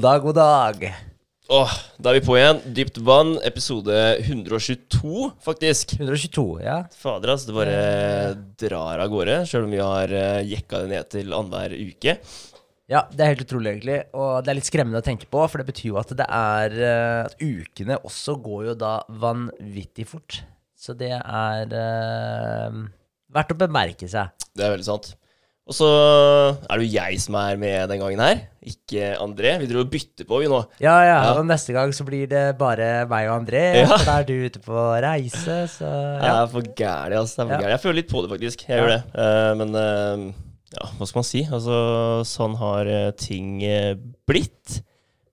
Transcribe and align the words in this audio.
God 0.00 0.06
dag, 0.08 0.22
god 0.22 0.34
dag. 0.34 0.84
Åh, 1.52 1.72
da 2.00 2.08
er 2.08 2.16
vi 2.16 2.20
på 2.24 2.36
igjen. 2.38 2.60
Dypt 2.72 2.96
vann, 3.04 3.34
episode 3.44 3.96
122, 4.22 5.26
faktisk. 5.44 5.92
122, 5.98 6.44
ja. 6.64 6.76
Fader, 7.02 7.34
ass. 7.34 7.44
Det 7.44 7.52
bare 7.52 7.74
drar 8.62 9.02
av 9.04 9.10
gårde, 9.12 9.34
sjøl 9.44 9.66
om 9.66 9.74
vi 9.76 9.82
har 9.84 10.14
uh, 10.16 10.40
jekka 10.40 10.80
det 10.80 10.88
ned 10.94 11.10
til 11.12 11.36
annenhver 11.36 11.76
uke. 11.76 12.16
Ja, 12.88 13.04
det 13.12 13.26
er 13.26 13.34
helt 13.34 13.44
utrolig, 13.44 13.74
egentlig. 13.74 13.98
Og 14.16 14.40
det 14.40 14.54
er 14.54 14.60
litt 14.62 14.72
skremmende 14.72 15.04
å 15.04 15.08
tenke 15.10 15.28
på, 15.28 15.44
for 15.44 15.60
det 15.60 15.68
betyr 15.68 15.90
jo 15.90 16.00
at 16.00 16.16
det 16.16 16.30
er 16.32 16.80
eh, 16.80 17.20
At 17.28 17.36
ukene 17.36 18.00
også 18.00 18.38
går 18.40 18.70
jo 18.70 18.78
da 18.80 18.96
vanvittig 19.20 20.08
fort. 20.08 20.40
Så 20.80 20.96
det 20.96 21.12
er 21.12 21.80
eh, 21.84 22.84
verdt 23.36 23.52
å 23.52 23.62
bemerke 23.68 24.08
seg. 24.08 24.32
Det 24.56 24.64
er 24.64 24.78
veldig 24.78 24.94
sant. 24.94 25.12
Og 25.70 25.76
så 25.78 25.86
er 26.66 26.80
det 26.80 26.86
jo 26.88 26.96
jeg 26.96 27.18
som 27.22 27.36
er 27.38 27.58
med 27.60 27.92
den 27.92 28.00
gangen 28.02 28.18
her, 28.18 28.40
ikke 28.66 29.12
André. 29.22 29.52
Vi 29.60 29.68
driver 29.70 29.84
og 29.84 29.92
bytter 29.92 30.26
på, 30.26 30.40
vi 30.42 30.48
nå. 30.50 30.58
Ja, 30.82 30.96
ja, 31.06 31.12
Ja. 31.22 31.34
og 31.38 31.46
neste 31.46 31.70
gang 31.76 31.92
så 31.94 32.02
blir 32.08 32.26
det 32.26 32.58
bare 32.58 33.06
meg 33.06 33.28
og 33.30 33.36
André. 33.44 33.62
Ja. 33.78 33.86
Da 34.02 34.16
er 34.18 34.26
du 34.26 34.32
ute 34.48 34.58
på 34.64 34.74
reise, 35.04 35.60
så 35.70 35.86
Jeg 36.18 36.26
er 36.32 36.48
for 36.50 36.66
gæren, 36.74 37.14
altså. 37.22 37.46
Jeg, 37.46 37.54
for 37.54 37.62
Ja. 37.62 37.68
Jeg 37.76 37.80
føler 37.84 37.94
litt 38.00 38.10
på 38.10 38.22
det, 38.26 38.30
faktisk. 38.34 38.66
Jeg 38.66 38.76
Ja. 38.76 38.82
gjør 38.82 38.90
det. 38.96 39.02
Uh, 39.14 39.54
men 39.60 39.70
uh, 39.78 40.32
ja, 40.74 40.90
hva 40.98 41.06
skal 41.06 41.18
man 41.22 41.30
si? 41.30 41.44
Altså, 41.46 41.78
sånn 42.26 42.56
har 42.58 42.86
eh, 42.86 43.10
ting 43.12 43.62
blitt. 44.26 44.82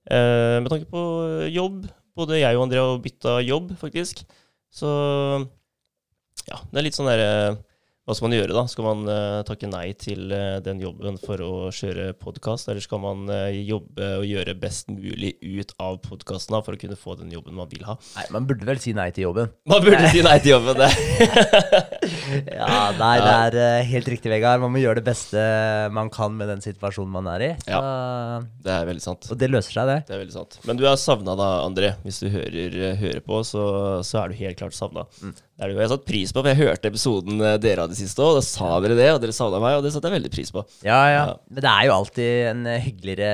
Uh, 0.08 0.62
med 0.62 0.70
tanke 0.70 0.86
på 0.86 1.50
jobb. 1.50 1.88
Både 2.16 2.38
jeg 2.38 2.54
og 2.56 2.68
André 2.68 2.78
har 2.78 2.98
bytta 3.02 3.40
jobb, 3.42 3.74
faktisk. 3.78 4.22
Så 4.70 4.86
ja, 6.46 6.56
det 6.70 6.78
er 6.78 6.86
litt 6.86 6.94
sånn 6.94 7.10
derre 7.10 7.58
Hva 8.08 8.14
skal 8.16 8.30
man 8.30 8.38
gjøre, 8.38 8.54
da? 8.56 8.62
Skal 8.72 8.86
man 8.86 9.00
uh, 9.04 9.42
takke 9.44 9.68
nei 9.68 9.90
til 10.00 10.30
uh, 10.32 10.62
den 10.64 10.78
jobben 10.80 11.18
for 11.20 11.42
å 11.44 11.48
kjøre 11.76 12.14
podkast, 12.16 12.70
eller 12.72 12.80
skal 12.80 13.02
man 13.02 13.26
uh, 13.28 13.50
jobbe 13.52 14.06
og 14.22 14.24
gjøre 14.24 14.54
best 14.56 14.88
mulig 14.88 15.34
ut 15.44 15.74
av 15.76 15.98
podkasten 16.06 16.56
for 16.64 16.72
å 16.72 16.80
kunne 16.80 16.96
få 16.96 17.18
den 17.18 17.34
jobben 17.36 17.58
man 17.58 17.68
vil 17.68 17.84
ha? 17.84 17.98
Nei, 18.16 18.24
man 18.32 18.46
burde 18.48 18.64
vel 18.64 18.80
si 18.80 18.94
nei 18.96 19.10
til 19.12 19.26
jobben. 19.26 19.50
Man 19.68 19.84
burde 19.84 20.08
si 20.08 20.22
nei 20.24 20.38
til 20.40 20.54
jobben, 20.54 20.80
det. 20.80 20.88
Ja, 22.58 22.94
nei, 22.96 23.14
det 23.52 23.60
er 23.64 23.84
helt 23.88 24.08
riktig, 24.08 24.30
Vegard. 24.32 24.62
Man 24.62 24.72
må 24.72 24.80
gjøre 24.80 25.02
det 25.02 25.08
beste 25.10 25.42
man 25.92 26.08
kan 26.12 26.32
med 26.36 26.48
den 26.48 26.64
situasjonen 26.64 27.12
man 27.12 27.28
er 27.34 27.44
i. 27.44 27.50
Så, 27.64 27.80
Det 28.64 28.72
er 28.72 28.88
veldig 28.88 29.04
sant. 29.04 29.28
Og 29.32 29.40
det 29.40 29.50
løser 29.52 29.76
seg, 29.80 29.92
det. 29.92 29.98
Det 30.08 30.16
er 30.16 30.22
veldig 30.22 30.36
sant. 30.36 30.58
Men 30.68 30.80
du 30.80 30.86
er 30.88 30.96
savna 31.00 31.36
da, 31.38 31.50
André. 31.66 31.92
Hvis 32.04 32.22
du 32.24 32.30
hører, 32.32 32.78
hører 33.00 33.20
på, 33.24 33.42
så, 33.48 33.66
så 34.06 34.22
er 34.22 34.32
du 34.32 34.40
helt 34.40 34.60
klart 34.60 34.76
savna. 34.76 35.04
Mm. 35.20 35.36
Det 35.58 35.64
er 35.66 35.72
det 35.72 35.74
jo 35.74 35.80
jeg 35.82 35.90
satt 35.90 36.04
pris 36.06 36.30
på, 36.30 36.38
for 36.38 36.48
jeg 36.52 36.58
hørte 36.60 36.86
episoden 36.92 37.40
eh, 37.42 37.56
dere 37.58 37.82
hadde 37.82 37.96
sist 37.98 38.20
òg, 38.22 38.36
da 38.36 38.42
sa 38.46 38.68
dere 38.84 38.94
det, 38.94 39.08
og 39.10 39.16
dere 39.24 39.34
savna 39.34 39.58
meg, 39.58 39.74
og 39.74 39.82
det 39.82 39.90
satte 39.90 40.06
jeg 40.06 40.14
veldig 40.14 40.30
pris 40.30 40.52
på. 40.54 40.62
Ja, 40.86 40.98
ja. 41.10 41.16
Ja. 41.16 41.32
Men 41.50 41.64
det 41.64 41.70
er 41.72 41.86
jo 41.88 41.94
alltid 41.96 42.34
en 42.52 42.60
eh, 42.70 42.84
hyggeligere 42.84 43.32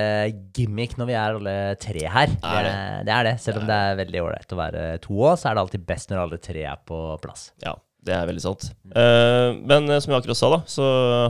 gimmick 0.57 0.95
når 0.97 1.09
vi 1.11 1.15
er 1.21 1.37
alle 1.37 1.53
tre 1.83 2.01
her. 2.15 2.33
Er 2.41 2.65
det? 2.65 2.71
det, 2.71 3.03
det 3.05 3.13
er 3.13 3.27
det. 3.29 3.33
Selv 3.43 3.59
om 3.61 3.67
det 3.69 3.77
er 3.77 3.99
veldig 3.99 4.23
ålreit 4.23 4.55
å 4.55 4.57
være 4.57 4.85
to 5.03 5.19
òg, 5.19 5.35
så 5.37 5.51
er 5.51 5.53
det 5.59 5.63
alltid 5.67 5.83
best 5.91 6.09
når 6.09 6.23
alle 6.23 6.39
tre 6.49 6.63
er 6.71 6.79
på 6.89 7.01
plass. 7.21 7.43
Ja, 7.61 7.75
det 8.09 8.15
er 8.17 8.25
veldig 8.31 8.45
sant. 8.47 8.65
Eh, 8.89 9.49
men 9.61 9.85
som 9.93 10.15
jeg 10.15 10.17
akkurat 10.23 10.39
sa, 10.41 10.49
da, 10.55 10.59
så 10.65 10.87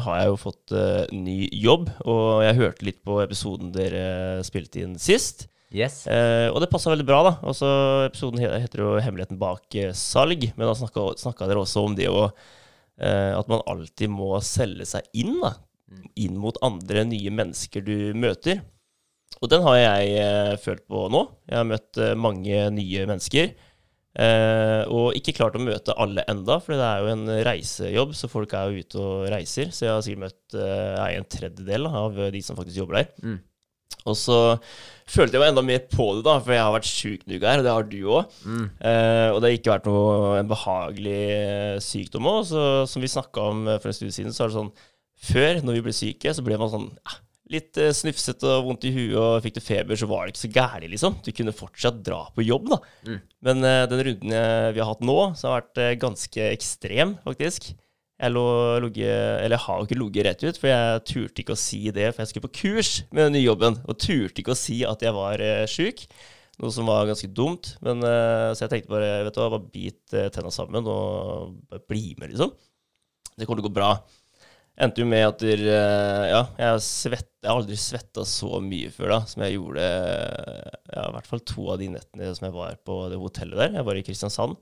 har 0.08 0.22
jeg 0.22 0.32
jo 0.32 0.40
fått 0.46 0.78
ny 1.12 1.42
jobb, 1.60 1.92
og 2.08 2.24
jeg 2.48 2.60
hørte 2.62 2.88
litt 2.88 3.02
på 3.04 3.20
episoden 3.26 3.76
dere 3.76 4.40
spilte 4.48 4.86
inn 4.88 4.96
sist. 4.96 5.50
Yes. 5.76 6.06
Eh, 6.08 6.48
og 6.54 6.62
det 6.64 6.70
passa 6.72 6.94
veldig 6.94 7.08
bra, 7.08 7.22
da. 7.28 7.34
Også, 7.52 7.70
episoden 8.08 8.40
heter 8.40 8.84
jo 8.84 8.94
'Hemmeligheten 8.96 9.40
bak 9.42 9.76
eh, 9.76 9.92
salg', 9.92 10.48
men 10.56 10.70
da 10.70 10.76
snakka 10.76 11.50
dere 11.50 11.64
også 11.64 11.84
om 11.84 11.98
det 11.98 12.08
å 12.08 12.30
eh, 12.30 13.34
At 13.36 13.50
man 13.52 13.66
alltid 13.68 14.10
må 14.10 14.40
selge 14.40 14.88
seg 14.88 15.04
inn, 15.14 15.36
da. 15.44 15.56
Inn 16.16 16.40
mot 16.40 16.58
andre 16.64 17.04
nye 17.08 17.32
mennesker 17.32 17.84
du 17.84 18.16
møter. 18.16 18.64
Og 19.44 19.52
den 19.52 19.64
har 19.66 19.78
jeg 19.78 20.18
eh, 20.22 20.58
følt 20.62 20.86
på 20.90 21.08
nå. 21.12 21.24
Jeg 21.50 21.60
har 21.60 21.68
møtt 21.68 22.00
eh, 22.02 22.14
mange 22.18 22.68
nye 22.76 23.08
mennesker. 23.10 23.52
Eh, 24.16 24.82
og 24.88 25.18
ikke 25.20 25.36
klart 25.36 25.58
å 25.60 25.64
møte 25.64 25.96
alle 26.00 26.24
enda, 26.32 26.58
for 26.64 26.78
det 26.78 26.86
er 26.88 27.04
jo 27.04 27.12
en 27.12 27.26
reisejobb, 27.50 28.14
så 28.16 28.32
folk 28.32 28.56
er 28.56 28.72
jo 28.72 28.86
ute 28.86 29.02
og 29.02 29.26
reiser. 29.34 29.74
Så 29.76 29.88
jeg 29.88 29.92
har 29.92 30.06
sikkert 30.06 30.26
møtt 30.30 30.58
en 30.62 31.28
tredjedel 31.36 31.90
av 31.92 32.22
de 32.32 32.44
som 32.46 32.58
faktisk 32.58 32.80
jobber 32.84 33.02
der. 33.02 33.12
Mm. 33.26 33.42
Og 34.06 34.18
så 34.20 34.40
følte 35.06 35.38
jeg 35.38 35.44
meg 35.44 35.52
enda 35.54 35.64
mer 35.66 35.84
på 35.90 36.08
det, 36.18 36.24
da, 36.26 36.38
for 36.42 36.56
jeg 36.56 36.64
har 36.66 36.74
vært 36.74 36.90
sjuk 36.90 37.26
noen 37.30 37.46
her, 37.46 37.62
og 37.62 37.68
det 37.68 37.76
har 37.76 37.86
du 37.90 38.00
òg. 38.18 38.40
Mm. 38.46 38.66
Eh, 38.90 39.28
og 39.32 39.38
det 39.40 39.50
har 39.50 39.60
ikke 39.60 39.74
vært 39.76 39.90
noe 39.90 40.32
en 40.40 40.50
behagelig 40.50 41.22
eh, 41.36 41.76
sykdom 41.84 42.32
òg. 42.32 42.42
Så 42.50 42.64
som 42.90 43.06
vi 43.06 43.12
snakka 43.12 43.52
om 43.52 43.68
eh, 43.70 43.80
for 43.82 43.92
en 43.92 44.00
stund 44.00 44.16
siden, 44.16 44.36
så 44.36 44.46
er 44.46 44.52
det 44.52 44.60
sånn 44.60 44.76
Før, 45.26 45.62
når 45.64 45.78
vi 45.78 45.86
ble 45.86 45.94
syke, 45.96 46.34
så 46.36 46.44
ble 46.44 46.58
man 46.60 46.70
sånn 46.74 46.90
ja, 46.92 47.14
litt 47.54 47.78
eh, 47.80 47.94
snufsete 47.96 48.50
og 48.58 48.68
vondt 48.68 48.90
i 48.90 48.92
huet, 48.96 49.16
og 49.22 49.46
fikk 49.46 49.56
du 49.60 49.64
feber, 49.64 49.98
så 49.98 50.10
var 50.10 50.26
det 50.26 50.34
ikke 50.34 50.44
så 50.44 50.52
gærent, 50.58 50.92
liksom. 50.92 51.18
Du 51.24 51.32
kunne 51.38 51.56
fortsatt 51.56 52.02
dra 52.06 52.26
på 52.36 52.46
jobb, 52.46 52.68
da. 52.74 52.82
Mm. 53.08 53.22
Men 53.48 53.70
eh, 53.70 53.86
den 53.94 54.06
runden 54.10 54.36
vi 54.76 54.84
har 54.84 54.92
hatt 54.92 55.06
nå, 55.06 55.20
så 55.38 55.50
har 55.54 55.64
vært 55.64 56.02
ganske 56.02 56.50
ekstrem, 56.52 57.16
faktisk. 57.26 57.72
Jeg, 58.16 58.32
lå, 58.32 58.46
logge, 58.80 59.04
jeg 59.04 59.60
har 59.60 59.80
jo 59.80 59.86
ikke 59.86 59.98
ligget 60.00 60.26
rett 60.30 60.44
ut, 60.46 60.58
for 60.62 60.72
jeg 60.72 61.00
turte 61.10 61.42
ikke 61.44 61.56
å 61.56 61.60
si 61.60 61.82
det, 61.92 62.14
for 62.14 62.24
jeg 62.24 62.32
skulle 62.32 62.48
på 62.48 62.62
kurs 62.62 62.92
med 63.10 63.28
den 63.28 63.36
nye 63.36 63.44
jobben, 63.44 63.76
og 63.84 63.98
turte 64.00 64.40
ikke 64.40 64.54
å 64.54 64.60
si 64.60 64.78
at 64.88 65.04
jeg 65.04 65.12
var 65.18 65.44
uh, 65.44 65.66
sjuk. 65.68 66.06
Noe 66.64 66.72
som 66.72 66.88
var 66.88 67.10
ganske 67.10 67.28
dumt. 67.36 67.74
Men, 67.84 68.00
eh, 68.08 68.54
så 68.56 68.64
jeg 68.64 68.72
tenkte 68.72 68.94
bare 68.94 69.26
vet 69.26 69.36
du 69.36 69.42
hva, 69.42 69.50
bare 69.58 69.74
bit 69.74 70.14
uh, 70.16 70.30
tenna 70.32 70.54
sammen 70.56 70.88
og 70.88 71.58
bare 71.68 71.84
bli 71.92 72.14
med, 72.16 72.32
liksom. 72.32 72.54
Det 73.36 73.44
kommer 73.44 73.60
til 73.60 73.66
å 73.66 73.68
gå 73.68 73.76
bra. 73.76 73.90
Endte 74.80 75.04
jo 75.04 75.10
med 75.12 75.26
at 75.28 75.44
der, 75.44 75.66
ja, 76.32 76.40
jeg, 76.60 76.80
svett, 76.84 77.28
jeg 77.44 77.52
har 77.52 77.60
aldri 77.60 77.76
svetta 77.80 78.24
så 78.28 78.62
mye 78.64 78.88
før 78.92 79.12
da, 79.12 79.20
som 79.28 79.44
jeg 79.44 79.56
gjorde 79.56 79.84
ja, 79.84 81.04
i 81.04 81.14
hvert 81.16 81.30
fall 81.30 81.44
to 81.48 81.68
av 81.72 81.80
de 81.80 81.92
nettene 81.94 82.32
som 82.36 82.48
jeg 82.48 82.56
var 82.56 82.80
på 82.88 82.98
det 83.12 83.20
hotellet 83.20 83.60
der. 83.60 83.78
Jeg 83.82 83.88
var 83.88 84.00
i 84.00 84.04
Kristiansand. 84.08 84.56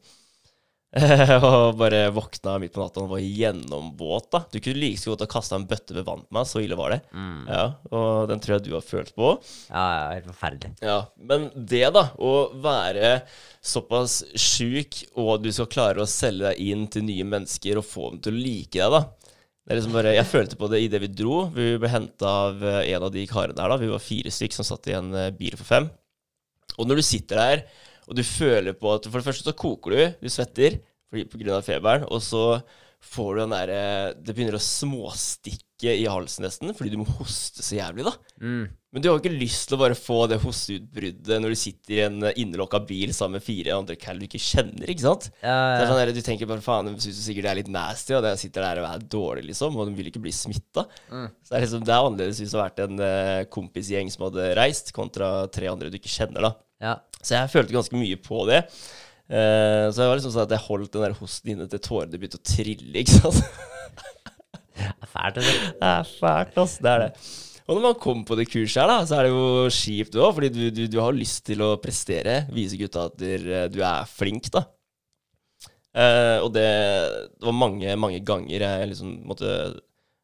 og 1.50 1.78
bare 1.80 2.04
våkna 2.14 2.60
midt 2.62 2.74
på 2.76 2.82
natta 2.84 3.02
og 3.02 3.16
var 3.16 3.22
gjennomvåt. 3.24 4.28
da. 4.36 4.44
Du 4.54 4.60
kunne 4.60 4.78
like 4.78 5.10
godt 5.10 5.24
ha 5.26 5.28
kasta 5.32 5.58
en 5.58 5.66
bøtte 5.70 5.96
med 5.98 6.06
vann 6.06 6.22
på 6.22 6.38
meg, 6.38 6.46
så 6.50 6.62
ille 6.62 6.78
var 6.78 6.94
det. 6.94 7.00
Mm. 7.18 7.40
Ja, 7.50 7.64
Og 7.90 8.28
den 8.30 8.44
tror 8.44 8.56
jeg 8.58 8.66
du 8.68 8.76
har 8.76 8.86
følt 8.86 9.10
på. 9.18 9.32
Ja, 9.72 9.86
ja, 9.98 10.04
helt 10.20 10.30
forferdelig. 10.30 10.74
Ja, 10.86 11.00
Men 11.18 11.48
det, 11.56 11.88
da, 11.96 12.06
å 12.22 12.34
være 12.62 13.16
såpass 13.64 14.20
sjuk, 14.38 15.02
og 15.18 15.42
du 15.42 15.50
skal 15.56 15.72
klare 15.72 16.04
å 16.04 16.10
selge 16.10 16.52
deg 16.52 16.62
inn 16.62 16.86
til 16.94 17.08
nye 17.08 17.26
mennesker 17.26 17.80
og 17.82 17.88
få 17.90 18.12
dem 18.14 18.22
til 18.28 18.36
å 18.38 18.44
like 18.46 18.78
deg, 18.78 18.94
da. 19.00 19.04
Det 19.64 19.72
er 19.72 19.80
liksom 19.80 19.94
bare, 19.96 20.12
Jeg 20.18 20.28
følte 20.28 20.58
på 20.60 20.68
det 20.68 20.82
idet 20.84 21.00
vi 21.00 21.08
dro. 21.08 21.46
Vi 21.56 21.78
ble 21.80 21.90
henta 21.90 22.28
av 22.50 22.64
eh, 22.68 22.82
en 22.92 23.06
av 23.08 23.14
de 23.16 23.24
karene 23.32 23.56
her. 23.56 23.72
da. 23.72 23.78
Vi 23.80 23.88
var 23.88 24.02
fire 24.04 24.32
stykk 24.36 24.58
som 24.58 24.68
satt 24.68 24.90
i 24.92 24.98
en 24.98 25.14
eh, 25.16 25.30
bil 25.32 25.56
for 25.56 25.64
fem. 25.70 25.88
Og 26.78 26.90
når 26.90 27.00
du 27.00 27.06
sitter 27.08 27.40
der, 27.40 27.64
og 28.08 28.18
du 28.18 28.24
føler 28.28 28.76
på 28.78 28.94
at 28.96 29.08
For 29.10 29.20
det 29.20 29.28
første 29.30 29.48
så 29.48 29.56
koker 29.58 29.96
du, 29.96 30.02
du 30.24 30.32
svetter 30.32 30.80
pga. 31.14 31.62
feberen, 31.66 32.08
og 32.10 32.22
så 32.24 32.62
får 33.04 33.36
du 33.36 33.42
den 33.44 33.54
derre 33.54 33.82
Det 34.16 34.34
begynner 34.34 34.58
å 34.58 34.64
småstikke 34.64 35.92
i 35.92 36.06
halsen 36.08 36.46
nesten, 36.46 36.72
fordi 36.78 36.94
du 36.94 37.02
må 37.02 37.06
hoste 37.18 37.60
så 37.66 37.76
jævlig, 37.76 38.06
da. 38.08 38.14
Mm. 38.40 38.70
Men 38.94 39.04
du 39.04 39.10
har 39.10 39.18
ikke 39.20 39.34
lyst 39.34 39.66
til 39.68 39.76
å 39.76 39.82
bare 39.82 39.98
få 39.98 40.20
det 40.32 40.38
hosteutbruddet 40.40 41.42
når 41.42 41.52
du 41.52 41.58
sitter 41.60 41.96
i 41.98 42.02
en 42.06 42.28
eh, 42.30 42.36
innelokka 42.40 42.80
bil 42.88 43.12
sammen 43.16 43.40
med 43.40 43.44
fire 43.44 43.74
andre 43.76 43.98
cal 44.00 44.22
du 44.22 44.28
ikke 44.28 44.40
kjenner, 44.40 44.86
ikke 44.88 45.04
sant? 45.04 45.28
Ja, 45.42 45.50
ja. 45.50 45.74
Det 45.74 45.82
er 45.82 45.90
sånn 45.90 46.00
der, 46.00 46.14
Du 46.16 46.22
tenker 46.24 46.48
bare 46.48 46.64
faen, 46.64 46.92
syns 47.04 47.20
sikkert 47.26 47.50
det 47.50 47.52
er 47.52 47.60
litt 47.60 47.74
nasty, 47.74 48.16
og 48.16 48.28
jeg 48.30 48.42
sitter 48.46 48.68
der 48.68 48.84
og 48.84 48.88
er 48.92 49.08
dårlig, 49.18 49.48
liksom, 49.50 49.76
og 49.76 49.90
de 49.90 49.98
vil 49.98 50.12
ikke 50.14 50.24
bli 50.24 50.36
smitta. 50.38 50.86
Mm. 51.10 51.28
Så 51.42 51.52
det 51.52 51.58
er 51.58 51.66
liksom, 51.66 51.88
det 51.90 51.96
er 51.96 52.08
annerledes 52.08 52.44
hvis 52.44 52.54
det 52.54 52.60
har 52.62 52.70
vært 52.70 52.84
en 52.86 53.04
eh, 53.10 53.42
kompisgjeng 53.58 54.14
som 54.14 54.28
hadde 54.30 54.54
reist, 54.62 54.94
kontra 54.96 55.34
tre 55.52 55.68
andre 55.74 55.92
du 55.92 56.00
ikke 56.00 56.14
kjenner, 56.14 56.48
da. 56.48 56.54
ja. 56.86 56.96
Så 57.24 57.38
jeg 57.38 57.52
følte 57.54 57.76
ganske 57.76 58.00
mye 58.00 58.20
på 58.20 58.44
det. 58.50 58.64
Uh, 59.32 59.88
så 59.90 60.04
jeg 60.04 60.10
var 60.10 60.20
liksom 60.20 60.34
sånn 60.36 60.46
at 60.46 60.54
jeg 60.54 60.66
holdt 60.66 60.92
den 60.94 61.06
der 61.06 61.16
hosten 61.18 61.54
inne 61.54 61.70
til 61.72 61.82
tårene 61.82 62.20
begynte 62.20 62.42
å 62.42 62.46
trille, 62.46 62.92
ikke 63.00 63.22
sant. 63.22 63.40
Det 64.74 64.90
er 64.90 65.10
fælt, 65.10 65.40
det. 65.40 65.56
Det 65.80 65.90
er 65.90 66.08
fælt, 66.20 66.56
ass. 66.60 66.78
Det 66.84 66.92
er 66.92 67.04
det. 67.06 67.10
Og 67.64 67.78
når 67.78 67.84
man 67.86 68.00
kommer 68.04 68.28
på 68.28 68.36
det 68.36 68.50
kurset 68.52 68.82
her, 68.82 68.90
da, 68.92 69.08
så 69.08 69.18
er 69.18 69.28
det 69.28 69.32
jo 69.32 69.72
kjipt 69.72 70.18
òg, 70.20 70.34
fordi 70.36 70.50
du, 70.52 70.64
du, 70.76 70.82
du 70.92 70.98
har 71.00 71.16
lyst 71.16 71.46
til 71.48 71.64
å 71.64 71.76
prestere. 71.80 72.42
Vise 72.52 72.80
gutta 72.80 73.08
at 73.08 73.22
du 73.72 73.80
er 73.80 74.10
flink, 74.12 74.50
da. 74.52 74.66
Uh, 75.94 76.42
og 76.42 76.50
det, 76.56 76.68
det 77.38 77.46
var 77.46 77.56
mange, 77.56 77.96
mange 78.02 78.20
ganger 78.26 78.66
jeg 78.66 78.92
liksom 78.92 79.14
måtte 79.30 79.54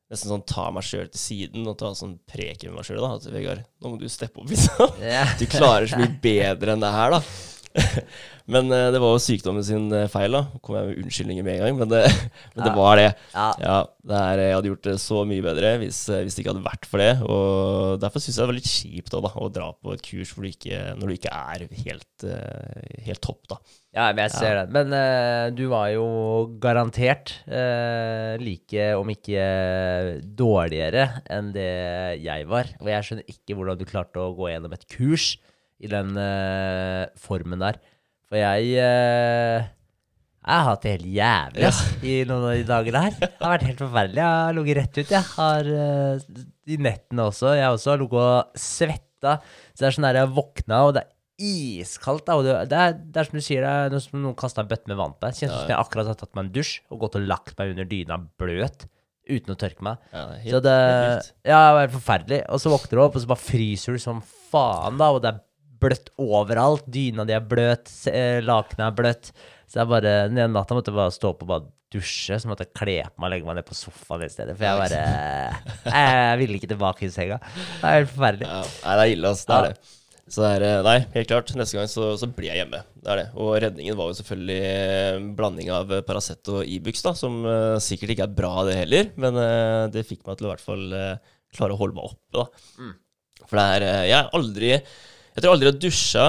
nesten 0.09 0.31
sånn 0.31 0.45
ta 0.49 0.69
meg 0.73 0.85
sjøl 0.85 1.09
til 1.13 1.21
siden 1.21 1.67
og 1.69 1.77
ta 1.79 1.91
sånn 1.97 2.17
preken 2.29 2.71
med 2.71 2.79
meg 2.79 2.87
sjøl. 2.87 3.05
At 3.05 3.27
Vegard, 3.29 3.65
nå 3.81 3.93
må 3.93 3.99
du 4.01 4.07
steppe 4.09 4.41
opp, 4.41 4.49
liksom. 4.49 4.97
Ja. 5.05 5.27
Du 5.39 5.45
klarer 5.49 5.89
så 5.89 5.99
mye 6.01 6.11
bedre 6.23 6.73
enn 6.75 6.83
det 6.83 6.91
her, 6.95 7.17
da. 7.17 7.21
Men 8.49 8.71
eh, 8.73 8.87
det 8.89 8.97
var 9.01 9.11
jo 9.13 9.21
sykdommen 9.21 9.61
sin 9.65 9.91
eh, 9.93 10.07
feil, 10.09 10.33
da. 10.33 10.39
Kom 10.65 10.77
jeg 10.79 10.87
med 10.89 11.01
unnskyldninger 11.03 11.45
med 11.45 11.59
en 11.59 11.61
gang, 11.67 11.75
men 11.77 11.91
det, 11.91 11.99
men 12.55 12.63
det 12.65 12.71
Ja. 12.71 12.77
var 12.79 12.95
det. 12.97 13.09
Ja. 13.35 13.47
Ja, 13.61 13.75
det 14.09 14.21
er, 14.23 14.41
jeg 14.41 14.55
hadde 14.57 14.71
gjort 14.71 14.87
det 14.87 14.95
så 15.03 15.19
mye 15.29 15.43
bedre 15.45 15.73
hvis, 15.83 15.99
eh, 16.09 16.23
hvis 16.25 16.33
det 16.37 16.41
ikke 16.43 16.55
hadde 16.55 16.65
vært 16.65 16.87
for 16.89 17.03
det. 17.03 17.11
Og 17.29 17.99
derfor 18.01 18.23
syns 18.23 18.39
jeg 18.39 18.41
det 18.41 18.49
var 18.49 18.57
litt 18.57 18.71
kjipt 18.71 19.13
da, 19.13 19.21
da, 19.27 19.31
å 19.37 19.51
dra 19.53 19.67
på 19.77 19.93
et 19.93 20.01
kurs 20.07 20.31
hvor 20.33 20.47
du 20.47 20.49
ikke, 20.49 20.79
når 20.97 21.11
du 21.11 21.15
ikke 21.19 21.35
er 21.37 21.67
helt, 21.83 22.25
helt 23.05 23.23
topp, 23.27 23.43
da. 23.53 23.59
Ja, 23.93 24.07
men 24.13 24.21
jeg 24.27 24.33
ser 24.35 24.53
det. 24.59 24.65
Men 24.73 24.91
uh, 24.93 25.47
du 25.57 25.63
var 25.71 25.87
jo 25.89 26.03
garantert 26.61 27.31
uh, 27.49 28.35
like, 28.41 28.83
om 28.97 29.09
ikke 29.09 29.45
dårligere 30.37 31.07
enn 31.33 31.49
det 31.55 31.69
jeg 32.21 32.45
var. 32.49 32.69
Og 32.81 32.89
jeg 32.91 33.07
skjønner 33.07 33.31
ikke 33.33 33.57
hvordan 33.57 33.79
du 33.79 33.85
klarte 33.89 34.21
å 34.21 34.33
gå 34.37 34.51
gjennom 34.51 34.75
et 34.77 34.85
kurs 34.93 35.31
i 35.79 35.91
den 35.91 36.15
uh, 36.19 37.09
formen 37.19 37.61
der. 37.61 37.79
For 38.29 38.39
jeg 38.39 38.73
uh, 38.77 39.67
jeg 40.39 40.55
har 40.55 40.65
hatt 40.69 40.85
det 40.85 40.91
helt 40.95 41.09
jævlig 41.13 41.63
ja. 41.65 41.71
i 42.01 42.13
noen 42.25 42.45
av 42.47 42.53
de 42.55 42.65
dagene 42.65 43.01
her. 43.03 43.15
Det 43.19 43.29
har 43.43 43.53
vært 43.53 43.67
helt 43.67 43.81
forferdelig. 43.83 44.21
Jeg 44.21 44.39
har 44.39 44.55
ligget 44.57 44.77
rett 44.79 44.99
ut. 44.99 45.13
Jeg 45.13 45.25
har 45.35 45.69
uh, 45.69 46.43
I 46.71 46.77
nettene 46.81 47.25
også. 47.29 47.53
Jeg 47.59 47.75
også 47.75 47.91
har 47.91 48.01
ligget 48.01 48.23
og 48.23 48.61
svetta. 48.63 49.33
Så 49.73 49.83
det 49.83 49.89
er 49.89 49.97
sånn 49.97 50.07
der 50.07 50.21
jeg 50.21 50.31
våkna, 50.37 50.79
og 50.87 50.93
det 50.95 51.03
er 51.03 51.11
iskaldt. 51.49 52.25
Da, 52.27 52.37
det, 52.45 52.55
det, 52.71 52.85
er, 52.85 52.95
det 53.03 53.21
er 53.21 53.27
som 53.27 53.39
du 53.39 53.43
sier, 53.43 53.67
det 53.91 53.99
er 53.99 54.05
som 54.05 54.23
noen 54.23 54.37
kasta 54.39 54.63
en 54.63 54.71
bøtte 54.71 54.91
med 54.91 54.99
vann 54.99 55.17
på 55.17 55.27
deg. 55.27 55.37
Kjennes 55.37 55.57
ut 55.57 55.65
som 55.65 55.73
jeg 55.75 55.83
akkurat 55.83 56.09
har 56.13 56.21
tatt 56.23 56.33
meg 56.33 56.47
en 56.47 56.55
dusj 56.55 56.73
og 56.87 57.03
gått 57.03 57.19
og 57.19 57.27
lagt 57.29 57.59
meg 57.59 57.75
under 57.75 57.91
dyna 57.91 58.19
bløt 58.39 58.87
uten 59.29 59.53
å 59.53 59.59
tørke 59.59 59.85
meg. 59.85 59.99
Ja, 60.15 60.23
er 60.39 60.49
Så 60.55 60.63
det, 60.65 60.77
helt 60.79 61.29
ja, 61.45 61.59
det 61.59 61.75
var 61.75 61.83
helt 61.83 61.97
forferdelig. 61.99 62.41
Og 62.49 62.63
så 62.63 62.73
våkner 62.73 62.95
du 62.95 63.03
opp, 63.03 63.19
og 63.19 63.23
så 63.23 63.29
bare 63.29 63.43
fryser 63.43 63.99
du 63.99 64.01
som 64.01 64.23
faen, 64.23 64.97
da. 64.97 65.11
Og 65.13 65.21
det 65.23 65.33
er 65.33 65.43
bløtt 65.81 66.11
overalt. 66.21 66.87
Dyna 66.91 67.25
di 67.27 67.35
er 67.35 67.45
bløt, 67.45 67.91
eh, 68.11 68.39
lakenet 68.45 68.87
er 68.87 68.95
bløtt. 68.97 69.31
Så 69.69 69.81
jeg 69.81 69.91
bare, 69.91 70.15
den 70.29 70.39
ene 70.39 70.53
natta 70.55 70.77
måtte 70.77 70.91
jeg 70.91 70.97
bare 70.97 71.13
stå 71.13 71.33
opp 71.33 71.45
og 71.45 71.51
bare 71.51 71.69
dusje. 71.93 72.39
Så 72.39 72.49
måtte 72.49 72.65
jeg 72.65 72.75
kle 72.77 72.97
på 73.05 73.21
meg 73.21 73.29
og 73.29 73.33
legge 73.35 73.49
meg 73.49 73.59
ned 73.59 73.69
på 73.69 73.77
sofaen 73.77 74.25
i 74.25 74.31
stedet. 74.31 74.57
For 74.57 74.65
jeg 74.65 74.81
bare 74.81 75.93
Jeg 75.93 76.41
ville 76.41 76.59
ikke 76.59 76.73
tilbake 76.73 77.07
i 77.07 77.13
senga. 77.13 77.39
Det 77.39 77.85
er 77.85 77.97
helt 78.01 78.13
forferdelig. 78.13 78.49
Ja, 78.49 78.59
nei, 78.83 78.99
det 78.99 79.07
er 79.07 79.15
ille, 79.15 79.33
ass. 79.33 79.47
Det 79.47 79.57
er 79.57 79.69
det. 79.69 79.95
Så 80.29 80.43
det 80.45 80.49
er, 80.59 80.63
eh, 80.67 80.83
nei, 80.85 80.97
helt 81.15 81.29
klart. 81.31 81.55
Neste 81.57 81.79
gang 81.79 81.89
så, 81.89 82.11
så 82.21 82.29
blir 82.29 82.51
jeg 82.51 82.61
hjemme. 82.61 82.83
Det 83.01 83.09
er 83.13 83.23
det. 83.23 83.27
Og 83.41 83.55
redningen 83.63 83.97
var 83.97 84.11
jo 84.11 84.19
selvfølgelig 84.19 85.35
blanding 85.37 85.71
av 85.73 85.93
eh, 85.95 86.05
Paracet 86.05 86.51
og 86.53 86.61
Ibux, 86.69 87.01
da, 87.05 87.15
som 87.17 87.41
uh, 87.47 87.81
sikkert 87.81 88.13
ikke 88.13 88.27
er 88.27 88.35
bra, 88.37 88.53
det 88.69 88.77
heller. 88.77 89.09
Men 89.17 89.37
uh, 89.41 89.87
det 89.89 90.05
fikk 90.05 90.27
meg 90.27 90.37
til 90.37 90.45
å 90.45 90.51
i 90.51 90.53
hvert 90.53 90.65
fall 90.67 90.85
uh, 90.93 91.37
klare 91.55 91.73
å 91.73 91.79
holde 91.79 91.97
meg 91.97 92.11
oppe, 92.11 92.29
da. 92.37 92.45
Mm. 92.77 92.93
For 93.49 93.59
det 93.59 93.65
er 93.75 93.87
eh, 93.87 94.03
Jeg 94.11 94.17
er 94.19 94.35
aldri 94.37 94.73
Jeg 95.39 95.45
tror 95.45 95.53
aldri 95.55 95.69
jeg 95.69 95.75
har 95.75 95.83
dusja 95.85 96.23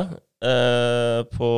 eh, 0.47 1.21
på 1.35 1.49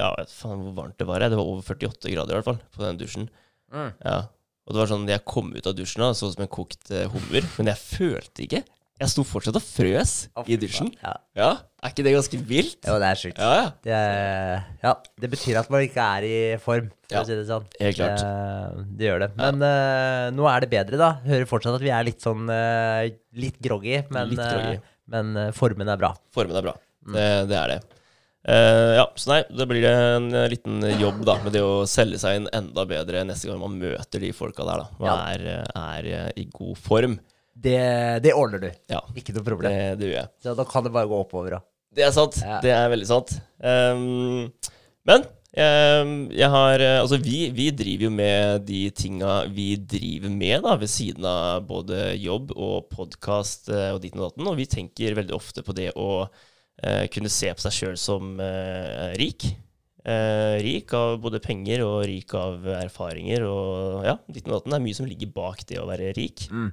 Ja, 0.00 0.06
vet 0.16 0.30
faen 0.32 0.62
hvor 0.64 0.76
varmt 0.78 0.96
det 0.96 1.06
var. 1.08 1.20
jeg. 1.20 1.34
Det 1.34 1.40
var 1.40 1.50
over 1.50 1.66
48 1.74 2.12
grader, 2.14 2.32
i 2.32 2.38
hvert 2.38 2.48
fall, 2.48 2.62
på 2.72 2.86
den 2.86 3.00
dusjen. 3.02 3.26
Mm. 3.74 3.90
Ja. 4.00 4.16
Og 4.64 4.72
det 4.72 4.80
var 4.80 4.88
sånn, 4.88 5.04
jeg 5.12 5.20
kom 5.28 5.50
ut 5.52 5.66
av 5.68 5.74
dusjen 5.76 6.00
da, 6.06 6.14
så 6.16 6.30
ut 6.30 6.38
som 6.38 6.46
en 6.46 6.54
kokt 6.56 6.88
eh, 6.88 7.04
hummer, 7.12 7.44
men 7.58 7.68
jeg 7.68 7.82
følte 7.84 8.46
ikke. 8.46 8.62
Jeg 9.02 9.10
sto 9.10 9.24
fortsatt 9.26 9.56
og 9.58 9.64
frøs 9.66 10.12
oh, 10.38 10.46
i 10.48 10.56
dusjen. 10.56 10.88
Ja. 11.02 11.12
Ja, 11.36 11.48
er 11.82 11.92
ikke 11.92 12.04
det 12.06 12.12
ganske 12.14 12.38
vilt? 12.48 12.78
Jo, 12.86 12.94
det 13.02 13.08
er 13.10 13.18
sjukt. 13.20 13.40
Ja, 13.42 13.50
ja. 13.58 13.66
Det, 13.84 13.98
ja, 14.86 14.92
det 15.20 15.30
betyr 15.34 15.58
at 15.60 15.68
man 15.74 15.84
ikke 15.84 16.04
er 16.14 16.26
i 16.28 16.36
form, 16.62 16.88
for 17.04 17.18
Ja, 17.18 17.24
å 17.24 17.28
si 17.28 17.36
det 17.36 17.44
sånn. 17.50 17.66
helt 17.82 17.98
klart. 17.98 18.22
Det, 18.22 18.86
det 19.02 19.08
gjør 19.10 19.24
det. 19.26 19.30
Men 19.42 19.60
uh, 19.66 20.30
nå 20.38 20.46
er 20.48 20.64
det 20.64 20.70
bedre, 20.72 21.02
da. 21.02 21.10
Hører 21.26 21.50
fortsatt 21.50 21.76
at 21.76 21.84
vi 21.84 21.92
er 21.92 22.06
litt 22.06 22.24
sånn 22.24 22.46
uh, 22.48 23.02
litt 23.36 23.58
groggy, 23.66 23.98
men, 24.14 24.32
Litt 24.32 24.40
groggy. 24.46 24.78
eh, 24.78 24.93
men 25.10 25.36
eh, 25.36 25.50
formen 25.56 25.88
er 25.92 26.00
bra. 26.00 26.12
Formen 26.34 26.56
er 26.60 26.66
bra. 26.68 26.74
Mm. 27.04 27.16
Det, 27.18 27.26
det 27.50 27.58
er 27.60 27.72
det. 27.74 27.80
Uh, 28.44 28.90
ja, 28.98 29.04
så 29.16 29.30
nei, 29.30 29.38
da 29.56 29.64
blir 29.64 29.80
det 29.80 29.90
en 29.96 30.26
eh, 30.36 30.48
liten 30.52 30.82
jobb 31.00 31.22
da, 31.24 31.38
med 31.40 31.54
det 31.56 31.62
å 31.64 31.86
selge 31.88 32.18
seg 32.20 32.42
inn 32.42 32.48
enda 32.52 32.84
bedre 32.88 33.22
neste 33.24 33.48
gang 33.48 33.62
man 33.62 33.78
møter 33.80 34.20
de 34.20 34.32
folka 34.36 34.66
der, 34.68 34.82
da. 34.82 34.98
Og 35.00 35.06
Ja. 35.08 35.14
er, 35.32 35.46
er 35.80 36.32
i 36.36 36.44
god 36.52 36.76
form. 36.76 37.14
Det, 37.54 37.78
det 38.24 38.34
ordner 38.36 38.60
du. 38.60 38.68
Ja, 38.92 39.00
Ikke 39.16 39.32
noe 39.36 39.46
problem. 39.46 39.72
det 39.96 40.10
gjør 40.10 40.18
jeg. 40.18 40.30
Så 40.44 40.52
da 40.58 40.66
kan 40.68 40.84
det 40.84 40.92
bare 40.92 41.08
gå 41.08 41.22
oppover. 41.24 41.56
Da. 41.56 41.62
Det 41.94 42.04
er 42.04 42.12
sant. 42.12 42.36
Ja. 42.42 42.58
Det 42.60 42.72
er 42.74 42.90
veldig 42.92 43.06
sant. 43.08 43.32
Um, 43.64 44.50
men 45.08 45.24
jeg 45.54 46.50
har 46.50 46.82
eh, 46.82 46.96
Altså, 46.98 47.18
vi, 47.22 47.48
vi 47.54 47.68
driver 47.70 48.08
jo 48.08 48.12
med 48.14 48.64
de 48.66 48.80
tinga 48.90 49.44
vi 49.54 49.74
driver 49.78 50.32
med, 50.32 50.64
da, 50.64 50.74
ved 50.80 50.90
siden 50.90 51.26
av 51.28 51.66
både 51.68 52.14
jobb 52.18 52.54
og 52.56 52.88
podkast 52.90 53.70
og 53.70 54.00
ditt 54.02 54.16
og 54.18 54.28
datten. 54.28 54.48
Og 54.50 54.58
vi 54.58 54.66
tenker 54.70 55.18
veldig 55.18 55.36
ofte 55.36 55.62
på 55.66 55.76
det 55.76 55.92
å 55.94 56.24
eh, 56.24 57.06
kunne 57.12 57.32
se 57.32 57.52
på 57.54 57.66
seg 57.66 57.76
sjøl 57.78 58.00
som 58.00 58.34
eh, 58.42 59.12
rik. 59.20 59.46
Eh, 60.04 60.58
rik 60.60 60.92
av 60.92 61.16
både 61.22 61.40
penger 61.40 61.80
og 61.86 62.02
rik 62.10 62.34
av 62.36 62.66
erfaringer 62.82 63.46
og 63.48 64.04
ja, 64.04 64.18
ditt 64.28 64.48
og 64.48 64.58
datten. 64.58 64.74
Det 64.74 64.80
er 64.80 64.86
mye 64.88 64.98
som 64.98 65.08
ligger 65.08 65.30
bak 65.38 65.64
det 65.70 65.78
å 65.80 65.88
være 65.88 66.12
rik. 66.18 66.48
Mm. 66.52 66.72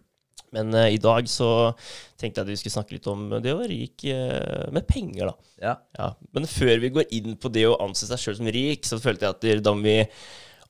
Men 0.55 0.75
uh, 0.75 0.87
i 0.91 0.99
dag 1.01 1.27
så 1.31 1.71
tenkte 2.19 2.41
jeg 2.41 2.45
at 2.45 2.51
vi 2.51 2.59
skulle 2.59 2.75
snakke 2.75 2.97
litt 2.97 3.09
om 3.11 3.25
det 3.39 3.53
å 3.53 3.59
være 3.61 3.71
rik 3.71 4.05
uh, 4.11 4.67
med 4.75 4.85
penger, 4.89 5.31
da. 5.31 5.51
Ja. 5.63 5.73
Ja, 5.97 6.11
Men 6.35 6.47
før 6.49 6.75
vi 6.83 6.93
går 6.97 7.11
inn 7.15 7.35
på 7.39 7.51
det 7.53 7.67
å 7.69 7.77
anse 7.83 8.09
seg 8.09 8.19
sjøl 8.19 8.39
som 8.41 8.51
rik, 8.51 8.87
så 8.87 8.99
følte 9.01 9.27
jeg 9.27 9.37
at 9.37 9.65
da 9.65 9.75
må 9.77 9.85
vi 9.85 9.99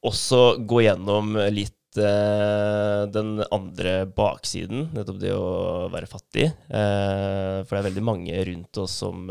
også 0.08 0.42
gå 0.68 0.82
gjennom 0.82 1.36
litt 1.54 2.00
eh, 2.02 3.04
den 3.14 3.36
andre 3.54 3.92
baksiden, 4.10 4.88
nettopp 4.96 5.20
det 5.22 5.36
å 5.38 5.52
være 5.94 6.10
fattig. 6.10 6.48
For 6.66 7.70
det 7.70 7.78
er 7.78 7.86
veldig 7.86 8.04
mange 8.08 8.40
rundt 8.50 8.80
oss 8.82 8.96
som, 9.04 9.30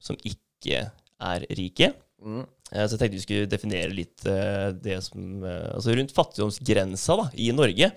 som 0.00 0.18
ikke 0.24 0.86
er 0.88 1.44
rike. 1.52 1.90
Mm. 2.24 2.46
Så 2.72 2.96
jeg 2.96 3.02
tenkte 3.02 3.18
vi 3.18 3.24
skulle 3.26 3.52
definere 3.52 3.92
litt 3.92 4.24
det 4.24 4.96
som 5.04 5.44
Altså 5.44 5.98
rundt 6.00 6.16
fattigdomsgrensa 6.16 7.18
da, 7.20 7.28
i 7.36 7.52
Norge. 7.52 7.92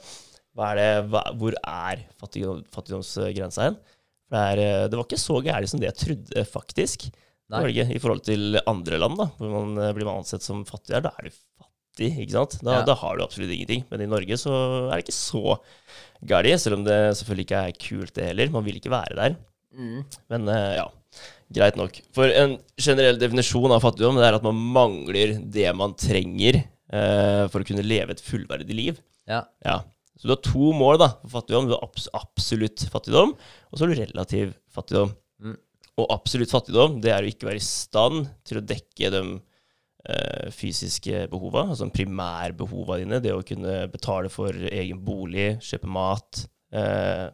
Er 0.66 0.76
det, 0.80 0.90
hva, 1.14 1.22
hvor 1.38 1.54
er 1.62 2.02
fattigdom, 2.20 2.64
fattigdomsgrensa 2.74 3.68
hen? 3.68 3.78
Det, 4.28 4.40
er, 4.42 4.62
eh, 4.64 4.88
det 4.90 4.98
var 4.98 5.06
ikke 5.08 5.20
så 5.22 5.38
gærent 5.46 5.70
som 5.72 5.80
det 5.80 5.88
jeg 5.92 6.00
trodde, 6.02 6.46
faktisk. 6.50 7.08
Nei. 7.48 7.62
Norge, 7.64 7.86
I 7.96 8.00
forhold 8.04 8.24
til 8.28 8.58
andre 8.68 8.98
land, 9.00 9.16
da, 9.22 9.30
hvor 9.38 9.54
man 9.54 9.78
eh, 9.86 9.94
blir 9.96 10.08
man 10.10 10.20
ansett 10.24 10.44
som 10.44 10.66
fattig. 10.68 10.98
Da 11.06 11.14
er 11.14 11.30
du 11.30 11.32
fattig, 11.32 12.10
ikke 12.26 12.34
sant? 12.36 12.58
Da, 12.66 12.80
Ja. 12.82 12.86
da 12.90 12.96
har 13.00 13.16
du 13.18 13.24
absolutt 13.24 13.54
ingenting. 13.56 13.86
Men 13.92 14.02
i 14.04 14.10
Norge 14.10 14.36
så 14.42 14.52
er 14.90 14.98
det 14.98 15.06
ikke 15.06 15.16
så 15.16 15.58
gærent, 16.28 16.60
selv 16.64 16.80
om 16.80 16.84
det 16.88 16.98
selvfølgelig 17.20 17.46
ikke 17.48 17.62
er 17.70 17.78
kult, 17.88 18.14
det 18.18 18.28
heller. 18.32 18.52
Man 18.58 18.66
vil 18.68 18.82
ikke 18.82 18.92
være 18.92 19.16
der. 19.16 19.38
Mm. 19.78 20.04
Men 20.34 20.48
eh, 20.50 20.76
ja, 20.82 20.88
greit 21.54 21.78
nok. 21.80 22.02
For 22.18 22.28
en 22.34 22.58
generell 22.82 23.20
definisjon 23.22 23.72
av 23.72 23.84
fattigdom 23.86 24.18
det 24.20 24.26
er 24.28 24.40
at 24.40 24.44
man 24.48 24.58
mangler 24.76 25.38
det 25.54 25.70
man 25.78 25.94
trenger 25.96 26.60
eh, 26.66 27.44
for 27.48 27.62
å 27.62 27.68
kunne 27.68 27.86
leve 27.86 28.12
et 28.18 28.24
fullverdig 28.26 28.76
liv. 28.76 29.00
Ja. 29.30 29.46
Ja. 29.64 29.84
Så 30.18 30.28
du 30.28 30.34
har 30.34 30.42
to 30.46 30.72
mål 30.74 31.00
da, 31.02 31.12
for 31.24 31.38
fattigdom. 31.40 31.70
Du 31.70 31.76
har 31.76 31.86
abs 31.86 32.08
absolutt 32.18 32.88
fattigdom, 32.92 33.36
og 33.38 33.78
så 33.78 33.86
har 33.86 33.94
du 33.94 34.02
relativ 34.02 34.56
fattigdom. 34.74 35.14
Mm. 35.44 35.58
Og 35.98 36.12
absolutt 36.14 36.54
fattigdom 36.54 37.00
det 37.04 37.14
er 37.14 37.26
å 37.26 37.30
ikke 37.30 37.50
være 37.50 37.62
i 37.62 37.68
stand 37.68 38.28
til 38.48 38.60
å 38.60 38.66
dekke 38.66 39.12
de 39.14 39.24
eh, 39.34 40.48
fysiske 40.54 41.26
behova, 41.32 41.68
altså 41.72 41.90
primærbehova 41.94 43.00
dine. 43.02 43.22
Det 43.24 43.34
å 43.34 43.46
kunne 43.46 43.84
betale 43.94 44.32
for 44.34 44.54
egen 44.54 45.02
bolig, 45.06 45.56
kjøpe 45.66 45.90
mat. 45.98 46.46
Eh, 46.74 47.28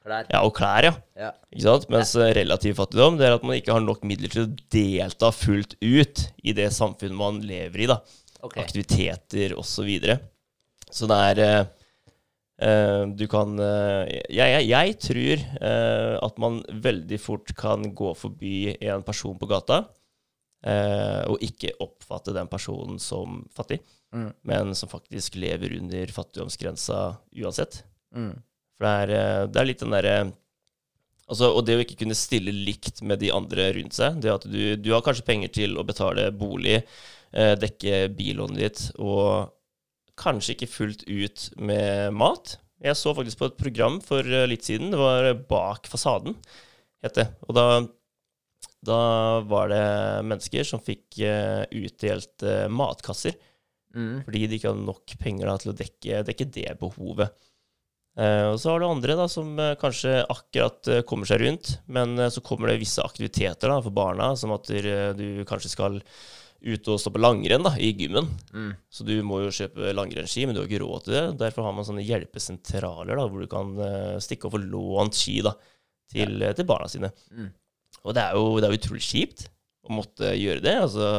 Klær. 0.00 0.24
ja, 0.32 0.38
og 0.46 0.54
klær, 0.56 0.86
ja. 0.86 0.92
Ja. 1.20 1.30
Ikke 1.52 1.66
sant? 1.66 1.90
Mens 1.92 2.14
eh, 2.16 2.30
relativ 2.38 2.78
fattigdom 2.78 3.18
det 3.20 3.26
er 3.28 3.34
at 3.36 3.42
man 3.44 3.58
ikke 3.58 3.74
har 3.76 3.82
nok 3.84 4.06
midler 4.08 4.32
til 4.32 4.46
å 4.46 4.52
delta 4.72 5.28
fullt 5.34 5.76
ut 5.82 6.22
i 6.40 6.54
det 6.56 6.70
samfunnet 6.72 7.18
man 7.18 7.42
lever 7.44 7.84
i. 7.84 7.88
da. 7.90 7.98
Okay. 8.40 8.64
Aktiviteter 8.64 9.52
osv. 9.60 9.68
Så, 9.74 9.84
videre. 9.84 10.16
så 10.88 11.08
det 11.10 11.18
er 11.26 11.42
eh, 11.44 11.58
eh, 11.58 11.68
Du 13.16 13.22
kan 13.32 13.54
eh, 13.64 14.10
jeg, 14.28 14.50
jeg, 14.52 14.64
jeg 14.68 14.96
tror 15.00 15.44
eh, 15.64 16.16
at 16.20 16.40
man 16.42 16.58
veldig 16.84 17.18
fort 17.22 17.54
kan 17.56 17.86
gå 17.96 18.10
forbi 18.18 18.74
en 18.84 19.00
person 19.06 19.38
på 19.40 19.48
gata 19.48 19.78
eh, 20.66 21.22
og 21.30 21.40
ikke 21.46 21.72
oppfatte 21.80 22.34
den 22.36 22.50
personen 22.52 23.00
som 23.00 23.46
fattig, 23.56 23.80
Mm. 24.10 24.32
men 24.42 24.72
som 24.74 24.90
faktisk 24.90 25.36
lever 25.38 25.76
under 25.76 26.10
fattigdomsgrensa 26.10 26.96
uansett. 27.44 27.84
Mm. 28.10 28.32
For 28.74 28.82
det 28.82 28.94
er, 29.04 29.12
eh, 29.14 29.42
det 29.46 29.60
er 29.60 29.68
litt 29.68 29.84
den 29.84 29.94
derre 29.94 30.14
altså, 31.30 31.52
Og 31.54 31.62
det 31.62 31.76
å 31.78 31.84
ikke 31.84 32.00
kunne 32.00 32.16
stille 32.18 32.50
likt 32.50 33.04
med 33.06 33.20
de 33.22 33.30
andre 33.30 33.68
rundt 33.76 33.94
seg. 33.94 34.18
Det 34.18 34.32
at 34.34 34.48
du, 34.50 34.74
du 34.74 34.90
har 34.90 35.04
kanskje 35.06 35.28
penger 35.28 35.52
til 35.54 35.78
å 35.78 35.86
betale 35.86 36.24
bolig, 36.34 36.80
eh, 37.30 37.54
dekke 37.54 38.08
billånet 38.18 38.58
ditt, 38.58 38.82
og 38.98 39.54
kanskje 40.20 40.54
ikke 40.56 40.70
fullt 40.70 41.06
ut 41.08 41.46
med 41.58 42.14
mat. 42.16 42.58
Jeg 42.80 42.96
så 42.96 43.12
faktisk 43.16 43.40
på 43.40 43.48
et 43.50 43.60
program 43.60 43.98
for 44.04 44.24
eh, 44.24 44.46
litt 44.48 44.68
siden. 44.68 44.92
Det 44.92 45.00
var 45.00 45.30
Bak 45.48 45.88
fasaden, 45.90 46.36
het 47.04 47.16
det. 47.18 47.26
Og 47.48 47.56
da, 47.56 47.66
da 48.84 49.00
var 49.48 49.72
det 49.72 49.84
mennesker 50.30 50.64
som 50.68 50.82
fikk 50.84 51.20
eh, 51.24 51.64
utdelt 51.82 52.46
eh, 52.46 52.66
matkasser 52.72 53.38
Mm. 53.90 54.20
fordi 54.22 54.44
de 54.46 54.54
ikke 54.54 54.68
hadde 54.70 54.86
nok 54.86 55.12
penger 55.18 55.48
da, 55.50 55.52
til 55.58 55.72
å 55.72 55.74
dekke, 55.74 56.18
dekke 56.28 56.44
det 56.54 56.76
behovet. 56.78 57.32
Eh, 58.22 58.44
og 58.52 58.58
så 58.62 58.70
har 58.70 58.78
du 58.78 58.86
andre 58.86 59.16
da, 59.18 59.24
som 59.26 59.48
eh, 59.58 59.72
kanskje 59.80 60.12
akkurat 60.30 60.90
eh, 60.94 61.00
kommer 61.02 61.26
seg 61.26 61.42
rundt, 61.42 61.72
men 61.90 62.14
eh, 62.14 62.30
så 62.30 62.38
kommer 62.46 62.70
det 62.70 62.76
visse 62.84 63.02
aktiviteter 63.02 63.66
da, 63.66 63.80
for 63.82 63.90
barna, 63.90 64.28
som 64.38 64.54
at 64.54 64.70
du, 64.70 64.90
du 65.18 65.42
kanskje 65.48 65.72
skal 65.72 65.98
ut 66.60 66.88
og 66.92 67.00
stå 67.00 67.12
på 67.14 67.22
langrenn 67.22 67.64
da, 67.64 67.72
i 67.80 67.90
gymmen. 67.96 68.28
Mm. 68.52 68.70
Så 68.92 69.06
du 69.08 69.14
må 69.26 69.40
jo 69.44 69.52
kjøpe 69.54 69.94
langrennsski, 69.96 70.44
men 70.46 70.56
du 70.56 70.62
har 70.62 70.68
ikke 70.68 70.82
råd 70.82 71.06
til 71.06 71.16
det. 71.16 71.24
Derfor 71.40 71.66
har 71.66 71.76
man 71.76 71.86
sånne 71.88 72.04
hjelpesentraler 72.04 73.16
da, 73.16 73.26
hvor 73.26 73.44
du 73.44 73.50
kan 73.50 73.72
eh, 73.84 74.18
stikke 74.22 74.48
og 74.48 74.56
få 74.56 74.62
lånt 74.62 75.16
ski 75.18 75.40
da, 75.46 75.54
til, 76.12 76.36
ja. 76.44 76.52
til 76.56 76.68
barna 76.68 76.90
sine. 76.92 77.12
Mm. 77.32 77.50
Og 78.04 78.16
det 78.16 78.24
er, 78.24 78.36
jo, 78.36 78.54
det 78.58 78.68
er 78.68 78.74
jo 78.74 78.80
utrolig 78.80 79.04
kjipt 79.04 79.46
å 79.88 79.96
måtte 79.96 80.32
gjøre 80.36 80.64
det. 80.64 80.76
Altså, 80.84 81.10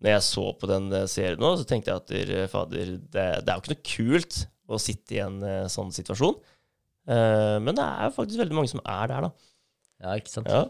når 0.00 0.14
jeg 0.14 0.26
så 0.28 0.46
på 0.60 0.70
den 0.70 0.88
eh, 0.96 1.08
serien 1.10 1.42
nå, 1.42 1.52
så 1.56 1.68
tenkte 1.68 1.92
jeg 1.92 2.02
at 2.02 2.12
der, 2.12 2.48
fader, 2.52 2.96
det, 3.00 3.28
det 3.44 3.52
er 3.52 3.54
jo 3.54 3.64
ikke 3.64 3.74
noe 3.74 3.90
kult 3.94 4.42
å 4.70 4.80
sitte 4.80 5.16
i 5.16 5.22
en 5.24 5.40
eh, 5.44 5.68
sånn 5.72 5.92
situasjon. 5.94 6.36
Uh, 7.10 7.56
men 7.64 7.74
det 7.74 7.82
er 7.82 8.06
jo 8.06 8.14
faktisk 8.14 8.38
veldig 8.38 8.54
mange 8.54 8.70
som 8.70 8.82
er 8.84 9.08
der, 9.10 9.24
da. 9.24 9.30
Ja, 10.04 10.12
ikke 10.20 10.30
sant? 10.30 10.50
Ja. 10.52 10.66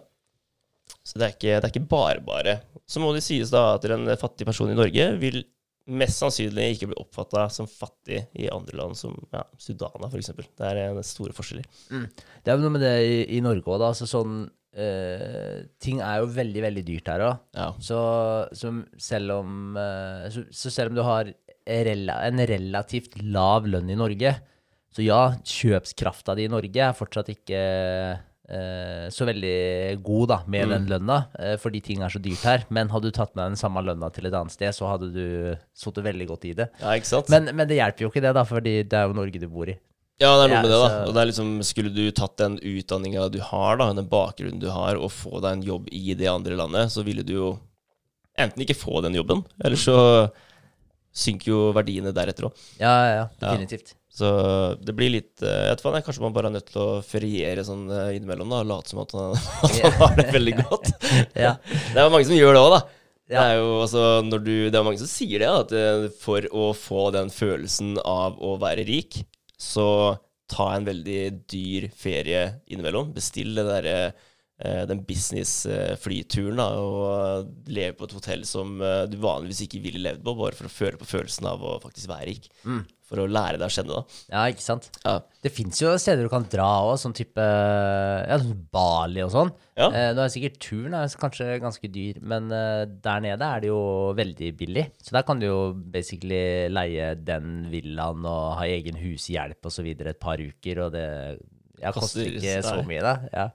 Så 1.04 1.18
det 1.18 1.26
er, 1.26 1.34
ikke, 1.36 1.56
det 1.56 1.66
er 1.66 1.72
ikke 1.72 1.90
bare 1.90 2.20
bare. 2.24 2.58
Så 2.88 3.02
må 3.02 3.12
det 3.14 3.24
sies 3.26 3.52
da 3.52 3.74
at 3.76 3.86
en 3.90 4.08
fattig 4.20 4.48
person 4.48 4.70
i 4.72 4.78
Norge 4.78 5.08
vil 5.20 5.42
mest 5.90 6.20
sannsynlig 6.20 6.74
ikke 6.74 6.90
bli 6.90 6.98
oppfatta 7.00 7.46
som 7.52 7.68
fattig 7.70 8.22
i 8.38 8.48
andre 8.52 8.78
land, 8.78 8.98
som 8.98 9.16
ja, 9.34 9.42
Sudana 9.58 10.10
f.eks. 10.10 10.32
Det 10.36 10.66
er 10.66 10.80
en 10.84 11.02
store 11.06 11.34
forskjeller. 11.34 11.66
Det 11.90 12.52
er 12.52 12.56
jo 12.58 12.64
noe 12.64 12.74
med 12.76 12.84
det 12.84 12.96
i, 13.06 13.20
i 13.38 13.42
Norge 13.44 13.64
òg, 13.64 13.80
da. 13.80 13.90
Altså 13.90 14.08
sånn 14.10 14.44
eh, 14.76 15.66
Ting 15.82 16.02
er 16.04 16.20
jo 16.22 16.30
veldig, 16.36 16.62
veldig 16.66 16.84
dyrt 16.86 17.10
her 17.10 17.26
òg. 17.26 17.42
Ja. 17.56 17.70
Så, 17.82 18.00
så 18.56 18.74
selv 19.00 19.40
om 19.40 19.80
eh, 19.80 20.28
så, 20.34 20.46
så 20.54 20.74
selv 20.74 20.92
om 20.92 21.00
du 21.00 21.04
har 21.06 21.32
rela, 21.70 22.20
en 22.26 22.46
relativt 22.50 23.18
lav 23.22 23.68
lønn 23.70 23.90
i 23.90 23.98
Norge, 23.98 24.36
så 24.90 25.04
ja, 25.06 25.20
kjøpskrafta 25.46 26.34
di 26.38 26.48
i 26.48 26.50
Norge 26.50 26.82
er 26.82 26.96
fortsatt 26.98 27.30
ikke 27.30 27.60
så 29.14 29.26
veldig 29.28 30.02
god 30.02 30.28
da, 30.28 30.38
med 30.46 30.66
Mm. 30.66 30.70
den 30.74 30.86
lønna, 30.90 31.18
eh, 31.38 31.56
fordi 31.56 31.80
ting 31.82 32.02
er 32.02 32.08
så 32.10 32.18
dyrt 32.22 32.42
her. 32.42 32.64
Men 32.70 32.88
hadde 32.90 33.10
du 33.10 33.10
tatt 33.14 33.34
med 33.36 33.52
den 33.52 33.56
samme 33.60 33.82
lønna 33.86 34.10
til 34.12 34.26
et 34.26 34.34
annet 34.34 34.50
sted, 34.52 34.72
så 34.74 34.88
hadde 34.90 35.12
du 35.14 35.56
sittet 35.74 36.02
veldig 36.04 36.26
godt 36.28 36.44
i 36.50 36.52
det. 36.54 36.68
ja, 36.80 36.96
ikke 36.98 37.06
sant? 37.06 37.28
Men, 37.30 37.50
men 37.54 37.68
det 37.68 37.76
hjelper 37.78 38.00
jo 38.06 38.10
ikke 38.10 38.22
det, 38.26 38.34
da, 38.34 38.42
fordi 38.44 38.74
det 38.82 38.92
er 38.98 39.06
jo 39.06 39.14
Norge 39.14 39.38
du 39.40 39.46
bor 39.48 39.68
i. 39.70 39.76
ja, 40.20 40.32
det 40.36 40.44
er 40.44 40.48
noe 40.48 40.56
Ja, 40.56 40.62
med 40.62 40.70
det, 40.70 40.80
da. 40.82 41.04
Og 41.06 41.14
det 41.14 41.20
er 41.22 41.30
liksom, 41.30 41.52
skulle 41.64 41.94
du 41.94 42.10
tatt 42.10 42.36
den 42.36 42.58
utdanninga 42.58 43.30
du 43.32 43.38
har, 43.40 43.76
da, 43.80 43.92
den 43.92 44.08
bakgrunnen 44.10 44.60
du 44.60 44.68
har, 44.68 44.96
og 45.00 45.10
få 45.14 45.40
deg 45.40 45.52
en 45.58 45.62
jobb 45.62 45.88
i 45.92 46.12
det 46.14 46.26
andre 46.28 46.56
landet, 46.58 46.90
så 46.92 47.02
ville 47.06 47.22
du 47.24 47.32
jo 47.32 47.58
enten 48.36 48.62
ikke 48.66 48.76
få 48.76 49.00
den 49.02 49.14
jobben, 49.14 49.44
eller 49.64 49.76
så 49.76 49.96
synker 51.12 51.50
jo 51.50 51.60
verdiene 51.76 52.12
deretter 52.14 52.46
òg. 52.50 52.52
Ja, 52.80 52.92
ja, 53.04 53.14
ja, 53.22 53.24
definitivt. 53.40 53.94
Så 54.10 54.28
det 54.82 54.94
blir 54.98 55.12
litt 55.14 55.42
eh, 55.46 55.68
Jeg 55.68 55.76
vet 55.78 55.84
ikke, 55.84 56.06
Kanskje 56.08 56.24
man 56.24 56.34
bare 56.34 56.50
er 56.50 56.56
nødt 56.56 56.70
til 56.72 56.82
å 56.82 57.02
feriere 57.06 57.64
sånn 57.66 57.84
eh, 57.94 58.16
innimellom, 58.18 58.50
da, 58.50 58.62
og 58.64 58.70
late 58.72 58.90
som 58.90 59.02
at 59.04 59.14
han, 59.14 59.36
at 59.68 59.76
han 59.84 59.98
har 60.00 60.16
det 60.18 60.30
veldig 60.34 60.56
godt. 60.64 60.90
Ja. 61.44 61.52
Det 61.62 61.98
er 61.98 62.08
jo 62.08 62.14
mange 62.14 62.26
som 62.26 62.36
gjør 62.38 62.56
det 62.56 62.64
òg, 62.64 62.72
da. 62.74 62.80
Det 63.30 63.38
er 63.38 63.52
jo 63.60 63.68
altså 63.84 64.00
når 64.26 64.40
du 64.42 64.54
Det 64.72 64.78
er 64.78 64.86
mange 64.86 64.98
som 64.98 65.10
sier 65.10 65.44
det, 65.44 65.52
at 65.62 65.76
eh, 65.78 66.08
for 66.22 66.48
å 66.50 66.72
få 66.74 67.06
den 67.14 67.30
følelsen 67.30 67.94
av 68.02 68.40
å 68.42 68.56
være 68.60 68.88
rik, 68.88 69.22
så 69.60 69.86
ta 70.50 70.72
en 70.74 70.88
veldig 70.88 71.22
dyr 71.46 71.86
ferie 71.94 72.42
innimellom. 72.66 73.12
Bestill 73.14 73.54
det 73.54 73.68
derre 73.68 73.96
eh, 74.10 74.82
den 74.90 75.04
business-flyturen 75.06 76.58
og 76.66 77.70
leve 77.70 77.94
på 78.00 78.10
et 78.10 78.16
hotell 78.18 78.42
som 78.48 78.80
du 79.06 79.20
vanligvis 79.22 79.68
ikke 79.68 79.84
ville 79.86 80.02
levd 80.02 80.26
på, 80.26 80.34
bare 80.34 80.58
for 80.58 80.66
å 80.66 80.78
føle 80.80 80.98
på 80.98 81.12
følelsen 81.14 81.46
av 81.52 81.62
å 81.62 81.78
faktisk 81.84 82.10
være 82.10 82.32
rik. 82.32 82.50
Mm. 82.66 82.82
For 83.10 83.18
å 83.18 83.26
lære 83.26 83.58
deg 83.58 83.66
å 83.66 83.74
kjenne 83.74 83.96
da. 83.96 84.02
Ja, 84.30 84.44
ikke 84.52 84.62
sant? 84.62 84.86
Ja. 85.02 85.16
Det 85.42 85.50
fins 85.50 85.80
jo 85.82 85.90
steder 85.98 86.22
du 86.22 86.30
kan 86.30 86.44
dra 86.52 86.68
òg, 86.86 86.94
sånn 87.02 87.14
type 87.16 87.42
Ja, 87.42 88.36
sånn 88.38 88.54
Bali 88.70 89.24
og 89.24 89.32
sånn. 89.34 89.50
Ja. 89.74 89.88
Eh, 89.90 90.10
nå 90.14 90.22
er 90.22 90.30
sikkert 90.30 90.60
turen 90.62 90.94
er 90.94 91.10
kanskje 91.18 91.56
ganske 91.62 91.90
dyr, 91.90 92.20
men 92.22 92.46
eh, 92.54 92.84
der 93.02 93.24
nede 93.24 93.48
er 93.48 93.64
det 93.64 93.70
jo 93.72 93.80
veldig 94.18 94.52
billig. 94.60 94.86
Så 95.02 95.16
der 95.16 95.26
kan 95.26 95.42
du 95.42 95.48
jo 95.48 95.58
basically 95.74 96.68
leie 96.70 97.12
den 97.18 97.66
villaen 97.72 98.22
og 98.30 98.60
ha 98.60 98.68
egen 98.70 99.00
hushjelp 99.02 99.70
videre 99.82 100.14
et 100.14 100.20
par 100.22 100.38
uker, 100.38 100.84
og 100.86 100.92
det 100.94 101.06
ja, 101.80 101.90
Koster- 101.96 102.28
ikke 102.30 102.60
så 102.62 102.80
mye, 102.86 103.02
da. 103.02 103.16
Ja. 103.32 103.48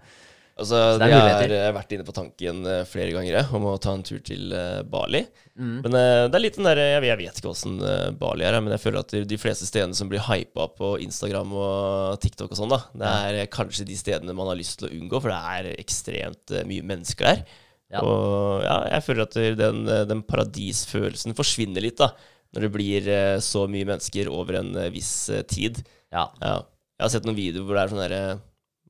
Altså, 0.55 0.77
jeg 1.03 1.11
har 1.19 1.51
eh, 1.51 1.71
vært 1.75 1.89
inne 1.91 2.05
på 2.07 2.13
tanken 2.15 2.61
eh, 2.71 2.85
flere 2.87 3.11
ganger 3.11 3.49
om 3.57 3.65
å 3.67 3.73
ta 3.83 3.91
en 3.91 4.03
tur 4.07 4.21
til 4.23 4.53
eh, 4.55 4.83
Bali. 4.87 5.19
Mm. 5.59 5.73
Men 5.83 5.97
eh, 5.99 6.19
det 6.31 6.37
er 6.37 6.43
litt 6.45 6.55
den 6.55 6.69
der, 6.69 6.79
jeg, 6.79 7.01
jeg 7.09 7.19
vet 7.19 7.41
ikke 7.41 7.51
åssen 7.51 7.73
eh, 7.83 8.05
Bali 8.15 8.45
er, 8.47 8.55
men 8.63 8.71
jeg 8.71 8.83
føler 8.85 9.01
at 9.03 9.11
de- 9.27 9.39
fleste 9.41 9.67
stedene 9.67 9.97
som 9.99 10.07
blir 10.11 10.23
hypa 10.29 10.69
på 10.77 10.93
Instagram 11.03 11.51
og 11.59 12.21
TikTok 12.23 12.53
og 12.55 12.59
sånn, 12.61 12.71
da, 12.71 12.79
det 12.95 13.11
er 13.27 13.39
eh, 13.41 13.49
kanskje 13.51 13.87
de 13.89 13.97
stedene 13.99 14.35
man 14.37 14.47
har 14.53 14.55
lyst 14.61 14.79
til 14.79 14.87
å 14.87 14.93
unngå, 14.95 15.19
for 15.25 15.33
det 15.33 15.41
er 15.57 15.69
ekstremt 15.75 16.55
eh, 16.55 16.63
mye 16.71 16.87
mennesker 16.93 17.27
der. 17.33 17.43
Ja. 17.91 18.05
Og 18.07 18.63
ja, 18.63 18.77
jeg 18.95 19.05
føler 19.09 19.27
at 19.27 19.35
den, 19.59 19.83
eh, 19.91 20.05
den 20.09 20.23
paradisfølelsen 20.31 21.35
forsvinner 21.37 21.83
litt, 21.83 21.99
da, 21.99 22.13
når 22.55 22.63
det 22.69 22.71
blir 22.79 23.11
eh, 23.11 23.35
så 23.43 23.65
mye 23.67 23.91
mennesker 23.91 24.31
over 24.31 24.61
en 24.63 24.71
eh, 24.79 24.87
viss 24.95 25.11
eh, 25.35 25.43
tid. 25.51 25.83
ja. 26.15 26.29
Ja. 26.39 26.61
Jeg 26.95 27.03
har 27.03 27.11
sett 27.11 27.25
noen 27.27 27.35
videoer 27.35 27.65
hvor 27.67 27.75
det 27.75 27.81
er 27.81 27.89
sånn 27.91 27.99
derre 28.05 28.19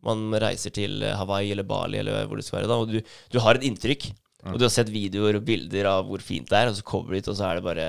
Man 0.06 0.30
reiser 0.42 0.74
til 0.76 1.02
Hawaii 1.04 1.52
eller 1.56 1.68
Bali 1.68 2.00
eller 2.02 2.30
hvor 2.30 2.40
det 2.40 2.46
skal 2.48 2.62
være, 2.62 2.70
da, 2.72 2.78
og 2.82 2.94
du, 2.94 3.18
du 3.34 3.42
har 3.44 3.58
et 3.58 3.66
inntrykk. 3.68 4.12
Og 4.46 4.60
du 4.62 4.68
har 4.68 4.74
sett 4.74 4.92
videoer 4.94 5.40
og 5.40 5.46
bilder 5.48 5.88
av 5.90 6.06
hvor 6.06 6.22
fint 6.22 6.46
det 6.52 6.60
er, 6.60 6.70
og 6.70 6.76
så 6.78 6.86
kommer 6.86 7.10
du 7.10 7.18
dit, 7.18 7.30
og 7.32 7.38
så 7.38 7.48
er 7.48 7.58
det 7.58 7.66
bare 7.66 7.86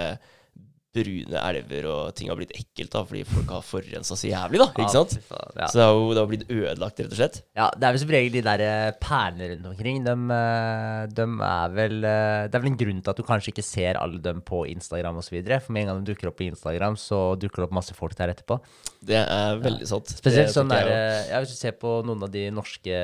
brune 0.97 1.41
elver, 1.43 1.87
og 1.93 2.15
ting 2.17 2.31
har 2.33 2.38
blitt 2.41 2.55
ekkelt 2.57 2.91
da, 2.95 3.03
fordi 3.07 3.23
folk 3.29 3.53
har 3.53 3.65
forurensa 3.65 4.17
så 4.19 4.31
jævlig, 4.31 4.61
da. 4.62 4.69
Ikke 4.73 4.95
sant? 4.95 5.15
faen, 5.29 5.53
Ja. 5.61 5.69
Så 5.71 5.79
det 5.79 5.85
har 5.87 5.95
jo 5.97 6.09
det 6.17 6.23
har 6.23 6.31
blitt 6.33 6.47
ødelagt, 6.50 7.00
rett 7.05 7.12
og 7.12 7.19
slett. 7.21 7.38
Ja, 7.57 7.69
det 7.76 7.87
er 7.87 7.95
vel 7.95 8.03
som 8.03 8.12
regel 8.17 8.35
de 8.37 8.43
der 8.47 8.65
eh, 8.65 8.91
perlene 9.03 9.49
rundt 9.53 9.71
omkring. 9.71 10.03
De, 10.07 10.17
eh, 10.37 11.07
de 11.17 11.26
er 11.50 11.76
vel 11.76 11.97
eh, 12.05 12.43
Det 12.49 12.59
er 12.59 12.65
vel 12.65 12.73
en 12.73 12.81
grunn 12.83 13.00
til 13.03 13.12
at 13.12 13.21
du 13.21 13.25
kanskje 13.29 13.53
ikke 13.55 13.67
ser 13.67 14.00
alle 14.00 14.21
dem 14.25 14.43
på 14.47 14.65
Instagram 14.73 15.21
osv. 15.23 15.38
For 15.47 15.73
med 15.76 15.85
en 15.85 15.93
gang 15.93 16.03
de 16.03 16.12
dukker 16.12 16.31
opp 16.33 16.38
på 16.41 16.49
Instagram, 16.49 16.99
så 17.00 17.23
dukker 17.41 17.62
det 17.62 17.69
opp 17.69 17.76
masse 17.79 17.97
folk 17.97 18.17
der 18.19 18.35
etterpå. 18.35 18.59
Det 19.07 19.21
er 19.23 19.61
veldig 19.62 19.88
sant. 19.88 20.11
Spesielt 20.19 20.55
sånn 20.55 20.73
der 20.73 20.91
Ja, 21.31 21.41
hvis 21.43 21.55
du 21.55 21.59
ser 21.61 21.76
på 21.79 22.00
noen 22.07 22.26
av 22.26 22.33
de 22.35 22.49
norske 22.55 23.00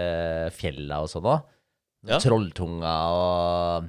fjella 0.57 1.03
og 1.05 1.11
sånn 1.13 1.29
òg. 1.37 1.49
Trolltunga 2.23 2.95
og 3.15 3.85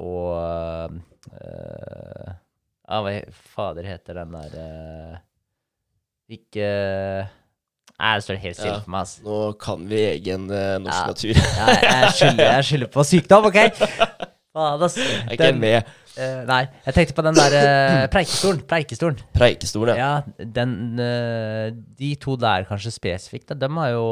Og 0.00 1.02
eh, 1.36 2.32
Ja, 2.92 2.98
hva 3.00 3.12
fader 3.54 3.86
heter 3.88 4.18
den 4.20 4.34
der 4.36 4.56
uh, 4.60 5.20
Ikke 6.32 6.66
Nei, 8.02 8.16
det 8.18 8.24
står 8.26 8.38
helt 8.42 8.56
stille 8.58 8.78
for 8.82 8.90
meg, 8.90 9.04
ass. 9.06 9.18
Nå 9.22 9.36
kan 9.62 9.82
vi 9.86 9.98
egen 10.08 10.48
eh, 10.50 10.72
norsk 10.82 11.10
natur. 11.12 11.36
Ja, 11.38 11.66
jeg 11.84 12.08
skylder, 12.16 12.48
jeg 12.56 12.64
skylder 12.66 12.88
på 12.96 13.04
sykdom, 13.06 13.44
OK? 13.46 13.58
Faen, 14.56 14.82
ass. 14.82 14.96
Jeg 14.98 15.20
er 15.22 15.36
ikke 15.36 15.50
Den- 15.52 15.60
med. 15.62 15.92
eh, 16.16 16.40
nei, 16.48 16.58
jeg 16.88 16.96
tenkte 16.96 17.14
på 17.20 17.24
den 17.28 17.38
der 17.38 17.54
eh, 17.60 18.00
Preikestolen. 18.10 18.64
Preikestolen. 18.72 19.20
Preikestolen, 19.36 20.00
ja. 20.00 20.08
Ja, 20.26 20.46
den 20.58 20.74
eh, 21.04 21.68
De 22.00 22.10
to 22.24 22.34
der 22.42 22.66
kanskje 22.72 22.90
spesifikt, 22.96 23.52
da, 23.52 23.60
dem 23.68 23.78
har 23.84 23.92
jo 23.94 24.04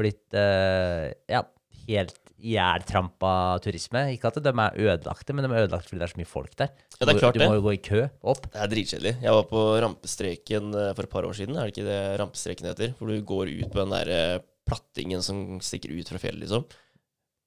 blitt 0.00 0.34
eh, 0.34 1.12
ja, 1.30 1.44
helt 1.86 2.18
ihjeltrampa 2.46 3.32
turisme. 3.64 4.02
Ikke 4.14 4.30
at 4.30 4.38
de 4.42 4.52
er 4.52 4.78
ødelagte, 4.86 5.34
men 5.34 5.46
de 5.46 5.50
er 5.52 5.64
ødelagte 5.66 5.90
fordi 5.90 6.00
det 6.02 6.08
er 6.08 6.14
så 6.14 6.20
mye 6.20 6.30
folk 6.30 6.56
der. 6.60 6.70
Ja, 6.96 7.06
det 7.06 7.14
er 7.14 7.20
klart 7.20 7.34
du 7.36 7.42
du 7.42 7.48
må 7.48 7.58
jo 7.58 7.64
gå 7.66 7.74
i 7.76 7.82
kø 7.82 8.02
opp. 8.22 8.46
Det 8.52 8.62
er 8.62 8.72
dritkjedelig. 8.72 9.14
Jeg 9.22 9.36
var 9.36 9.48
på 9.50 9.64
rampestreken 9.84 10.70
eh, 10.74 10.92
for 10.96 11.02
et 11.08 11.12
par 11.12 11.26
år 11.28 11.36
siden. 11.36 11.56
Er 11.58 11.66
det 11.68 11.74
ikke 11.76 11.88
det 11.88 12.00
rampestreken 12.22 12.70
heter? 12.70 12.94
Hvor 12.98 13.10
du 13.12 13.18
går 13.26 13.52
ut 13.58 13.68
på 13.72 13.82
den 13.82 13.94
der 13.96 14.14
eh, 14.16 14.38
plattingen 14.66 15.22
som 15.22 15.60
stikker 15.62 15.92
ut 15.94 16.08
fra 16.10 16.18
fjellet, 16.22 16.46
liksom. 16.46 16.64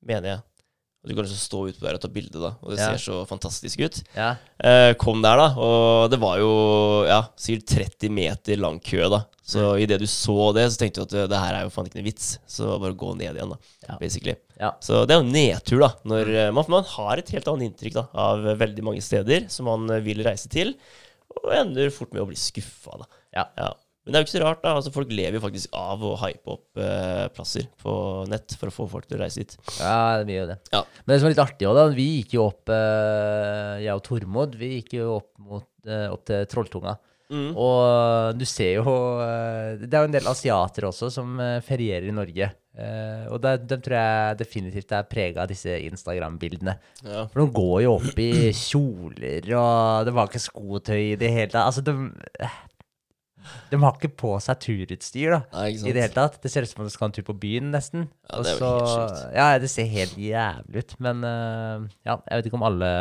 Mener 0.08 0.36
jeg. 0.36 0.46
Og 1.00 1.08
du 1.08 1.14
kan 1.16 1.24
liksom 1.24 1.40
stå 1.40 1.60
utpå 1.70 1.86
der 1.86 1.96
og 1.96 2.02
ta 2.04 2.10
bilde, 2.12 2.40
da. 2.44 2.50
Og 2.60 2.74
det 2.74 2.80
Ja. 2.82 2.90
ser 2.92 3.00
så 3.00 3.22
fantastisk 3.28 3.80
ut. 3.80 4.02
Ja. 4.18 4.34
Eh, 4.60 4.94
kom 5.00 5.22
der, 5.24 5.38
da, 5.40 5.46
og 5.56 6.10
det 6.12 6.20
var 6.20 6.38
jo 6.42 7.06
ja, 7.08 7.22
sikkert 7.40 7.72
30 8.00 8.10
meter 8.12 8.60
lang 8.60 8.82
kø, 8.84 9.08
da. 9.10 9.22
Så 9.42 9.64
Mm. 9.78 9.80
idet 9.84 10.00
du 10.02 10.06
så 10.06 10.54
det, 10.54 10.68
så 10.72 10.78
tenkte 10.78 11.08
du 11.08 11.18
at 11.24 11.30
det 11.32 11.40
her 11.40 11.56
er 11.56 11.64
jo 11.64 11.70
faen 11.72 11.88
ikke 11.88 12.02
noe 12.02 12.04
vits. 12.12 12.38
Så 12.46 12.76
bare 12.80 12.94
gå 12.94 13.16
ned 13.18 13.32
igjen, 13.34 13.50
da. 13.50 13.58
Ja. 13.88 13.98
Basically. 13.98 14.36
Ja. 14.60 14.74
Så 14.84 15.06
det 15.08 15.16
er 15.16 15.22
jo 15.22 15.32
nedtur, 15.32 15.84
da. 15.86 15.92
Når 16.12 16.32
eh, 16.36 16.50
man, 16.56 16.68
man 16.72 16.88
har 16.96 17.20
et 17.22 17.32
helt 17.36 17.48
annet 17.48 17.70
inntrykk 17.70 17.96
da, 17.96 18.08
av 18.28 18.48
eh, 18.48 18.58
veldig 18.60 18.86
mange 18.86 19.04
steder 19.04 19.48
som 19.52 19.70
man 19.72 19.88
eh, 19.96 20.04
vil 20.04 20.24
reise 20.26 20.52
til, 20.52 20.76
og 21.40 21.54
ender 21.56 21.94
fort 21.94 22.12
med 22.12 22.26
å 22.26 22.28
bli 22.28 22.40
skuffa, 22.40 23.00
da. 23.00 23.08
Ja. 23.40 23.46
Men 24.10 24.16
det 24.16 24.18
er 24.18 24.24
jo 24.24 24.28
ikke 24.28 24.34
så 24.34 24.42
rart, 24.42 24.62
da. 24.64 24.72
Altså, 24.74 24.92
folk 24.96 25.12
lever 25.14 25.38
jo 25.38 25.44
faktisk 25.44 25.76
av 25.78 26.04
å 26.04 26.16
hype 26.24 26.50
opp 26.56 26.80
eh, 26.82 27.26
plasser 27.36 27.68
på 27.80 27.94
nett 28.32 28.56
for 28.58 28.72
å 28.72 28.74
få 28.74 28.88
folk 28.90 29.06
til 29.06 29.20
å 29.20 29.22
reise 29.22 29.44
dit. 29.44 29.54
Ja, 29.78 30.18
det 30.18 30.26
blir 30.26 30.40
jo 30.40 30.48
det. 30.50 30.56
Ja. 30.74 30.82
Men 31.04 31.14
det 31.14 31.20
som 31.22 31.30
er 31.30 31.36
litt 31.36 31.44
artig 31.44 31.68
òg, 31.70 31.78
da 31.78 31.84
Vi 31.94 32.08
gikk 32.18 32.34
jo 32.40 32.48
opp, 32.48 32.72
eh, 32.74 33.76
jeg 33.86 33.94
og 33.94 34.02
Tormod, 34.08 34.56
vi 34.58 34.72
gikk 34.80 34.96
jo 34.98 35.12
opp, 35.20 35.30
mot, 35.46 35.68
eh, 35.86 36.08
opp 36.10 36.24
til 36.26 36.48
Trolltunga. 36.50 36.96
Mm. 37.30 37.52
Og 37.62 38.38
du 38.40 38.46
ser 38.50 38.80
jo 38.80 38.94
eh, 39.22 39.76
Det 39.84 39.94
er 39.94 40.02
jo 40.02 40.08
en 40.10 40.16
del 40.16 40.30
asiater 40.32 40.88
også 40.90 41.12
som 41.14 41.36
eh, 41.44 41.60
ferierer 41.66 42.08
i 42.10 42.16
Norge. 42.16 42.48
Eh, 42.80 43.26
og 43.30 43.42
de, 43.44 43.78
tror 43.86 43.96
jeg 44.00 44.40
definitivt 44.40 44.94
er 44.98 45.06
prega 45.10 45.44
av 45.44 45.52
disse 45.52 45.76
Instagram-bildene. 45.90 46.74
Ja. 47.04 47.28
For 47.30 47.44
de 47.44 47.48
går 47.60 47.78
jo 47.86 47.94
opp 48.00 48.24
i 48.24 48.32
kjoler, 48.56 49.46
og 49.60 50.08
det 50.10 50.16
var 50.16 50.32
ikke 50.32 50.42
skotøy 50.48 50.98
i 51.12 51.20
det 51.20 51.30
hele 51.36 51.52
tatt. 51.54 51.68
Altså, 51.68 51.86
de 51.86 52.50
De 53.72 53.78
har 53.82 53.96
ikke 53.96 54.12
på 54.20 54.34
seg 54.44 54.60
turutstyr, 54.66 55.32
da. 55.36 55.40
Nei, 55.54 55.70
I 55.78 55.94
det 55.94 56.04
hele 56.04 56.14
tatt. 56.18 56.42
Det 56.44 56.52
ser 56.52 56.66
ut 56.66 56.72
som 56.74 56.84
om 56.84 56.90
de 56.90 56.94
skal 56.94 57.08
ha 57.08 57.10
en 57.12 57.16
tur 57.20 57.28
på 57.30 57.38
byen, 57.46 57.70
nesten. 57.74 58.08
Ja, 58.30 58.42
det 58.42 58.52
er 58.56 58.58
jo 58.58 58.60
så- 58.60 59.00
helt. 59.00 59.24
Ja, 59.38 59.48
det 59.62 59.70
ser 59.72 59.90
helt 59.90 60.18
jævlig 60.18 60.84
ut. 60.84 60.96
Men 61.00 61.24
uh, 61.24 61.88
ja, 62.06 62.18
jeg 62.26 62.42
vet 62.42 62.50
ikke 62.50 62.60
om 62.60 62.68
alle 62.70 62.92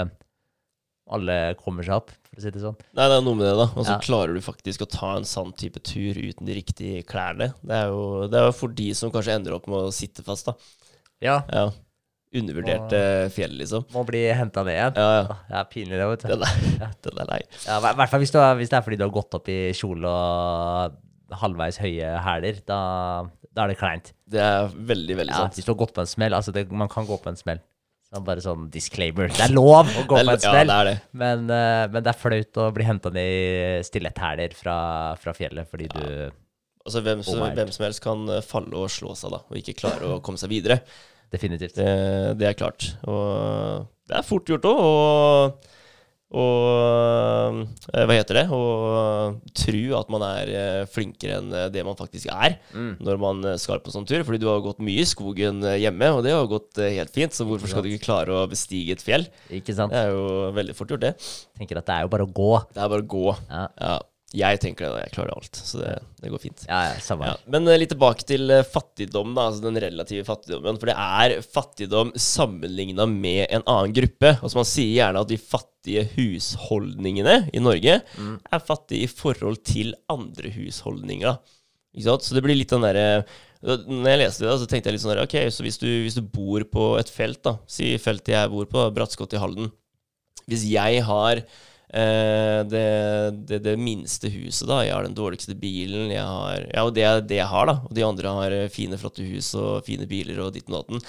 alle 1.10 1.54
kommer 1.60 1.82
seg 1.86 1.94
opp, 1.96 2.10
for 2.28 2.36
å 2.40 2.42
si 2.44 2.50
det 2.54 2.60
sånn. 2.62 2.76
Nei, 2.96 3.08
det 3.08 3.16
er 3.18 3.24
noe 3.24 3.34
med 3.38 3.46
det, 3.48 3.54
da. 3.56 3.66
Og 3.74 3.84
så 3.86 3.94
Ja. 3.96 3.98
klarer 4.04 4.34
du 4.34 4.40
faktisk 4.44 4.84
å 4.84 4.90
ta 4.90 5.16
en 5.16 5.24
sann 5.24 5.52
type 5.52 5.80
tur 5.82 6.14
uten 6.20 6.44
de 6.46 6.54
riktige 6.60 7.04
klærne. 7.08 7.52
Det 7.64 7.74
er 7.74 7.88
jo 7.88 8.28
det 8.28 8.38
er 8.40 8.46
jo 8.50 8.52
for 8.52 8.68
de 8.68 8.92
som 8.94 9.10
kanskje 9.10 9.34
ender 9.38 9.54
opp 9.56 9.66
med 9.68 9.78
å 9.88 9.92
sitte 9.92 10.22
fast, 10.24 10.46
da. 10.46 10.54
Ja, 11.20 11.42
Ja. 11.52 11.70
Undervurderte 12.38 12.98
fjell, 13.32 13.54
liksom. 13.56 13.86
må 13.94 14.02
bli 14.04 14.20
henta 14.36 14.60
ned 14.62 14.74
igjen. 14.76 14.96
Ja, 15.00 15.12
ja. 15.16 15.36
Det 15.48 15.56
er 15.56 15.68
pinlig, 15.72 15.96
det, 15.96 16.08
vet 16.10 16.20
du. 16.20 16.28
Den 16.28 16.42
er, 16.44 16.92
den 17.06 17.20
er 17.22 17.30
lei. 17.30 17.40
Ja, 17.64 17.78
I 17.80 17.94
hvert 17.96 18.10
fall 18.12 18.20
hvis, 18.20 18.32
du 18.34 18.38
hvis 18.60 18.68
det 18.68 18.76
er 18.76 18.84
fordi 18.84 18.98
du 19.00 19.04
har 19.06 19.14
gått 19.14 19.32
opp 19.38 19.48
i 19.48 19.56
kjole 19.72 20.04
og 20.12 20.98
halvveis 21.40 21.78
høye 21.80 22.10
hæler. 22.24 22.60
Da, 22.68 22.78
da 23.56 23.64
er 23.64 23.72
det 23.72 23.78
kleint. 23.80 24.12
Det 24.28 24.42
er 24.44 24.68
veldig, 24.68 25.16
veldig 25.22 25.34
sant. 25.40 25.56
hvis 25.56 25.64
du 25.64 25.72
har 25.72 25.80
gått 25.80 25.94
på 25.96 26.04
en 26.04 26.10
smell. 26.12 26.36
Altså, 26.36 26.52
det, 26.52 26.66
man 26.70 26.88
kan 26.92 27.08
gå 27.08 27.16
på 27.24 27.32
en 27.32 27.40
smell. 27.40 27.60
Så 28.08 28.22
bare 28.24 28.40
sånn 28.40 28.68
disclaimer. 28.72 29.28
Det 29.28 29.42
er 29.44 29.52
lov 29.52 29.84
å 29.84 30.02
gå 30.08 30.16
på 30.16 30.20
et 30.22 30.24
en 30.24 30.30
ja, 30.32 30.52
smell, 30.54 30.70
det. 30.88 30.94
men, 31.20 31.42
eh, 31.52 31.84
men 31.92 32.04
det 32.04 32.12
er 32.14 32.16
flaut 32.16 32.60
å 32.64 32.68
bli 32.72 32.86
henta 32.88 33.12
ned 33.12 33.34
i 33.34 33.82
stiletthæler 33.84 34.54
fra, 34.56 34.76
fra 35.20 35.34
fjellet 35.36 35.68
fordi 35.68 35.90
du 35.92 36.04
Altså, 36.88 37.02
hvem, 37.04 37.20
som- 37.22 37.42
Oh 37.44 37.50
hvem 37.52 37.70
som 37.70 37.84
helst 37.84 38.00
kan 38.00 38.22
eh, 38.32 38.40
falle 38.40 38.72
og 38.72 38.88
slå 38.88 39.12
seg, 39.12 39.34
da, 39.34 39.42
og 39.44 39.56
ikke 39.60 39.76
klare 39.76 40.08
å 40.08 40.22
komme 40.24 40.40
seg 40.40 40.48
videre. 40.48 40.80
Definitivt. 41.28 41.74
Det, 41.76 42.38
det 42.40 42.46
er 42.48 42.54
klart. 42.56 42.94
Og 43.04 43.84
det 44.08 44.16
er 44.16 44.24
fort 44.24 44.48
gjort 44.48 44.64
òg, 44.64 44.80
og, 44.80 45.68
og 46.28 47.62
eh, 47.94 48.04
Hva 48.04 48.16
heter 48.18 48.36
det? 48.40 48.44
Å 48.52 48.60
tro 49.56 49.82
at 49.98 50.10
man 50.12 50.24
er 50.26 50.50
eh, 50.52 50.82
flinkere 50.92 51.38
enn 51.40 51.52
eh, 51.56 51.68
det 51.72 51.84
man 51.86 51.96
faktisk 51.98 52.28
er 52.32 52.58
Mm. 52.74 52.96
når 53.00 53.18
man 53.22 53.46
skal 53.60 53.80
på 53.80 53.92
sånn 53.94 54.06
tur. 54.08 54.20
Fordi 54.26 54.40
du 54.42 54.48
har 54.50 54.60
gått 54.64 54.82
mye 54.84 55.00
i 55.02 55.08
skogen 55.08 55.62
hjemme, 55.80 56.10
og 56.14 56.22
det 56.26 56.34
har 56.36 56.46
gått 56.50 56.76
helt 56.82 57.12
fint. 57.14 57.32
Så 57.32 57.46
hvorfor 57.48 57.70
skal 57.70 57.82
du 57.86 57.88
ikke 57.92 58.04
klare 58.10 58.34
å 58.36 58.44
bestige 58.50 58.92
et 58.96 59.04
fjell? 59.04 59.24
Ikke 59.50 59.74
sant? 59.76 59.92
Det 59.94 60.02
er 60.04 60.12
jo 60.12 60.52
veldig 60.56 60.76
fort 60.76 60.92
gjort, 60.92 61.06
det. 61.06 61.14
Tenker 61.58 61.80
at 61.80 61.88
det 61.88 61.96
er 61.96 62.04
jo 62.06 62.12
bare 62.12 62.28
å 62.28 62.32
gå. 62.36 62.52
Det 62.74 62.84
er 62.84 62.92
bare 62.92 63.06
å 63.06 63.10
gå. 63.16 63.26
Ja, 63.48 63.64
Ja, 63.80 63.96
jeg 64.36 64.58
tenker 64.60 64.84
det, 64.84 64.90
da, 64.92 65.04
jeg 65.06 65.12
klarer 65.14 65.32
alt. 65.38 65.56
Så 65.56 65.78
det, 65.80 65.92
det 66.20 66.28
går 66.28 66.40
fint. 66.42 66.64
ja, 66.68 66.80
ja 66.92 67.16
Ja, 67.30 67.34
men 67.48 67.64
eh, 67.64 67.78
litt 67.80 67.92
tilbake 67.94 68.26
til 68.28 68.50
eh, 68.52 68.66
fattigdom, 68.66 69.30
da, 69.32 69.46
altså 69.48 69.64
den 69.64 69.80
relative 69.80 70.26
fattigdommen. 70.26 70.76
For 70.76 70.90
det 70.90 70.96
er 71.00 71.36
fattigdom 71.40 72.10
sammenligna 72.12 73.06
med 73.08 73.46
en 73.46 73.64
annen 73.64 73.94
gruppe. 73.96 74.34
Altså 74.36 74.60
Man 74.60 74.68
sier 74.68 74.92
gjerne 74.98 75.22
at 75.24 75.30
de 75.30 75.38
fattige 75.40 76.04
husholdningene 76.12 77.38
i 77.56 77.62
Norge 77.64 77.94
er 78.04 78.64
fattige 78.68 79.06
i 79.06 79.10
forhold 79.10 79.62
til 79.64 79.94
andre 80.12 80.52
husholdninger. 80.52 81.38
Ikke 81.96 82.08
sant? 82.10 82.26
Så 82.28 82.36
det 82.36 82.44
blir 82.44 82.58
litt 82.58 82.68
den 82.74 82.84
derre 82.84 83.24
Når 83.64 84.10
jeg 84.12 84.20
leste 84.20 84.44
det, 84.44 84.50
da, 84.50 84.58
så 84.60 84.68
tenkte 84.68 84.90
jeg 84.90 84.98
litt 84.98 85.02
sånn 85.06 85.14
der, 85.14 85.22
Ok, 85.24 85.38
så 85.50 85.64
hvis 85.64 85.80
du, 85.80 85.88
hvis 86.04 86.18
du 86.18 86.20
bor 86.22 86.62
på 86.68 86.90
et 87.00 87.08
felt, 87.10 87.40
da 87.48 87.56
Si 87.64 87.94
feltet 88.02 88.34
jeg 88.36 88.52
bor 88.52 88.68
på, 88.68 88.84
Brattskott 88.94 89.32
i 89.34 89.40
Halden. 89.40 89.72
Hvis 90.48 90.68
jeg 90.68 91.00
har 91.08 91.40
eh, 91.94 92.60
det, 92.68 92.84
det, 93.48 93.58
det 93.64 93.74
minste 93.80 94.28
huset, 94.32 94.66
da 94.68 94.80
Jeg 94.84 94.94
har 94.94 95.06
den 95.06 95.14
dårligste 95.16 95.54
bilen, 95.58 96.10
jeg 96.12 96.24
har 96.24 96.66
Ja, 96.74 96.84
og 96.84 96.94
det 96.96 97.04
er 97.08 97.20
det 97.24 97.38
jeg 97.40 97.48
har, 97.50 97.66
da. 97.70 97.74
Og 97.88 97.94
de 97.96 98.04
andre 98.06 98.34
har 98.40 98.52
eh, 98.52 98.68
fine, 98.72 98.98
flotte 99.00 99.24
hus 99.28 99.54
og 99.58 99.84
fine 99.86 100.06
biler 100.10 100.38
og 100.44 100.52
ditt 100.56 100.68
og 100.68 100.78
datten. 100.82 101.02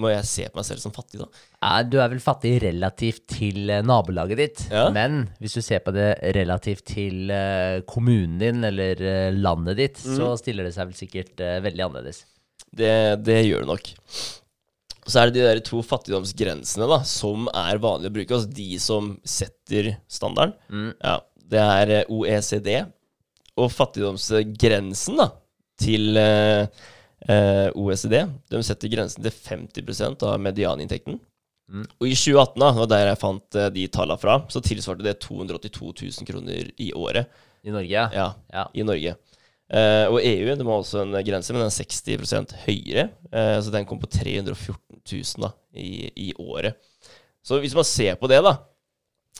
Må 0.00 0.10
jeg 0.12 0.24
se 0.30 0.48
på 0.50 0.60
meg 0.60 0.66
selv 0.68 0.82
som 0.82 0.92
fattig, 0.96 1.20
da? 1.22 1.28
Eh, 1.60 1.82
du 1.92 1.98
er 2.00 2.08
vel 2.14 2.22
fattig 2.24 2.56
relativt 2.64 3.26
til 3.36 3.70
eh, 3.70 3.82
nabolaget 3.86 4.40
ditt, 4.40 4.66
Ja. 4.72 4.88
men 4.94 5.28
hvis 5.40 5.54
du 5.58 5.62
ser 5.62 5.80
på 5.84 5.92
det 5.94 6.08
relativt 6.36 6.84
til 6.94 7.30
eh, 7.30 7.80
kommunen 7.86 8.38
din 8.40 8.64
eller 8.64 9.30
landet 9.36 9.76
ditt, 9.76 9.98
Mm. 10.00 10.16
så 10.16 10.30
stiller 10.40 10.64
det 10.64 10.72
seg 10.74 10.88
vel 10.88 10.96
sikkert 10.96 11.40
veldig 11.62 11.82
annerledes. 11.84 12.24
Det, 12.72 12.92
det 13.26 13.42
gjør 13.46 13.64
det 13.66 13.68
nok. 13.68 13.88
Så 15.10 15.20
er 15.20 15.30
det 15.30 15.40
de 15.40 15.46
der 15.46 15.62
to 15.66 15.82
fattigdomsgrensene 15.84 16.86
da, 16.90 17.00
som 17.08 17.48
er 17.50 17.80
vanlige 17.82 18.12
å 18.12 18.16
bruke. 18.18 18.36
Altså 18.36 18.54
de 18.54 18.70
som 18.82 19.12
setter 19.26 19.94
standarden. 20.10 20.54
Mm. 20.70 20.92
Ja, 20.96 21.16
det 21.50 21.64
er 21.64 21.94
eh, 21.98 22.12
OECD. 22.14 22.70
Og 23.60 23.72
fattigdomsgrensen 23.74 25.18
da, 25.18 25.30
til 25.80 26.20
eh, 26.20 26.68
eh, 27.26 27.66
OECD, 27.74 28.22
de 28.52 28.62
setter 28.66 28.92
grensen 28.92 29.26
til 29.26 29.34
50 29.34 30.24
av 30.28 30.38
medianinntekten. 30.42 31.18
Mm. 31.70 31.86
Og 31.86 32.08
i 32.08 32.16
2018, 32.18 32.58
da, 32.58 32.70
var 32.78 32.90
der 32.90 33.08
jeg 33.10 33.20
fant 33.20 33.58
eh, 33.58 33.70
de 33.74 33.86
tallene 33.92 34.20
fra, 34.20 34.38
så 34.50 34.62
tilsvarte 34.64 35.06
det 35.06 35.18
282 35.22 35.92
000 36.02 36.30
kroner 36.30 36.70
i 36.82 36.90
året. 36.96 37.30
I 37.62 37.74
Norge. 37.74 38.06
Ja, 38.14 38.30
ja. 38.52 38.64
i 38.74 38.86
Norge. 38.86 39.16
Eh, 39.70 40.06
og 40.10 40.18
EU 40.18 40.48
de 40.50 40.66
har 40.66 40.72
også 40.74 41.04
en 41.04 41.14
grense, 41.26 41.54
men 41.54 41.62
den 41.62 41.70
er 41.70 41.76
60 41.76 42.64
høyere. 42.64 43.06
Eh, 43.30 43.58
så 43.62 43.74
den 43.74 43.86
kom 43.86 44.00
på 44.02 44.10
314 44.10 44.98
000 45.12 45.46
da, 45.46 45.52
i, 45.78 46.10
i 46.28 46.32
året. 46.42 46.80
Så 47.46 47.60
hvis 47.62 47.76
man 47.76 47.86
ser 47.88 48.18
på 48.20 48.28
det, 48.28 48.42
da 48.44 48.58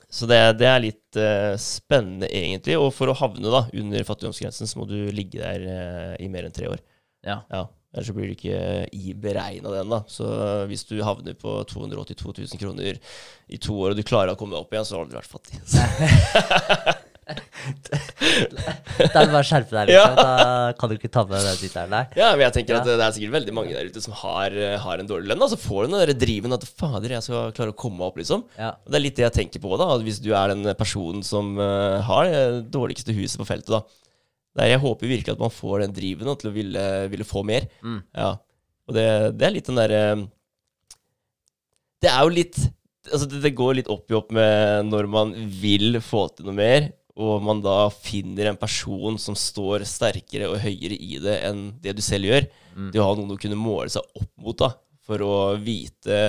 Så 0.08 0.26
det, 0.26 0.38
det 0.58 0.66
er 0.66 0.80
litt 0.82 1.18
eh, 1.18 1.56
spennende, 1.60 2.30
egentlig. 2.30 2.78
Og 2.78 2.92
for 2.94 3.10
å 3.10 3.18
havne 3.18 3.50
da 3.50 3.66
under 3.74 4.06
fattigdomsgrensen, 4.06 4.70
så 4.70 4.80
må 4.80 4.86
du 4.90 5.10
ligge 5.14 5.42
der 5.42 6.16
i 6.22 6.30
mer 6.30 6.46
enn 6.46 6.54
tre 6.54 6.70
år. 6.70 6.80
Ja. 7.26 7.42
Ja, 7.50 7.66
Ellers 7.90 8.06
så 8.06 8.14
blir 8.14 8.30
du 8.30 8.36
ikke 8.36 8.86
i 8.94 9.12
beregna 9.18 9.74
den, 9.74 9.90
da. 9.90 10.04
Så 10.06 10.30
hvis 10.70 10.86
du 10.86 11.00
havner 11.02 11.34
på 11.34 11.58
282 11.66 12.36
000 12.38 12.62
kroner 12.62 13.02
i 13.50 13.58
to 13.58 13.74
år, 13.74 13.92
og 13.92 13.98
du 13.98 14.06
klarer 14.06 14.36
å 14.36 14.38
komme 14.38 14.54
deg 14.54 14.62
opp 14.62 14.74
igjen, 14.76 14.86
så 14.86 15.00
har 15.00 15.10
du 15.10 15.18
vært 15.18 15.30
fattig. 15.30 15.58
Da 19.00 19.06
er 19.06 19.26
det 19.26 19.32
bare 19.32 19.46
skjerpe 19.46 19.74
deg, 19.74 19.90
liksom. 19.92 20.16
Da 20.18 20.72
kan 20.78 20.90
du 20.90 20.96
ikke 20.96 21.10
ta 21.12 21.24
med 21.28 21.44
den 21.44 21.60
tittelen 21.60 21.94
der. 21.94 22.10
Ja, 22.18 22.30
men 22.34 22.44
jeg 22.46 22.56
tenker 22.58 22.80
at 22.80 22.88
det 22.88 22.96
er 22.98 23.14
sikkert 23.16 23.36
veldig 23.38 23.54
mange 23.56 23.76
der 23.76 23.90
ute 23.90 24.02
som 24.04 24.16
har, 24.20 24.54
eh, 24.54 24.76
har 24.80 25.02
en 25.02 25.08
dårlig 25.10 25.30
lønn. 25.30 25.44
Og 25.46 25.52
så 25.52 25.60
får 25.60 25.86
du 25.86 25.92
den 25.92 26.00
der 26.02 26.14
driven 26.24 26.56
at 26.56 26.66
fader, 26.68 27.16
jeg 27.16 27.26
skal 27.26 27.54
klare 27.56 27.74
å 27.74 27.78
komme 27.78 28.00
meg 28.00 28.10
opp, 28.10 28.20
liksom. 28.20 28.44
Ja. 28.58 28.74
Og 28.84 28.92
det 28.92 29.00
er 29.00 29.06
litt 29.06 29.20
det 29.20 29.26
jeg 29.28 29.36
tenker 29.38 29.64
på, 29.64 29.72
da. 29.80 29.88
Hvis 30.04 30.20
du 30.24 30.30
er 30.34 30.54
den 30.54 30.66
personen 30.78 31.24
som 31.26 31.54
eh, 31.60 32.00
har 32.06 32.28
det 32.30 32.44
dårligste 32.74 33.16
huset 33.16 33.40
på 33.40 33.48
feltet, 33.48 33.72
da. 33.78 33.82
Der 34.58 34.72
jeg 34.72 34.82
håper 34.82 35.06
virkelig 35.06 35.36
at 35.36 35.42
man 35.42 35.52
får 35.54 35.84
den 35.84 35.94
driven 35.94 36.26
da, 36.26 36.34
til 36.38 36.50
å 36.50 36.54
ville, 36.54 36.86
ville 37.12 37.26
få 37.26 37.44
mer. 37.46 37.68
Mm. 37.86 38.00
Ja. 38.18 38.34
Og 38.90 38.96
det, 38.96 39.06
det 39.38 39.46
er 39.46 39.54
litt 39.54 39.68
den 39.70 39.78
derre 39.78 40.02
Det 42.02 42.10
er 42.10 42.24
jo 42.26 42.32
litt 42.34 42.58
Altså, 43.10 43.26
det, 43.30 43.40
det 43.44 43.54
går 43.56 43.78
litt 43.78 43.90
opp 43.90 44.10
i 44.12 44.16
opp 44.18 44.32
med 44.34 44.90
når 44.90 45.06
man 45.10 45.30
vil 45.62 45.96
få 46.04 46.26
til 46.34 46.50
noe 46.50 46.56
mer, 46.58 46.90
og 47.18 47.42
man 47.42 47.62
da 47.64 47.88
finner 47.90 48.51
en 48.51 48.59
person 48.61 49.18
som 49.18 49.37
står 49.38 49.85
sterkere 49.88 50.49
og 50.51 50.61
høyere 50.62 50.94
i 50.94 51.18
det 51.23 51.37
enn 51.49 51.64
det 51.83 51.96
du 51.99 52.03
selv 52.05 52.31
gjør. 52.31 52.46
Mm. 52.77 52.90
Det 52.94 53.03
å 53.03 53.09
ha 53.09 53.16
noen 53.18 53.35
å 53.35 53.40
kunne 53.40 53.59
måle 53.59 53.90
seg 53.92 54.07
opp 54.20 54.31
mot, 54.40 54.57
da, 54.61 54.70
for 55.07 55.23
å 55.27 55.35
vite 55.59 56.20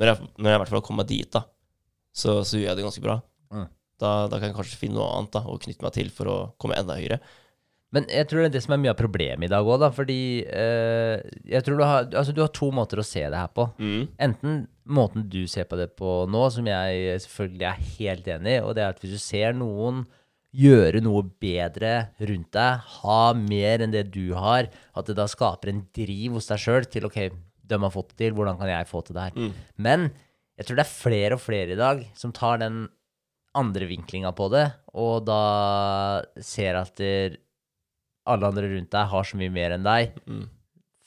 Når 0.00 0.10
jeg, 0.10 0.28
når 0.36 0.50
jeg 0.50 0.56
i 0.56 0.60
hvert 0.62 0.70
fall 0.70 0.82
kommer 0.84 1.04
kommet 1.04 1.10
dit, 1.10 1.28
da, 1.32 1.42
så, 2.12 2.40
så 2.46 2.56
gjør 2.56 2.70
jeg 2.70 2.78
det 2.78 2.84
ganske 2.86 3.04
bra. 3.04 3.16
Mm. 3.52 3.66
Da, 4.00 4.10
da 4.32 4.38
kan 4.38 4.48
jeg 4.48 4.56
kanskje 4.56 4.78
finne 4.80 4.96
noe 4.96 5.10
annet 5.16 5.34
da, 5.34 5.42
å 5.44 5.58
knytte 5.60 5.84
meg 5.84 5.96
til 5.96 6.12
for 6.14 6.30
å 6.30 6.36
komme 6.60 6.78
enda 6.80 6.96
høyere. 6.96 7.20
Men 7.94 8.06
jeg 8.06 8.28
tror 8.30 8.44
det 8.44 8.50
er 8.50 8.54
det 8.54 8.62
som 8.62 8.74
er 8.76 8.82
mye 8.84 8.92
av 8.92 8.98
problemet 9.00 9.48
i 9.48 9.50
dag 9.50 9.66
òg, 9.66 9.80
da. 9.82 9.88
Fordi 9.94 10.20
eh, 10.46 11.24
jeg 11.50 11.66
tror 11.66 11.80
du 11.80 11.84
har, 11.84 12.06
altså, 12.06 12.34
du 12.34 12.42
har 12.44 12.52
to 12.54 12.70
måter 12.74 13.02
å 13.02 13.06
se 13.06 13.24
det 13.24 13.40
her 13.40 13.50
på. 13.54 13.66
Mm. 13.82 14.04
Enten 14.28 14.60
måten 14.90 15.26
du 15.30 15.42
ser 15.50 15.66
på 15.70 15.78
det 15.78 15.90
på 15.98 16.20
nå, 16.30 16.44
som 16.54 16.70
jeg 16.70 17.18
selvfølgelig 17.26 17.66
er 17.66 17.84
helt 17.98 18.32
enig 18.36 18.56
i, 18.56 18.62
og 18.62 18.76
det 18.78 18.84
er 18.84 18.94
at 18.94 19.02
hvis 19.02 19.16
du 19.18 19.22
ser 19.22 19.58
noen 19.58 20.04
gjøre 20.50 21.02
noe 21.02 21.22
bedre 21.42 21.92
rundt 22.26 22.50
deg, 22.56 22.86
ha 23.02 23.20
mer 23.38 23.84
enn 23.84 23.94
det 23.94 24.08
du 24.14 24.32
har, 24.38 24.70
at 24.70 25.10
det 25.10 25.18
da 25.18 25.28
skaper 25.30 25.70
en 25.70 25.84
driv 25.94 26.38
hos 26.38 26.50
deg 26.50 26.62
sjøl 26.62 26.88
til 26.90 27.06
OK, 27.06 27.20
de 27.70 27.78
har 27.78 27.94
fått 27.94 28.14
det 28.14 28.24
til, 28.24 28.34
hvordan 28.38 28.58
kan 28.58 28.70
jeg 28.70 28.88
få 28.90 29.02
til 29.06 29.18
det 29.18 29.28
her? 29.28 29.36
Mm. 29.38 29.60
Men 29.78 30.08
jeg 30.58 30.66
tror 30.66 30.78
det 30.78 30.86
er 30.86 30.94
flere 30.94 31.36
og 31.38 31.42
flere 31.42 31.74
i 31.74 31.78
dag 31.78 32.02
som 32.18 32.34
tar 32.34 32.58
den 32.62 32.82
andre 33.58 33.86
vinklinga 33.90 34.30
på 34.36 34.50
det, 34.52 34.66
og 34.94 35.24
da 35.26 35.42
ser 36.42 36.78
at 36.78 36.98
der 36.98 37.38
alle 38.26 38.48
andre 38.50 38.68
rundt 38.74 38.90
deg 38.92 39.12
har 39.12 39.24
så 39.24 39.36
mye 39.40 39.52
mer 39.54 39.76
enn 39.76 39.86
deg. 39.86 40.16
Mm. 40.28 40.48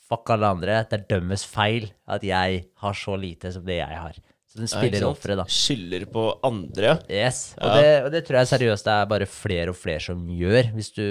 Fuck 0.08 0.30
alle 0.34 0.50
andre. 0.56 0.82
Det 0.90 0.98
er 0.98 1.04
dømmes 1.14 1.44
feil 1.48 1.90
at 2.10 2.24
jeg 2.26 2.64
har 2.82 2.96
så 2.98 3.16
lite 3.16 3.52
som 3.54 3.64
det 3.64 3.78
jeg 3.80 4.00
har. 4.00 4.18
Så 4.50 4.60
den 4.60 4.70
spiller 4.70 5.00
ja, 5.02 5.08
offeret, 5.10 5.38
da. 5.40 5.44
Skylder 5.50 6.04
på 6.14 6.26
andre. 6.46 6.98
Yes. 7.10 7.54
Og, 7.58 7.66
Ja. 7.66 7.78
det, 7.80 7.94
og 8.04 8.10
det 8.14 8.20
tror 8.26 8.38
jeg 8.38 8.50
seriøst 8.52 8.84
det 8.86 8.92
er 8.98 9.08
bare 9.10 9.26
flere 9.26 9.72
og 9.72 9.78
flere 9.80 10.00
som 10.04 10.26
gjør. 10.30 10.68
Hvis 10.76 10.92
du 10.94 11.06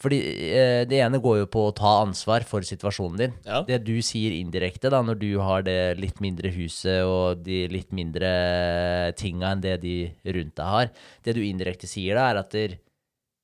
Fordi 0.00 0.16
eh, 0.56 0.86
det 0.88 0.96
ene 1.04 1.18
går 1.20 1.42
jo 1.42 1.46
på 1.52 1.66
å 1.68 1.72
ta 1.76 1.98
ansvar 2.00 2.40
for 2.48 2.64
situasjonen 2.64 3.18
din. 3.20 3.32
Ja. 3.44 3.58
Det 3.68 3.82
du 3.84 3.98
sier 4.00 4.32
indirekte, 4.32 4.88
da, 4.88 5.02
når 5.04 5.18
du 5.20 5.38
har 5.44 5.60
det 5.62 5.98
litt 6.00 6.22
mindre 6.24 6.48
huset 6.54 7.04
og 7.04 7.42
de 7.44 7.66
litt 7.68 7.92
mindre 7.92 9.12
tinga 9.20 9.50
enn 9.52 9.60
det 9.60 9.74
de 9.82 9.96
rundt 10.24 10.56
deg 10.56 10.70
har, 10.72 10.88
det 11.22 11.34
du 11.36 11.42
indirekte 11.44 11.86
sier 11.86 12.16
da, 12.16 12.30
er 12.32 12.40
at 12.40 12.50
der, 12.56 12.78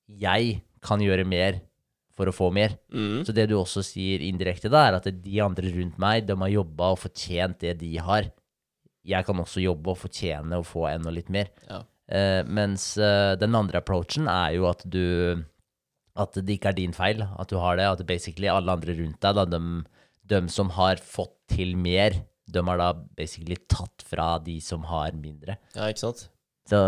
jeg 0.08 0.62
kan 0.86 1.02
gjøre 1.02 1.26
mer 1.28 1.60
for 2.16 2.30
å 2.30 2.34
få 2.34 2.48
mer. 2.54 2.78
Mm. 2.94 3.24
Så 3.26 3.34
det 3.36 3.48
du 3.50 3.58
også 3.58 3.82
sier 3.84 4.24
indirekte 4.24 4.70
da, 4.72 4.86
er 4.88 4.98
at 4.98 5.08
de 5.10 5.40
andre 5.44 5.72
rundt 5.74 5.98
meg, 6.00 6.24
de 6.28 6.36
har 6.40 6.52
jobba 6.54 6.94
og 6.94 7.02
fortjent 7.02 7.60
det 7.64 7.76
de 7.82 7.92
har. 8.00 8.30
Jeg 9.06 9.26
kan 9.26 9.42
også 9.42 9.62
jobbe 9.62 9.92
og 9.92 10.00
fortjene 10.00 10.58
å 10.58 10.66
få 10.66 10.86
enda 10.90 11.12
litt 11.14 11.28
mer. 11.32 11.52
Ja. 11.68 11.82
Uh, 12.06 12.42
mens 12.46 12.92
uh, 13.02 13.34
den 13.38 13.54
andre 13.58 13.82
approachen 13.82 14.30
er 14.30 14.54
jo 14.54 14.68
at 14.70 14.84
du 14.86 15.42
at 16.16 16.38
det 16.38 16.54
ikke 16.56 16.70
er 16.70 16.78
din 16.78 16.94
feil 16.96 17.20
at 17.26 17.50
du 17.50 17.58
har 17.60 17.76
det. 17.78 17.88
At 17.88 18.06
basically 18.08 18.48
alle 18.50 18.72
andre 18.72 18.96
rundt 18.96 19.20
deg, 19.20 19.36
da, 19.36 19.44
de, 19.44 19.60
de 20.32 20.40
som 20.52 20.72
har 20.78 21.02
fått 21.02 21.34
til 21.52 21.76
mer, 21.78 22.16
de 22.46 22.62
har 22.68 22.80
da 22.80 22.92
basically 23.18 23.58
tatt 23.68 24.04
fra 24.06 24.36
de 24.42 24.56
som 24.64 24.86
har 24.88 25.16
mindre. 25.18 25.58
Ja, 25.76 25.90
ikke 25.90 26.06
sant? 26.06 26.26
Så, 26.66 26.78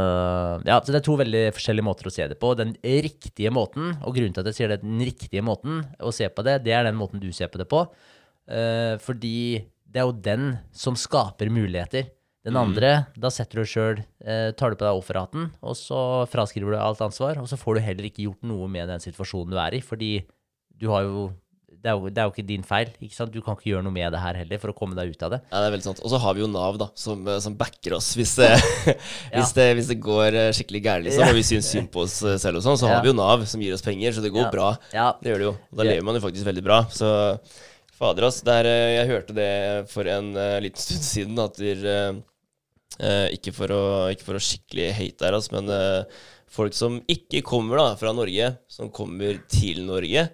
ja, 0.66 0.80
så 0.82 0.90
det 0.90 0.98
er 0.98 1.06
to 1.06 1.14
veldig 1.20 1.42
forskjellige 1.54 1.86
måter 1.86 2.08
å 2.10 2.12
se 2.12 2.26
det 2.30 2.38
på. 2.42 2.50
Den 2.58 2.74
riktige 2.82 3.52
måten, 3.54 3.92
og 4.02 4.16
grunnen 4.16 4.34
til 4.34 4.42
at 4.42 4.50
jeg 4.50 4.58
sier 4.58 4.72
det, 4.72 4.80
den 4.82 5.02
riktige 5.06 5.44
måten 5.46 5.84
å 6.02 6.10
se 6.14 6.26
på 6.26 6.44
det, 6.46 6.58
det 6.66 6.74
er 6.74 6.88
den 6.88 6.98
måten 6.98 7.22
du 7.22 7.28
ser 7.34 7.50
på 7.52 7.60
det 7.60 7.68
på. 7.70 7.84
Uh, 8.48 8.96
fordi 9.04 9.60
det 9.86 10.00
er 10.00 10.08
jo 10.08 10.16
den 10.24 10.48
som 10.74 10.98
skaper 10.98 11.52
muligheter. 11.52 12.10
Den 12.46 12.56
andre, 12.58 12.90
da 13.18 13.30
setter 13.34 13.60
du 13.60 13.68
sjøl 13.68 13.98
uh, 14.00 14.50
Tar 14.56 14.72
du 14.72 14.78
på 14.78 14.86
deg 14.86 14.98
offerhatten, 14.98 15.50
og 15.62 15.76
så 15.78 16.00
fraskriver 16.32 16.74
du 16.74 16.80
alt 16.80 17.02
ansvar, 17.04 17.38
og 17.42 17.46
så 17.50 17.58
får 17.60 17.78
du 17.78 17.84
heller 17.84 18.08
ikke 18.08 18.24
gjort 18.24 18.46
noe 18.48 18.66
med 18.72 18.90
den 18.90 19.04
situasjonen 19.04 19.52
du 19.52 19.60
er 19.62 19.78
i, 19.78 19.82
fordi 19.84 20.12
du 20.78 20.88
har 20.90 21.06
jo 21.06 21.28
det 21.78 21.90
er, 21.92 21.94
jo, 21.94 22.10
det 22.10 22.20
er 22.20 22.26
jo 22.26 22.32
ikke 22.32 22.46
din 22.48 22.64
feil. 22.66 22.88
ikke 22.98 23.14
sant? 23.14 23.30
Du 23.30 23.42
kan 23.44 23.54
ikke 23.54 23.70
gjøre 23.70 23.84
noe 23.86 23.94
med 23.94 24.10
det 24.10 24.20
her 24.22 24.38
heller 24.40 24.60
for 24.62 24.72
å 24.72 24.76
komme 24.76 24.96
deg 24.98 25.12
ut 25.14 25.20
av 25.22 25.34
det. 25.36 25.38
Ja, 25.46 25.60
det 25.60 25.68
er 25.68 25.74
veldig 25.76 25.86
sant. 25.86 26.00
Og 26.02 26.10
så 26.10 26.18
har 26.24 26.34
vi 26.34 26.42
jo 26.42 26.48
Nav, 26.50 26.78
da, 26.80 26.88
som, 26.98 27.20
eh, 27.30 27.38
som 27.44 27.54
backer 27.58 27.94
oss 27.98 28.08
hvis 28.18 28.34
det, 28.40 28.48
hvis 29.36 29.52
det, 29.54 29.66
hvis 29.78 29.90
det 29.92 29.98
går 30.02 30.38
eh, 30.40 30.50
skikkelig 30.56 30.82
gærent, 30.88 31.06
liksom, 31.06 31.28
og 31.30 31.38
vi 31.38 31.44
syns 31.46 31.68
synd 31.70 31.90
på 31.94 32.02
oss 32.02 32.16
eh, 32.26 32.38
selv 32.42 32.58
og 32.58 32.64
sånn, 32.66 32.80
så 32.80 32.90
har 32.90 33.04
vi 33.04 33.12
jo 33.12 33.18
Nav 33.18 33.44
som 33.50 33.62
gir 33.62 33.76
oss 33.76 33.84
penger, 33.84 34.16
så 34.16 34.24
det 34.24 34.32
går 34.34 34.50
bra. 34.54 34.72
Ja, 34.94 35.12
Det 35.22 35.30
gjør 35.30 35.44
det 35.44 35.46
jo. 35.46 35.52
Da 35.78 35.86
lever 35.86 36.08
man 36.08 36.18
jo 36.18 36.24
faktisk 36.24 36.48
veldig 36.48 36.64
bra. 36.66 36.80
Så 36.94 37.12
fader, 37.98 38.26
ass. 38.26 38.40
Der, 38.46 38.66
jeg 38.66 39.10
hørte 39.12 39.36
det 39.38 39.52
for 39.92 40.10
en 40.10 40.32
uh, 40.34 40.58
liten 40.64 40.82
stund 40.82 41.06
siden, 41.12 41.38
at 41.42 41.62
vi 41.62 41.76
uh, 41.78 42.18
ikke, 43.34 43.54
for 43.54 43.74
å, 43.74 43.84
ikke 44.10 44.26
for 44.26 44.40
å 44.40 44.42
skikkelig 44.42 44.90
hate 44.98 45.30
her, 45.30 45.38
ass, 45.38 45.52
men 45.54 45.70
uh, 45.70 46.02
folk 46.50 46.74
som 46.74 46.98
ikke 47.10 47.44
kommer 47.46 47.78
da 47.78 47.88
fra 48.00 48.10
Norge, 48.16 48.50
som 48.72 48.90
kommer 48.90 49.38
til 49.52 49.84
Norge 49.86 50.26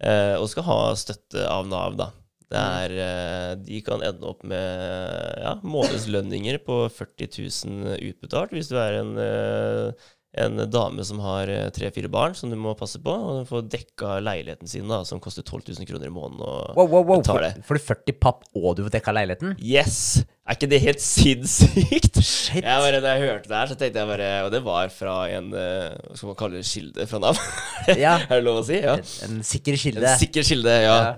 og 0.00 0.46
skal 0.48 0.64
ha 0.64 0.80
støtte 0.96 1.44
av 1.44 1.66
Nav, 1.68 1.98
da. 1.98 2.10
Det 2.50 2.58
er, 2.58 2.92
eh, 2.98 3.50
de 3.62 3.78
kan 3.86 4.02
ende 4.02 4.26
opp 4.26 4.40
med 4.42 5.38
ja, 5.38 5.52
månedslønninger 5.62 6.58
på 6.66 6.82
40 6.90 7.28
000 7.38 8.00
utbetalt 8.08 8.54
hvis 8.56 8.70
du 8.72 8.74
er 8.82 8.96
en, 8.98 9.12
eh, 9.22 10.08
en 10.38 10.60
dame 10.70 11.02
som 11.04 11.18
har 11.24 11.50
eh, 11.50 11.68
tre-fire 11.74 12.06
barn 12.12 12.36
som 12.38 12.52
du 12.52 12.56
må 12.58 12.70
passe 12.78 13.00
på, 13.02 13.10
og 13.10 13.40
hun 13.40 13.46
får 13.48 13.64
dekka 13.72 14.18
leiligheten 14.22 14.70
sin, 14.70 14.86
da, 14.86 15.00
som 15.06 15.18
koster 15.22 15.42
12 15.42 15.72
000 15.80 15.88
kroner 15.88 16.06
i 16.06 16.12
måneden. 16.14 16.44
Og 16.46 16.76
Wow, 16.78 16.86
wow, 16.92 17.06
wow. 17.08 17.24
Får, 17.26 17.46
får 17.66 17.80
du 17.80 17.86
40 17.88 18.18
papp, 18.22 18.44
og 18.54 18.76
du 18.78 18.84
får 18.86 18.94
dekka 18.94 19.14
leiligheten? 19.16 19.56
Yes! 19.58 20.20
Er 20.46 20.54
ikke 20.58 20.68
det 20.70 20.80
helt 20.82 21.02
sinnssykt? 21.02 22.20
Shit. 22.22 22.62
Jeg 22.62 22.84
bare, 22.84 23.00
da 23.02 23.16
jeg 23.16 23.26
hørte 23.26 23.50
det 23.50 23.58
her, 23.58 23.70
så 23.70 23.76
tenkte 23.78 24.00
jeg 24.02 24.08
bare 24.10 24.30
Og 24.46 24.48
det 24.54 24.60
var 24.66 24.88
fra 24.90 25.12
en 25.30 25.52
eh, 25.54 25.92
Hva 26.08 26.16
skal 26.18 26.30
man 26.32 26.38
kalle 26.40 26.58
det? 26.58 26.64
Kilde 26.66 27.06
fra 27.06 27.20
Nav? 27.22 27.38
Ja. 28.00 28.16
er 28.24 28.40
det 28.40 28.46
lov 28.48 28.58
å 28.62 28.64
si? 28.66 28.80
Ja. 28.82 28.96
En, 28.98 29.36
en 29.36 29.44
sikker 29.46 29.78
kilde. 29.78 30.02
En 30.02 30.18
sikker 30.18 30.46
kilde, 30.46 30.74
ja. 30.82 30.96
Ja. 31.04 31.12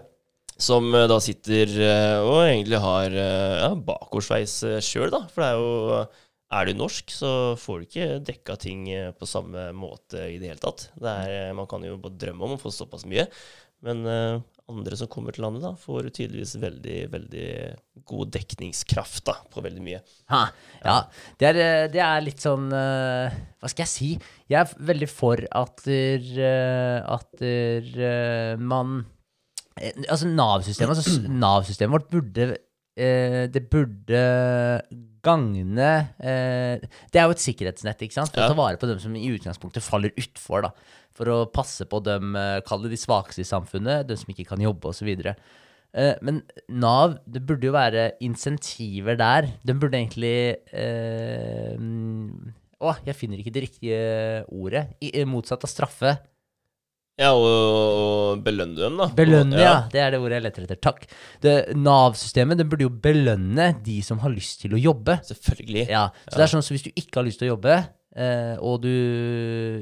Som 0.60 0.92
eh, 0.96 1.06
da 1.08 1.16
sitter 1.24 1.72
og 2.26 2.42
egentlig 2.44 2.80
har 2.84 3.16
ja, 3.16 3.70
bakoversveis 3.88 4.58
sjøl, 4.84 5.08
da. 5.14 5.22
For 5.32 5.44
det 5.44 5.48
er 5.48 5.62
jo 5.64 6.04
Er 6.52 6.68
du 6.68 6.76
norsk, 6.76 7.12
så 7.14 7.32
får 7.56 7.78
du 7.78 7.88
ikke 7.88 8.08
dekka 8.28 8.58
ting 8.60 8.86
eh, 8.92 9.10
på 9.16 9.28
samme 9.28 9.70
måte 9.76 10.26
i 10.28 10.38
det 10.40 10.52
hele 10.52 10.62
tatt. 10.62 10.90
Det 11.00 11.12
er, 11.24 11.34
eh, 11.48 11.56
man 11.56 11.68
kan 11.70 11.84
jo 11.86 11.96
bare 12.02 12.18
drømme 12.20 12.44
om 12.44 12.56
å 12.58 12.60
få 12.60 12.72
såpass 12.74 13.06
mye. 13.08 13.24
Men 13.82 14.04
eh, 14.06 14.42
andre 14.70 14.98
som 14.98 15.10
kommer 15.10 15.34
til 15.34 15.44
landet, 15.44 15.64
da, 15.64 15.72
får 15.78 16.08
tydeligvis 16.14 16.54
veldig, 16.62 16.98
veldig 17.12 17.46
god 18.08 18.32
dekningskraft 18.36 19.24
da, 19.28 19.36
på 19.52 19.62
veldig 19.64 19.82
mye. 19.84 20.00
Ha, 20.32 20.42
ja, 20.84 20.98
det 21.40 21.48
er, 21.50 21.60
det 21.92 22.02
er 22.04 22.24
litt 22.24 22.42
sånn 22.42 22.68
uh, 22.72 23.32
Hva 23.60 23.70
skal 23.70 23.84
jeg 23.84 23.92
si? 23.92 24.10
Jeg 24.50 24.60
er 24.62 24.86
veldig 24.92 25.08
for 25.10 25.42
at, 25.58 25.84
eh, 25.90 27.00
at 27.02 27.44
eh, 27.46 28.54
man 28.60 29.02
Altså 29.72 30.28
Nav-systemet 30.28 30.98
altså, 31.00 31.22
Nav-systemet 31.32 31.94
vårt 31.96 32.10
burde 32.12 32.48
eh, 32.96 33.46
Det 33.52 33.62
burde 33.70 34.22
gagne 35.22 35.90
eh, 36.18 36.82
Det 37.12 37.20
er 37.20 37.28
jo 37.28 37.34
et 37.36 37.42
sikkerhetsnett, 37.44 38.02
ikke 38.02 38.16
sant? 38.18 38.32
For 38.34 38.40
Ja. 38.42 38.48
å 38.50 38.54
ta 38.54 38.58
vare 38.58 38.76
på 38.80 38.88
dem 38.90 38.98
som 38.98 39.14
i 39.16 39.28
utgangspunktet 39.30 39.82
faller 39.86 40.10
utfor, 40.18 40.62
da. 40.66 40.70
For 41.14 41.26
å 41.28 41.38
passe 41.52 41.84
på 41.86 42.02
dem, 42.02 42.34
eh, 42.36 42.60
kall 42.66 42.82
det 42.82 42.90
de 42.90 42.96
svakeste 43.00 43.40
i 43.44 43.48
samfunnet, 43.48 44.06
de 44.08 44.16
som 44.16 44.26
ikke 44.32 44.46
kan 44.48 44.58
jobbe, 44.58 44.88
osv. 44.90 45.08
Eh, 45.94 46.14
Men 46.22 46.42
Nav, 46.70 47.18
det 47.30 47.44
burde 47.46 47.68
jo 47.68 47.72
være 47.72 48.12
insentiver 48.20 49.16
der. 49.16 49.50
Den 49.64 49.78
burde 49.78 49.92
egentlig 50.00 50.56
eh, 50.72 51.76
mm, 51.76 52.52
Å, 52.82 52.96
jeg 53.06 53.14
finner 53.14 53.38
ikke 53.38 53.52
det 53.54 53.62
riktige 53.68 54.44
ordet. 54.50 54.88
I, 55.00 55.12
i 55.20 55.24
motsatt 55.24 55.62
av 55.62 55.70
straffe. 55.70 56.18
Ja, 57.22 57.32
og, 57.38 57.46
og 57.46 58.42
belønne 58.44 58.78
dem, 58.78 58.98
da. 59.00 59.08
Belønne, 59.16 59.58
ja. 59.60 59.64
ja. 59.64 59.74
Det 59.92 60.02
er 60.02 60.14
det 60.14 60.20
ordet 60.22 60.38
jeg 60.38 60.46
leter 60.48 60.66
etter. 60.66 60.80
Takk. 60.82 61.06
Nav-systemet 61.78 62.60
det 62.60 62.68
burde 62.70 62.86
jo 62.88 62.92
belønne 62.92 63.72
de 63.84 63.98
som 64.04 64.20
har 64.24 64.32
lyst 64.34 64.64
til 64.64 64.76
å 64.76 64.80
jobbe. 64.80 65.18
Selvfølgelig. 65.28 65.86
Ja, 65.92 66.08
så 66.26 66.38
det 66.38 66.46
er 66.46 66.54
sånn 66.56 66.64
så 66.66 66.74
hvis 66.74 66.86
du 66.88 66.92
ikke 66.92 67.20
har 67.20 67.28
lyst 67.28 67.42
til 67.42 67.50
å 67.50 67.54
jobbe, 67.54 67.78
eh, 68.16 68.54
og 68.60 68.82
du 68.84 68.92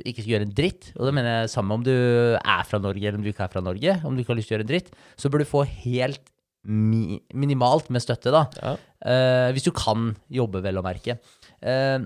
ikke 0.05 0.23
skal 0.23 0.35
gjøre 0.35 0.49
en 0.49 0.59
dritt, 0.61 0.91
og 0.97 1.09
det 1.09 1.15
mener 1.17 1.39
jeg 1.41 1.55
samme 1.55 1.79
om 1.79 1.87
du 1.87 1.95
er 1.95 2.67
fra 2.69 2.83
Norge 2.83 3.07
eller 3.07 3.21
om 3.21 3.25
du 3.25 3.33
ikke 3.33 3.47
er 3.49 3.55
fra 3.55 3.65
Norge, 3.65 3.97
om 4.05 4.15
du 4.15 4.23
ikke 4.23 4.35
har 4.35 4.41
lyst 4.43 4.53
til 4.53 4.57
å 4.57 4.59
gjøre 4.59 4.69
en 4.69 4.75
dritt, 4.75 4.93
så 5.21 5.33
bør 5.33 5.45
du 5.45 5.51
få 5.51 5.65
helt 5.87 6.23
mi 6.69 7.17
minimalt 7.33 7.89
med 7.89 8.03
støtte, 8.05 8.33
da. 8.35 8.43
Ja. 8.61 8.75
Eh, 9.01 9.51
hvis 9.57 9.65
du 9.65 9.73
kan 9.73 10.11
jobbe, 10.29 10.61
vel 10.65 10.77
å 10.77 10.85
merke. 10.85 11.17
Eh, 11.61 11.97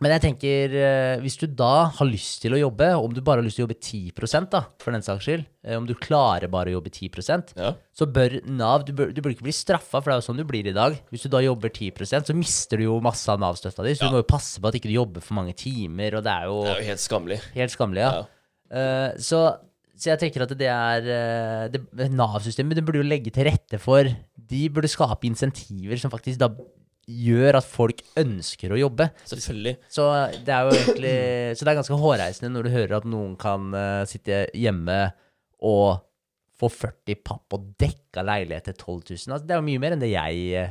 men 0.00 0.12
jeg 0.12 0.20
tenker, 0.26 0.72
eh, 0.76 1.18
hvis 1.24 1.38
du 1.40 1.46
da 1.46 1.86
har 1.96 2.06
lyst 2.08 2.42
til 2.42 2.52
å 2.52 2.58
jobbe, 2.60 2.88
om 3.00 3.12
du 3.16 3.22
bare 3.24 3.40
har 3.40 3.46
lyst 3.46 3.56
til 3.56 3.64
å 3.64 3.68
jobbe 3.68 3.80
10 3.80 4.50
da, 4.52 4.60
for 4.82 4.92
den 4.92 5.00
saks 5.06 5.24
skyld, 5.24 5.46
eh, 5.64 5.76
om 5.78 5.86
du 5.88 5.94
klarer 5.94 6.50
bare 6.52 6.68
å 6.68 6.76
jobbe 6.76 6.90
10 6.92 7.54
Ja. 7.56 7.72
så 7.96 8.04
bør 8.06 8.40
Nav 8.46 8.84
Du, 8.84 8.92
bør, 8.92 9.12
du 9.14 9.20
bør 9.22 9.32
ikke 9.34 9.46
bli 9.48 9.52
straffa, 9.56 10.02
for 10.02 10.10
det 10.10 10.16
er 10.16 10.20
jo 10.20 10.26
sånn 10.28 10.36
du 10.36 10.44
blir 10.44 10.66
i 10.68 10.72
dag. 10.76 10.98
Hvis 11.10 11.22
du 11.24 11.28
da 11.32 11.40
jobber 11.40 11.70
10% 11.70 12.26
så 12.28 12.34
mister 12.36 12.76
du 12.76 12.84
jo 12.84 13.00
masse 13.00 13.26
av 13.28 13.40
Nav-støtta 13.40 13.82
di. 13.84 13.94
Så 13.94 14.02
Ja. 14.04 14.08
du 14.10 14.16
må 14.16 14.20
jo 14.24 14.28
passe 14.36 14.60
på 14.60 14.68
at 14.68 14.74
ikke 14.74 14.90
du 14.92 14.98
jobber 15.00 15.20
for 15.22 15.34
mange 15.34 15.54
timer, 15.56 16.16
og 16.16 16.24
det 16.24 16.32
er 16.32 16.44
jo 16.44 16.62
Det 16.64 16.76
er 16.76 16.80
jo 16.82 16.88
helt 16.92 17.00
skammelig. 17.00 17.40
helt 17.54 17.70
skammelig, 17.72 18.04
ja. 18.04 18.26
Eh, 18.70 19.16
så, 19.16 19.58
så 19.96 20.10
jeg 20.12 20.18
tenker 20.20 20.42
at 20.42 20.52
det 20.58 20.68
er 20.68 22.10
Nav-systemet 22.10 22.74
det 22.76 22.84
burde 22.84 23.00
jo 23.00 23.08
legge 23.08 23.32
til 23.32 23.46
rette 23.48 23.78
for 23.80 24.04
De 24.36 24.68
burde 24.68 24.90
skape 24.90 25.24
insentiver 25.24 25.96
som 25.98 26.10
faktisk 26.12 26.38
da 26.38 26.48
gjør 27.06 27.60
at 27.60 27.66
folk 27.68 28.02
ønsker 28.18 28.72
å 28.74 28.80
jobbe. 28.80 29.08
Selvfølgelig. 29.28 29.76
Så 29.92 30.08
det 30.46 30.54
er 30.54 30.66
jo 30.66 30.74
egentlig 30.74 31.14
Så 31.54 31.62
det 31.66 31.70
er 31.72 31.78
ganske 31.78 32.00
hårreisende 32.00 32.50
når 32.54 32.66
du 32.66 32.74
hører 32.74 32.96
at 32.98 33.06
noen 33.08 33.36
kan 33.40 33.70
uh, 33.74 34.02
sitte 34.10 34.44
hjemme 34.56 34.98
og 35.66 36.02
få 36.56 36.70
40 36.72 37.20
papp 37.24 37.52
og 37.54 37.70
dekka 37.80 38.24
leilighet 38.26 38.70
til 38.70 38.76
12 38.78 38.96
000. 38.96 39.34
Altså, 39.36 39.44
det 39.46 39.54
er 39.54 39.60
jo 39.60 39.68
mye 39.68 39.82
mer 39.82 39.96
enn 39.96 40.02
det 40.02 40.12
jeg 40.12 40.46
ja, 40.54 40.66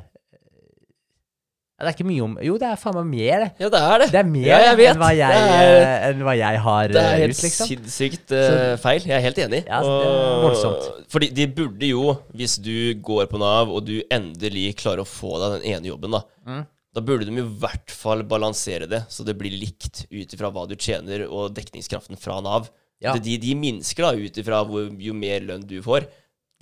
Det 1.76 1.90
er 1.90 1.96
ikke 1.98 2.06
mye 2.08 2.24
om 2.24 2.36
Jo, 2.40 2.54
det 2.60 2.68
er 2.70 2.78
faen 2.80 2.96
meg 2.96 3.08
mer, 3.10 3.42
det. 3.44 3.48
Ja, 3.66 3.70
det 3.74 3.80
er 3.84 3.98
det. 4.00 4.06
Det 4.14 4.20
er 4.22 4.28
mer 4.30 4.46
ja, 4.48 4.60
enn, 4.72 5.00
hva 5.02 5.10
jeg, 5.12 5.40
er, 5.48 5.80
eh, 5.80 6.06
enn 6.10 6.22
hva 6.24 6.36
jeg 6.40 6.62
har 6.64 6.94
det 6.94 7.02
er 7.02 7.10
eh, 7.10 7.24
helt 7.26 7.36
ut, 7.36 7.42
liksom. 7.44 7.72
sinnssykt 7.72 8.32
uh, 8.32 8.76
feil. 8.80 9.04
Jeg 9.04 9.16
er 9.18 9.26
helt 9.26 9.42
enig. 9.44 9.60
Ja, 9.68 9.82
det 9.84 9.98
er 10.06 10.46
voldsomt. 10.46 10.88
Fordi 11.12 11.30
de 11.36 11.50
burde 11.58 11.90
jo, 11.90 12.14
hvis 12.32 12.56
du 12.64 12.96
går 13.04 13.28
på 13.32 13.42
Nav 13.44 13.74
og 13.76 13.84
du 13.90 13.98
endelig 14.08 14.70
klarer 14.80 15.04
å 15.04 15.10
få 15.10 15.36
deg 15.42 15.58
den 15.58 15.76
ene 15.76 15.94
jobben, 15.94 16.16
da 16.16 16.24
Mm. 16.46 16.62
Da 16.96 17.02
burde 17.04 17.26
de 17.28 17.34
i 17.42 17.44
hvert 17.60 17.92
fall 17.92 18.22
balansere 18.24 18.86
det, 18.88 19.02
så 19.12 19.26
det 19.28 19.34
blir 19.36 19.52
likt 19.52 20.06
ut 20.08 20.36
ifra 20.38 20.52
hva 20.54 20.64
du 20.70 20.78
tjener, 20.80 21.26
og 21.28 21.52
dekningskraften 21.58 22.16
fra 22.22 22.38
Nav. 22.46 22.70
Ja. 23.04 23.18
De, 23.20 23.34
de 23.42 23.56
minsker 23.60 24.06
da 24.06 24.14
ut 24.16 24.38
ifra 24.40 24.62
jo 24.64 25.16
mer 25.18 25.44
lønn 25.44 25.66
du 25.68 25.82
får. 25.84 26.08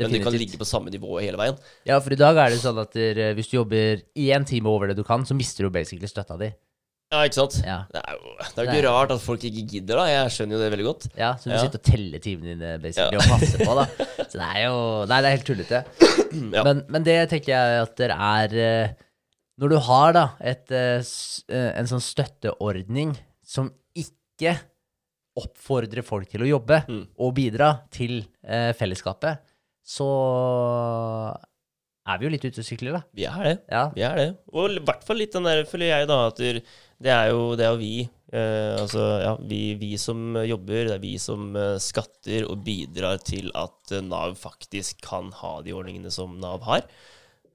Men 0.04 0.14
det 0.18 0.24
kan 0.26 0.36
ligge 0.36 0.60
på 0.60 0.68
samme 0.68 0.92
nivå 0.94 1.18
hele 1.22 1.38
veien. 1.40 1.58
Ja, 1.90 2.00
for 2.04 2.14
i 2.14 2.20
dag 2.20 2.38
er 2.38 2.50
det 2.54 2.60
sånn 2.64 2.80
at 2.84 2.94
der, 2.94 3.34
hvis 3.38 3.50
du 3.52 3.58
jobber 3.62 4.04
én 4.16 4.46
time 4.50 4.70
over 4.70 4.88
det 4.92 4.98
du 5.00 5.04
kan, 5.08 5.26
så 5.26 5.36
mister 5.38 5.66
du 5.66 5.70
basically 5.74 6.08
støtta 6.12 6.38
di. 6.40 6.52
Ja, 7.14 7.20
ikke 7.28 7.36
sant? 7.38 7.60
Ja. 7.62 7.76
Det 7.94 8.00
er 8.02 8.16
jo 8.18 8.32
det 8.42 8.58
er 8.64 8.70
ikke 8.74 8.88
rart 8.90 9.12
at 9.14 9.22
folk 9.22 9.44
ikke 9.46 9.64
gidder, 9.70 10.00
da. 10.02 10.06
Jeg 10.10 10.32
skjønner 10.34 10.56
jo 10.58 10.62
det 10.64 10.70
veldig 10.74 10.86
godt. 10.88 11.04
Ja, 11.20 11.34
så 11.38 11.46
du 11.52 11.54
Ja. 11.54 11.60
sitter 11.62 11.78
og 11.78 11.84
teller 11.86 12.20
timene 12.24 12.56
dine 12.56 12.72
basically 12.82 13.20
Ja. 13.20 13.22
og 13.22 13.40
passer 13.40 13.62
på, 13.62 13.76
da. 13.78 13.86
Så 14.34 14.40
det 14.40 14.48
er 14.50 14.64
jo 14.66 14.80
Nei, 15.06 15.20
det 15.22 15.28
er 15.30 15.36
helt 15.38 15.46
tullete. 15.46 15.84
Ja. 16.56 16.64
Men, 16.66 16.82
men 16.90 17.04
det 17.06 17.18
tenker 17.30 17.52
jeg 17.54 17.82
at 17.84 17.96
det 18.02 18.10
er 18.10 18.56
eh, 18.58 18.94
Når 19.62 19.70
du 19.70 19.78
har 19.86 20.14
da 20.18 20.24
et, 20.42 20.72
eh, 20.74 21.04
eh, 21.54 21.70
en 21.78 21.86
sånn 21.86 22.02
støtteordning 22.02 23.14
som 23.46 23.70
ikke 23.94 24.56
oppfordrer 25.38 26.02
folk 26.06 26.30
til 26.30 26.42
å 26.46 26.50
jobbe 26.50 26.82
Mm. 26.90 27.04
og 27.20 27.34
bidra 27.38 27.70
til 27.94 28.24
eh, 28.44 28.72
fellesskapet, 28.74 29.38
så 29.84 30.10
er 32.04 32.20
vi 32.20 32.28
jo 32.28 32.32
litt 32.34 32.44
ute 32.44 32.60
og 32.60 32.68
sykler, 32.68 32.98
da. 32.98 33.04
Vi 33.16 33.28
er 33.30 33.46
det. 33.48 33.54
Ja. 33.72 33.84
Vi 33.96 34.04
er 34.04 34.20
det. 34.20 34.28
Og 34.52 34.76
i 34.76 34.84
hvert 34.84 35.06
fall 35.08 35.22
litt 35.22 35.36
den 35.36 35.48
der, 35.48 35.64
føler 35.70 35.92
jeg, 35.92 36.10
da, 36.10 36.20
at 36.32 36.42
det 37.04 37.12
er 37.14 37.32
jo, 37.32 37.54
det 37.60 37.68
er 37.68 37.72
jo 37.72 37.80
vi. 37.80 37.96
Eh, 38.34 38.74
altså, 38.82 39.04
ja, 39.22 39.34
vi, 39.46 39.62
vi 39.80 39.94
som 40.02 40.36
jobber, 40.42 40.88
det 40.90 40.96
er 40.98 41.04
vi 41.04 41.14
som 41.22 41.54
eh, 41.60 41.78
skatter 41.84 42.48
og 42.50 42.64
bidrar 42.66 43.22
til 43.24 43.52
at 43.56 43.94
eh, 43.94 44.04
Nav 44.04 44.36
faktisk 44.40 45.04
kan 45.06 45.30
ha 45.40 45.60
de 45.64 45.76
ordningene 45.78 46.12
som 46.14 46.36
Nav 46.42 46.66
har. 46.68 46.88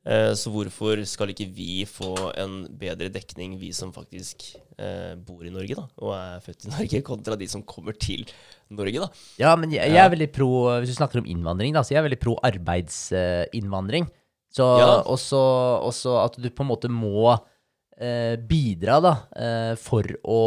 Eh, 0.08 0.30
så 0.40 0.48
hvorfor 0.54 1.02
skal 1.04 1.28
ikke 1.34 1.44
vi 1.52 1.82
få 1.84 2.14
en 2.40 2.62
bedre 2.80 3.10
dekning, 3.12 3.58
vi 3.60 3.74
som 3.76 3.90
faktisk 3.92 4.46
eh, 4.80 5.12
bor 5.20 5.42
i 5.44 5.52
Norge 5.52 5.76
da, 5.76 5.84
og 6.00 6.14
er 6.16 6.38
født 6.46 6.64
i 6.64 6.70
Norge, 6.74 7.02
kontra 7.04 7.36
de 7.36 7.48
som 7.52 7.60
kommer 7.68 7.92
til 8.00 8.24
Norge? 8.72 9.02
da? 9.04 9.10
Ja, 9.42 9.52
men 9.60 9.74
jeg, 9.74 9.90
jeg 9.92 10.00
er 10.00 10.14
veldig 10.14 10.30
pro 10.32 10.48
Hvis 10.80 10.94
du 10.94 10.96
snakker 10.96 11.20
om 11.20 11.28
innvandring, 11.28 11.76
da, 11.76 11.82
så 11.84 11.92
jeg 11.92 12.00
er 12.00 12.08
veldig 12.08 12.22
pro 12.24 12.38
arbeidsinnvandring. 12.48 14.08
Så 14.54 14.64
Ja. 14.80 15.02
også, 15.04 15.38
også 15.84 16.14
at 16.24 16.38
du 16.40 16.48
på 16.50 16.64
en 16.64 16.70
måte 16.70 16.88
må 16.88 17.34
eh, 18.00 18.36
bidra, 18.48 18.96
da, 19.04 19.12
eh, 19.36 19.74
for 19.76 20.06
å 20.24 20.38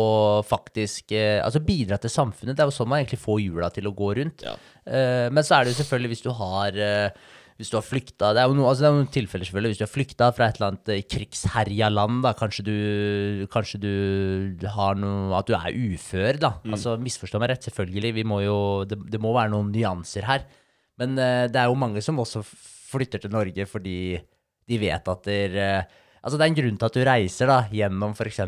faktisk 0.47 1.12
eh, 1.13 1.38
Altså 1.43 1.62
bidra 1.62 2.00
til 2.02 2.10
samfunnet. 2.10 2.56
Det 2.58 2.63
er 2.65 2.71
jo 2.71 2.76
sånn 2.80 2.89
man 2.89 3.04
egentlig 3.04 3.21
får 3.21 3.41
hjula 3.43 3.69
til 3.76 3.88
å 3.89 3.93
gå 3.93 4.10
rundt. 4.17 4.41
Ja. 4.47 4.56
Eh, 4.89 5.28
men 5.30 5.43
så 5.45 5.60
er 5.60 5.65
det 5.69 5.76
jo 5.76 5.84
selvfølgelig 5.84 6.13
hvis 6.15 6.26
du 6.26 6.32
har 6.34 6.82
eh, 6.82 7.30
hvis 7.62 7.69
du 7.71 7.78
har 7.78 7.86
flykta 7.86 8.32
Det 8.34 8.41
er 8.41 8.50
jo 8.50 8.58
no, 8.58 8.65
altså 8.69 8.88
det 8.88 8.91
noen 8.95 9.12
tilfeller, 9.13 9.45
selvfølgelig. 9.47 9.71
Hvis 9.74 9.82
du 9.82 9.86
har 9.86 9.91
flykta 9.93 10.30
fra 10.34 10.47
et 10.50 10.58
eller 10.58 10.71
annet 10.71 10.91
eh, 10.95 11.04
krigsherja 11.06 11.91
land, 11.93 12.24
da 12.26 12.34
kanskje 12.38 12.65
du, 12.65 12.76
kanskje 13.54 13.82
du 13.84 14.65
har 14.76 14.97
noe 15.00 15.38
At 15.38 15.50
du 15.50 15.56
er 15.58 15.78
ufør, 15.93 16.41
da. 16.41 16.56
Altså 16.65 16.97
Misforstå 17.02 17.41
meg 17.41 17.54
rett, 17.54 17.69
selvfølgelig. 17.69 18.15
Vi 18.17 18.26
må 18.28 18.41
jo, 18.43 18.58
det, 18.89 18.97
det 19.13 19.21
må 19.21 19.36
være 19.38 19.54
noen 19.54 19.71
nyanser 19.74 20.26
her. 20.28 20.45
Men 21.02 21.15
uh, 21.17 21.47
det 21.50 21.62
er 21.62 21.69
jo 21.69 21.80
mange 21.80 22.04
som 22.04 22.19
også 22.21 22.43
flytter 22.91 23.24
til 23.24 23.34
Norge 23.34 23.65
fordi 23.69 23.97
de 24.69 24.78
vet 24.80 25.08
at 25.12 25.28
der, 25.28 25.56
eh, 25.60 26.00
Altså 26.21 26.38
Det 26.38 26.45
er 26.45 26.51
en 26.51 26.57
grunn 26.60 26.75
til 26.77 26.86
at 26.86 26.97
du 26.97 27.01
reiser 27.07 27.49
da 27.49 27.55
gjennom 27.73 28.12
f.eks. 28.13 28.39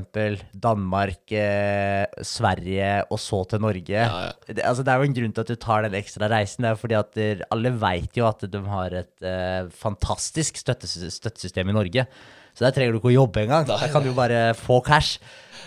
Danmark, 0.62 1.23
eh, 1.33 2.05
Sverige 2.21 2.91
og 3.09 3.17
så 3.21 3.39
til 3.49 3.63
Norge. 3.63 3.95
Ja, 3.97 4.19
ja. 4.27 4.36
Det, 4.45 4.62
altså, 4.62 4.86
det 4.86 4.93
er 4.93 5.01
jo 5.01 5.09
en 5.09 5.15
grunn 5.17 5.33
til 5.33 5.41
at 5.41 5.49
du 5.49 5.57
tar 5.57 5.88
den 5.88 5.97
ekstra 5.97 6.29
reisen. 6.29 6.67
Det 6.67 6.69
er 6.69 6.77
fordi 6.83 6.99
at 6.99 7.09
der, 7.17 7.41
alle 7.49 7.73
veit 7.81 8.19
jo 8.19 8.27
at 8.29 8.45
de 8.45 8.62
har 8.69 8.97
et 9.01 9.25
eh, 9.25 9.73
fantastisk 9.73 10.62
støttes, 10.62 10.99
støttesystem 11.17 11.73
i 11.73 11.77
Norge. 11.79 12.05
Så 12.54 12.66
der 12.68 12.76
trenger 12.76 12.94
du 12.94 13.00
ikke 13.02 13.12
å 13.13 13.18
jobbe 13.20 13.46
engang. 13.48 13.66
Der 13.70 13.89
kan 13.94 14.04
du 14.06 14.12
bare 14.13 14.52
få 14.58 14.82
cash. 14.86 15.18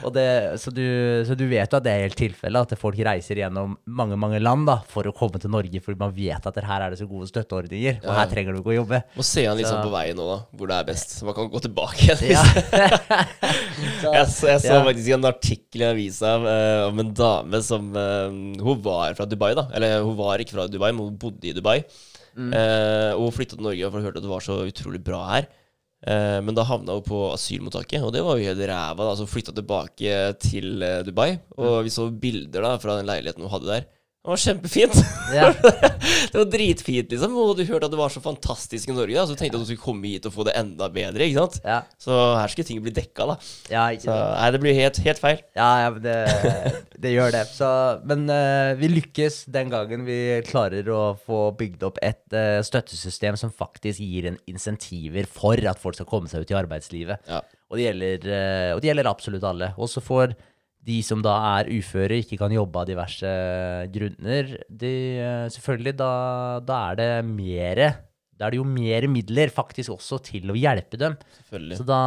Og 0.04 0.12
det, 0.12 0.60
så, 0.60 0.68
du, 0.76 0.82
så 1.24 1.32
du 1.32 1.46
vet 1.48 1.72
jo 1.72 1.78
at 1.78 1.84
det 1.86 1.88
er 1.88 2.02
helt 2.04 2.18
tilfellet, 2.20 2.68
at 2.68 2.76
folk 2.80 2.98
reiser 3.00 3.38
gjennom 3.40 3.78
mange 3.88 4.18
mange 4.20 4.36
land 4.44 4.66
da, 4.68 4.74
for 4.92 5.08
å 5.08 5.12
komme 5.16 5.40
til 5.40 5.48
Norge, 5.54 5.80
fordi 5.80 5.96
man 6.02 6.12
vet 6.12 6.44
at 6.50 6.58
her 6.68 6.84
er 6.84 6.92
det 6.92 6.98
så 7.00 7.06
gode 7.08 7.30
støtteordninger, 7.30 8.02
og 8.04 8.12
her 8.18 8.28
trenger 8.28 8.52
du 8.52 8.60
ikke 8.60 8.74
å 8.74 8.76
jobbe. 8.76 9.00
Må 9.16 9.24
se 9.24 9.46
han 9.48 9.56
litt 9.56 9.64
Så- 9.64 9.72
sånn 9.72 9.86
på 9.88 9.94
veien 9.94 10.20
nå, 10.20 10.26
da, 10.28 10.36
hvor 10.52 10.68
det 10.68 10.76
er 10.76 10.88
best. 10.90 11.16
Så 11.16 11.24
man 11.24 11.38
kan 11.38 11.48
gå 11.48 11.62
tilbake 11.64 12.10
igjen. 12.12 12.36
Ja. 12.36 12.44
Jeg, 14.06 14.26
så, 14.32 14.46
jeg 14.50 14.60
så 14.64 14.74
Ja. 14.76 14.84
faktisk 14.84 15.14
en 15.16 15.28
artikkel 15.28 15.82
i 15.82 15.88
avisa 15.88 16.36
uh, 16.44 16.88
om 16.90 17.00
en 17.02 17.12
dame 17.16 17.60
som 17.64 17.88
uh, 17.96 18.28
Hun 18.62 18.80
var 18.84 19.16
fra 19.16 19.26
Dubai, 19.28 19.54
da. 19.56 19.66
Eller 19.76 20.02
hun 20.04 20.16
var 20.18 20.40
ikke 20.44 20.56
fra 20.56 20.68
Dubai, 20.70 20.92
men 20.92 21.08
hun 21.10 21.16
bodde 21.20 21.48
i 21.48 21.54
Dubai. 21.56 21.80
Mm. 22.36 22.52
Uh, 22.52 23.12
og 23.16 23.26
hun 23.30 23.36
flytta 23.38 23.56
til 23.56 23.64
Norge 23.64 23.88
for 23.88 23.96
hun 24.00 24.06
hørte 24.10 24.20
at 24.20 24.26
det 24.28 24.32
var 24.32 24.44
så 24.44 24.58
utrolig 24.68 25.00
bra 25.04 25.22
her. 25.32 25.48
Eh, 26.06 26.38
men 26.46 26.54
da 26.54 26.62
havna 26.66 26.94
hun 26.94 27.02
på 27.06 27.20
asylmottaket, 27.32 28.04
og 28.06 28.12
det 28.14 28.22
var 28.22 28.38
jo 28.38 28.46
helt 28.46 28.62
ræva. 28.70 29.08
da, 29.08 29.14
Så 29.18 29.26
flytta 29.26 29.54
tilbake 29.56 30.38
til 30.38 30.82
eh, 30.82 31.02
Dubai, 31.06 31.38
og 31.58 31.82
vi 31.84 31.90
så 31.90 32.08
bilder 32.10 32.62
da 32.62 32.76
fra 32.78 32.98
den 33.00 33.08
leiligheten 33.10 33.42
hun 33.42 33.50
hadde 33.50 33.72
der. 33.72 33.88
Det 34.26 34.32
var 34.32 34.40
kjempefint. 34.42 34.96
Ja. 35.30 35.52
det 36.32 36.34
var 36.34 36.48
dritfint, 36.50 37.12
liksom. 37.12 37.34
Og 37.38 37.52
du 37.54 37.60
hørte 37.68 37.86
at 37.86 37.92
det 37.92 37.98
var 38.00 38.10
så 38.10 38.18
fantastisk 38.24 38.90
i 38.90 38.94
Norge, 38.96 39.14
da, 39.14 39.22
så 39.22 39.36
du 39.36 39.38
tenkte 39.38 39.60
at 39.60 39.62
du 39.62 39.68
skulle 39.68 39.84
komme 39.84 40.10
hit 40.10 40.24
og 40.26 40.34
få 40.34 40.42
det 40.48 40.56
enda 40.58 40.88
bedre. 40.90 41.28
ikke 41.28 41.44
sant? 41.44 41.60
Ja, 41.62 41.76
Så 42.02 42.16
her 42.34 42.50
skulle 42.50 42.66
ting 42.66 42.80
bli 42.82 42.90
dekka, 42.96 43.28
da. 43.30 43.36
ja, 43.70 43.84
ikke 43.94 44.08
Så 44.08 44.16
nei, 44.16 44.48
det 44.50 44.60
blir 44.64 44.74
helt, 44.80 44.98
helt 45.04 45.22
feil. 45.22 45.38
Ja, 45.54 45.68
ja 45.84 45.92
men 45.94 46.02
det, 46.02 46.16
det 47.06 47.12
gjør 47.14 47.36
det. 47.36 47.44
Så, 47.52 47.70
men 48.10 48.26
uh, 48.26 48.72
vi 48.80 48.90
lykkes 48.96 49.38
den 49.54 49.70
gangen 49.70 50.02
vi 50.10 50.18
klarer 50.50 50.90
å 50.90 51.04
få 51.22 51.44
bygd 51.62 51.86
opp 51.86 52.02
et 52.02 52.24
uh, 52.34 52.58
støttesystem 52.66 53.38
som 53.38 53.54
faktisk 53.54 54.02
gir 54.02 54.26
en 54.32 54.40
insentiver 54.50 55.30
for 55.30 55.54
at 55.70 55.78
folk 55.78 56.00
skal 56.00 56.10
komme 56.10 56.34
seg 56.34 56.42
ut 56.42 56.50
i 56.50 56.58
arbeidslivet. 56.64 57.30
Ja. 57.30 57.44
Og, 57.70 57.78
det 57.78 57.86
gjelder, 57.92 58.26
uh, 58.26 58.74
og 58.74 58.82
det 58.82 58.90
gjelder 58.90 59.14
absolutt 59.14 59.46
alle. 59.54 59.70
Også 59.78 60.02
for 60.02 60.34
de 60.86 60.96
som 61.02 61.22
da 61.24 61.34
er 61.58 61.70
uføre, 61.74 62.20
ikke 62.22 62.38
kan 62.38 62.52
jobbe 62.54 62.82
av 62.82 62.88
diverse 62.88 63.30
grunner. 63.94 64.52
De, 64.70 64.92
eh, 65.18 65.46
selvfølgelig, 65.54 65.96
da, 65.98 66.10
da 66.66 66.82
er 66.92 67.00
det 67.00 67.08
mere 67.28 67.88
Da 68.36 68.46
er 68.46 68.52
det 68.52 68.58
jo 68.60 68.66
mer 68.68 69.06
midler 69.08 69.48
faktisk 69.48 69.94
også 69.94 70.18
til 70.26 70.50
å 70.52 70.56
hjelpe 70.58 70.98
dem. 71.00 71.14
Så 71.78 71.86
da, 71.88 72.00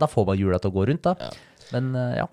da 0.00 0.08
får 0.10 0.26
man 0.26 0.40
hjula 0.40 0.58
til 0.58 0.72
å 0.72 0.74
gå 0.74 0.86
rundt, 0.90 1.06
da. 1.06 1.14
Ja. 1.22 1.30
Men 1.76 1.92
eh, 1.94 2.16
ja. 2.18 2.26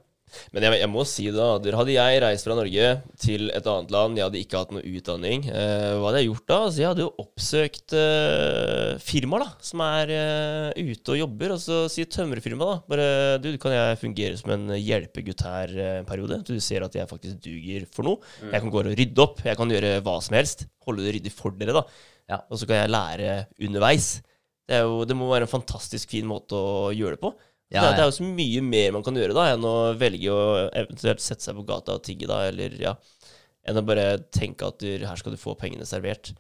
Men 0.54 0.68
jeg, 0.68 0.80
jeg 0.82 0.92
må 0.92 1.06
si 1.08 1.26
da, 1.34 1.48
der 1.64 1.78
hadde 1.78 1.96
jeg 1.96 2.22
reist 2.24 2.48
fra 2.48 2.58
Norge 2.58 2.90
til 3.22 3.50
et 3.54 3.70
annet 3.70 3.94
land, 3.94 4.20
jeg 4.20 4.28
hadde 4.28 4.42
ikke 4.42 4.62
hatt 4.62 4.74
noe 4.76 4.84
utdanning, 4.84 5.48
eh, 5.52 5.90
hva 5.98 6.10
hadde 6.10 6.22
jeg 6.22 6.30
gjort 6.30 6.46
da? 6.52 6.60
Altså, 6.68 6.82
jeg 6.82 6.90
hadde 6.92 7.06
jo 7.06 7.12
oppsøkt 7.24 7.96
eh, 8.00 9.04
firmaer 9.04 9.46
da, 9.46 9.50
som 9.70 9.84
er 9.88 10.14
eh, 10.18 10.92
ute 10.94 11.16
og 11.16 11.20
jobber, 11.22 11.56
og 11.56 11.64
så 11.64 11.82
sier 11.92 12.10
tømrerfirmaet 12.14 12.74
da, 12.74 12.78
bare, 12.94 13.08
du, 13.44 13.52
kan 13.62 13.76
jeg 13.76 14.02
fungere 14.02 14.40
som 14.40 14.56
en 14.56 14.76
hjelpegutt 14.78 15.46
her 15.48 15.76
eh, 15.78 15.98
en 16.02 16.10
periode? 16.10 16.42
Du 16.48 16.56
ser 16.64 16.86
at 16.86 16.98
jeg 16.98 17.10
faktisk 17.10 17.42
duger 17.44 17.88
for 17.94 18.08
noe. 18.08 18.34
Jeg 18.44 18.60
kan 18.64 18.72
gå 18.74 18.82
og 18.82 18.92
rydde 18.92 19.24
opp, 19.24 19.44
jeg 19.46 19.60
kan 19.60 19.72
gjøre 19.72 19.96
hva 20.06 20.18
som 20.24 20.38
helst, 20.38 20.68
holde 20.88 21.06
det 21.06 21.18
ryddig 21.18 21.34
for 21.34 21.56
dere 21.58 21.78
da. 21.78 21.88
Ja. 22.32 22.44
Og 22.50 22.60
så 22.60 22.68
kan 22.70 22.82
jeg 22.82 22.94
lære 22.94 23.34
underveis. 23.68 24.16
Det, 24.64 24.78
er 24.78 24.86
jo, 24.88 25.04
det 25.08 25.16
må 25.18 25.28
være 25.32 25.48
en 25.48 25.52
fantastisk 25.52 26.14
fin 26.14 26.28
måte 26.28 26.56
å 26.56 26.92
gjøre 26.96 27.18
det 27.18 27.24
på. 27.24 27.34
Ja, 27.74 27.82
det, 27.90 27.98
det 27.98 28.04
er 28.06 28.10
jo 28.12 28.16
så 28.20 28.28
mye 28.30 28.62
mer 28.66 28.92
man 28.96 29.04
kan 29.06 29.16
gjøre 29.18 29.34
da, 29.38 29.48
enn 29.56 29.64
å 29.66 29.76
velge 29.98 30.30
å 30.32 30.42
eventuelt 30.70 31.24
sette 31.26 31.42
seg 31.48 31.58
på 31.58 31.66
gata 31.68 31.96
og 31.98 32.04
tigge, 32.06 32.28
da, 32.30 32.44
eller 32.52 32.76
ja, 32.80 32.96
enn 33.66 33.80
å 33.80 33.86
bare 33.88 34.08
tenke 34.36 34.68
at 34.70 34.78
du, 34.84 34.90
her 35.08 35.18
skal 35.20 35.34
du 35.34 35.40
få 35.42 35.56
pengene 35.60 35.88
servert. 35.90 36.34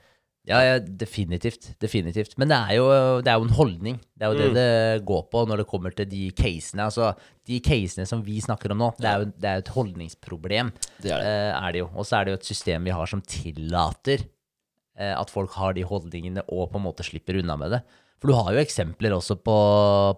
Ja, 0.43 0.57
ja, 0.59 0.73
definitivt. 0.83 1.69
Definitivt. 1.79 2.33
Men 2.37 2.49
det 2.51 2.57
er, 2.57 2.73
jo, 2.75 2.87
det 3.23 3.31
er 3.31 3.37
jo 3.39 3.45
en 3.47 3.53
holdning. 3.55 4.01
Det 4.19 4.25
er 4.27 4.33
jo 4.33 4.39
det 4.41 4.47
Mm. 4.49 4.57
det 4.57 5.05
går 5.07 5.21
på 5.31 5.43
når 5.47 5.61
det 5.61 5.65
kommer 5.71 5.95
til 5.95 6.09
de 6.11 6.25
casene. 6.35 6.83
Altså, 6.89 7.13
de 7.47 7.61
casene 7.63 8.03
som 8.05 8.19
vi 8.25 8.41
snakker 8.43 8.73
om 8.75 8.81
nå, 8.83 8.89
det 8.99 9.07
er 9.07 9.23
jo 9.23 9.29
det 9.39 9.49
er 9.53 9.63
et 9.63 9.71
holdningsproblem. 9.71 10.73
Det 10.99 11.13
er 11.15 11.23
det. 11.23 11.31
Eh, 11.31 11.63
er 11.63 11.71
det 11.71 11.79
jo. 11.85 11.87
Og 11.95 12.03
så 12.09 12.17
er 12.19 12.25
det 12.27 12.33
jo 12.35 12.39
et 12.41 12.49
system 12.51 12.83
vi 12.83 12.91
har 12.91 13.07
som 13.07 13.21
tillater 13.23 14.25
eh, 14.99 15.15
at 15.15 15.31
folk 15.31 15.55
har 15.55 15.73
de 15.79 15.87
holdningene 15.87 16.43
og 16.49 16.73
på 16.73 16.81
en 16.81 16.85
måte 16.89 17.07
slipper 17.07 17.39
unna 17.39 17.55
med 17.63 17.77
det. 17.77 17.81
For 18.23 18.31
du 18.31 18.37
har 18.39 18.53
jo 18.55 18.61
eksempler 18.61 19.11
også 19.17 19.35
på, 19.43 19.53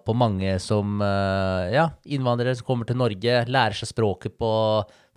på 0.06 0.14
mange 0.14 0.52
som 0.62 1.00
eh, 1.02 1.72
Ja, 1.74 1.88
innvandrere 2.06 2.54
som 2.54 2.68
kommer 2.68 2.86
til 2.86 3.00
Norge, 3.00 3.40
lærer 3.50 3.74
seg 3.74 3.90
språket 3.90 4.36
på 4.38 4.50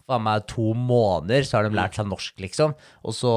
faen 0.09 0.25
meg 0.25 0.47
to 0.49 0.71
måneder, 0.73 1.45
så 1.45 1.59
har 1.59 1.67
de 1.67 1.77
lært 1.77 1.99
seg 1.99 2.07
norsk, 2.09 2.33
liksom. 2.41 2.73
Og 3.05 3.13
så, 3.13 3.33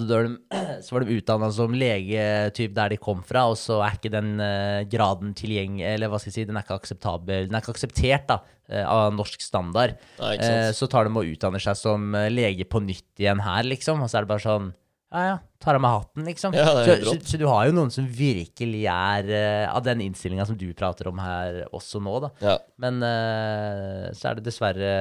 de, 0.00 0.22
så 0.86 0.96
var 0.96 1.04
de 1.04 1.18
utdanna 1.18 1.50
som 1.52 1.76
legetyp 1.76 2.72
der 2.80 2.94
de 2.94 3.00
kom 3.04 3.20
fra, 3.20 3.44
og 3.52 3.60
så 3.60 3.82
er 3.84 4.00
ikke 4.00 4.14
den 4.16 4.32
eh, 4.40 4.88
graden 4.88 5.36
tilgjengelig 5.36 5.84
Eller 5.84 6.08
hva 6.08 6.16
skal 6.16 6.32
jeg 6.32 6.38
si, 6.38 6.48
den 6.48 6.56
er 6.56 6.64
ikke 6.64 6.80
akseptabel 6.80 7.50
Den 7.50 7.60
er 7.60 7.60
ikke 7.60 7.76
akseptert 7.76 8.28
da, 8.32 8.40
eh, 8.72 8.80
av 8.88 9.12
norsk 9.12 9.44
standard. 9.44 10.00
Nei, 10.24 10.38
så 10.72 10.88
tar 10.88 11.04
de 11.04 11.20
og 11.20 11.36
utdanner 11.36 11.68
seg 11.68 11.76
som 11.84 12.16
lege 12.32 12.64
på 12.64 12.80
nytt 12.88 13.20
igjen 13.20 13.44
her, 13.44 13.68
liksom. 13.76 14.00
Og 14.00 14.08
så 14.08 14.22
er 14.22 14.24
det 14.24 14.38
bare 14.38 14.48
sånn 14.48 14.72
Ja, 15.10 15.22
ja, 15.26 15.38
tar 15.58 15.74
av 15.74 15.82
meg 15.82 15.96
hatten, 15.96 16.22
liksom. 16.28 16.54
Ja, 16.54 16.68
så, 16.86 16.94
så, 17.02 17.16
så 17.32 17.38
du 17.40 17.48
har 17.50 17.66
jo 17.66 17.74
noen 17.74 17.90
som 17.90 18.06
virkelig 18.06 18.84
er 18.86 19.26
uh, 19.26 19.66
av 19.72 19.82
den 19.82 20.04
innstillinga 20.04 20.46
som 20.46 20.58
du 20.58 20.68
prater 20.78 21.10
om 21.10 21.18
her 21.18 21.64
også 21.74 21.98
nå, 22.02 22.14
da. 22.22 22.30
Ja. 22.46 22.54
Men 22.78 23.02
uh, 23.02 24.06
så 24.14 24.30
er 24.30 24.38
det 24.38 24.46
dessverre 24.46 24.92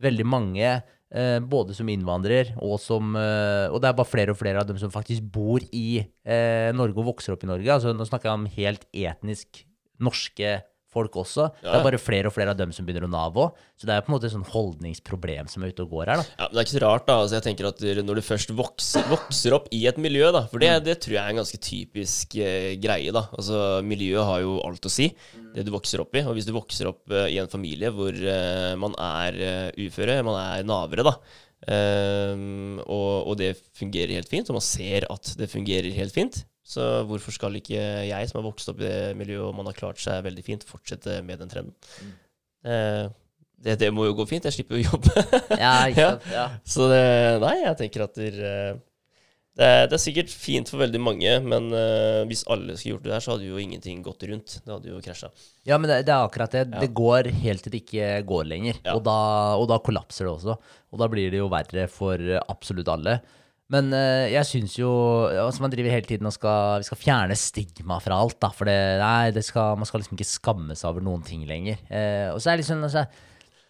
veldig 0.00 0.26
mange, 0.30 0.76
uh, 1.10 1.38
både 1.42 1.74
som 1.74 1.90
innvandrer 1.90 2.54
og 2.62 2.78
som 2.80 3.16
eh, 3.18 3.66
Og 3.74 3.80
det 3.82 3.90
er 3.90 3.96
bare 3.98 4.08
flere 4.08 4.32
og 4.32 4.38
flere 4.38 4.62
av 4.62 4.68
dem 4.68 4.78
som 4.80 4.92
faktisk 4.94 5.26
bor 5.34 5.64
i 5.74 5.98
eh, 5.98 6.70
Norge 6.76 7.02
og 7.02 7.10
vokser 7.10 7.34
opp 7.34 7.42
i 7.44 7.50
Norge. 7.50 7.66
Altså, 7.74 7.90
nå 7.96 8.06
snakker 8.06 8.30
jeg 8.30 8.38
om 8.38 8.46
helt 8.54 8.86
etnisk 8.94 9.64
norske 10.00 10.60
folk 10.94 11.16
også. 11.22 11.48
Det 11.60 11.70
er 11.70 11.84
bare 11.86 12.00
flere 12.00 12.30
og 12.30 12.34
flere 12.34 12.54
av 12.54 12.58
dem 12.58 12.72
som 12.74 12.86
begynner 12.86 13.06
å 13.06 13.10
nave 13.10 13.44
òg. 13.44 13.58
Så 13.80 13.88
det 13.88 13.94
er 13.94 14.04
på 14.04 14.10
en 14.10 14.16
måte 14.16 14.28
et 14.28 14.34
sånn 14.34 14.46
holdningsproblem 14.50 15.50
som 15.50 15.64
er 15.64 15.72
ute 15.72 15.84
og 15.86 15.94
går 15.94 16.12
her, 16.12 16.22
da. 16.22 16.26
Ja, 16.36 16.46
men 16.48 16.56
det 16.56 16.62
er 16.62 16.68
ikke 16.68 16.76
så 16.76 16.82
rart, 16.84 17.06
da. 17.08 17.18
Altså, 17.24 17.36
jeg 17.38 17.46
tenker 17.48 17.68
at 17.70 17.84
Når 18.10 18.20
du 18.20 18.24
først 18.26 18.54
vokser, 18.56 19.04
vokser 19.10 19.56
opp 19.56 19.68
i 19.76 19.82
et 19.90 20.00
miljø, 20.02 20.30
da 20.34 20.44
For 20.50 20.62
det, 20.62 20.72
det 20.86 20.98
tror 21.04 21.16
jeg 21.16 21.22
er 21.22 21.34
en 21.34 21.42
ganske 21.42 21.60
typisk 21.64 22.38
eh, 22.40 22.72
greie. 22.82 23.14
da 23.14 23.26
Altså 23.30 23.60
Miljøet 23.86 24.28
har 24.28 24.42
jo 24.44 24.58
alt 24.66 24.88
å 24.90 24.92
si, 24.92 25.10
det 25.54 25.66
du 25.66 25.72
vokser 25.74 26.02
opp 26.04 26.16
i. 26.18 26.24
Og 26.26 26.36
hvis 26.36 26.48
du 26.48 26.54
vokser 26.56 26.90
opp 26.90 27.14
eh, 27.14 27.30
i 27.34 27.38
en 27.42 27.50
familie 27.50 27.92
hvor 27.94 28.14
eh, 28.14 28.74
man 28.80 28.96
er 28.98 29.40
eh, 29.40 29.86
uføre, 29.86 30.20
man 30.26 30.40
er 30.42 30.66
navere, 30.68 31.06
da 31.06 31.16
Um, 31.60 32.78
og, 32.86 33.26
og 33.28 33.34
det 33.36 33.50
fungerer 33.76 34.14
helt 34.16 34.30
fint, 34.32 34.48
og 34.48 34.56
man 34.56 34.64
ser 34.64 35.04
at 35.12 35.34
det 35.36 35.50
fungerer 35.52 35.92
helt 35.92 36.14
fint, 36.14 36.38
så 36.70 36.84
hvorfor 37.08 37.34
skal 37.34 37.56
ikke 37.58 37.80
jeg, 38.06 38.28
som 38.30 38.38
har 38.40 38.46
vokst 38.46 38.70
opp 38.70 38.78
i 38.82 38.86
det 38.86 39.16
miljøet 39.18 39.48
og 39.48 39.56
man 39.58 39.66
har 39.70 39.78
klart 39.78 39.98
seg 40.02 40.22
veldig 40.28 40.44
fint, 40.46 40.66
fortsette 40.68 41.16
med 41.26 41.40
den 41.42 41.50
trenden? 41.50 41.74
Eh, 42.64 43.08
det, 43.60 43.74
det 43.82 43.90
må 43.92 44.06
jo 44.08 44.14
gå 44.16 44.24
fint. 44.30 44.46
Jeg 44.48 44.54
slipper 44.56 44.78
jo 44.78 44.84
å 44.84 44.92
jobbe. 44.94 45.24
Ja, 45.64 45.72
ikke 45.90 46.04
Ja. 46.06 46.12
sant? 46.14 46.30
Ja. 46.32 46.46
Så 46.64 46.86
det, 46.92 47.02
nei, 47.42 47.56
jeg 47.66 47.76
tenker 47.82 48.06
at 48.06 48.14
det, 48.16 48.30
er- 48.38 48.78
det, 49.60 49.66
er, 49.66 49.88
det 49.90 49.96
er 49.98 50.00
sikkert 50.00 50.30
fint 50.32 50.70
for 50.70 50.80
veldig 50.80 51.00
mange, 51.02 51.32
men 51.44 51.66
uh, 51.74 52.22
hvis 52.30 52.46
alle 52.48 52.76
skulle 52.78 52.94
gjort 52.94 53.02
det 53.04 53.10
der, 53.12 53.24
så 53.24 53.34
hadde 53.34 53.48
jo 53.50 53.58
ingenting 53.60 53.98
gått 54.06 54.22
rundt. 54.30 54.54
Det 54.64 54.72
hadde 54.72 54.88
jo 54.94 55.00
krasja. 55.04 55.28
Ja, 55.68 55.76
men 55.76 55.90
det, 55.90 55.98
er 56.06 56.22
akkurat 56.22 56.54
det. 56.54 56.62
Det 56.80 56.88
går 56.96 57.28
helt 57.42 57.66
til 57.66 57.74
det 57.74 57.82
ikke 57.82 58.12
går 58.30 58.46
lenger. 58.48 58.78
Ja. 58.86 58.94
Og, 58.94 59.02
da, 59.04 59.18
og 59.60 59.66
da 59.68 59.80
kollapser 59.84 60.24
det 60.30 60.32
også. 60.38 60.54
Og 60.94 61.02
da 61.02 61.10
blir 61.12 61.34
det 61.34 61.42
jo 61.42 61.50
verre 61.52 61.84
for 61.92 62.22
absolutt 62.46 62.88
alle. 62.94 63.18
Men 63.70 63.92
eh, 63.94 64.32
jeg 64.32 64.46
syns 64.48 64.72
jo 64.80 64.88
altså 65.30 65.62
Man 65.62 65.70
driver 65.70 65.92
hele 65.94 66.08
tiden 66.08 66.26
og 66.26 66.32
skal, 66.34 66.80
vi 66.82 66.88
skal 66.88 66.98
fjerne 66.98 67.36
stigma 67.38 68.00
fra 68.02 68.16
alt. 68.18 68.38
da 68.42 68.48
For 68.54 68.66
det, 68.66 68.74
nei, 68.98 69.30
det 69.36 69.44
skal, 69.46 69.76
man 69.78 69.86
skal 69.86 70.02
liksom 70.02 70.16
ikke 70.18 70.26
skamme 70.26 70.74
seg 70.78 70.88
over 70.90 71.04
noen 71.06 71.22
ting 71.26 71.44
lenger. 71.46 71.78
Eh, 71.86 72.26
og 72.34 72.40
så 72.42 72.50
er 72.50 72.58
det 72.58 72.64
liksom 72.64 72.82
altså, 72.88 73.04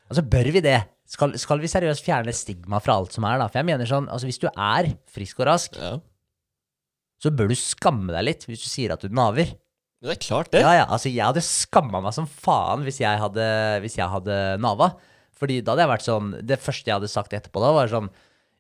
altså 0.09 0.25
bør 0.33 0.49
vi 0.57 0.63
det? 0.65 0.79
Skal, 1.11 1.35
skal 1.43 1.59
vi 1.61 1.69
seriøst 1.69 2.07
fjerne 2.07 2.33
stigma 2.37 2.79
fra 2.81 2.97
alt 3.01 3.13
som 3.17 3.27
er? 3.29 3.41
da 3.43 3.49
For 3.51 3.61
jeg 3.61 3.69
mener 3.69 3.89
sånn 3.91 4.07
Altså 4.09 4.29
hvis 4.31 4.41
du 4.41 4.47
er 4.53 4.93
frisk 5.11 5.43
og 5.43 5.49
rask, 5.51 5.77
Ja. 5.77 5.97
så 7.21 7.33
bør 7.35 7.51
du 7.53 7.57
skamme 7.59 8.15
deg 8.15 8.25
litt 8.29 8.47
hvis 8.49 8.63
du 8.65 8.71
sier 8.71 8.95
at 8.95 9.03
du 9.05 9.13
naver. 9.13 9.53
Det 10.01 10.15
er 10.15 10.21
klart, 10.23 10.49
det. 10.55 10.63
Ja, 10.65 10.73
ja, 10.79 10.87
altså 10.89 11.11
Jeg 11.13 11.27
hadde 11.27 11.43
skamma 11.45 12.01
meg 12.01 12.15
som 12.17 12.25
faen 12.31 12.87
hvis 12.87 13.03
jeg 13.03 13.21
hadde, 13.21 13.45
hvis 13.85 13.99
jeg 14.01 14.09
hadde 14.09 14.39
nava. 14.65 14.95
Fordi 15.37 15.61
da 15.61 15.75
hadde 15.75 15.85
jeg 15.85 15.91
vært 15.93 16.07
sånn 16.09 16.31
Det 16.49 16.57
første 16.61 16.89
jeg 16.89 16.97
hadde 16.97 17.11
sagt 17.13 17.37
etterpå 17.37 17.61
da, 17.61 17.75
var 17.77 17.93
sånn 17.93 18.09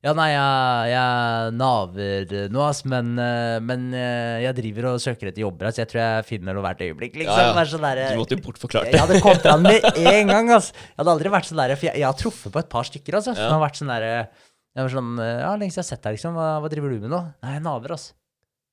Ja, 0.01 0.15
nei, 0.17 0.31
jeg, 0.33 0.93
jeg 0.95 1.55
naver 1.61 2.31
nå, 2.55 2.61
ass, 2.65 2.79
men, 2.89 3.11
eh, 3.21 3.59
men 3.61 3.83
eh, 3.93 4.39
jeg 4.47 4.55
driver 4.57 4.87
og 4.95 5.03
søker 5.05 5.29
etter 5.29 5.43
jobber, 5.45 5.69
så 5.77 5.83
jeg 5.83 5.91
tror 5.91 6.01
jeg 6.01 6.25
finner 6.31 6.57
noe 6.57 6.65
hvert 6.65 6.81
øyeblikk. 6.87 7.19
Liksom. 7.21 7.37
Ja, 7.37 7.51
ja. 7.53 7.65
Sånn 7.69 7.85
derre- 7.85 8.07
Du 8.15 8.23
måtte 8.23 8.39
jo 8.39 8.45
bortforklart 8.47 8.89
det. 8.89 8.95
jeg 8.97 9.03
hadde 9.05 9.21
kommet 9.21 9.45
an 9.53 9.67
med 9.67 9.85
en 10.15 10.33
gang, 10.33 10.49
ass. 10.57 10.71
Jeg 10.73 11.03
hadde 11.03 11.13
aldri 11.19 11.35
vært 11.37 11.51
sånn 11.51 11.61
der, 11.61 11.75
for 11.77 11.91
jeg, 11.91 12.01
jeg 12.01 12.09
har 12.09 12.17
truffet 12.17 12.55
på 12.57 12.63
et 12.65 12.71
par 12.73 12.89
stykker, 12.89 13.19
ass. 13.21 13.29
Som 13.29 13.37
Ja. 13.37 13.51
har 13.53 13.61
vært 13.67 13.77
sånn 13.83 13.93
der 13.93 14.09
Jeg 14.09 14.87
var 14.87 14.89
sånn 14.97 15.13
Ja, 15.21 15.53
lenge 15.61 15.69
siden 15.75 15.83
jeg 15.83 15.85
har 15.85 15.91
sett 15.93 16.03
deg, 16.09 16.17
liksom. 16.17 16.35
Hva, 16.41 16.49
hva 16.65 16.73
driver 16.73 16.89
du 16.97 16.99
med 17.05 17.11
nå? 17.13 17.21
Nei, 17.45 17.53
jeg 17.59 17.63
naver, 17.69 17.93
ass. 17.99 18.09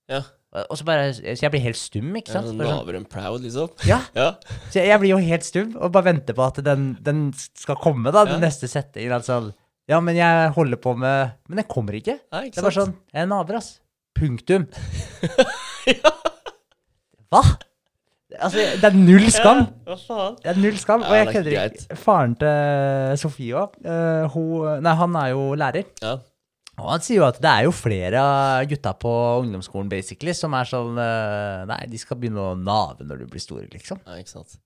Ja. 0.07 0.23
Og 0.71 0.77
så 0.79 0.85
bare 0.87 1.11
Så 1.11 1.43
jeg 1.43 1.51
blir 1.51 1.65
helt 1.67 1.75
stum, 1.83 2.15
ikke 2.15 2.31
sant? 2.31 2.53
Ja, 2.55 2.79
Bare 2.87 3.01
sånn, 3.01 3.09
proud, 3.11 3.41
liksom. 3.43 3.75
ja. 3.83 3.99
Ja. 4.15 4.31
Så 4.71 4.79
jeg, 4.79 4.87
jeg 4.95 5.03
blir 5.03 5.11
jo 5.17 5.19
helt 5.27 5.43
stum 5.43 5.75
og 5.75 5.91
bare 5.91 6.07
venter 6.13 6.37
på 6.39 6.47
at 6.47 6.63
den, 6.63 6.93
den 7.03 7.33
skal 7.35 7.75
komme, 7.83 8.15
da. 8.15 8.23
Den 8.31 8.39
neste 8.47 8.71
settingen. 8.71 9.11
Altså 9.19 9.51
Ja, 9.87 10.01
men 10.03 10.17
jeg 10.19 10.49
holder 10.55 10.79
på 10.83 10.91
med 10.99 11.37
Men 11.47 11.61
jeg 11.63 11.69
kommer 11.71 11.95
ikke. 11.95 12.17
Nei, 12.35 12.49
Det 12.51 12.59
er 12.59 12.65
bare 12.67 12.75
sånn 12.75 12.95
Jeg 13.13 13.23
er 13.23 13.29
naver, 13.31 13.59
ass. 13.61 13.69
Punktum. 14.17 14.65
ja. 15.93 16.11
Hva? 17.31 17.43
Altså, 18.37 18.63
det 18.81 18.83
er 18.83 18.95
null 18.97 19.27
skam. 19.31 19.61
Ja, 19.63 19.93
hva 19.93 19.97
faen? 20.01 20.39
Det 20.43 20.49
er 20.51 20.57
null 20.59 20.79
skam. 20.81 21.03
Ja, 21.05 21.09
og 21.09 21.15
jeg 21.15 21.25
er 21.27 21.35
kødder 21.37 21.69
ikke. 21.71 21.97
Faren 22.01 22.33
til 22.41 23.21
Sofie 23.21 23.61
òg, 23.61 23.77
Nei, 24.83 24.95
han 25.01 25.15
er 25.21 25.29
jo 25.31 25.45
lærer. 25.59 25.87
Ja. 26.03 26.17
Og 26.77 26.91
han 26.91 27.01
sier 27.01 27.23
jo 27.23 27.25
at 27.25 27.39
det 27.41 27.49
er 27.49 27.65
jo 27.65 27.71
flere 27.73 28.21
av 28.21 28.67
gutta 28.69 28.91
på 29.01 29.13
ungdomsskolen 29.41 29.87
basically 29.89 30.35
som 30.37 30.53
er 30.53 30.67
sånn 30.69 30.99
uh, 30.99 31.63
Nei, 31.69 31.79
de 31.89 32.01
skal 32.01 32.19
begynne 32.21 32.43
å 32.51 32.57
nave 32.59 33.07
når 33.07 33.23
du 33.23 33.31
blir 33.31 33.41
store, 33.41 33.65
liksom. 33.73 34.03
ja, 34.05 34.19
ikke 34.21 34.35
sant. 34.35 34.59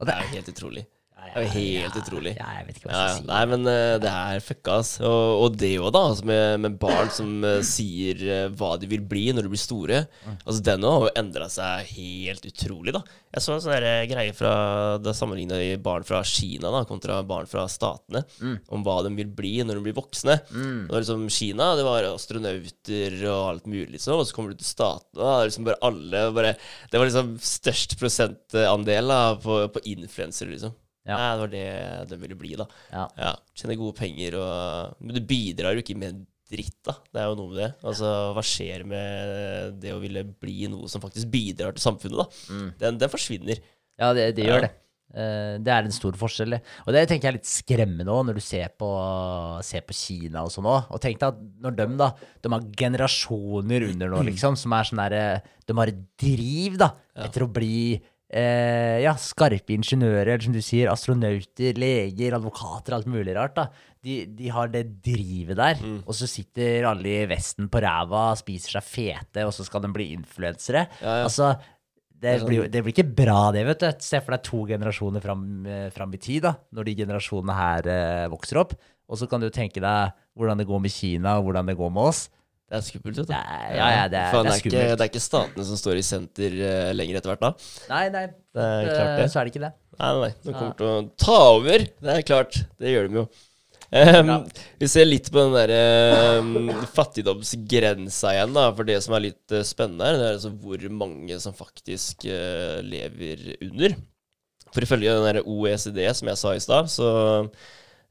Det 0.00 0.08
det 0.08 0.14
er 0.14 0.24
jo 0.24 0.32
helt 0.38 0.48
utrolig. 0.54 0.86
Ja, 1.20 1.32
Det 1.34 1.40
er 1.40 1.44
jo 1.44 1.52
helt 1.54 1.96
utrolig. 2.00 2.32
Ja, 2.38 2.48
jeg 2.58 2.66
vet 2.66 2.78
ikke 2.80 2.88
hva 2.88 2.94
Ja, 2.94 3.00
jeg 3.00 3.10
ja. 3.10 3.14
skal 3.14 3.22
si. 3.22 3.28
Nei, 3.30 3.42
men 3.52 3.68
uh, 3.68 3.98
det 4.02 4.10
er 4.10 4.44
fucka, 4.44 4.76
ass. 4.80 4.92
Og, 5.04 5.44
og 5.44 5.58
det 5.60 5.72
òg, 5.78 5.90
da. 5.94 6.02
Altså 6.10 6.28
med, 6.30 6.44
med 6.64 6.78
barn 6.80 7.12
som 7.14 7.32
uh, 7.46 7.60
sier 7.66 8.24
uh, 8.26 8.46
hva 8.58 8.72
de 8.80 8.88
vil 8.90 9.04
bli 9.06 9.26
når 9.36 9.46
de 9.46 9.52
blir 9.52 9.62
store. 9.62 10.02
Altså 10.40 10.64
Den 10.70 10.86
har 10.88 11.06
jo 11.06 11.12
endra 11.20 11.48
seg 11.52 11.92
helt 11.94 12.46
utrolig, 12.50 12.94
da. 12.96 13.04
Jeg 13.30 13.44
så 13.44 13.54
en 13.54 13.62
sånn 13.62 13.84
greie 14.10 14.32
fra 14.34 14.52
Da 14.98 15.12
sammenligna 15.14 15.54
de 15.60 15.76
barn 15.78 16.02
fra 16.02 16.18
Kina 16.26 16.72
da 16.74 16.80
kontra 16.88 17.20
barn 17.22 17.46
fra 17.46 17.68
statene. 17.70 18.24
Om 18.74 18.82
hva 18.86 18.96
de 19.06 19.12
vil 19.20 19.30
bli 19.30 19.52
når 19.62 19.78
de 19.78 19.84
blir 19.86 19.94
voksne. 19.94 20.34
Og 20.88 20.96
liksom 20.96 21.28
Kina 21.30 21.70
det 21.78 21.86
var 21.86 22.08
astronauter 22.10 23.16
og 23.30 23.44
alt 23.52 23.70
mulig, 23.70 23.92
liksom. 23.94 24.18
Og 24.18 24.26
så 24.26 24.34
kommer 24.34 24.50
du 24.54 24.60
til 24.60 24.70
statene, 24.72 25.22
og 25.22 25.46
liksom 25.46 25.68
bare 25.68 25.78
alle 25.86 26.24
bare, 26.34 26.54
Det 26.90 26.98
var 26.98 27.06
liksom 27.06 27.36
størst 27.38 27.98
prosentandel 28.00 29.10
da, 29.14 29.20
på, 29.40 29.62
på 29.74 29.84
influensere, 29.94 30.50
liksom. 30.56 30.74
Ja. 31.10 31.18
Nei, 31.18 31.30
det 31.34 31.42
var 31.44 31.52
det 31.54 31.68
de 32.12 32.20
ville 32.24 32.38
bli, 32.38 32.52
da. 32.60 32.66
Ja. 32.94 33.06
Ja, 33.18 33.32
Tjene 33.58 33.78
gode 33.80 33.98
penger 33.98 34.38
og 34.40 35.00
Men 35.02 35.18
du 35.18 35.24
bidrar 35.26 35.74
jo 35.76 35.82
ikke 35.84 35.98
med 35.98 36.22
dritt, 36.50 36.78
da. 36.86 36.96
Det 37.12 37.22
er 37.22 37.28
jo 37.30 37.38
noe 37.38 37.52
med 37.52 37.60
det. 37.62 37.70
Altså, 37.86 38.10
hva 38.34 38.42
skjer 38.46 38.82
med 38.88 39.78
det 39.82 39.94
å 39.94 40.00
ville 40.02 40.24
bli 40.26 40.64
noe 40.72 40.90
som 40.90 41.02
faktisk 41.02 41.30
bidrar 41.30 41.76
til 41.76 41.84
samfunnet, 41.84 42.22
da? 42.24 42.60
Den, 42.82 42.98
den 43.02 43.12
forsvinner. 43.12 43.60
Ja, 44.00 44.12
det, 44.16 44.32
det 44.38 44.48
gjør 44.48 44.64
det. 44.66 44.72
Eh, 45.10 45.56
det 45.58 45.72
er 45.74 45.86
en 45.86 45.94
stor 45.94 46.14
forskjell. 46.18 46.54
Og 46.86 46.94
det 46.94 47.02
tenker 47.10 47.26
jeg 47.28 47.32
er 47.32 47.38
litt 47.40 47.50
skremmende 47.50 48.12
òg, 48.14 48.24
når 48.28 48.38
du 48.38 48.42
ser 48.44 48.70
på, 48.78 48.90
ser 49.66 49.82
på 49.86 49.96
Kina 49.96 50.44
og 50.46 50.52
sånn 50.54 50.68
òg. 50.70 50.90
Og 50.94 51.02
tenk 51.02 51.18
deg 51.22 51.34
at 51.34 51.40
når 51.64 51.78
de 51.80 51.86
da 52.00 52.10
De 52.40 52.52
har 52.54 52.68
generasjoner 52.82 53.88
under 53.90 54.12
nå, 54.12 54.22
liksom, 54.30 54.58
som 54.58 54.74
er 54.76 54.86
sånn 54.90 55.02
derre 55.02 55.24
De 55.66 55.76
har 55.80 55.92
et 55.92 56.02
driv, 56.22 56.78
da, 56.80 56.92
etter 57.26 57.44
å 57.46 57.50
bli 57.50 57.98
eh, 58.30 59.00
ja, 59.04 59.12
skarpe 59.18 59.74
ingeniører, 59.74 60.34
eller 60.34 60.44
som 60.46 60.54
du 60.54 60.60
sier, 60.64 60.90
astronauter, 60.92 61.74
leger, 61.80 62.36
advokater, 62.38 62.94
alt 62.96 63.08
mulig 63.10 63.34
rart. 63.36 63.56
da. 63.58 63.68
De, 64.02 64.22
de 64.32 64.48
har 64.48 64.70
det 64.72 64.86
drivet 65.04 65.58
der, 65.58 65.80
og 66.06 66.14
så 66.16 66.24
sitter 66.30 66.86
alle 66.88 67.10
i 67.18 67.26
Vesten 67.28 67.66
på 67.68 67.82
ræva, 67.84 68.30
spiser 68.40 68.78
seg 68.78 68.86
fete, 68.86 69.44
og 69.44 69.52
så 69.52 69.66
skal 69.66 69.82
de 69.84 69.90
bli 69.92 70.06
influensere. 70.14 70.86
Ja, 71.02 71.18
ja. 71.20 71.26
Altså, 71.28 71.50
det 72.20 72.38
sånn- 72.40 72.48
blir, 72.48 72.68
det 72.72 72.82
blir 72.84 72.94
ikke 72.94 73.14
bra, 73.16 73.50
det, 73.52 73.66
vet 73.68 73.80
du. 73.84 73.90
Se 74.04 74.20
for 74.24 74.36
deg 74.36 74.42
to 74.46 74.62
generasjoner 74.68 75.20
fram, 75.24 75.44
eh, 75.66 75.90
fram 75.92 76.12
i 76.16 76.20
tid, 76.20 76.42
da, 76.48 76.54
når 76.72 76.84
de 76.88 76.94
generasjonene 77.04 77.56
her 77.60 77.86
eh, 77.92 78.26
vokser 78.32 78.60
opp. 78.60 78.74
Og 79.10 79.18
så 79.18 79.26
kan 79.28 79.40
du 79.42 79.50
tenke 79.50 79.80
deg 79.82 80.12
hvordan 80.38 80.60
det 80.60 80.66
går 80.68 80.80
med 80.80 80.92
Kina, 80.94 81.36
og 81.40 81.48
hvordan 81.50 81.66
det 81.66 81.76
går 81.76 81.90
med 81.92 82.08
oss. 82.12 82.28
Det 82.70 82.78
er 82.78 82.86
skummelt, 82.86 83.16
vet 83.18 83.26
du. 83.26 83.32
Det 83.32 83.38
er- 83.40 83.74
ja, 83.74 83.86
ja, 83.90 84.02
det 84.08 84.18
er- 84.20 84.30
Fan, 84.30 84.46
det 84.46 84.52
er 84.52 84.60
ikke, 84.62 84.70
det 84.70 85.00
er 85.00 85.08
ikke 85.10 85.22
statene 85.24 85.64
som 85.66 85.78
står 85.80 85.98
i 85.98 86.04
senter 86.06 86.52
uh, 86.54 86.92
lenger 86.94 87.18
etter 87.18 87.32
hvert, 87.32 87.42
da. 87.42 87.52
Nei, 87.90 88.02
nei, 88.14 88.26
Det 88.54 88.62
er 88.62 88.90
klart 88.94 89.10
eh, 89.10 89.16
det. 89.18 89.28
så 89.32 89.40
er 89.40 89.44
det 89.44 89.52
ikke 89.54 89.64
det. 89.64 89.72
Nei, 89.98 90.10
nei, 90.14 90.20
nei. 90.20 90.32
De 90.44 90.52
kommer 90.54 90.76
til 90.78 90.86
å 90.86 90.98
ta 91.18 91.38
over. 91.56 91.86
Det 91.98 92.14
er 92.14 92.22
klart. 92.28 92.60
Det 92.78 92.92
gjør 92.94 93.08
de 93.08 93.18
jo. 93.20 93.24
Um, 93.90 94.30
vi 94.78 94.86
ser 94.86 95.08
litt 95.08 95.32
på 95.34 95.42
den 95.42 95.56
der 95.58 96.38
um, 96.38 96.70
fattigdomsgrensa 96.96 98.36
igjen, 98.36 98.54
da. 98.54 98.68
For 98.78 98.86
det 98.86 99.00
som 99.02 99.18
er 99.18 99.26
litt 99.26 99.56
uh, 99.56 99.64
spennende 99.66 100.06
her, 100.06 100.20
det 100.20 100.28
er 100.28 100.38
altså 100.38 100.54
hvor 100.62 100.86
mange 100.94 101.40
som 101.42 101.56
faktisk 101.58 102.22
uh, 102.30 102.78
lever 102.86 103.56
under. 103.66 103.98
For 104.70 104.86
ifølge 104.86 105.10
den 105.10 105.26
der 105.26 105.42
OECD 105.42 106.04
som 106.14 106.30
jeg 106.30 106.38
sa 106.38 106.54
i 106.54 106.62
stad, 106.62 106.90
så 106.92 107.08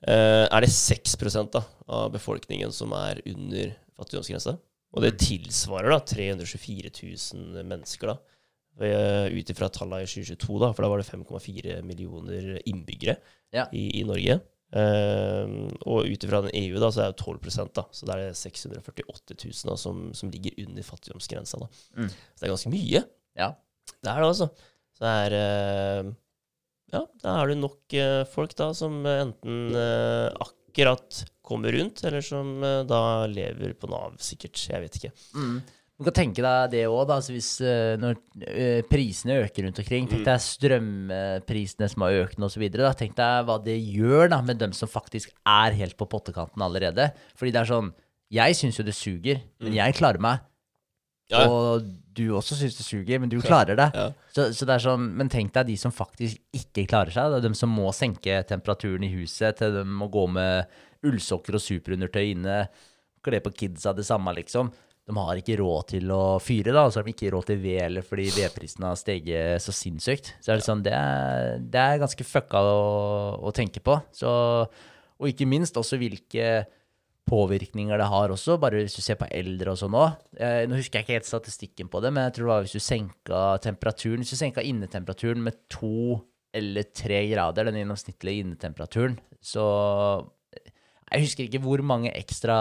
eh, 0.04 0.46
er 0.46 0.66
det 0.66 0.72
6 0.76 1.16
da, 1.54 1.62
av 1.88 2.10
befolkningen 2.12 2.74
som 2.76 2.92
er 2.98 3.22
under 3.24 3.72
fattigdomsgrensa. 4.00 4.58
Og 4.90 5.06
det 5.06 5.18
tilsvarer 5.22 5.94
da 5.94 6.00
324 6.02 6.90
000 7.36 7.66
mennesker, 7.70 8.10
da. 8.14 8.38
Eh, 8.80 9.28
Ut 9.36 9.52
ifra 9.52 9.68
tallene 9.70 10.06
i 10.06 10.10
2022, 10.10 10.56
da, 10.64 10.72
for 10.74 10.86
da 10.86 10.90
var 10.92 11.02
det 11.02 11.10
5,4 11.10 11.82
millioner 11.86 12.56
innbyggere 12.70 13.18
Ja. 13.54 13.68
i, 13.74 14.00
i 14.00 14.06
Norge. 14.08 14.40
Um, 14.70 15.72
og 15.90 16.06
ut 16.06 16.24
ifra 16.24 16.44
EU, 16.54 16.76
da, 16.78 16.92
så 16.94 17.02
er 17.02 17.14
det 17.14 17.24
12 17.24 17.72
da. 17.74 17.84
Så 17.92 18.06
det 18.06 18.16
er 18.16 18.36
648 18.38 19.38
000 19.42 19.72
da, 19.72 19.78
som, 19.82 20.04
som 20.14 20.30
ligger 20.30 20.54
under 20.68 20.86
fattigdomsgrensa. 20.86 21.58
Da. 21.64 21.70
Mm. 21.98 22.10
Så 22.10 22.42
det 22.44 22.48
er 22.48 22.54
ganske 22.54 22.74
mye. 22.74 23.04
Ja. 23.40 23.50
Det 23.90 24.12
er 24.12 24.22
det, 24.22 24.28
altså. 24.30 24.50
Så 24.94 25.06
det 25.06 25.14
er 25.26 25.38
uh, 26.06 26.12
Ja, 26.94 27.02
da 27.24 27.34
er 27.42 27.52
det 27.52 27.58
nok 27.62 27.98
uh, 27.98 28.24
folk 28.30 28.54
da 28.58 28.72
som 28.78 29.02
enten 29.06 29.74
uh, 29.74 30.30
akkurat 30.38 30.56
kommer 31.50 31.74
rundt, 31.74 32.04
eller 32.06 32.24
som 32.26 32.64
eh, 32.64 32.86
da 32.88 33.26
lever 33.30 33.74
på 33.80 33.90
Nav, 33.90 34.18
sikkert. 34.22 34.60
Jeg 34.70 34.86
vet 34.86 34.98
ikke. 35.00 35.12
Mm. 35.36 35.60
Du 36.00 36.06
kan 36.08 36.16
tenke 36.16 36.44
deg 36.46 36.72
det 36.72 36.84
òg, 36.88 37.10
altså 37.12 37.34
hvis 37.36 37.50
eh, 37.60 37.98
når 38.00 38.20
eh, 38.48 38.82
prisene 38.88 39.42
øker 39.44 39.66
rundt 39.68 39.82
omkring. 39.82 40.06
Tenk 40.08 40.24
deg 40.28 40.44
strømprisene 40.46 41.90
som 41.92 42.06
har 42.06 42.20
økt 42.22 42.40
osv. 42.48 42.64
Tenk 43.02 43.18
deg 43.18 43.50
hva 43.50 43.58
det 43.66 43.76
gjør 43.76 44.32
da 44.32 44.40
med 44.46 44.62
dem 44.62 44.76
som 44.78 44.92
faktisk 44.92 45.34
er 45.44 45.76
helt 45.76 45.98
på 46.00 46.08
pottekanten 46.08 46.64
allerede. 46.64 47.10
Fordi 47.36 47.52
det 47.56 47.64
er 47.64 47.74
sånn 47.74 47.92
Jeg 48.32 48.56
syns 48.56 48.78
jo 48.78 48.86
det 48.86 48.94
suger, 48.96 49.42
men 49.60 49.76
jeg 49.76 49.98
klarer 49.98 50.22
meg. 50.24 50.46
Ja. 51.30 51.46
Og 51.46 51.86
du 52.18 52.26
også 52.36 52.58
syns 52.58 52.78
det 52.80 52.86
suger, 52.88 53.22
men 53.22 53.32
du 53.32 53.38
klarer 53.44 53.78
det. 53.78 53.88
Ja. 53.96 54.10
Så, 54.34 54.50
så 54.56 54.66
det 54.68 54.76
er 54.76 54.84
sånn, 54.84 55.08
Men 55.20 55.30
tenk 55.32 55.54
deg 55.56 55.70
de 55.70 55.78
som 55.80 55.94
faktisk 55.94 56.42
ikke 56.56 56.88
klarer 56.90 57.14
seg. 57.16 57.32
Det 57.32 57.40
er 57.40 57.48
dem 57.48 57.58
som 57.58 57.72
må 57.74 57.92
senke 57.96 58.42
temperaturen 58.50 59.06
i 59.06 59.14
huset, 59.14 59.60
til 59.60 59.78
de 59.78 59.86
må 59.88 60.10
gå 60.12 60.26
med 60.34 60.70
ullsokker 61.06 61.56
og 61.56 61.64
superundertøy 61.64 62.34
inne. 62.34 62.64
Kle 63.24 63.42
på 63.44 63.54
kidsa 63.56 63.94
det 63.96 64.08
samme, 64.08 64.34
liksom. 64.36 64.72
De 65.10 65.16
har 65.18 65.40
ikke 65.40 65.58
råd 65.58 65.88
til 65.96 66.12
å 66.14 66.38
fyre, 66.44 66.74
da, 66.76 66.84
og 66.86 66.94
så 66.94 67.00
har 67.00 67.08
de 67.08 67.16
ikke 67.16 67.32
råd 67.34 67.48
til 67.50 67.62
ved 67.64 67.80
heller 67.82 68.06
fordi 68.06 68.28
vedprisen 68.36 68.86
har 68.86 69.00
steget 69.00 69.64
så 69.64 69.74
sinnssykt. 69.74 70.36
Så 70.38 70.52
er 70.54 70.60
det 70.60 70.68
sånn, 70.68 70.84
det 70.86 70.94
er, 70.94 71.56
det 71.62 71.82
er 71.82 72.02
ganske 72.04 72.28
fucka 72.28 72.62
å, 72.62 72.84
å 73.42 73.54
tenke 73.56 73.82
på. 73.82 73.96
Så, 74.14 74.30
og 75.18 75.32
ikke 75.32 75.50
minst 75.50 75.80
også 75.82 75.98
hvilke 75.98 76.52
påvirkninger 77.30 78.02
det 78.02 78.08
har 78.12 78.34
også, 78.34 78.58
bare 78.62 78.82
hvis 78.84 78.98
du 78.98 79.04
ser 79.06 79.20
på 79.20 79.28
eldre 79.36 79.74
og 79.74 79.80
sånn 79.80 79.98
òg. 79.98 80.18
Eh, 80.40 80.64
nå 80.70 80.80
husker 80.80 81.00
jeg 81.00 81.06
ikke 81.06 81.18
helt 81.20 81.30
statistikken 81.30 81.92
på 81.92 82.02
det, 82.04 82.12
men 82.16 82.28
jeg 82.28 82.38
tror 82.38 82.48
det 82.48 82.54
var 82.54 82.66
hvis 82.66 82.76
du 82.76 82.84
senka 82.84 83.44
temperaturen 83.64 84.24
Hvis 84.24 84.34
du 84.34 84.40
senka 84.40 84.66
innetemperaturen 84.66 85.46
med 85.46 85.62
to 85.72 86.20
eller 86.56 86.90
tre 86.98 87.22
grader, 87.30 87.70
den 87.70 87.78
gjennomsnittlige 87.84 88.46
innetemperaturen, 88.46 89.20
så 89.42 89.66
Jeg 91.10 91.24
husker 91.26 91.46
ikke 91.46 91.62
hvor 91.64 91.82
mange 91.86 92.12
ekstra 92.14 92.56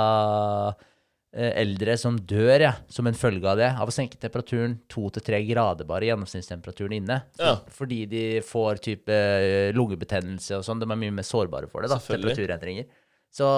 eh, 1.37 1.53
eldre 1.61 1.97
som 2.01 2.17
dør 2.17 2.63
ja, 2.65 2.75
som 2.89 3.09
en 3.09 3.17
følge 3.17 3.49
av 3.49 3.59
det, 3.61 3.69
av 3.77 3.89
å 3.91 3.93
senke 3.93 4.21
temperaturen 4.21 4.79
to 4.89 5.09
til 5.13 5.25
tre 5.25 5.43
grader 5.49 5.89
bare, 5.89 6.09
gjennomsnittstemperaturen 6.09 6.97
inne. 6.97 7.19
Ja. 7.41 7.59
Fordi 7.73 8.07
de 8.09 8.23
får 8.45 8.81
type 8.85 9.13
eh, 9.13 9.69
lungebetennelse 9.77 10.61
og 10.61 10.65
sånn. 10.65 10.81
De 10.81 10.89
er 10.89 11.01
mye 11.05 11.17
mer 11.21 11.29
sårbare 11.29 11.69
for 11.69 11.85
det, 11.85 11.93
da, 11.93 12.01
temperaturendringer. 12.01 12.89
Så 13.29 13.49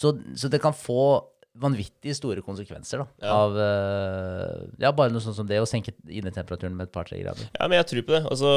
så, 0.00 0.14
så 0.38 0.50
det 0.52 0.60
kan 0.62 0.76
få 0.76 1.24
vanvittig 1.58 2.12
store 2.14 2.42
konsekvenser 2.44 3.00
da, 3.02 3.06
Ja. 3.24 3.32
av 3.34 3.56
uh, 3.58 4.68
Ja, 4.78 4.92
bare 4.94 5.10
noe 5.10 5.22
sånt 5.24 5.34
som 5.38 5.48
det 5.48 5.58
å 5.58 5.66
senke 5.66 5.90
innetemperaturen 6.06 6.76
med 6.76 6.86
et 6.86 6.94
par-tre 6.94 7.18
grader. 7.18 7.48
Ja, 7.56 7.66
men 7.66 7.80
jeg 7.80 7.88
tror 7.90 8.04
på 8.06 8.14
det. 8.14 8.22
Altså, 8.30 8.52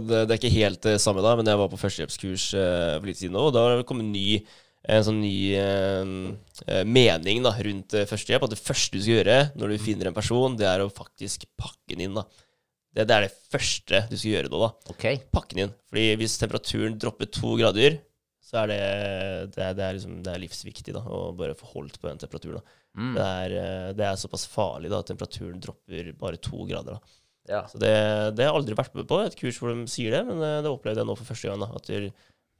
det 0.10 0.26
er 0.26 0.36
ikke 0.36 0.52
helt 0.52 0.82
det 0.84 0.98
samme 1.00 1.24
da, 1.24 1.32
men 1.38 1.48
jeg 1.48 1.60
var 1.62 1.72
på 1.72 1.80
førstehjelpskurs 1.80 2.46
uh, 2.58 2.94
for 2.98 3.08
litt 3.08 3.20
siden 3.22 3.36
nå, 3.38 3.48
og 3.48 3.56
da 3.56 3.64
har 3.64 3.80
det 3.80 3.88
kommet 3.88 4.10
ny, 4.12 4.42
en 4.86 5.02
sånn 5.02 5.18
ny 5.18 5.34
eh, 5.58 6.10
eh, 6.70 6.84
mening 6.86 7.40
da, 7.42 7.50
rundt 7.66 7.96
eh, 7.98 8.04
førstehjelp. 8.06 8.44
At 8.46 8.52
det 8.54 8.60
første 8.62 8.94
du 8.94 9.02
skal 9.02 9.16
gjøre 9.16 9.38
når 9.58 9.72
du 9.72 9.82
finner 9.82 10.10
en 10.10 10.14
person, 10.14 10.54
det 10.58 10.68
er 10.70 10.84
å 10.84 10.92
faktisk 10.94 11.48
pakke 11.58 11.96
den 11.96 12.04
inn. 12.06 12.14
da. 12.14 12.22
Det, 12.94 13.08
det 13.10 13.16
er 13.16 13.26
det 13.26 13.32
første 13.50 14.04
du 14.06 14.14
skal 14.14 14.30
gjøre 14.36 14.52
nå, 14.52 14.60
da. 14.62 14.92
Okay. 14.94 15.18
Pakke 15.34 15.56
den 15.56 15.64
inn. 15.64 15.74
Fordi 15.90 16.04
hvis 16.20 16.38
temperaturen 16.38 17.00
dropper 17.02 17.32
to 17.34 17.56
grader, 17.58 17.98
så 18.46 18.60
er 18.62 18.70
det, 18.70 18.80
det, 19.56 19.62
er, 19.64 19.74
det, 19.74 19.84
er 19.84 19.96
liksom, 19.96 20.18
det 20.22 20.32
er 20.32 20.42
livsviktig 20.44 20.94
da, 20.94 21.02
å 21.02 21.32
bare 21.34 21.56
få 21.58 21.66
holdt 21.72 21.98
på 21.98 22.06
den 22.06 22.20
temperaturen. 22.22 22.62
Mm. 22.94 23.12
Det, 23.16 23.24
er, 23.26 23.54
eh, 23.58 23.88
det 23.98 24.06
er 24.06 24.20
såpass 24.20 24.46
farlig 24.48 24.92
da, 24.92 25.00
at 25.02 25.10
temperaturen 25.10 25.58
dropper 25.62 26.12
bare 26.20 26.38
to 26.42 26.62
grader. 26.68 27.00
da. 27.00 27.16
Ja. 27.50 27.64
Så 27.70 27.78
det, 27.82 27.90
det 28.38 28.46
har 28.46 28.52
jeg 28.52 28.60
aldri 28.60 28.78
vært 28.78 28.94
med 28.98 29.08
på, 29.10 29.18
et 29.22 29.36
kurs 29.38 29.58
hvor 29.60 29.74
de 29.74 29.90
sier 29.90 30.14
det, 30.14 30.22
men 30.28 30.40
eh, 30.42 30.60
det 30.62 30.70
opplevde 30.70 31.02
jeg 31.02 31.10
nå 31.10 31.18
for 31.18 31.28
første 31.28 31.50
gang. 31.50 31.64
da, 31.64 31.68
At 31.74 31.90
det 31.90 32.12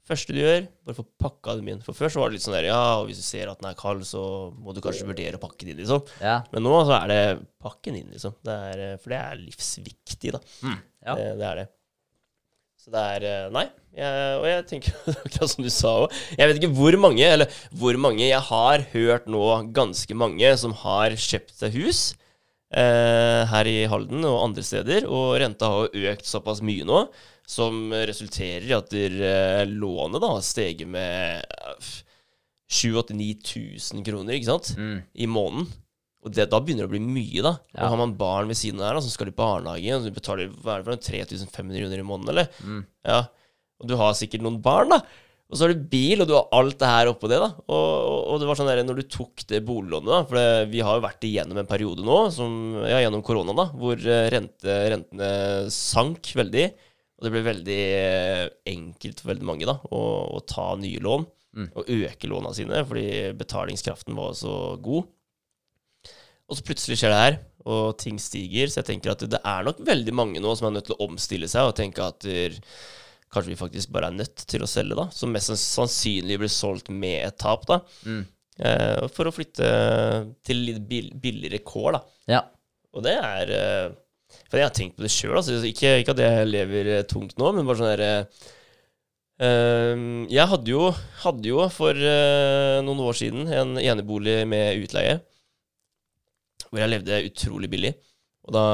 første 0.06 0.34
du 0.34 0.40
gjør, 0.42 0.66
bare 0.86 0.98
få 0.98 1.06
pakka 1.22 1.56
dem 1.60 1.70
inn. 1.72 1.86
For 1.86 1.98
før 1.98 2.12
så 2.12 2.22
var 2.22 2.30
det 2.30 2.38
litt 2.38 2.46
sånn 2.46 2.58
der, 2.58 2.68
ja, 2.72 2.82
og 2.98 3.06
hvis 3.08 3.22
du 3.22 3.26
ser 3.26 3.50
at 3.50 3.62
den 3.62 3.70
er 3.70 3.78
kald, 3.78 4.02
så 4.06 4.24
må 4.58 4.74
du 4.74 4.82
kanskje 4.82 5.08
vurdere 5.08 5.38
å 5.38 5.42
pakke 5.42 5.62
den 5.62 5.74
inn, 5.74 5.84
liksom. 5.84 6.02
ja. 6.22 6.40
Men 6.50 6.66
nå 6.66 6.74
så 6.86 6.98
er 6.98 7.14
det 7.14 7.22
pakken 7.62 7.94
den 7.94 8.04
inn, 8.04 8.12
liksom. 8.14 8.36
Det 8.46 8.58
eh, 8.74 8.94
for 8.98 9.14
det 9.14 9.22
er 9.22 9.42
livsviktig, 9.42 10.36
da. 10.36 10.42
Mm. 10.66 10.78
Ja. 11.06 11.14
Det, 11.14 11.32
det 11.38 11.48
er 11.52 11.62
det. 11.62 11.66
Så 12.86 12.92
det 12.94 13.02
er 13.16 13.24
eh, 13.26 13.46
Nei. 13.50 13.64
Jeg, 13.96 14.36
og 14.38 14.44
jeg 14.46 14.64
tenker 14.68 14.96
akkurat 15.24 15.50
som 15.50 15.64
du 15.64 15.70
sa 15.72 15.92
òg. 16.04 16.12
Jeg 16.38 16.46
vet 16.50 16.58
ikke 16.60 16.74
hvor 16.76 16.96
mange, 17.00 17.24
eller 17.26 17.48
hvor 17.74 17.96
mange 17.98 18.26
jeg 18.28 18.42
har 18.50 18.84
hørt 18.92 19.26
nå, 19.32 19.40
ganske 19.74 20.14
mange, 20.20 20.50
som 20.60 20.74
har 20.84 21.16
kjøpt 21.16 21.54
seg 21.56 21.78
hus 21.80 22.00
eh, 22.76 23.42
her 23.50 23.70
i 23.70 23.78
Halden 23.90 24.22
og 24.28 24.42
andre 24.50 24.62
steder, 24.68 25.08
og 25.08 25.38
renta 25.40 25.70
har 25.72 25.88
jo 25.88 26.12
økt 26.12 26.28
såpass 26.28 26.60
mye 26.62 26.84
nå, 26.86 27.06
som 27.48 27.88
resulterer 28.06 28.68
i 28.68 28.76
at 28.76 28.92
der, 28.92 29.16
eh, 29.32 29.64
lånet 29.70 30.20
da 30.22 30.34
har 30.36 30.44
steget 30.44 30.86
med 30.92 31.40
eh, 31.40 31.90
7000-9000 32.76 34.04
kroner, 34.06 34.36
ikke 34.36 34.50
sant, 34.52 34.72
Mm. 34.76 35.02
i 35.14 35.26
måneden. 35.30 35.68
Og 36.26 36.32
det, 36.34 36.48
da 36.50 36.58
begynner 36.58 36.86
det 36.86 36.90
å 36.90 36.94
bli 36.96 37.02
mye, 37.06 37.42
da. 37.44 37.52
Ja. 37.70 37.84
Og 37.86 37.92
har 37.92 38.00
man 38.00 38.16
barn 38.18 38.48
ved 38.50 38.58
siden 38.58 38.80
av 38.82 38.88
her 38.90 38.98
da, 38.98 39.02
som 39.04 39.12
skal 39.14 39.30
i 39.30 39.36
barnehage, 39.36 39.92
og 39.94 40.08
du 40.08 40.16
betaler 40.16 40.48
hva 40.50 40.74
er 40.74 40.82
det 40.82 40.88
for 40.88 40.96
noe, 40.96 41.04
3500 41.06 41.78
kroner 41.84 42.02
i 42.02 42.06
måneden, 42.08 42.32
eller? 42.34 42.48
Mm. 42.66 42.80
Ja. 43.06 43.20
Og 43.78 43.90
du 43.90 43.94
har 44.00 44.16
sikkert 44.18 44.42
noen 44.42 44.58
barn, 44.64 44.90
da. 44.96 44.98
Og 45.46 45.54
så 45.54 45.62
har 45.68 45.76
du 45.76 45.84
bil, 45.86 46.24
og 46.24 46.26
du 46.26 46.32
har 46.34 46.48
alt 46.58 46.80
det 46.80 46.88
her 46.90 47.12
oppå 47.12 47.28
det, 47.30 47.38
da. 47.38 47.52
Og, 47.70 47.84
og, 47.86 48.18
og 48.32 48.40
det 48.42 48.48
var 48.48 48.58
sånn 48.58 48.70
der, 48.72 48.82
når 48.88 48.98
du 48.98 49.04
tok 49.14 49.44
det 49.46 49.60
boliglånet, 49.68 50.10
da 50.10 50.18
For 50.26 50.40
det, 50.40 50.48
vi 50.72 50.82
har 50.82 50.98
jo 50.98 51.04
vært 51.06 51.28
igjennom 51.28 51.60
en 51.62 51.70
periode 51.70 52.02
nå, 52.08 52.18
som, 52.34 52.56
ja, 52.82 52.98
gjennom 53.04 53.22
korona, 53.26 53.54
da, 53.54 53.68
hvor 53.78 53.94
eh, 54.02 54.26
rente, 54.34 54.80
rentene 54.96 55.30
sank 55.70 56.32
veldig. 56.42 56.66
Og 57.16 57.24
det 57.28 57.32
ble 57.32 57.44
veldig 57.46 57.78
eh, 58.00 58.42
enkelt 58.74 59.22
for 59.22 59.30
veldig 59.30 59.46
mange 59.54 59.70
da, 59.70 59.78
å, 59.94 60.02
å 60.34 60.42
ta 60.50 60.72
nye 60.82 60.98
lån 61.06 61.30
Mm. 61.56 61.70
og 61.72 61.86
øke 61.88 62.28
låna 62.28 62.50
sine, 62.52 62.82
fordi 62.84 63.32
betalingskraften 63.40 64.12
var 64.12 64.34
så 64.36 64.74
god. 64.84 65.06
Og 66.46 66.58
så 66.58 66.66
plutselig 66.66 67.00
skjer 67.00 67.12
det 67.12 67.22
her, 67.22 67.40
og 67.66 67.96
ting 67.98 68.20
stiger. 68.22 68.70
Så 68.70 68.80
jeg 68.80 68.90
tenker 68.92 69.14
at 69.14 69.24
det 69.26 69.40
er 69.42 69.66
nok 69.66 69.80
veldig 69.86 70.14
mange 70.14 70.42
nå 70.42 70.54
som 70.58 70.68
er 70.68 70.76
nødt 70.78 70.88
til 70.90 70.96
å 70.96 71.08
omstille 71.08 71.48
seg 71.50 71.70
og 71.70 71.76
tenke 71.78 72.04
at 72.06 72.28
kanskje 73.32 73.52
vi 73.52 73.58
faktisk 73.58 73.92
bare 73.94 74.10
er 74.10 74.16
nødt 74.16 74.46
til 74.48 74.64
å 74.64 74.70
selge, 74.70 74.96
da. 74.98 75.08
Som 75.14 75.34
mest 75.34 75.52
sannsynlig 75.60 76.38
blir 76.40 76.52
solgt 76.52 76.90
med 76.92 77.24
et 77.26 77.38
tap, 77.42 77.66
da. 77.68 77.80
Mm. 78.06 78.24
Eh, 78.56 79.06
for 79.12 79.28
å 79.28 79.34
flytte 79.34 79.68
til 80.46 80.62
litt 80.64 80.82
bill 80.88 81.10
billigere 81.20 81.60
kår, 81.66 81.98
da. 81.98 82.02
Ja. 82.32 82.42
Og 82.96 83.04
det 83.04 83.16
er 83.20 83.52
eh, 83.52 83.94
For 84.46 84.58
jeg 84.58 84.68
har 84.68 84.76
tenkt 84.76 84.96
på 84.96 85.04
det 85.04 85.12
sjøl. 85.12 85.36
Altså, 85.36 85.58
ikke, 85.68 85.98
ikke 86.00 86.14
at 86.16 86.22
jeg 86.24 86.52
lever 86.52 86.92
eh, 86.94 87.06
tungt 87.08 87.36
nå, 87.40 87.52
men 87.52 87.66
bare 87.68 87.82
sånn 87.82 87.92
derre 87.92 88.12
Jeg 90.32 90.48
hadde 90.48 90.70
jo, 90.72 90.86
hadde 91.26 91.50
jo 91.50 91.66
for 91.68 91.92
eh, 91.92 92.78
noen 92.86 93.02
år 93.04 93.18
siden 93.18 93.50
en 93.52 93.76
enebolig 93.82 94.38
med 94.48 94.86
utleie. 94.86 95.18
Hvor 96.70 96.82
jeg 96.82 96.92
levde 96.92 97.24
utrolig 97.30 97.70
billig. 97.72 97.94
Og 98.46 98.54
da 98.54 98.66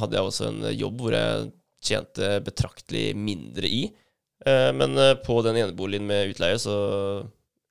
hadde 0.00 0.18
jeg 0.18 0.28
også 0.30 0.48
en 0.50 0.62
jobb 0.74 1.02
hvor 1.02 1.16
jeg 1.16 1.50
tjente 1.84 2.36
betraktelig 2.46 3.10
mindre 3.18 3.68
i. 3.68 3.82
Eh, 4.46 4.70
men 4.76 4.96
eh, 5.00 5.16
på 5.24 5.40
den 5.46 5.58
eneboligen 5.60 6.08
med 6.08 6.34
utleie, 6.34 6.60
så 6.60 6.76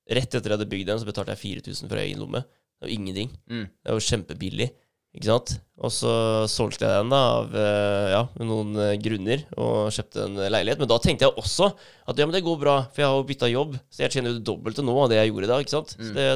Rett 0.10 0.34
etter 0.34 0.50
jeg 0.50 0.58
hadde 0.58 0.66
bygd 0.66 0.88
den, 0.90 0.98
så 0.98 1.06
betalte 1.06 1.36
jeg 1.36 1.60
4000 1.62 1.86
for 1.86 2.02
egen 2.02 2.18
lomme. 2.18 2.40
Det 2.42 2.88
var 2.88 2.94
ingenting. 2.96 3.28
Mm. 3.46 3.68
Det 3.70 3.94
var 3.94 4.02
kjempebillig, 4.02 4.66
ikke 5.14 5.28
sant? 5.28 5.52
Og 5.78 5.94
så 5.94 6.14
solgte 6.50 6.88
jeg 6.88 7.04
den 7.04 7.12
da 7.14 7.20
av 7.36 7.54
eh, 7.54 8.06
ja, 8.16 8.24
noen 8.42 8.80
grunner 9.04 9.44
og 9.54 9.92
kjøpte 9.94 10.24
en 10.26 10.40
leilighet. 10.40 10.82
Men 10.82 10.90
da 10.90 10.98
tenkte 11.04 11.28
jeg 11.28 11.38
også 11.38 11.70
at 11.70 12.18
ja, 12.18 12.26
men 12.26 12.34
det 12.34 12.42
går 12.48 12.58
bra, 12.58 12.80
for 12.90 13.04
jeg 13.04 13.12
har 13.12 13.22
jo 13.22 13.28
bytta 13.30 13.52
jobb, 13.54 13.78
så 13.86 14.02
jeg 14.02 14.16
tjener 14.16 14.34
jo 14.34 14.40
det 14.40 14.48
dobbelte 14.50 14.88
nå 14.88 14.98
av 14.98 15.14
det 15.14 15.22
jeg 15.22 15.30
gjorde 15.30 15.52
da, 15.54 15.62
ikke 15.62 15.76
sant? 15.76 15.94
Så 15.94 16.18
det, 16.18 16.28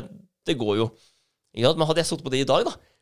det 0.46 0.60
går 0.62 0.78
jo. 0.84 0.88
Ikke 1.58 1.72
sant? 1.72 1.82
Men 1.82 1.90
hadde 1.90 2.04
jeg 2.04 2.12
sittet 2.12 2.28
på 2.30 2.36
det 2.36 2.44
i 2.46 2.50
dag, 2.54 2.70
da, 2.70 2.93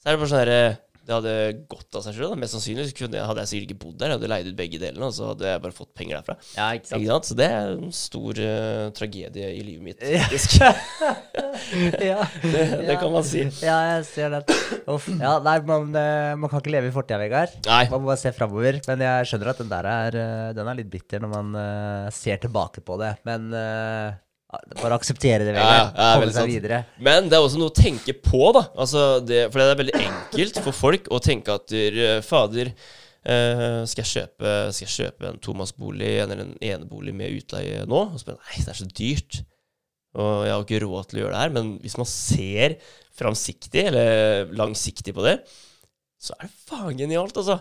så 0.00 0.08
er 0.08 0.16
det 0.16 0.20
bare 0.22 0.30
sånn 0.32 0.40
herre 0.44 0.62
Det 1.10 1.14
hadde 1.16 1.32
gått 1.66 1.96
av 1.96 2.02
seg 2.04 2.14
sjøl. 2.14 2.34
Mest 2.38 2.54
sannsynlig 2.54 2.84
jeg- 2.92 3.24
hadde 3.26 3.40
jeg 3.42 3.48
sikkert 3.50 3.70
ikke 3.72 3.78
bodd 3.82 3.96
der. 3.98 4.12
Jeg 4.12 4.18
hadde 4.20 4.28
leid 4.30 4.46
ut 4.46 4.56
begge 4.58 4.78
delene, 4.78 5.06
og 5.08 5.14
så 5.16 5.30
hadde 5.32 5.48
jeg 5.48 5.62
bare 5.64 5.74
fått 5.74 5.88
penger 5.96 6.20
derfra. 6.20 6.36
ja, 6.54 6.66
ikke 6.76 6.86
sant. 6.86 7.00
Ikke 7.00 7.10
sant? 7.10 7.26
Så 7.30 7.36
det 7.40 7.48
er 7.50 7.72
en 7.72 7.90
stor 7.96 8.38
uh, 8.38 8.90
tragedie 8.94 9.48
i 9.56 9.64
livet 9.64 9.82
mitt, 9.88 10.04
faktisk. 10.04 10.60
ja. 12.12 12.20
det, 12.52 12.62
det 12.86 12.98
kan 13.00 13.10
man 13.16 13.26
si. 13.26 13.42
Ja, 13.64 13.80
jeg 13.96 14.06
ser 14.12 14.36
den. 14.36 14.54
Uff. 14.86 15.08
Ja, 15.16 15.34
nei, 15.42 15.56
man, 15.66 15.90
eh, 15.98 16.36
man 16.38 16.52
kan 16.52 16.62
ikke 16.62 16.76
leve 16.76 16.92
i 16.92 16.94
fortida, 16.94 17.18
Vegard. 17.24 17.58
Nei. 17.66 17.82
Man 17.90 18.04
må 18.04 18.12
bare 18.12 18.22
se 18.22 18.32
framover. 18.36 18.78
Men 18.86 19.02
jeg 19.08 19.30
skjønner 19.32 19.50
at 19.56 19.64
den 19.64 19.72
der 19.72 19.90
er, 19.96 20.20
eh, 20.20 20.48
den 20.60 20.70
er 20.70 20.78
litt 20.78 20.92
bitter 20.92 21.24
når 21.24 21.34
man 21.34 21.54
uh, 21.58 22.10
ser 22.14 22.38
tilbake 22.44 22.84
på 22.86 23.00
det. 23.02 23.16
Men 23.26 23.50
eh, 23.56 24.12
bare 24.80 24.96
akseptere 24.98 25.44
det, 25.46 25.52
Vegard. 25.54 25.92
ja, 25.94 26.08
Komme 26.16 26.26
seg 26.30 26.38
sant. 26.40 26.50
videre. 26.50 26.80
Men 26.98 27.28
det 27.30 27.36
er 27.38 27.44
også 27.44 27.60
noe 27.60 27.70
å 27.70 27.76
tenke 27.76 28.14
på, 28.18 28.40
da. 28.56 28.64
Altså 28.82 29.04
det, 29.22 29.44
for 29.52 29.62
det 29.62 29.68
er 29.68 29.78
veldig 29.84 29.98
enkelt 30.00 30.58
for 30.64 30.76
folk 30.76 31.06
å 31.14 31.20
tenke 31.22 31.54
at 31.54 31.74
eh, 31.76 32.16
fader, 32.26 32.72
eh, 33.22 33.62
skal, 33.86 34.02
jeg 34.02 34.10
kjøpe, 34.14 34.54
skal 34.74 34.86
jeg 34.88 34.94
kjøpe 34.96 35.28
en 35.30 35.38
tomannsbolig 35.44 36.12
eller 36.24 36.42
en 36.46 36.52
enebolig 36.58 37.14
med 37.14 37.36
utleie 37.38 37.84
nå? 37.86 38.02
Og 38.10 38.18
så 38.18 38.30
bare 38.32 38.40
Nei, 38.42 38.58
det 38.64 38.74
er 38.74 38.80
så 38.80 38.88
dyrt. 38.90 39.40
Og 40.18 40.32
jeg 40.48 40.54
har 40.56 40.64
ikke 40.66 40.82
råd 40.82 41.10
til 41.12 41.20
å 41.20 41.22
gjøre 41.24 41.36
det 41.36 41.42
her. 41.44 41.54
Men 41.54 41.74
hvis 41.84 41.98
man 42.00 42.08
ser 42.10 42.74
framsiktig, 43.20 43.84
eller 43.92 44.50
langsiktig 44.58 45.14
på 45.14 45.22
det, 45.28 45.36
så 46.20 46.34
er 46.40 46.48
det 46.48 46.56
faen 46.66 46.98
genialt, 46.98 47.38
altså. 47.38 47.60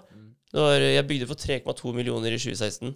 Det 0.49 0.63
jeg 0.95 1.05
bygde 1.05 1.27
for 1.29 1.37
3,2 1.37 1.93
millioner 1.93 2.33
i 2.33 2.39
2016. 2.41 2.95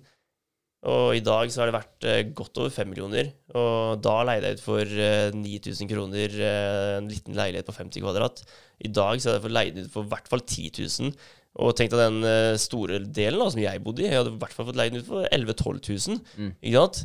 Og 0.91 1.15
i 1.15 1.21
dag 1.23 1.51
så 1.51 1.61
har 1.61 1.69
det 1.69 1.77
vært 1.77 2.07
eh, 2.09 2.25
godt 2.36 2.59
over 2.59 2.73
5 2.73 2.89
millioner. 2.91 3.29
Og 3.55 4.01
da 4.03 4.17
leide 4.27 4.49
jeg 4.49 4.59
ut 4.59 4.65
for 4.65 4.84
eh, 5.05 5.29
9000 5.36 5.91
kroner 5.91 6.36
eh, 6.36 6.89
en 6.97 7.07
liten 7.11 7.38
leilighet 7.38 7.69
på 7.69 7.75
50 7.77 8.03
kvadrat. 8.03 8.43
I 8.84 8.91
dag 8.91 9.21
så 9.21 9.31
har 9.31 9.38
jeg 9.38 9.45
fått 9.45 9.55
leid 9.55 9.79
ut 9.79 9.93
for 9.93 10.03
i 10.03 10.11
hvert 10.11 10.27
fall 10.31 10.43
10 10.43 10.84
000. 10.84 11.15
Og 11.63 11.75
tenk 11.77 11.93
deg 11.93 12.01
den 12.01 12.27
eh, 12.27 12.55
store 12.59 12.99
delen 13.05 13.39
da, 13.39 13.49
som 13.53 13.61
jeg 13.63 13.84
bodde 13.86 14.03
i. 14.03 14.09
Jeg 14.09 14.19
hadde 14.19 14.34
i 14.34 14.41
hvert 14.41 14.55
fall 14.57 14.67
fått 14.71 14.79
leid 14.79 14.97
ut 14.97 15.07
for 15.07 15.27
11 15.29 15.53
000-12 15.53 16.09
000. 16.09 16.23
Mm. 16.39 16.55
Ikke 16.59 16.79
sant? 16.81 17.03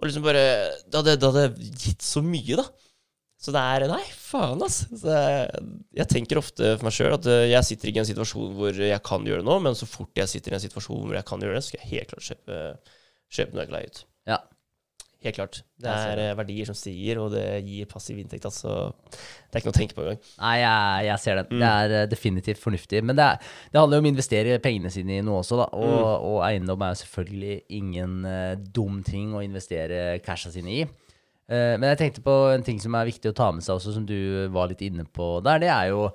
Og 0.00 0.08
liksom 0.08 0.24
bare 0.24 0.44
Det 0.86 0.96
hadde, 0.96 1.18
det 1.20 1.28
hadde 1.34 1.72
gitt 1.82 2.06
så 2.06 2.22
mye, 2.24 2.56
da. 2.56 2.64
Så 3.40 3.54
det 3.56 3.60
er 3.60 3.86
Nei, 3.88 4.02
faen, 4.12 4.60
ass. 4.64 4.82
Jeg, 4.92 5.66
jeg 5.96 6.08
tenker 6.12 6.40
ofte 6.40 6.74
for 6.76 6.86
meg 6.88 6.96
sjøl 6.96 7.16
at 7.16 7.28
eh, 7.28 7.50
jeg 7.54 7.68
sitter 7.68 7.90
ikke 7.90 8.02
i 8.02 8.04
en 8.04 8.10
situasjon 8.10 8.56
hvor 8.58 8.80
jeg 8.84 9.04
kan 9.06 9.28
gjøre 9.28 9.44
det 9.44 9.48
nå, 9.48 9.58
men 9.64 9.76
så 9.76 9.88
fort 9.88 10.20
jeg 10.20 10.28
sitter 10.28 10.54
i 10.54 10.58
en 10.58 10.64
situasjon 10.64 11.06
hvor 11.06 11.16
jeg 11.16 11.28
kan 11.28 11.44
gjøre 11.44 11.56
det, 11.56 11.62
så 11.64 11.72
skal 11.72 11.84
jeg 11.84 11.92
helt 11.94 12.12
klart 12.12 12.28
kjøpe, 12.28 12.58
kjøpe 13.30 13.54
noe 13.54 13.62
jeg 13.64 13.70
kan 13.70 13.78
leie 13.78 13.90
ut. 13.92 14.00
Ja. 14.30 14.38
Helt 15.20 15.36
klart. 15.36 15.58
Det 15.76 15.90
er 15.92 16.20
eh, 16.22 16.30
verdier 16.38 16.64
som 16.70 16.76
stiger, 16.78 17.18
og 17.20 17.34
det 17.34 17.42
gir 17.66 17.84
passiv 17.90 18.16
inntekt. 18.22 18.46
Altså. 18.48 18.94
Det 19.12 19.52
er 19.52 19.60
ikke 19.60 19.68
noe 19.68 19.74
å 19.74 19.78
tenke 19.80 19.96
på 19.98 20.04
engang. 20.06 20.22
Nei, 20.40 20.54
jeg, 20.62 21.04
jeg 21.10 21.20
ser 21.26 21.36
den. 21.42 21.50
Mm. 21.50 21.60
Det 21.60 21.72
er 21.82 21.94
eh, 21.98 22.06
definitivt 22.08 22.62
fornuftig. 22.62 23.02
Men 23.04 23.18
det, 23.18 23.26
er, 23.26 23.52
det 23.74 23.82
handler 23.82 24.00
jo 24.00 24.04
om 24.06 24.08
å 24.08 24.12
investere 24.14 24.56
pengene 24.64 24.92
sine 24.94 25.18
i 25.18 25.26
noe 25.26 25.42
også, 25.42 25.58
da. 25.60 25.68
Og, 25.76 25.92
Mm. 26.00 26.24
og 26.30 26.38
eiendom 26.48 26.86
er 26.86 26.94
jo 26.94 27.00
selvfølgelig 27.02 27.58
ingen 27.82 28.16
eh, 28.32 28.54
dum 28.80 29.02
ting 29.04 29.34
å 29.36 29.44
investere 29.44 30.00
casha 30.24 30.48
sine 30.54 30.72
i. 30.78 30.80
Eh, 31.50 31.76
men 31.76 31.90
jeg 31.90 32.00
tenkte 32.00 32.24
på 32.24 32.38
en 32.54 32.64
ting 32.64 32.80
som 32.80 32.96
er 32.96 33.10
viktig 33.12 33.34
å 33.34 33.36
ta 33.36 33.50
med 33.52 33.66
seg 33.66 33.76
også, 33.76 33.92
som 33.98 34.08
du 34.08 34.16
var 34.56 34.72
litt 34.72 34.80
inne 34.88 35.04
på 35.04 35.34
der. 35.44 35.60
Det 35.66 35.68
er 35.74 35.92
jo 35.92 36.06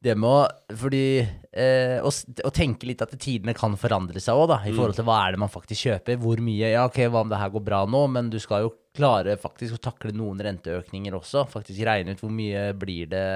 det 0.00 0.14
med 0.16 0.28
å 0.30 0.76
Fordi 0.80 1.04
eh, 1.20 1.98
å, 2.00 2.10
å 2.10 2.52
tenke 2.54 2.88
litt 2.88 3.02
at 3.04 3.12
tidene 3.20 3.54
kan 3.56 3.76
forandre 3.80 4.22
seg 4.22 4.38
òg, 4.38 4.46
da. 4.52 4.60
I 4.64 4.74
forhold 4.74 4.96
til 4.98 5.06
hva 5.08 5.18
er 5.26 5.34
det 5.34 5.42
man 5.42 5.52
faktisk 5.52 5.88
kjøper. 5.88 6.20
Hvor 6.22 6.42
mye 6.44 6.72
Ja, 6.72 6.86
ok, 6.88 7.02
hva 7.08 7.24
om 7.24 7.32
det 7.32 7.40
her 7.40 7.52
går 7.52 7.64
bra 7.66 7.82
nå, 7.88 8.04
men 8.12 8.30
du 8.32 8.38
skal 8.42 8.64
jo 8.66 8.74
klare 8.96 9.36
faktisk 9.40 9.76
å 9.76 9.82
takle 9.90 10.14
noen 10.16 10.40
renteøkninger 10.46 11.16
også. 11.18 11.46
Faktisk 11.52 11.84
regne 11.86 12.16
ut 12.16 12.22
hvor 12.24 12.32
mye 12.34 12.70
blir 12.78 13.10
det 13.12 13.26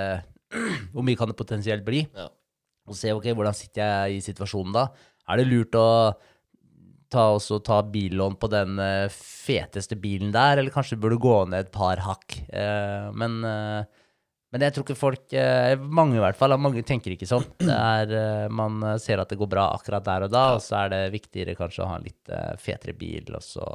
Hvor 0.95 1.05
mye 1.05 1.19
kan 1.19 1.31
det 1.31 1.39
potensielt 1.39 1.85
bli? 1.87 2.05
Ja. 2.15 2.29
Og 2.89 2.97
se 2.99 3.13
ok, 3.17 3.31
hvordan 3.33 3.57
sitter 3.57 3.83
jeg 3.83 4.19
i 4.19 4.25
situasjonen 4.25 4.75
da. 4.77 4.89
Er 5.33 5.41
det 5.41 5.49
lurt 5.49 5.77
å 5.81 5.89
ta, 7.11 7.31
også 7.33 7.61
ta 7.65 7.81
billån 7.87 8.37
på 8.41 8.51
den 8.53 8.79
eh, 8.83 9.13
feteste 9.13 9.97
bilen 10.01 10.33
der, 10.35 10.61
eller 10.61 10.75
kanskje 10.75 10.99
du 10.99 11.05
burde 11.05 11.21
gå 11.23 11.37
ned 11.49 11.67
et 11.67 11.73
par 11.75 12.03
hakk? 12.05 12.39
Eh, 12.53 13.09
men 13.17 13.39
eh, 13.49 14.03
Men 14.55 14.63
jeg 14.69 14.75
tror 14.77 14.85
ikke 14.87 14.95
folk 15.01 15.33
eh, 15.35 15.73
Mange 15.83 16.15
i 16.15 16.23
hvert 16.23 16.39
fall. 16.39 16.55
Mange 16.63 16.85
tenker 16.87 17.11
ikke 17.17 17.27
sånn. 17.27 17.43
Det 17.59 17.75
er, 17.75 18.13
eh, 18.15 18.45
man 18.55 18.79
ser 19.03 19.19
at 19.23 19.33
det 19.33 19.39
går 19.41 19.51
bra 19.51 19.65
akkurat 19.75 20.05
der 20.07 20.29
og 20.29 20.31
da, 20.35 20.45
og 20.55 20.63
så 20.63 20.85
er 20.85 20.93
det 20.95 21.01
viktigere 21.17 21.57
kanskje 21.59 21.83
å 21.83 21.89
ha 21.91 21.97
en 21.99 22.07
litt 22.07 22.31
eh, 22.31 22.53
fetere 22.63 22.95
bil, 22.97 23.27
og 23.35 23.43
så 23.43 23.67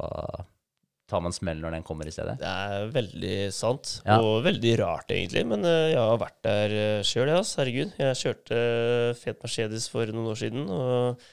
tar 1.10 1.24
man 1.24 1.34
smell 1.34 1.58
når 1.58 1.74
den 1.74 1.84
kommer 1.84 2.06
i 2.06 2.12
stedet. 2.14 2.36
Det 2.38 2.46
er 2.48 2.90
veldig 2.94 3.34
sant, 3.52 3.96
Ja. 4.06 4.20
og 4.22 4.44
veldig 4.46 4.72
rart 4.78 5.10
egentlig. 5.10 5.42
Men 5.52 5.66
eh, 5.68 5.90
jeg 5.92 5.98
har 6.00 6.20
vært 6.22 6.38
der 6.46 6.74
sjøl, 7.04 7.32
jeg. 7.34 7.48
Herregud. 7.60 7.92
Jeg 7.98 8.20
kjørte 8.22 8.60
eh, 8.64 9.12
fet 9.18 9.42
Mercedes 9.44 9.88
for 9.90 10.06
noen 10.14 10.30
år 10.32 10.38
siden 10.38 10.68
og 10.70 11.24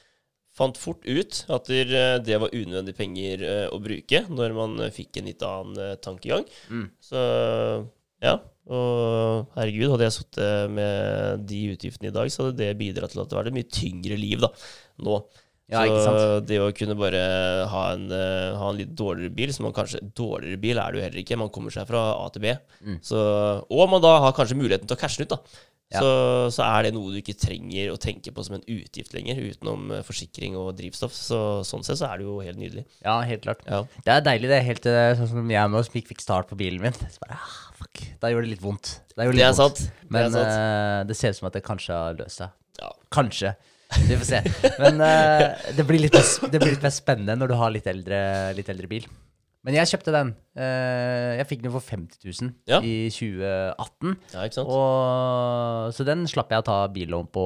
fant 0.58 0.74
fort 0.82 1.04
ut 1.06 1.44
at 1.54 1.68
eh, 1.70 2.18
det 2.26 2.40
var 2.42 2.50
unødvendige 2.50 2.98
penger 2.98 3.44
eh, 3.46 3.66
å 3.70 3.78
bruke 3.80 4.24
når 4.28 4.56
man 4.58 4.74
eh, 4.82 4.90
fikk 4.92 5.20
en 5.22 5.30
litt 5.30 5.44
annen 5.46 5.78
eh, 5.84 5.94
tankegang. 6.02 6.44
Mm. 6.74 6.88
Så 6.98 7.22
ja. 8.24 8.38
Og 8.68 9.52
herregud, 9.56 9.94
hadde 9.94 10.08
jeg 10.08 10.16
sittet 10.18 10.72
med 10.76 11.44
de 11.48 11.60
utgiftene 11.72 12.10
i 12.10 12.14
dag, 12.14 12.30
så 12.32 12.48
hadde 12.48 12.60
det 12.60 12.78
bidratt 12.80 13.14
til 13.14 13.22
at 13.22 13.30
det 13.30 13.38
var 13.38 13.48
et 13.48 13.56
mye 13.56 13.68
tyngre 13.72 14.18
liv 14.20 14.42
da, 14.44 14.50
nå. 15.06 15.20
Ja? 15.68 15.84
Så 15.84 16.12
det 16.48 16.58
å 16.64 16.68
kunne 16.72 16.96
bare 16.96 17.20
ha 17.68 17.82
en, 17.92 18.06
eh, 18.12 18.56
ha 18.56 18.68
en 18.70 18.78
litt 18.78 18.94
dårligere 18.96 19.34
bil, 19.36 19.52
som 19.52 19.66
man 19.68 19.74
kanskje 19.76 20.00
Dårligere 20.16 20.60
bil 20.60 20.80
er 20.80 20.92
det 20.92 21.00
jo 21.00 21.04
heller 21.04 21.20
ikke, 21.20 21.40
man 21.40 21.52
kommer 21.52 21.74
seg 21.74 21.88
fra 21.90 22.04
A 22.16 22.28
til 22.32 22.44
B. 22.46 22.54
Mm. 22.80 23.00
Så, 23.04 23.18
og 23.68 23.90
man 23.92 24.04
da 24.04 24.14
har 24.24 24.36
kanskje 24.36 24.56
muligheten 24.56 24.88
til 24.88 24.96
å 24.96 25.00
cashe 25.00 25.20
den 25.20 25.28
ut, 25.28 25.36
da. 25.36 25.64
Ja. 25.88 26.02
Så, 26.04 26.08
så 26.58 26.64
er 26.66 26.84
det 26.84 26.92
noe 26.92 27.14
du 27.14 27.16
ikke 27.16 27.36
trenger 27.40 27.94
å 27.94 28.00
tenke 28.00 28.32
på 28.36 28.42
som 28.44 28.58
en 28.58 28.64
utgift 28.68 29.14
lenger, 29.16 29.40
utenom 29.40 29.92
eh, 29.96 30.02
forsikring 30.04 30.56
og 30.60 30.74
drivstoff. 30.76 31.14
Så 31.16 31.38
sånn 31.68 31.84
sett 31.84 32.00
så 32.00 32.10
er 32.10 32.20
det 32.20 32.28
jo 32.28 32.40
helt 32.44 32.60
nydelig. 32.60 32.84
Ja, 33.04 33.18
helt 33.24 33.44
klart. 33.44 33.64
Ja. 33.68 33.84
Det 34.04 34.12
er 34.16 34.26
deilig, 34.26 34.50
det. 34.52 34.60
Helt 34.66 34.88
eh, 34.88 35.14
sånn 35.20 35.32
som 35.32 35.52
jeg 35.52 35.72
nå, 35.72 35.84
som 35.84 36.00
ikke 36.00 36.12
fikk 36.12 36.24
start 36.24 36.52
på 36.52 36.60
bilen 36.60 36.84
min. 36.84 36.96
Så 36.96 37.24
bare, 37.24 37.40
ah, 37.40 37.56
fuck. 37.78 38.02
Da 38.22 38.30
gjør 38.32 38.44
det 38.46 38.52
litt 38.56 38.64
vondt. 38.64 38.92
Det, 39.14 39.26
litt 39.30 39.38
Det 39.40 39.46
er 39.46 39.54
vondt. 39.56 39.78
sant. 39.82 40.04
Men 40.10 40.28
det 40.28 40.34
sant. 40.36 40.52
eh, 40.58 41.00
det 41.10 41.18
ser 41.18 41.34
ut 41.34 41.40
som 41.40 41.48
at 41.50 41.58
det 41.58 41.64
kanskje 41.66 41.96
har 42.02 42.18
løst 42.18 42.42
seg. 42.42 42.54
Ja. 42.82 42.92
Kanskje. 43.14 43.54
Vi 44.04 44.18
får 44.20 44.26
se. 44.28 44.42
Men 44.82 44.98
uh, 45.00 45.56
det, 45.78 45.84
blir 45.88 46.02
litt 46.02 46.12
det 46.12 46.58
blir 46.60 46.74
litt 46.74 46.84
mer 46.84 46.92
spennende 46.92 47.38
når 47.40 47.54
du 47.54 47.56
har 47.56 47.72
litt 47.72 47.86
eldre, 47.88 48.18
litt 48.58 48.68
eldre 48.74 48.90
bil. 48.90 49.06
Men 49.66 49.74
jeg 49.74 49.88
kjøpte 49.90 50.12
den. 50.14 50.28
Eh, 50.56 51.32
jeg 51.40 51.46
fikk 51.50 51.62
den 51.64 51.72
for 51.74 51.82
50 51.84 52.20
000 52.24 52.52
Ja. 52.70 52.78
i 52.86 53.08
2018. 53.12 54.12
ja, 54.32 54.44
ikke 54.46 54.56
sant? 54.60 54.70
Og, 54.70 55.90
så 55.96 56.06
den 56.06 56.22
slapp 56.30 56.52
jeg 56.54 56.62
å 56.62 56.66
ta 56.68 56.76
billån 56.94 57.26
på 57.34 57.42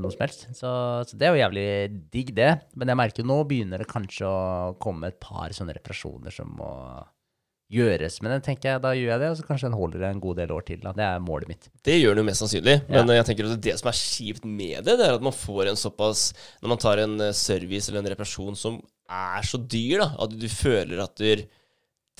noe 0.00 0.14
som 0.14 0.24
helst. 0.24 0.46
Så, 0.56 0.70
så 1.06 1.18
det 1.20 1.28
er 1.28 1.36
jo 1.36 1.42
jævlig 1.42 1.66
digg, 2.14 2.32
det. 2.38 2.48
Men 2.74 2.90
jeg 2.94 3.00
merker 3.02 3.22
jo 3.22 3.28
nå 3.30 3.36
begynner 3.50 3.84
det 3.84 3.90
kanskje 3.92 4.26
å 4.26 4.72
komme 4.82 5.12
et 5.12 5.20
par 5.22 5.52
sånne 5.54 5.76
reparasjoner 5.76 6.34
som 6.34 6.50
må 6.56 6.70
gjøres. 7.72 8.18
Men 8.22 8.34
den 8.34 8.44
tenker 8.44 8.70
jeg, 8.72 8.82
da 8.84 8.92
gjør 8.96 9.10
jeg 9.14 9.22
det, 9.22 9.30
og 9.32 9.38
så 9.38 9.46
kanskje 9.48 9.68
den 9.70 9.78
holder 9.78 10.04
en 10.08 10.22
god 10.22 10.40
del 10.42 10.52
år 10.54 10.64
til. 10.68 10.80
Da. 10.82 10.92
Det 10.96 11.06
er 11.06 11.22
målet 11.24 11.50
mitt. 11.50 11.70
Det 11.84 11.96
gjør 11.98 12.16
den 12.16 12.22
jo 12.22 12.28
mest 12.28 12.44
sannsynlig. 12.44 12.76
Men 12.92 13.12
jeg 13.16 13.28
tenker 13.28 13.48
at 13.48 13.62
det 13.64 13.76
som 13.80 13.90
er 13.92 14.00
kjipt 14.00 14.44
med 14.48 14.84
det, 14.86 14.98
det 15.00 15.06
er 15.08 15.16
at 15.16 15.24
man 15.24 15.36
får 15.36 15.70
en 15.70 15.78
såpass 15.80 16.26
Når 16.62 16.72
man 16.74 16.82
tar 16.82 17.02
en 17.02 17.16
eh, 17.28 17.32
service 17.36 17.88
eller 17.88 18.02
en 18.02 18.12
reparasjon 18.12 18.58
som 18.58 18.78
er 19.12 19.48
så 19.48 19.60
dyr, 19.60 20.02
da, 20.04 20.10
at 20.24 20.36
du 20.36 20.46
føler 20.52 21.00
at 21.04 21.16
du, 21.20 21.46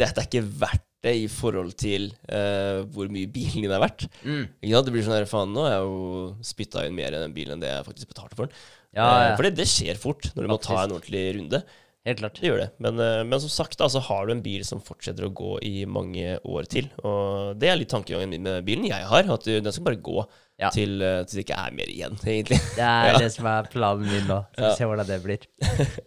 dette 0.01 0.21
er 0.25 0.29
ikke 0.29 0.45
verdt 0.65 0.89
det 1.03 1.15
i 1.19 1.25
forhold 1.27 1.73
til 1.81 2.13
uh, 2.31 2.85
hvor 2.95 3.09
mye 3.11 3.27
bilen 3.27 3.65
din 3.65 3.73
er 3.75 3.81
verdt. 3.83 4.05
Ikke 4.23 4.71
sant? 4.71 4.87
Det 4.87 4.93
blir 4.95 5.03
sånn 5.03 5.17
her, 5.17 5.27
faen, 5.27 5.51
nå 5.51 5.65
har 5.67 5.73
jeg 5.75 5.89
jo 5.89 6.27
spytta 6.47 6.85
inn 6.87 6.95
mer 6.95 7.17
i 7.17 7.23
den 7.25 7.35
bilen 7.35 7.57
enn 7.57 7.65
det 7.65 7.73
jeg 7.73 7.87
faktisk 7.89 8.13
betalte 8.13 8.39
for 8.39 8.47
den. 8.47 8.61
Ja, 8.93 9.07
Eh, 9.09 9.23
ja. 9.31 9.37
For 9.39 9.47
det, 9.47 9.55
det 9.57 9.69
skjer 9.73 9.97
fort 9.97 10.29
når 10.37 10.45
du 10.45 10.51
må 10.53 10.59
ta 10.63 10.83
en 10.83 10.95
ordentlig 10.99 11.25
runde. 11.39 11.63
Helt 12.05 12.19
klart. 12.19 12.39
Det 12.41 12.49
gjør 12.49 12.59
det. 12.59 12.71
Men, 12.83 12.99
eh, 12.99 13.21
men 13.23 13.39
som 13.41 13.49
sagt, 13.53 13.77
da, 13.79 13.87
så 13.87 14.01
har 14.03 14.27
du 14.27 14.33
en 14.35 14.43
bil 14.43 14.65
som 14.67 14.81
fortsetter 14.83 15.23
å 15.29 15.33
gå 15.39 15.53
i 15.63 15.85
mange 15.87 16.33
år 16.43 16.67
til. 16.67 16.89
Og 17.07 17.55
det 17.63 17.69
er 17.71 17.77
litt 17.79 17.93
tankegangen 17.95 18.33
min 18.35 18.43
med 18.43 18.65
bilen 18.67 18.89
jeg 18.89 19.07
har. 19.07 19.29
At 19.31 19.45
den 19.47 19.71
skal 19.73 19.85
bare 19.87 20.01
gå 20.03 20.25
Ja. 20.59 20.69
til, 20.71 21.01
eh, 21.03 21.23
til 21.25 21.39
det 21.41 21.47
ikke 21.47 21.59
er 21.59 21.71
mer 21.73 21.87
igjen, 21.87 22.19
egentlig. 22.27 22.59
Det 22.75 22.83
er 22.83 23.13
Ja. 23.13 23.19
det 23.19 23.31
som 23.33 23.47
er 23.47 23.63
planen 23.71 24.03
min 24.11 24.27
nå. 24.27 24.41
Så 24.55 24.59
vi 24.59 24.63
Ja. 24.69 24.75
ser 24.75 24.87
hvordan 24.87 25.07
det 25.07 25.23
blir. 25.23 25.39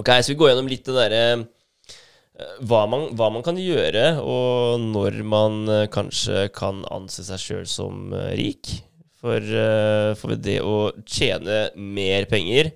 Ok, 0.00 0.08
så 0.22 0.28
vi 0.32 0.34
går 0.40 0.50
gjennom 0.54 0.68
litt 0.70 0.84
det 0.84 0.94
derre 0.96 1.24
eh, 1.44 2.52
hva, 2.64 2.86
man- 2.88 3.10
hva 3.14 3.30
man 3.32 3.42
kan 3.44 3.56
gjøre, 3.60 4.18
og 4.22 4.80
når 4.80 5.22
man 5.24 5.66
kanskje 5.92 6.46
kan 6.56 6.84
anse 6.90 7.22
seg 7.26 7.38
sjøl 7.42 7.66
som 7.68 8.12
rik. 8.38 8.82
For, 9.20 9.36
for 10.16 10.32
det 10.40 10.60
å 10.64 10.94
tjene 11.04 11.68
mer 11.76 12.24
penger, 12.24 12.70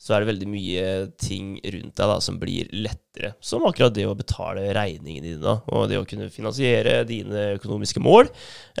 så 0.00 0.14
er 0.16 0.22
det 0.22 0.30
veldig 0.30 0.46
mye 0.48 0.84
ting 1.20 1.58
rundt 1.60 1.92
deg 1.98 2.08
da, 2.08 2.14
som 2.24 2.38
blir 2.40 2.70
lettere. 2.72 3.34
Som 3.44 3.66
akkurat 3.68 3.92
det 3.92 4.06
å 4.08 4.14
betale 4.16 4.70
regningene 4.72 5.34
dine, 5.34 5.56
og 5.68 5.90
det 5.90 5.98
å 6.00 6.06
kunne 6.08 6.30
finansiere 6.32 7.02
dine 7.08 7.50
økonomiske 7.58 8.00
mål. 8.00 8.30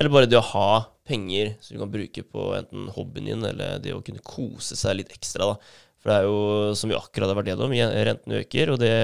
Eller 0.00 0.12
bare 0.14 0.30
det 0.30 0.38
å 0.40 0.46
ha 0.54 0.70
penger 1.10 1.54
som 1.60 1.76
du 1.76 1.82
kan 1.82 1.92
bruke 1.92 2.24
på 2.24 2.46
enten 2.56 2.88
hobbyen 2.94 3.28
din, 3.28 3.44
eller 3.50 3.78
det 3.84 3.92
å 3.92 4.00
kunne 4.06 4.22
kose 4.24 4.78
seg 4.80 4.96
litt 5.02 5.12
ekstra. 5.12 5.52
da. 5.52 5.74
For 6.00 6.08
det 6.08 6.16
er 6.16 6.28
jo, 6.30 6.38
som 6.80 6.88
vi 6.88 6.96
akkurat 6.96 7.28
har 7.28 7.36
vært 7.36 7.50
gjennom, 7.52 7.74
je- 7.76 8.04
rentene 8.08 8.40
øker, 8.40 8.72
og 8.72 8.78
det 8.80 8.94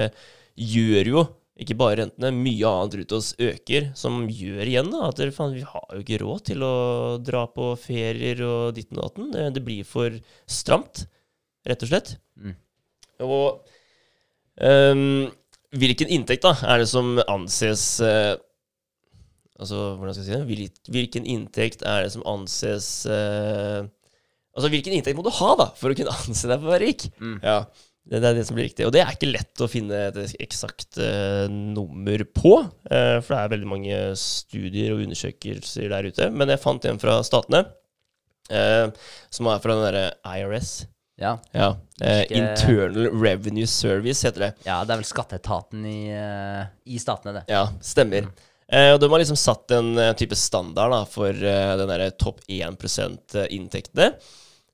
gjør 0.57 1.11
jo 1.13 1.27
ikke 1.57 1.77
bare 1.77 1.99
rentene, 2.01 2.29
mye 2.33 2.69
annet 2.69 2.95
rundt 2.99 3.13
oss 3.17 3.31
øker, 3.41 3.91
som 3.97 4.27
gjør 4.29 4.61
igjen 4.69 4.89
da, 4.93 5.07
at 5.09 5.21
faen, 5.33 5.53
vi 5.57 5.63
har 5.65 5.85
jo 5.93 6.01
ikke 6.03 6.19
råd 6.21 6.43
til 6.49 6.65
å 6.65 6.73
dra 7.21 7.45
på 7.49 7.71
ferier 7.81 8.41
og 8.45 8.75
ditten 8.77 8.97
og 9.01 9.07
datten. 9.09 9.53
Det 9.53 9.63
blir 9.65 9.85
for 9.85 10.17
stramt, 10.49 11.07
rett 11.67 11.83
og 11.85 11.91
slett. 11.91 12.15
Mm. 12.39 12.55
Og 13.25 13.47
um, 14.61 15.27
hvilken 15.77 16.11
inntekt 16.13 16.45
da 16.45 16.53
er 16.67 16.83
det 16.83 16.91
som 16.91 17.17
anses 17.27 17.97
uh, 18.03 18.35
Altså, 19.57 19.77
hvordan 19.97 20.13
skal 20.13 20.21
jeg 20.21 20.27
si 20.29 20.35
det? 20.37 20.73
Hvilken 20.93 21.23
inntekt 21.25 21.81
er 21.81 22.03
det 22.05 22.11
som 22.13 22.25
anses 22.29 22.87
uh, 23.09 23.87
Altså, 24.57 24.69
hvilken 24.73 24.95
inntekt 24.97 25.17
må 25.17 25.25
du 25.25 25.33
ha, 25.33 25.51
da, 25.57 25.67
for 25.77 25.93
å 25.93 25.97
kunne 25.97 26.13
anse 26.13 26.49
deg 26.49 26.61
for 26.61 26.69
å 26.69 26.73
være 26.73 26.85
rik? 26.89 27.07
Mm. 27.21 27.35
Ja, 27.45 27.59
det, 28.09 28.21
det 28.23 28.29
er 28.29 28.37
det 28.39 28.45
som 28.47 28.57
blir 28.57 28.65
riktig. 28.65 28.87
Og 28.87 28.93
det 28.95 29.03
er 29.03 29.13
ikke 29.13 29.29
lett 29.29 29.61
å 29.61 29.69
finne 29.69 29.99
et 30.07 30.17
eksakt 30.41 30.97
uh, 30.97 31.45
nummer 31.51 32.23
på, 32.33 32.53
uh, 32.65 33.17
for 33.21 33.33
det 33.35 33.41
er 33.41 33.53
veldig 33.53 33.69
mange 33.69 33.99
studier 34.17 34.95
og 34.95 35.03
undersøkelser 35.05 35.93
der 35.93 36.09
ute. 36.09 36.29
Men 36.33 36.53
jeg 36.53 36.63
fant 36.63 36.89
en 36.89 37.01
fra 37.01 37.19
statene, 37.27 37.67
uh, 38.49 38.87
som 39.29 39.51
er 39.53 39.61
fra 39.61 39.77
den 39.77 39.85
derre 39.85 40.05
IRS. 40.25 40.71
Ja. 41.17 41.35
Ja. 41.51 41.71
Eh, 42.01 42.23
Internal 42.37 43.07
Revenue 43.09 43.67
Service 43.67 44.21
heter 44.27 44.47
det. 44.47 44.51
ja, 44.67 44.83
det 44.85 44.93
er 44.93 44.99
vel 45.01 45.07
skatteetaten 45.09 45.85
i, 45.89 46.01
eh, 46.13 46.65
i 46.93 46.99
statene, 47.01 47.39
det. 47.39 47.45
Ja, 47.49 47.63
stemmer. 47.81 48.29
Eh, 48.69 48.91
og 48.93 48.99
de 49.01 49.09
har 49.09 49.21
liksom 49.23 49.39
satt 49.39 49.71
en 49.73 49.93
eh, 49.97 50.11
type 50.19 50.35
standard 50.37 50.91
da, 50.93 51.01
for 51.09 51.31
eh, 51.31 51.71
den 51.79 51.89
derre 51.89 52.11
topp 52.19 52.43
1 52.51 52.77
%-inntektene. 52.83 54.11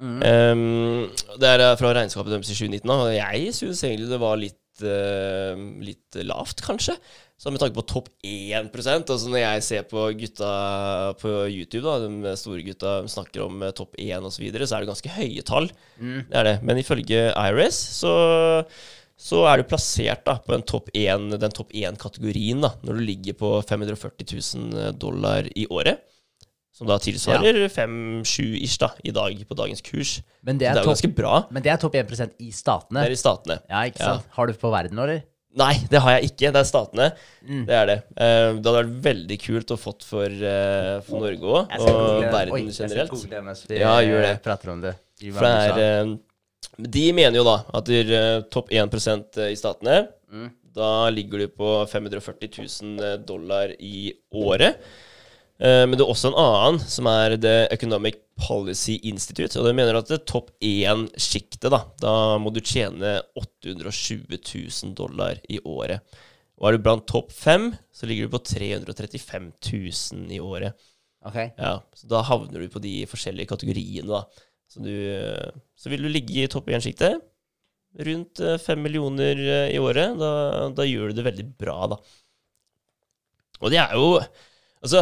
Um, 0.03 1.05
det 1.39 1.47
er 1.47 1.61
eh, 1.63 1.77
fra 1.79 1.93
regnskapet 1.95 2.33
deres 2.33 2.49
i 2.51 2.57
2019, 2.57 2.89
og 2.91 3.13
jeg 3.15 3.53
syns 3.55 3.83
egentlig 3.87 4.09
det 4.11 4.19
var 4.19 4.39
litt, 4.41 4.83
eh, 4.83 5.53
litt 5.85 6.17
lavt, 6.27 6.63
kanskje. 6.65 6.97
Så 7.43 7.51
med 7.51 7.59
tanke 7.59 7.75
på 7.75 7.83
topp 7.83 8.05
1% 8.23 9.09
altså 9.11 9.27
Når 9.27 9.41
jeg 9.41 9.63
ser 9.65 9.87
på 9.91 10.05
gutta 10.15 10.51
på 11.19 11.31
YouTube, 11.51 11.83
da, 11.83 11.97
de 12.05 12.35
store 12.39 12.63
gutta 12.63 12.93
snakker 13.11 13.43
om 13.43 13.65
eh, 13.67 13.73
topp 13.75 13.97
1 13.99 14.23
osv., 14.23 14.37
så, 14.37 14.43
videre, 14.45 14.67
så 14.69 14.77
er 14.77 14.85
det 14.85 14.91
ganske 14.93 15.11
høye 15.17 15.43
tall. 15.43 15.67
Det 15.99 16.37
er 16.39 16.47
det. 16.47 16.53
Men 16.63 16.79
ifølge 16.79 17.25
IRIS 17.35 17.81
så, 17.99 18.13
så 19.19 19.43
er 19.51 19.59
du 19.59 19.67
plassert 19.67 20.23
da, 20.29 20.37
på 20.45 20.55
en 20.55 20.63
topp 20.63 20.87
1, 20.95 21.35
den 21.43 21.53
topp 21.59 21.75
1-kategorien 21.75 22.63
da, 22.63 22.71
når 22.87 23.01
du 23.01 23.03
ligger 23.11 23.35
på 23.43 23.51
540 23.67 24.31
000 24.71 24.97
dollar 25.03 25.51
i 25.51 25.67
året. 25.67 25.99
Som 26.73 26.87
da 26.89 26.95
tilsvarer 26.97 27.59
5-7 27.69 28.55
ish 28.63 28.79
da, 28.81 28.89
i 29.05 29.11
dag, 29.13 29.43
på 29.45 29.59
dagens 29.59 29.83
kurs. 29.85 30.15
Men 30.41 30.57
Det 30.57 30.63
det 30.63 30.71
er, 30.71 30.79
er, 30.79 30.87
topp, 30.87 30.95
ganske 30.95 31.11
bra. 31.19 31.35
men 31.53 31.61
det 31.67 31.75
er 31.75 31.83
topp 31.83 31.99
1% 31.99 32.39
i 32.41 32.49
statene. 32.55 33.03
Det 33.03 33.11
er 33.11 33.19
i 33.19 33.19
statene. 33.19 33.59
Ja, 33.69 33.83
ikke 33.91 33.99
Ja. 34.01 34.15
sant? 34.15 34.31
Har 34.39 34.47
du 34.47 34.55
på 34.57 34.71
verden 34.73 34.97
eller? 35.03 35.21
Nei, 35.55 35.73
det 35.91 35.99
har 36.01 36.15
jeg 36.17 36.31
ikke. 36.31 36.49
Det 36.55 36.59
er 36.63 36.65
statene. 36.65 37.07
Mm. 37.45 37.63
Det 37.67 37.75
er 37.77 37.85
det. 37.91 37.97
Uh, 38.17 38.57
det 38.57 38.65
hadde 38.65 38.79
vært 38.79 38.95
veldig 39.05 39.37
kult 39.43 39.73
å 39.75 39.77
fått 39.77 40.03
for, 40.07 40.25
uh, 40.25 40.95
for 41.05 41.21
Norge 41.21 41.45
òg, 41.45 41.75
og 41.77 41.85
google- 41.85 42.23
Oi, 42.25 42.31
verden 42.33 42.65
jeg 42.65 42.73
skal 42.73 42.89
generelt. 42.89 43.43
mens 43.45 43.63
vi 43.69 43.77
Ja, 43.83 43.95
gjør 44.01 44.21
det. 44.25 44.35
prater 44.43 44.71
om 44.73 44.81
det. 44.81 44.95
For 45.21 45.45
det 45.45 45.53
er 45.77 46.05
uh, 46.07 46.17
De 46.89 47.05
mener 47.13 47.37
jo 47.37 47.43
da 47.45 47.57
at 47.77 47.89
er 47.93 48.11
eh, 48.17 48.41
topp 48.49 48.71
1% 48.73 49.37
i 49.45 49.53
statene. 49.59 50.07
Mm. 50.33 50.49
Da 50.73 51.07
ligger 51.13 51.43
du 51.43 51.47
på 51.53 51.85
540 51.85 52.49
000 52.81 53.17
dollar 53.27 53.69
i 53.77 54.09
året. 54.33 54.79
Eh, 55.61 55.83
Men 55.85 55.91
det 55.93 56.01
er 56.01 56.09
også 56.09 56.31
en 56.31 56.39
annen, 56.41 56.79
som 56.81 57.05
er 57.11 57.37
The 57.37 57.67
Economic 57.69 58.22
Policy 58.39 58.97
Institute. 59.09 59.59
Og 59.59 59.67
de 59.67 59.75
mener 59.77 59.97
at 59.99 60.09
det 60.09 60.23
topp 60.29 60.51
1-sjiktet, 60.63 61.69
da, 61.73 61.83
da 62.01 62.13
må 62.41 62.53
du 62.53 62.61
tjene 62.63 63.19
820 63.39 64.39
000 64.39 64.95
dollar 64.97 65.41
i 65.49 65.59
året. 65.61 66.01
Og 66.59 66.69
er 66.69 66.77
du 66.77 66.85
blant 66.85 67.05
topp 67.09 67.33
5, 67.35 67.71
så 67.93 68.09
ligger 68.09 68.27
du 68.27 68.33
på 68.35 68.41
335 68.53 69.51
000 69.59 70.33
i 70.33 70.39
året. 70.43 70.79
Ok. 71.23 71.37
Ja, 71.57 71.77
så 71.95 72.09
da 72.11 72.23
havner 72.27 72.63
du 72.63 72.71
på 72.71 72.81
de 72.83 73.03
forskjellige 73.09 73.51
kategoriene, 73.53 74.09
da. 74.09 74.49
Så, 74.71 74.81
du, 74.83 74.93
så 75.77 75.91
vil 75.91 76.03
du 76.03 76.09
ligge 76.11 76.43
i 76.43 76.49
topp 76.51 76.71
1-sjiktet. 76.73 77.21
Rundt 78.03 78.41
eh, 78.41 78.57
fem 78.57 78.81
millioner 78.81 79.37
eh, 79.37 79.67
i 79.75 79.79
året. 79.81 80.17
Da, 80.17 80.31
da 80.73 80.85
gjør 80.87 81.11
du 81.11 81.19
det 81.19 81.27
veldig 81.27 81.45
bra, 81.61 81.77
da. 81.93 81.99
Og 83.61 83.71
det 83.71 83.79
er 83.83 83.93
jo 83.99 84.17
Altså, 84.83 84.99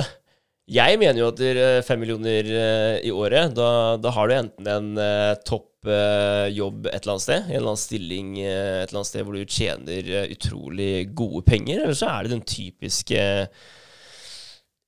Jeg 0.69 0.99
mener 1.01 1.19
jo 1.19 1.31
at 1.31 1.41
er 1.41 1.81
fem 1.83 1.99
millioner 1.99 2.47
eh, 2.47 2.99
i 3.07 3.11
året, 3.11 3.55
da, 3.57 3.97
da 3.97 4.13
har 4.13 4.29
du 4.29 4.35
enten 4.37 4.69
en 4.69 4.91
uh, 4.95 5.33
topp 5.47 5.89
eh, 5.89 6.47
jobb 6.53 6.85
et 6.87 7.01
eller 7.01 7.15
annet 7.15 7.25
sted, 7.25 7.41
en 7.41 7.55
eller 7.57 7.71
annen 7.71 7.81
stilling 7.81 8.31
eh, 8.39 8.77
et 8.83 8.91
eller 8.91 9.01
annet 9.01 9.09
sted 9.09 9.25
hvor 9.25 9.35
du 9.35 9.57
tjener 9.57 10.11
eh, 10.21 10.31
utrolig 10.35 10.93
gode 11.17 11.43
penger, 11.49 11.81
eller 11.81 11.97
så 11.97 12.11
er 12.13 12.23
det 12.23 12.35
den 12.35 12.45
typiske 12.45 13.25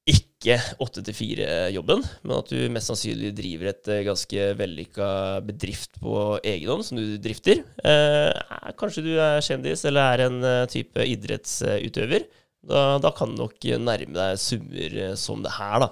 ikke 0.03 0.57
åtte 0.83 0.99
til 1.07 1.15
fire-jobben, 1.15 2.01
men 2.27 2.35
at 2.35 2.49
du 2.51 2.67
mest 2.73 2.89
sannsynlig 2.91 3.31
driver 3.37 3.69
et 3.71 3.89
eh, 3.91 4.03
ganske 4.03 4.47
vellykka 4.59 5.07
bedrift 5.47 5.99
på 6.03 6.15
egen 6.43 6.73
hånd, 6.73 6.83
som 6.83 6.99
du 6.99 7.15
drifter. 7.23 7.63
Eh, 7.79 8.71
kanskje 8.79 9.05
du 9.05 9.13
er 9.15 9.43
kjendis 9.45 9.85
eller 9.87 10.03
er 10.03 10.25
en 10.27 10.39
eh, 10.43 10.65
type 10.71 11.07
idrettsutøver. 11.07 12.27
Da, 12.63 12.97
da 13.03 13.11
kan 13.15 13.33
du 13.33 13.41
nok 13.43 13.65
nærme 13.83 14.15
deg 14.15 14.39
summer 14.39 14.93
eh, 15.07 15.15
som 15.19 15.41
det 15.43 15.51
her, 15.57 15.83
da. 15.83 15.89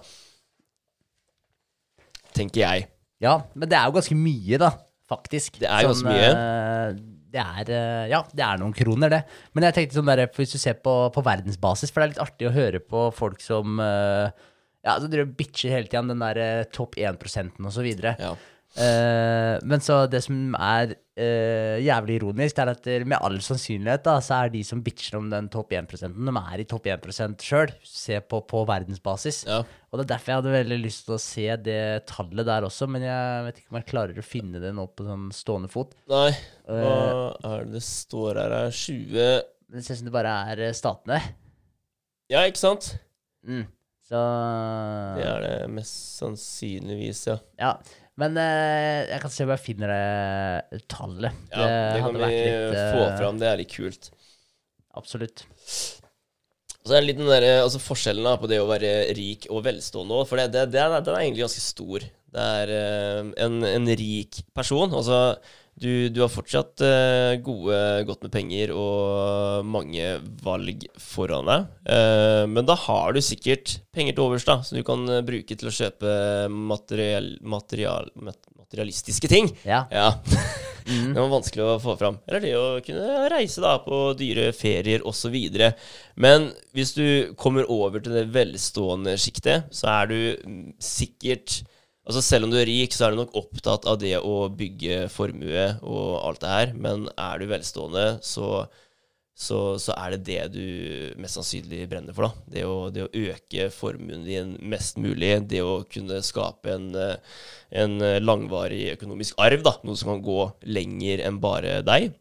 Tenker 2.38 2.64
jeg. 2.64 2.86
Ja, 3.22 3.42
men 3.54 3.70
det 3.70 3.78
er 3.78 3.90
jo 3.90 3.98
ganske 3.98 4.16
mye, 4.18 4.60
da, 4.62 4.70
faktisk. 5.12 5.60
Det 5.62 5.68
er 5.68 5.90
ganske 5.90 6.08
mye. 6.08 6.30
eh, 6.32 7.02
det 7.32 7.42
er, 7.44 7.72
eh, 7.76 8.06
ja, 8.12 8.22
det 8.32 8.46
er 8.46 8.62
noen 8.62 8.76
kroner, 8.76 9.12
det. 9.12 9.22
Men 9.56 9.68
jeg 9.68 9.78
tenkte 9.78 10.00
sånn 10.00 10.10
der, 10.10 10.24
hvis 10.36 10.56
du 10.56 10.60
ser 10.62 10.80
på, 10.84 10.96
på 11.16 11.24
verdensbasis, 11.28 11.92
for 11.92 12.02
det 12.02 12.08
er 12.08 12.14
litt 12.16 12.24
artig 12.24 12.50
å 12.50 12.56
høre 12.56 12.82
på 12.84 13.10
folk 13.16 13.44
som 13.44 13.80
ja, 14.82 14.96
så 14.98 15.06
driver 15.12 15.30
bitcher 15.38 15.76
hele 15.76 15.86
tida 15.86 16.02
om 16.02 16.10
den 16.10 16.24
der 16.24 16.64
topp 16.74 16.96
1% 16.98 17.60
og 17.62 17.76
så 17.76 17.84
videre. 17.86 18.16
Ja. 18.18 18.32
Eh, 18.72 19.58
men 19.68 19.82
så 19.84 20.06
det 20.08 20.22
som 20.24 20.54
er 20.56 20.94
uh, 20.96 21.78
jævlig 21.84 22.16
ironisk, 22.22 22.62
er 22.62 22.72
at 22.72 22.86
eh, 22.88 23.04
med 23.04 23.20
all 23.20 23.36
sannsynlighet 23.44 24.06
da, 24.06 24.14
så 24.24 24.38
er 24.38 24.54
de 24.54 24.62
som 24.64 24.80
bitcher 24.86 25.18
om 25.20 25.28
den 25.32 25.50
topp 25.52 25.74
1% 25.76 26.16
de 26.16 26.34
er 26.40 26.64
i 26.64 26.68
topp 26.70 26.88
1% 26.94 27.44
sjøl. 27.44 27.74
Se 27.84 28.22
på, 28.24 28.40
på 28.48 28.64
verdensbasis. 28.70 29.44
ja. 29.50 29.62
Og 29.92 30.00
det 30.00 30.06
er 30.06 30.12
derfor 30.14 30.32
jeg 30.32 30.40
hadde 30.40 30.52
veldig 30.54 30.78
lyst 30.86 31.04
til 31.04 31.18
å 31.18 31.20
se 31.20 31.48
det 31.66 31.82
tallet 32.08 32.48
der 32.48 32.64
også, 32.64 32.88
men 32.88 33.04
jeg 33.04 33.42
vet 33.44 33.58
ikke 33.60 33.74
om 33.74 33.80
jeg 33.82 33.90
klarer 33.90 34.22
å 34.22 34.24
finne 34.24 34.62
det 34.64 34.72
nå 34.78 34.86
på 34.88 35.04
sånn 35.04 35.26
stående 35.36 35.68
fot. 35.74 35.98
Nei, 36.12 36.30
hva 36.64 36.94
hva 37.42 37.58
er 37.58 37.68
det 37.68 37.76
det 37.76 37.84
står 37.84 38.40
her? 38.40 38.56
er 38.62 38.72
20 38.72 39.28
Det 39.76 39.84
ser 39.84 39.98
ut 39.98 40.00
som 40.00 40.08
det 40.08 40.16
bare 40.16 40.38
er 40.54 40.64
statene. 40.78 41.20
Ja, 42.32 42.46
ikke 42.48 42.64
sant? 42.64 42.94
Mm. 43.44 43.66
Så 44.08 44.22
Det 45.18 45.28
er 45.28 45.44
det 45.44 45.58
mest 45.72 46.00
sannsynligvis, 46.22 47.26
ja. 47.28 47.38
Ja. 47.60 47.74
Men 48.20 48.36
eh, 48.38 49.08
jeg 49.08 49.22
kan 49.24 49.32
se 49.34 49.46
om 49.46 49.54
jeg 49.54 49.64
finner 49.64 49.92
det 49.94 50.82
tallet. 50.92 51.38
Ja, 51.54 51.66
Det 51.96 52.04
kan 52.04 52.18
vi 52.18 52.22
litt, 52.26 52.76
eh, 52.76 52.92
få 52.92 53.06
fram. 53.18 53.40
Det 53.42 53.48
er 53.48 53.62
litt 53.62 53.72
kult. 53.74 54.12
Absolutt. 55.00 55.46
Så 56.82 56.96
er 56.96 57.00
det 57.00 57.08
litt 57.12 57.22
den 57.22 57.30
der, 57.30 57.46
altså 57.62 57.80
forskjellen 57.82 58.26
da, 58.26 58.36
på 58.42 58.50
det 58.50 58.58
å 58.60 58.68
være 58.70 58.92
rik 59.16 59.46
og 59.54 59.64
velstående 59.68 60.18
òg, 60.18 60.26
for 60.28 60.42
det, 60.42 60.50
det, 60.56 60.66
det 60.74 60.82
er, 60.82 60.96
den 60.98 61.14
er 61.14 61.24
egentlig 61.24 61.46
ganske 61.46 61.64
stor. 61.64 62.06
Det 62.32 62.46
er 62.62 62.74
eh, 62.76 63.32
en, 63.46 63.60
en 63.68 63.90
rik 64.02 64.42
person. 64.58 64.92
Altså, 64.98 65.22
du, 65.80 66.10
du 66.14 66.20
har 66.22 66.32
fortsatt 66.32 66.82
eh, 66.86 67.36
gode, 67.44 67.78
godt 68.08 68.26
med 68.26 68.34
penger 68.34 68.74
og 68.76 69.66
mange 69.66 70.18
valg 70.44 70.88
foran 71.02 71.48
deg. 71.50 71.70
Eh, 71.96 72.44
men 72.52 72.68
da 72.68 72.76
har 72.88 73.16
du 73.16 73.22
sikkert 73.24 73.78
penger 73.96 74.18
til 74.18 74.26
overs, 74.26 74.48
da, 74.48 74.60
som 74.66 74.78
du 74.78 74.84
kan 74.88 75.08
eh, 75.10 75.24
bruke 75.26 75.58
til 75.58 75.72
å 75.72 75.76
kjøpe 75.76 76.18
material, 76.52 77.34
material, 77.42 78.12
materialistiske 78.20 79.32
ting. 79.32 79.50
Ja. 79.66 79.86
Ja. 79.94 80.12
Det 81.14 81.20
var 81.20 81.30
vanskelig 81.32 81.66
å 81.66 81.80
få 81.82 81.96
fram. 82.00 82.18
Eller 82.28 82.44
det 82.44 82.54
å 82.58 82.66
kunne 82.86 83.28
reise 83.32 83.64
da 83.64 83.76
på 83.84 84.02
dyre 84.20 84.52
ferier 84.56 85.06
osv. 85.08 85.36
Men 86.16 86.50
hvis 86.76 86.96
du 86.98 87.06
kommer 87.40 87.70
over 87.72 88.04
til 88.04 88.16
det 88.18 88.28
velstående 88.34 89.18
sjiktet, 89.22 89.70
så 89.76 89.92
er 89.94 90.12
du 90.12 90.18
mm, 90.46 90.66
sikkert 90.82 91.62
Altså 92.08 92.22
Selv 92.26 92.48
om 92.48 92.54
du 92.54 92.58
er 92.58 92.66
rik, 92.66 92.94
så 92.96 93.06
er 93.06 93.14
du 93.14 93.20
nok 93.22 93.36
opptatt 93.38 93.86
av 93.90 94.00
det 94.02 94.16
å 94.18 94.48
bygge 94.58 95.04
formue 95.14 95.66
og 95.86 96.08
alt 96.26 96.42
det 96.42 96.54
her. 96.54 96.72
Men 96.74 97.06
er 97.14 97.42
du 97.42 97.46
velstående, 97.52 98.06
så, 98.26 98.64
så, 99.38 99.60
så 99.78 99.94
er 99.94 100.16
det 100.16 100.24
det 100.26 100.40
du 100.56 100.66
mest 101.22 101.38
sannsynlig 101.38 101.86
brenner 101.92 102.18
for. 102.18 102.26
da. 102.26 102.48
Det 102.56 102.66
å, 102.66 102.90
det 102.94 103.06
å 103.06 103.12
øke 103.28 103.70
formuen 103.76 104.26
din 104.26 104.56
mest 104.74 104.98
mulig. 104.98 105.36
Det 105.52 105.62
å 105.62 105.84
kunne 105.94 106.24
skape 106.26 106.74
en, 106.74 106.90
en 107.84 107.96
langvarig 108.26 108.96
økonomisk 108.96 109.38
arv. 109.46 109.62
da, 109.70 109.78
Noe 109.86 110.00
som 110.02 110.16
kan 110.16 110.26
gå 110.26 110.40
lenger 110.74 111.22
enn 111.30 111.38
bare 111.44 111.84
deg. 111.86 112.16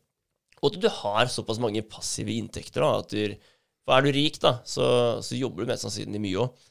Og 0.60 0.74
at 0.74 0.80
du 0.84 0.90
har 0.92 1.32
såpass 1.32 1.58
mange 1.62 1.80
passive 1.88 2.36
inntekter. 2.36 2.84
da, 2.84 3.00
at 3.00 3.16
du, 3.16 3.52
For 3.88 3.96
er 3.96 4.04
du 4.04 4.12
rik, 4.12 4.36
da, 4.44 4.58
så, 4.68 4.84
så 5.24 5.40
jobber 5.40 5.64
du 5.64 5.72
mest 5.72 5.88
sannsynlig 5.88 6.20
mye 6.20 6.44
òg. 6.44 6.66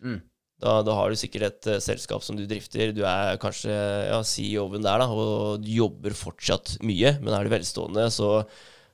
Da, 0.60 0.80
da 0.84 0.96
har 0.98 1.12
du 1.12 1.20
sikkert 1.20 1.46
et 1.48 1.70
uh, 1.72 1.80
selskap 1.84 2.24
som 2.26 2.36
du 2.36 2.44
drifter. 2.48 2.92
Du 2.96 3.06
er 3.08 3.40
kanskje 3.40 3.72
ja, 3.72 4.20
CEO-en 4.28 4.84
der, 4.84 5.00
da, 5.00 5.08
og 5.08 5.64
du 5.64 5.72
jobber 5.72 6.16
fortsatt 6.18 6.76
mye. 6.84 7.16
Men 7.24 7.36
er 7.36 7.48
du 7.48 7.54
velstående, 7.54 8.10
så, 8.12 8.34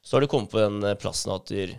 så 0.06 0.16
har 0.16 0.26
du 0.26 0.30
kommet 0.30 0.54
på 0.54 0.62
den 0.62 0.78
eh, 0.86 0.98
plassen 1.02 1.34
at 1.34 1.50
du, 1.50 1.74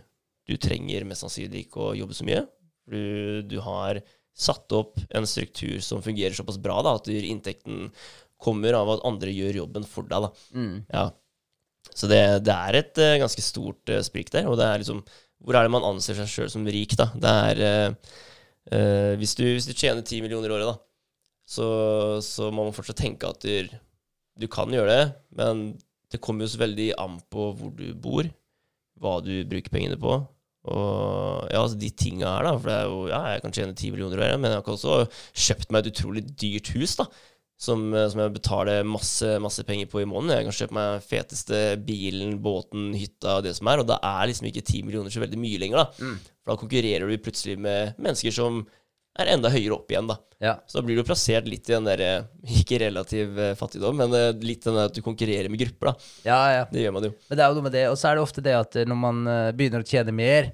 du 0.51 0.57
trenger 0.59 1.07
mest 1.07 1.23
sannsynlig 1.23 1.69
ikke 1.69 1.85
å 1.85 1.97
jobbe 2.01 2.19
så 2.19 2.27
mye. 2.27 2.43
Du, 2.91 3.01
du 3.47 3.61
har 3.63 4.03
satt 4.37 4.75
opp 4.77 4.99
en 5.17 5.27
struktur 5.27 5.79
som 5.83 6.03
fungerer 6.05 6.35
såpass 6.37 6.59
bra 6.61 6.81
da, 6.85 6.99
at 6.99 7.07
inntekten 7.09 7.87
kommer 8.43 8.77
av 8.77 8.91
at 8.93 9.07
andre 9.09 9.33
gjør 9.33 9.63
jobben 9.63 9.87
for 9.89 10.11
deg. 10.11 10.27
da. 10.27 10.59
Mm. 10.59 10.77
Ja. 10.91 11.09
Så 11.95 12.11
det, 12.11 12.23
det 12.45 12.59
er 12.69 12.83
et 12.83 12.99
uh, 12.99 13.17
ganske 13.23 13.43
stort 13.45 13.95
uh, 13.95 14.03
sprik 14.05 14.35
der. 14.35 14.51
Og 14.51 14.59
det 14.59 14.67
er 14.67 14.83
liksom 14.83 15.07
Hvor 15.47 15.55
er 15.55 15.67
det 15.69 15.77
man 15.79 15.87
anser 15.87 16.19
seg 16.19 16.33
sjøl 16.33 16.51
som 16.51 16.67
rik, 16.67 16.99
da? 16.99 17.13
Det 17.15 17.37
er 17.53 17.93
eh, 18.73 19.15
hvis, 19.21 19.35
du, 19.39 19.45
hvis 19.47 19.69
du 19.69 19.75
tjener 19.75 20.05
ti 20.07 20.21
millioner 20.25 20.51
i 20.51 20.57
året, 20.57 20.71
da, 20.71 20.77
så, 21.47 21.67
så 22.25 22.51
må 22.51 22.67
man 22.67 22.75
fortsatt 22.77 22.99
tenke 23.01 23.29
at 23.31 23.45
du, 23.45 23.77
du 24.41 24.49
kan 24.51 24.73
gjøre 24.73 24.93
det, 24.93 25.05
men 25.39 25.69
det 26.13 26.23
kommer 26.23 26.47
jo 26.47 26.55
så 26.55 26.63
veldig 26.63 26.93
an 27.03 27.21
på 27.33 27.51
hvor 27.59 27.75
du 27.77 27.91
bor, 27.99 28.27
hva 29.03 29.19
du 29.25 29.35
bruker 29.49 29.73
pengene 29.73 29.99
på. 30.01 30.19
Og 30.67 31.47
ja, 31.53 31.61
altså 31.61 31.79
de 31.79 31.93
tinga 31.95 32.27
her, 32.27 32.47
da. 32.49 32.53
For 32.59 32.71
det 32.71 32.77
er 32.77 32.89
jo, 32.91 33.01
ja, 33.11 33.21
jeg 33.35 33.43
kan 33.45 33.55
tjene 33.55 33.79
ti 33.79 33.91
millioner 33.93 34.19
i 34.19 34.25
året, 34.27 34.43
men 34.43 34.55
jeg 34.55 34.67
kan 34.67 34.75
også 34.75 34.97
kjøpt 35.47 35.75
meg 35.75 35.85
et 35.85 35.93
utrolig 35.93 36.25
dyrt 36.35 36.73
hus, 36.75 36.97
da 36.99 37.07
som, 37.57 37.95
eh, 37.95 38.09
som 38.13 38.21
jeg 38.21 38.35
betaler 38.37 38.87
masse, 38.87 39.37
masse 39.43 39.65
penger 39.65 39.89
på 39.91 40.03
i 40.03 40.09
måneden. 40.09 40.37
Jeg 40.37 40.49
kan 40.49 40.59
kjøpe 40.61 40.77
meg 40.77 41.05
feteste 41.07 41.61
bilen, 41.87 42.37
båten, 42.45 42.91
hytta 42.97 43.39
og 43.39 43.47
det 43.47 43.57
som 43.57 43.71
er, 43.73 43.81
og 43.81 43.89
da 43.89 43.99
er 44.05 44.29
liksom 44.31 44.51
ikke 44.51 44.65
ti 44.67 44.83
millioner 44.85 45.13
så 45.13 45.23
veldig 45.25 45.41
mye 45.41 45.61
lenger, 45.63 45.85
da. 45.85 45.87
Mm. 46.05 46.19
For 46.45 46.53
da 46.53 46.61
konkurrerer 46.61 47.09
du 47.09 47.25
plutselig 47.25 47.57
med 47.59 47.97
mennesker 47.97 48.35
som 48.37 48.67
er 49.17 49.31
enda 49.33 49.49
høyere 49.49 49.79
opp 49.79 49.91
igjen, 49.91 50.11
da. 50.11 50.19
Ja. 50.45 50.53
Så 50.69 50.79
da 50.79 50.85
blir 50.85 50.99
du 51.01 51.07
plassert 51.09 51.49
litt 51.49 51.65
i 51.71 51.73
den 51.73 51.87
der 51.89 52.01
eh, 52.05 52.27
Ikke 52.61 52.77
relativ 52.83 53.39
eh, 53.41 53.55
fattigdom, 53.57 53.97
men 53.97 54.13
litt 54.45 54.67
den 54.67 54.77
der 54.77 54.91
at 54.91 54.99
du 54.99 55.01
konkurrerer 55.01 55.49
med 55.49 55.65
grupper, 55.65 55.95
da. 55.95 56.13
ja, 56.29 56.41
ja. 56.59 56.69
Det 56.69 56.85
gjør 56.85 56.99
man 56.99 57.09
jo. 57.09 57.15
Men 57.31 57.41
det 57.41 57.47
er 57.47 57.49
jo 57.49 57.59
noe 57.59 57.69
med 57.71 57.77
det. 57.79 57.89
Og 57.89 57.97
så 57.97 58.11
er 58.11 58.19
det 58.19 58.27
ofte 58.27 58.45
det 58.45 58.57
at 58.59 58.81
når 58.85 59.01
man 59.01 59.25
begynner 59.57 59.81
å 59.81 59.89
tjene 59.89 60.13
mer 60.13 60.53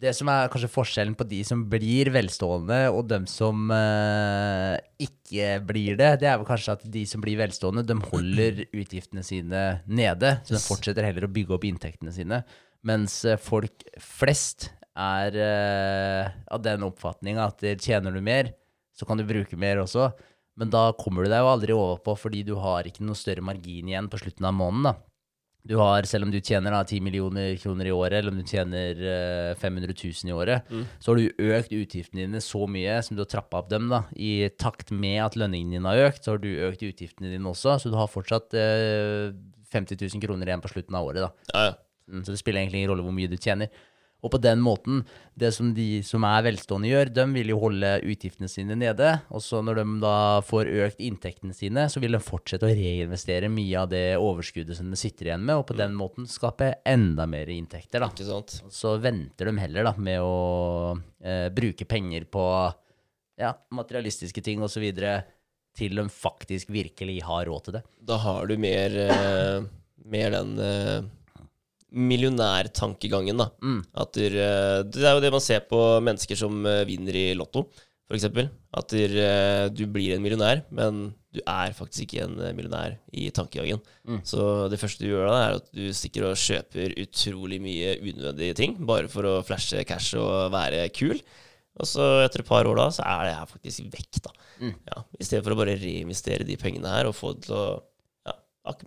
Det 0.00 0.10
som 0.16 0.26
er 0.26 0.48
kanskje 0.50 0.72
forskjellen 0.72 1.14
på 1.14 1.26
de 1.30 1.38
som 1.46 1.60
blir 1.70 2.08
velstående, 2.14 2.80
og 2.90 3.06
dem 3.12 3.28
som 3.30 3.68
eh, 3.70 4.74
ikke 5.06 5.60
blir 5.68 5.98
det, 6.00 6.08
det 6.24 6.28
er 6.28 6.40
vel 6.40 6.48
kanskje 6.48 6.74
at 6.74 6.82
de 6.96 7.04
som 7.06 7.22
blir 7.22 7.38
velstående, 7.38 7.84
de 7.86 7.96
holder 8.10 8.64
utgiftene 8.80 9.22
sine 9.26 9.62
nede. 9.86 10.36
Så 10.42 10.56
de 10.56 10.62
fortsetter 10.64 11.06
heller 11.06 11.28
å 11.28 11.32
bygge 11.32 11.54
opp 11.54 11.68
inntektene 11.68 12.14
sine. 12.16 12.42
Mens 12.84 13.20
eh, 13.24 13.38
folk 13.40 13.86
flest 14.02 14.72
er 14.98 15.38
eh, 15.38 16.34
av 16.50 16.62
den 16.66 16.84
oppfatninga 16.86 17.48
at 17.48 17.62
eh, 17.62 17.78
tjener 17.78 18.14
du 18.14 18.20
mer, 18.24 18.50
så 18.94 19.06
kan 19.06 19.18
du 19.18 19.26
bruke 19.26 19.58
mer 19.58 19.82
også. 19.82 20.10
Men 20.58 20.70
da 20.70 20.88
kommer 20.98 21.24
du 21.24 21.30
deg 21.32 21.42
jo 21.42 21.50
aldri 21.50 21.74
overpå, 21.74 22.18
fordi 22.18 22.44
du 22.46 22.54
har 22.62 22.86
ikke 22.86 23.06
noe 23.06 23.18
større 23.18 23.42
margin 23.46 23.90
igjen 23.90 24.10
på 24.10 24.20
slutten 24.22 24.50
av 24.50 24.58
måneden. 24.58 24.90
da. 24.90 25.13
Du 25.66 25.76
har, 25.80 26.04
Selv 26.04 26.26
om 26.26 26.30
du 26.30 26.40
tjener 26.44 26.74
da, 26.74 26.82
10 26.84 27.00
millioner 27.00 27.54
kroner 27.56 27.88
i 27.88 27.92
året, 27.94 28.18
eller 28.18 28.34
om 28.34 28.36
du 28.38 28.44
tjener 28.44 28.98
uh, 29.00 29.54
500 29.56 29.94
000 29.96 30.28
i 30.28 30.34
året, 30.36 30.66
så 31.00 31.12
har 31.12 31.16
du 31.16 31.46
økt 31.56 31.72
utgiftene 31.72 32.26
dine 32.26 32.40
så 32.44 32.66
mye 32.68 32.98
som 33.02 33.16
du 33.16 33.22
har 33.24 33.30
trappa 33.32 33.62
opp 33.62 33.70
dem. 33.72 33.88
da. 33.88 34.02
I 34.12 34.50
takt 34.60 34.92
med 34.92 35.22
at 35.24 35.38
lønningen 35.40 35.72
din 35.72 35.88
har 35.88 36.02
økt, 36.10 36.20
så 36.24 36.34
har 36.34 36.42
du 36.42 36.50
økt 36.68 36.84
utgiftene 36.84 37.32
dine 37.32 37.48
også. 37.48 37.78
Så 37.80 37.88
du 37.88 37.96
har 37.96 38.12
fortsatt 38.12 38.52
uh, 38.52 39.32
50 39.72 39.96
000 40.04 40.20
kroner 40.22 40.46
igjen 40.52 40.62
på 40.64 40.68
slutten 40.74 40.94
av 41.00 41.08
året. 41.08 41.24
da. 41.24 41.32
Ja, 41.54 41.64
ja. 41.70 41.74
Mm, 42.12 42.20
Så 42.26 42.34
det 42.34 42.38
spiller 42.42 42.60
egentlig 42.60 42.82
ingen 42.82 42.92
rolle 42.92 43.02
hvor 43.06 43.16
mye 43.16 43.32
du 43.32 43.38
tjener. 43.40 43.72
Og 44.24 44.32
på 44.32 44.40
den 44.40 44.62
måten, 44.64 45.02
det 45.36 45.50
som 45.52 45.74
de 45.76 46.00
som 46.06 46.24
er 46.24 46.44
velstående 46.46 46.88
gjør, 46.88 47.10
de 47.12 47.24
vil 47.34 47.52
jo 47.52 47.58
holde 47.60 47.90
utgiftene 48.08 48.48
sine 48.48 48.76
nede. 48.80 49.10
Og 49.28 49.42
så 49.44 49.60
når 49.64 49.82
de 49.82 49.84
da 50.00 50.16
får 50.46 50.70
økt 50.86 51.02
inntektene 51.04 51.56
sine, 51.56 51.84
så 51.92 52.00
vil 52.00 52.16
de 52.16 52.22
fortsette 52.24 52.64
å 52.64 52.72
reinvestere 52.72 53.50
mye 53.52 53.82
av 53.82 53.90
det 53.92 54.06
overskuddet 54.16 54.78
som 54.78 54.88
de 54.88 54.98
sitter 54.98 55.28
igjen 55.28 55.44
med, 55.44 55.58
og 55.60 55.66
på 55.68 55.76
den 55.76 55.96
måten 55.98 56.28
skape 56.30 56.72
enda 56.88 57.28
mer 57.28 57.52
inntekter. 57.52 58.00
da. 58.00 58.08
Ikke 58.14 58.28
sant? 58.30 58.56
Så 58.72 58.96
venter 59.02 59.50
de 59.50 59.60
heller 59.60 59.90
da 59.90 59.94
med 60.00 60.24
å 60.24 60.96
eh, 61.20 61.50
bruke 61.52 61.84
penger 61.88 62.24
på 62.32 62.46
ja, 63.40 63.52
materialistiske 63.74 64.40
ting 64.44 64.62
osv. 64.64 64.86
til 65.74 65.98
de 65.98 66.06
faktisk 66.08 66.70
virkelig 66.70 67.18
har 67.26 67.44
råd 67.50 67.66
til 67.66 67.76
det. 67.76 67.84
Da 68.00 68.16
har 68.22 68.46
du 68.46 68.56
mer, 68.56 68.96
eh, 69.04 69.68
mer 70.06 70.30
den 70.30 70.56
eh, 70.62 71.12
millionærtankegangen, 71.94 73.38
da. 73.38 73.48
Mm. 73.62 73.80
At 74.02 74.14
der, 74.18 74.38
eh, 74.44 74.78
det 74.88 75.04
er 75.04 75.16
jo 75.16 75.24
det 75.24 75.32
man 75.34 75.44
ser 75.44 75.66
på 75.68 75.80
mennesker 76.04 76.38
som 76.38 76.64
eh, 76.66 76.84
vinner 76.88 77.14
i 77.14 77.26
Lotto. 77.38 77.68
eksempel. 78.14 78.50
At 78.74 78.90
der, 78.90 79.14
eh, 79.18 79.68
du 79.70 79.86
blir 79.86 80.14
en 80.14 80.22
millionær, 80.22 80.64
men 80.70 81.14
du 81.34 81.40
er 81.40 81.72
faktisk 81.74 82.04
ikke 82.04 82.24
en 82.24 82.36
millionær 82.54 82.98
i 83.12 83.30
tankegangen. 83.30 83.80
Mm. 84.06 84.20
Så 84.22 84.68
det 84.70 84.78
første 84.78 85.02
du 85.02 85.10
gjør 85.10 85.30
da, 85.30 85.38
er 85.40 85.56
at 85.58 85.70
du 85.74 85.88
stikker 85.90 86.28
og 86.28 86.38
kjøper 86.38 86.94
utrolig 87.02 87.58
mye 87.62 87.96
unødvendige 88.02 88.54
ting, 88.54 88.76
bare 88.86 89.08
for 89.10 89.26
å 89.26 89.42
flashe 89.42 89.82
cash 89.88 90.14
og 90.20 90.52
være 90.54 90.86
kul. 90.94 91.18
Og 91.74 91.88
så 91.90 92.04
etter 92.22 92.44
et 92.44 92.46
par 92.46 92.68
år 92.70 92.78
da, 92.78 92.86
så 92.94 93.02
er 93.02 93.24
det 93.26 93.34
her 93.34 93.50
faktisk 93.50 93.88
vekk, 93.90 94.20
da. 94.22 94.34
Mm. 94.62 94.74
Ja, 94.86 95.02
I 95.18 95.26
stedet 95.26 95.42
for 95.42 95.56
å 95.56 95.58
bare 95.58 95.74
reinvestere 95.80 96.46
de 96.46 96.58
pengene 96.60 96.92
her 96.92 97.08
og 97.10 97.16
få 97.18 97.32
det 97.34 97.48
til 97.48 97.56
å 97.58 97.64
ja, 98.28 98.36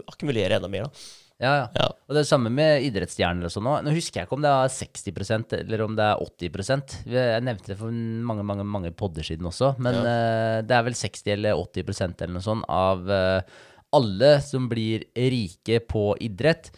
akkumulere 0.07 0.55
enda 0.55 0.69
mer, 0.71 0.87
da. 0.87 1.25
Ja, 1.37 1.51
ja. 1.53 1.65
Ja. 1.77 1.87
Og 2.07 2.15
det 2.15 2.21
er 2.21 2.25
det 2.25 2.31
samme 2.31 2.49
med 2.49 2.83
idrettsstjerner 2.87 3.45
og 3.45 3.53
sånn 3.53 3.69
òg. 3.69 3.83
Nå 3.85 3.93
husker 3.93 4.21
jeg 4.21 4.27
ikke 4.27 4.37
om 4.39 4.45
det 4.45 4.53
er 4.53 4.73
60% 4.73 5.53
eller 5.59 5.83
om 5.85 5.97
det 5.97 6.07
er 6.07 6.23
80% 6.23 6.95
Jeg 7.13 7.43
nevnte 7.45 7.71
det 7.73 7.77
for 7.77 7.93
mange 8.31 8.45
mange, 8.47 8.65
mange 8.65 8.91
podder 8.97 9.27
siden 9.27 9.49
også, 9.49 9.75
men 9.83 9.99
eh, 10.01 10.57
det 10.65 10.73
er 10.73 10.87
vel 10.87 10.97
60 10.97 11.33
eller 11.35 11.61
80% 11.61 12.25
eller 12.25 12.37
noe 12.39 12.45
sånt 12.45 12.65
av 12.73 13.05
uh, 13.05 13.61
alle 13.97 14.31
som 14.43 14.65
blir 14.71 15.05
rike 15.13 15.79
på 15.85 16.09
idrett, 16.25 16.71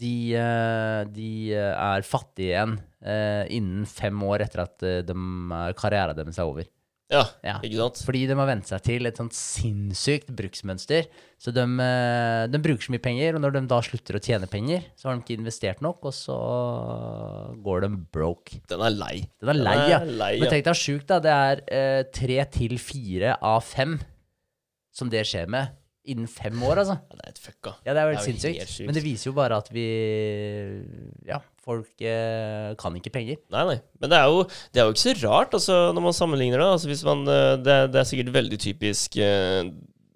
de, 0.00 0.14
uh, 0.34 1.06
de 1.06 1.30
er 1.54 2.06
fattige 2.06 2.54
igjen 2.54 2.78
innen 3.00 3.86
fem 3.88 4.18
år 4.28 4.42
etter 4.44 4.60
at 4.66 4.82
de, 5.08 5.14
karrieren 5.78 6.18
deres 6.18 6.36
er 6.36 6.50
over. 6.50 6.66
Ja, 7.10 7.24
Ja. 7.42 7.56
ikke 7.66 7.76
sant? 7.80 8.00
Fordi 8.06 8.20
de 8.30 8.36
har 8.38 8.46
vent 8.46 8.68
seg 8.70 8.82
til 8.86 9.06
et 9.08 9.16
sånt 9.18 9.34
sinnssykt 9.34 10.28
bruksmønster. 10.38 11.08
Så 11.40 11.52
de, 11.56 11.64
eh, 11.82 12.46
de 12.52 12.60
bruker 12.62 12.86
så 12.86 12.92
mye 12.94 13.02
penger, 13.02 13.34
og 13.34 13.42
når 13.42 13.56
de 13.56 13.62
da 13.66 13.80
slutter 13.82 14.14
å 14.18 14.22
tjene 14.22 14.46
penger, 14.50 14.84
så 14.94 15.08
har 15.08 15.16
de 15.16 15.24
ikke 15.24 15.38
investert 15.40 15.80
nok, 15.82 16.04
og 16.04 16.12
så 16.14 16.36
går 17.64 17.80
de 17.86 17.90
broke. 18.14 18.60
Den 18.70 18.84
er 18.86 18.94
lei. 18.94 19.16
Den 19.40 19.52
er 19.54 19.60
lei, 19.64 19.76
ja. 19.90 19.98
lei, 20.04 20.30
Men 20.38 20.52
tenk 20.52 20.68
deg 20.68 20.78
sjukt, 20.78 21.06
da. 21.10 21.18
Det 21.24 21.34
er 21.34 21.62
eh, 21.66 22.02
tre 22.14 22.38
til 22.52 22.76
fire 22.78 23.36
av 23.42 23.62
fem 23.66 23.98
som 24.94 25.10
det 25.10 25.24
skjer 25.26 25.48
med 25.50 25.70
innen 26.08 26.28
fem 26.30 26.56
år, 26.64 26.80
altså. 26.82 26.96
Ja, 27.10 27.18
det 27.18 27.26
er 27.26 27.34
et 27.34 27.42
fucka. 27.44 27.74
Ja, 27.84 27.94
det 27.94 28.02
er 28.02 28.10
Det 28.14 28.20
er 28.20 28.26
sinnssykt. 28.28 28.86
Men 28.86 28.96
det 28.96 29.04
viser 29.04 29.30
jo 29.30 29.36
bare 29.36 29.58
at 29.60 29.68
vi 29.74 29.86
Ja, 31.28 31.40
folk 31.64 32.00
eh, 32.00 32.72
kan 32.80 32.96
ikke 32.96 33.12
penger. 33.14 33.40
Nei, 33.52 33.66
nei. 33.74 33.78
Men 34.00 34.12
det 34.12 34.18
er 34.18 34.32
jo, 34.32 34.42
det 34.72 34.80
er 34.80 34.88
jo 34.88 34.96
ikke 34.96 35.06
så 35.06 35.14
rart, 35.28 35.54
altså, 35.56 35.78
når 35.94 36.08
man 36.08 36.16
sammenligner 36.16 36.62
det. 36.62 36.72
Altså, 36.78 36.90
hvis 36.90 37.04
man, 37.06 37.24
eh, 37.28 37.54
det, 37.60 37.78
det 37.92 38.00
er 38.00 38.08
sikkert 38.08 38.32
veldig 38.34 38.58
typisk 38.64 39.20
eh, 39.20 39.70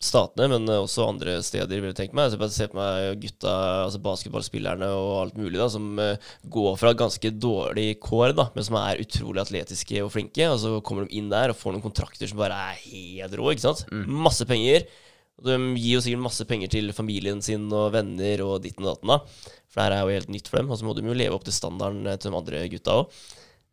statene, 0.04 0.48
men 0.52 0.68
eh, 0.72 0.80
også 0.82 1.06
andre 1.06 1.36
steder, 1.44 1.78
vil 1.78 1.90
jeg 1.92 1.98
tenke 2.00 2.16
meg. 2.16 2.30
Altså, 2.30 2.40
bare 2.40 2.56
se 2.56 2.68
på 2.72 2.80
meg 2.80 3.20
gutta, 3.22 3.54
altså 3.84 4.02
basketballspillerne 4.08 4.88
og 4.96 5.12
alt 5.20 5.38
mulig, 5.40 5.58
da, 5.60 5.68
som 5.72 5.92
eh, 6.02 6.32
går 6.56 6.76
fra 6.80 6.94
ganske 6.96 7.34
dårlig 7.36 7.88
kår, 8.04 8.34
da, 8.40 8.48
men 8.56 8.66
som 8.66 8.80
er 8.80 9.04
utrolig 9.04 9.44
atletiske 9.44 10.02
og 10.04 10.12
flinke. 10.16 10.48
Og 10.50 10.60
så 10.64 10.76
kommer 10.86 11.06
de 11.06 11.20
inn 11.20 11.30
der 11.32 11.52
og 11.52 11.60
får 11.60 11.76
noen 11.76 11.84
kontrakter 11.84 12.30
som 12.30 12.40
bare 12.40 12.58
er 12.72 12.84
helt 12.88 13.38
rå, 13.40 13.52
ikke 13.52 13.68
sant. 13.68 13.84
Masse 14.08 14.48
penger. 14.48 14.88
De 15.42 15.56
gir 15.74 15.96
jo 15.96 16.02
sikkert 16.04 16.22
masse 16.22 16.44
penger 16.46 16.70
til 16.70 16.92
familien 16.94 17.40
sin 17.42 17.66
og 17.74 17.90
venner 17.96 18.44
og 18.44 18.60
ditten 18.62 18.86
og 18.86 18.94
datten. 18.94 19.10
da. 19.10 19.56
For 19.66 19.80
det 19.80 19.88
her 19.88 19.96
er 19.96 20.04
jo 20.04 20.20
helt 20.20 20.30
nytt 20.36 20.50
for 20.52 20.60
dem. 20.60 20.70
Og 20.70 20.78
så 20.78 20.86
må 20.86 20.94
de 20.94 21.02
jo 21.02 21.16
leve 21.16 21.34
opp 21.34 21.48
til 21.48 21.56
standarden 21.56 22.06
eh, 22.06 22.20
til 22.20 22.30
de 22.30 22.38
andre 22.38 22.62
gutta 22.72 23.00
òg. 23.02 23.18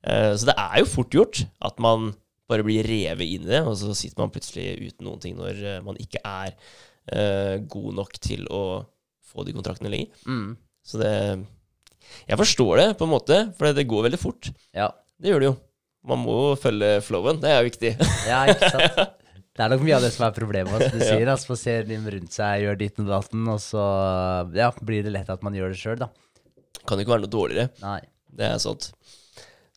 Så 0.02 0.48
det 0.50 0.56
er 0.58 0.80
jo 0.82 0.88
fort 0.90 1.14
gjort 1.14 1.44
at 1.62 1.76
man 1.78 2.08
bare 2.52 2.66
blir 2.68 2.88
revet 2.88 3.28
inn 3.28 3.46
i 3.46 3.54
det, 3.54 3.62
og 3.64 3.78
så 3.80 3.96
sitter 3.98 4.22
man 4.22 4.34
plutselig 4.34 4.74
uten 4.82 5.08
noen 5.08 5.22
ting 5.24 5.38
når 5.40 5.64
eh, 5.64 5.80
man 5.86 6.00
ikke 6.02 6.22
er 6.26 6.52
eh, 6.52 7.56
god 7.72 7.98
nok 8.02 8.20
til 8.24 8.46
å 8.52 8.64
få 9.32 9.48
de 9.48 9.56
kontraktene 9.56 9.92
lenger. 9.94 10.12
Mm. 10.28 10.54
Så 10.84 11.00
det 11.02 11.14
Jeg 12.28 12.38
forstår 12.42 12.80
det, 12.80 12.88
på 13.00 13.06
en 13.08 13.14
måte, 13.14 13.36
for 13.56 13.72
det 13.72 13.88
går 13.88 14.10
veldig 14.10 14.20
fort. 14.20 14.50
Ja. 14.76 14.90
Det 15.22 15.32
gjør 15.32 15.44
det 15.44 15.50
jo. 15.52 15.56
Man 16.12 16.20
må 16.26 16.36
jo 16.50 16.58
følge 16.60 16.96
flowen. 17.06 17.40
Det 17.40 17.52
er 17.52 17.62
jo 17.62 17.70
viktig. 17.70 17.92
Ja, 18.28 18.42
ikke 18.50 18.72
sant? 18.74 19.02
Det 19.62 19.68
er 19.68 19.74
nok 19.76 19.84
mye 19.86 19.98
av 20.00 20.02
det 20.02 20.10
som 20.10 20.24
er 20.26 20.34
problemet. 20.34 20.74
Altså, 20.74 20.98
du 20.98 21.04
sier 21.12 21.30
altså, 21.30 21.52
man 21.52 21.60
ser 21.62 21.84
dem 21.86 22.06
rundt 22.10 22.34
seg, 22.34 22.64
gjør 22.64 22.80
ditt 22.80 23.02
og 23.04 23.12
datten, 23.12 23.44
og 23.54 23.60
så 23.62 23.84
ja, 24.58 24.72
blir 24.82 25.06
det 25.06 25.14
lett 25.14 25.30
at 25.30 25.44
man 25.46 25.54
gjør 25.54 25.76
det 25.76 25.78
sjøl, 25.78 26.00
da. 26.02 26.08
kan 26.90 26.98
ikke 26.98 27.14
være 27.14 27.28
noe 27.28 27.36
dårligere. 27.36 27.68
Nei. 27.84 28.00
Det 28.32 28.48
er 28.48 28.64
sant. 28.64 28.90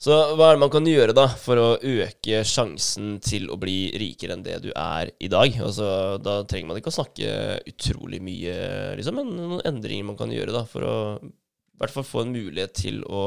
Så 0.00 0.16
hva 0.36 0.48
er 0.48 0.56
det 0.56 0.62
man 0.62 0.72
kan 0.72 0.88
gjøre 0.88 1.14
da 1.16 1.26
for 1.40 1.60
å 1.60 1.66
øke 1.76 2.40
sjansen 2.48 3.18
til 3.24 3.46
å 3.52 3.58
bli 3.60 3.92
rikere 4.00 4.38
enn 4.38 4.46
det 4.46 4.56
du 4.64 4.70
er 4.72 5.12
i 5.20 5.28
dag? 5.32 5.60
Altså, 5.64 5.86
da 6.24 6.38
trenger 6.48 6.70
man 6.70 6.80
ikke 6.80 6.92
å 6.92 6.96
snakke 6.96 7.34
utrolig 7.68 8.22
mye, 8.24 8.56
liksom, 8.96 9.20
men 9.20 9.36
noen 9.36 9.62
endringer 9.68 10.08
man 10.08 10.18
kan 10.18 10.32
gjøre 10.32 10.56
da 10.56 10.64
for 10.68 10.88
å 10.88 10.96
i 11.24 11.80
hvert 11.82 11.92
fall 11.92 12.08
få 12.08 12.24
en 12.24 12.32
mulighet 12.32 12.72
til 12.78 13.04
å 13.04 13.26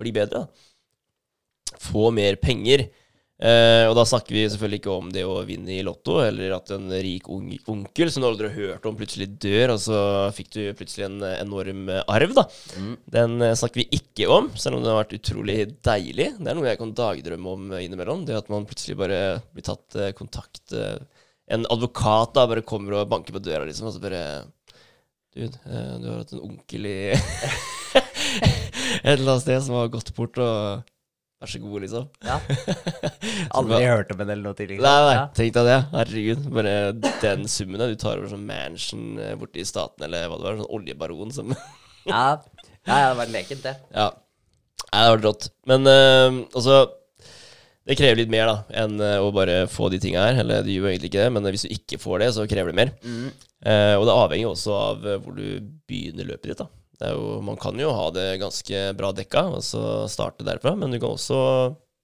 bli 0.00 0.12
bedre. 0.12 0.44
Da. 0.44 1.76
Få 1.80 2.10
mer 2.12 2.36
penger. 2.42 2.88
Eh, 3.36 3.84
og 3.84 3.92
da 3.98 4.00
snakker 4.08 4.32
vi 4.32 4.46
selvfølgelig 4.48 4.78
ikke 4.80 4.92
om 4.94 5.10
det 5.12 5.22
å 5.28 5.34
vinne 5.44 5.74
i 5.74 5.82
Lotto, 5.84 6.14
eller 6.24 6.54
at 6.56 6.70
en 6.72 6.88
rik 6.88 7.26
ung, 7.28 7.50
onkel 7.68 8.08
som 8.12 8.24
du 8.24 8.28
aldri 8.30 8.48
har 8.48 8.56
hørt 8.56 8.88
om, 8.88 8.96
plutselig 8.96 9.28
dør, 9.42 9.74
og 9.74 9.82
så 9.84 9.98
fikk 10.36 10.48
du 10.54 10.62
plutselig 10.78 11.04
en 11.04 11.18
enorm 11.34 11.90
arv, 12.06 12.32
da. 12.38 12.46
Den 13.18 13.36
eh, 13.44 13.52
snakker 13.60 13.82
vi 13.82 14.00
ikke 14.00 14.30
om, 14.32 14.48
selv 14.56 14.78
om 14.78 14.84
den 14.84 14.94
har 14.94 15.02
vært 15.02 15.18
utrolig 15.18 15.58
deilig. 15.84 16.30
Det 16.40 16.48
er 16.48 16.56
noe 16.56 16.70
jeg 16.70 16.80
kan 16.80 16.96
dagdrømme 16.96 17.54
om 17.58 17.68
eh, 17.76 17.84
innimellom. 17.84 18.24
Det 18.28 18.40
at 18.40 18.48
man 18.52 18.64
plutselig 18.68 18.96
bare 19.04 19.20
blir 19.52 19.68
tatt 19.68 20.00
eh, 20.00 20.14
kontakt 20.16 20.72
En 21.52 21.62
advokat 21.70 22.32
da 22.34 22.46
bare 22.48 22.64
kommer 22.66 22.96
og 22.96 23.10
banker 23.10 23.36
på 23.36 23.44
døra, 23.44 23.68
liksom, 23.68 23.90
og 23.90 23.94
så 23.94 24.02
bare 24.02 24.22
Dude, 25.36 25.58
du 26.00 26.06
har 26.08 26.22
hatt 26.22 26.32
en 26.32 26.40
onkel 26.40 26.86
i 26.88 26.98
et 29.04 29.12
eller 29.12 29.34
annet 29.34 29.44
sted 29.44 29.60
som 29.66 29.76
har 29.76 29.90
gått 29.92 30.14
bort, 30.16 30.40
og 30.40 30.86
vær 31.42 31.50
så 31.52 31.60
god, 31.60 31.84
liksom. 31.84 32.06
Ja. 32.24 32.36
Aldri 33.58 33.80
hørt 33.84 34.12
om 34.14 34.20
en 34.22 34.30
eller 34.30 34.44
noe 34.48 34.56
tidligere. 34.56 34.84
Nei, 34.84 35.14
nei, 35.14 35.24
tenk 35.36 35.56
deg 35.56 35.68
det. 35.68 35.78
Herregud. 35.92 36.44
Bare 36.56 36.76
den 37.22 37.48
summen. 37.52 37.82
Du 37.92 37.96
tar 38.00 38.20
over 38.20 38.30
sånn 38.32 38.46
mansion 38.48 39.18
eh, 39.22 39.34
borte 39.38 39.60
i 39.60 39.66
staten, 39.68 40.06
eller 40.06 40.30
hva 40.30 40.38
det 40.40 40.48
var. 40.48 40.60
Sånn 40.62 40.76
oljebaron 40.78 41.34
som 41.34 41.52
Ja, 42.06 42.22
ja, 42.86 43.00
det 43.10 43.18
var 43.18 43.32
lekent, 43.34 43.64
det. 43.66 43.74
Ja. 43.94 44.12
Nei, 44.86 45.02
det 45.02 45.10
var 45.10 45.24
rått. 45.26 45.48
Men 45.66 45.88
uh, 45.90 46.44
altså 46.54 46.76
Det 47.86 47.96
krever 47.98 48.20
litt 48.20 48.30
mer 48.30 48.46
da 48.48 48.56
enn 48.82 49.00
eh, 49.02 49.18
å 49.22 49.28
bare 49.34 49.64
få 49.70 49.90
de 49.92 50.00
tinga 50.02 50.24
her. 50.24 50.40
Eller 50.42 50.64
det 50.66 50.74
gjør 50.74 50.88
egentlig 50.92 51.12
ikke 51.12 51.26
det, 51.26 51.34
men 51.36 51.50
hvis 51.52 51.66
du 51.66 51.74
ikke 51.74 52.00
får 52.02 52.24
det, 52.24 52.32
så 52.34 52.48
krever 52.50 52.72
det 52.72 52.80
mer. 52.80 52.96
Mm. 53.04 53.28
Eh, 53.66 53.94
og 53.94 54.08
det 54.08 54.16
avhenger 54.24 54.50
også 54.50 54.74
av 54.74 55.06
hvor 55.22 55.36
du 55.36 55.46
begynner 55.86 56.26
løpet 56.32 56.50
ditt. 56.50 56.64
da 56.64 56.70
jo, 57.00 57.40
Man 57.44 57.58
kan 57.60 57.78
jo 57.80 57.92
ha 57.92 58.08
det 58.14 58.38
ganske 58.40 58.82
bra 58.96 59.12
dekka 59.12 59.42
og 59.58 59.64
så 59.64 60.06
starte 60.10 60.46
derfra, 60.46 60.74
men 60.78 60.94
du 60.94 61.00
kan 61.00 61.14
også 61.14 61.40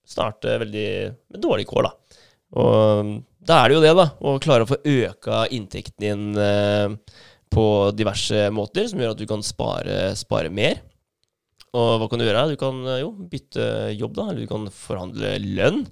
starte 0.08 0.58
veldig 0.62 0.88
med 1.32 1.42
dårlig 1.42 1.66
kår. 1.70 1.88
da. 1.88 2.22
Og 2.60 3.12
da 3.42 3.58
er 3.58 3.70
det 3.70 3.76
jo 3.76 3.82
det, 3.82 3.92
da. 3.98 4.06
Å 4.20 4.38
klare 4.42 4.66
å 4.66 4.70
få 4.70 4.78
øka 4.84 5.44
inntekten 5.54 6.04
din 6.04 6.24
eh, 6.38 6.94
på 7.52 7.66
diverse 7.96 8.46
måter, 8.54 8.86
som 8.90 9.02
gjør 9.02 9.14
at 9.14 9.20
du 9.20 9.26
kan 9.28 9.44
spare, 9.46 10.12
spare 10.18 10.52
mer. 10.52 10.80
Og 11.72 12.02
hva 12.02 12.08
kan 12.10 12.20
du 12.20 12.26
gjøre? 12.26 12.46
Du 12.52 12.58
kan 12.60 12.82
eh, 12.86 13.02
jo 13.02 13.12
bytte 13.32 13.66
jobb, 13.96 14.16
da. 14.18 14.28
Eller 14.30 14.44
du 14.44 14.50
kan 14.50 14.68
forhandle 14.76 15.36
lønn. 15.46 15.84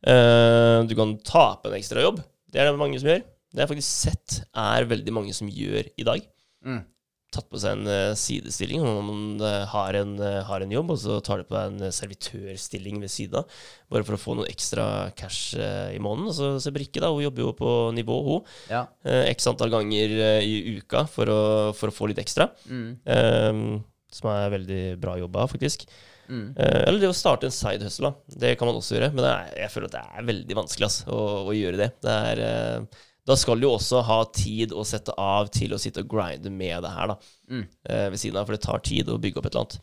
Eh, 0.00 0.78
du 0.90 0.96
kan 0.98 1.16
tape 1.26 1.70
en 1.70 1.78
ekstra 1.78 2.04
jobb. 2.04 2.20
Det 2.50 2.60
er 2.60 2.68
det 2.68 2.80
mange 2.80 3.00
som 3.00 3.12
gjør. 3.12 3.22
Det 3.50 3.58
har 3.58 3.66
jeg 3.66 3.72
faktisk 3.72 4.10
sett 4.10 4.40
er 4.58 4.88
veldig 4.90 5.14
mange 5.14 5.34
som 5.34 5.50
gjør 5.50 5.88
i 5.98 6.06
dag. 6.06 6.26
Mm. 6.66 6.82
Tatt 7.30 7.46
på 7.46 7.60
seg 7.62 7.78
en 7.78 7.90
eh, 7.90 8.16
sidestilling 8.18 8.82
man 8.82 9.42
eh, 9.46 9.62
har, 9.70 9.94
en, 9.94 10.16
eh, 10.18 10.40
har 10.48 10.64
en 10.64 10.74
jobb, 10.74 10.90
og 10.94 10.98
så 10.98 11.20
tar 11.22 11.40
du 11.40 11.46
på 11.46 11.54
deg 11.54 11.70
en 11.70 11.94
servitørstilling 11.94 12.98
ved 13.02 13.12
siden 13.12 13.38
av, 13.42 13.60
bare 13.92 14.06
for 14.08 14.16
å 14.16 14.20
få 14.20 14.34
noe 14.38 14.50
ekstra 14.50 14.86
cash 15.18 15.54
i 15.54 16.00
måneden. 16.02 16.32
Og 16.32 16.36
så 16.36 16.50
ser 16.62 16.74
Brikke, 16.74 17.02
da, 17.02 17.12
hun 17.14 17.22
jobber 17.22 17.46
jo 17.46 17.54
på 17.58 17.70
nivå, 17.94 18.18
hun. 18.26 18.52
Ja. 18.72 18.84
X 19.30 19.46
antall 19.50 19.72
ganger 19.74 20.16
i 20.42 20.78
uka 20.80 21.04
for 21.10 21.30
å, 21.30 21.40
for 21.78 21.92
å 21.92 21.94
få 21.94 22.10
litt 22.10 22.22
ekstra. 22.22 22.50
Mm. 22.66 22.90
Eh, 23.06 23.64
som 24.10 24.30
er 24.32 24.54
veldig 24.56 24.84
bra 25.00 25.16
jobba, 25.20 25.46
faktisk. 25.50 25.86
Mm. 26.30 26.54
Uh, 26.54 26.82
eller 26.86 27.00
det 27.02 27.10
å 27.10 27.16
starte 27.16 27.48
en 27.48 27.54
side 27.54 27.86
hustle, 27.86 28.10
da. 28.10 28.38
Det 28.44 28.54
kan 28.58 28.70
man 28.70 28.78
også 28.78 28.96
gjøre. 28.96 29.10
Men 29.16 29.26
er, 29.26 29.52
jeg 29.64 29.72
føler 29.74 29.90
at 29.90 29.96
det 29.96 30.02
er 30.06 30.28
veldig 30.30 30.58
vanskelig 30.62 30.88
ass, 30.88 30.98
å, 31.10 31.20
å 31.50 31.56
gjøre 31.56 31.80
det. 31.80 31.90
det 32.06 32.16
er, 32.32 32.42
eh, 32.46 33.06
da 33.28 33.36
skal 33.36 33.60
du 33.60 33.66
jo 33.68 33.74
også 33.76 34.00
ha 34.06 34.20
tid 34.34 34.72
å 34.72 34.84
sette 34.88 35.12
av 35.20 35.50
til 35.52 35.74
å 35.76 35.78
sitte 35.80 36.02
og 36.04 36.08
grinde 36.12 36.50
med 36.50 36.82
det 36.86 36.92
her 36.96 37.12
da, 37.12 37.18
Mm. 37.50 37.64
eh, 37.88 38.06
ved 38.10 38.18
siden 38.22 38.38
av, 38.40 38.46
for 38.46 38.56
det 38.56 38.62
tar 38.64 38.78
tid 38.86 39.08
å 39.12 39.18
bygge 39.20 39.38
opp 39.42 39.46
et 39.50 39.54
eller 39.54 39.66
annet. 39.66 39.80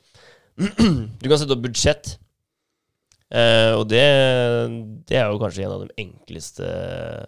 Du 1.22 1.30
kan 1.30 1.38
sette 1.38 1.54
opp 1.54 1.62
budsjett, 1.66 2.18
eh, 3.32 3.74
og 3.78 3.86
det, 3.92 4.04
det 5.10 5.18
er 5.20 5.30
jo 5.32 5.40
kanskje 5.42 5.66
en 5.68 5.74
av 5.76 5.84
de 5.86 5.96
enkleste 6.02 6.68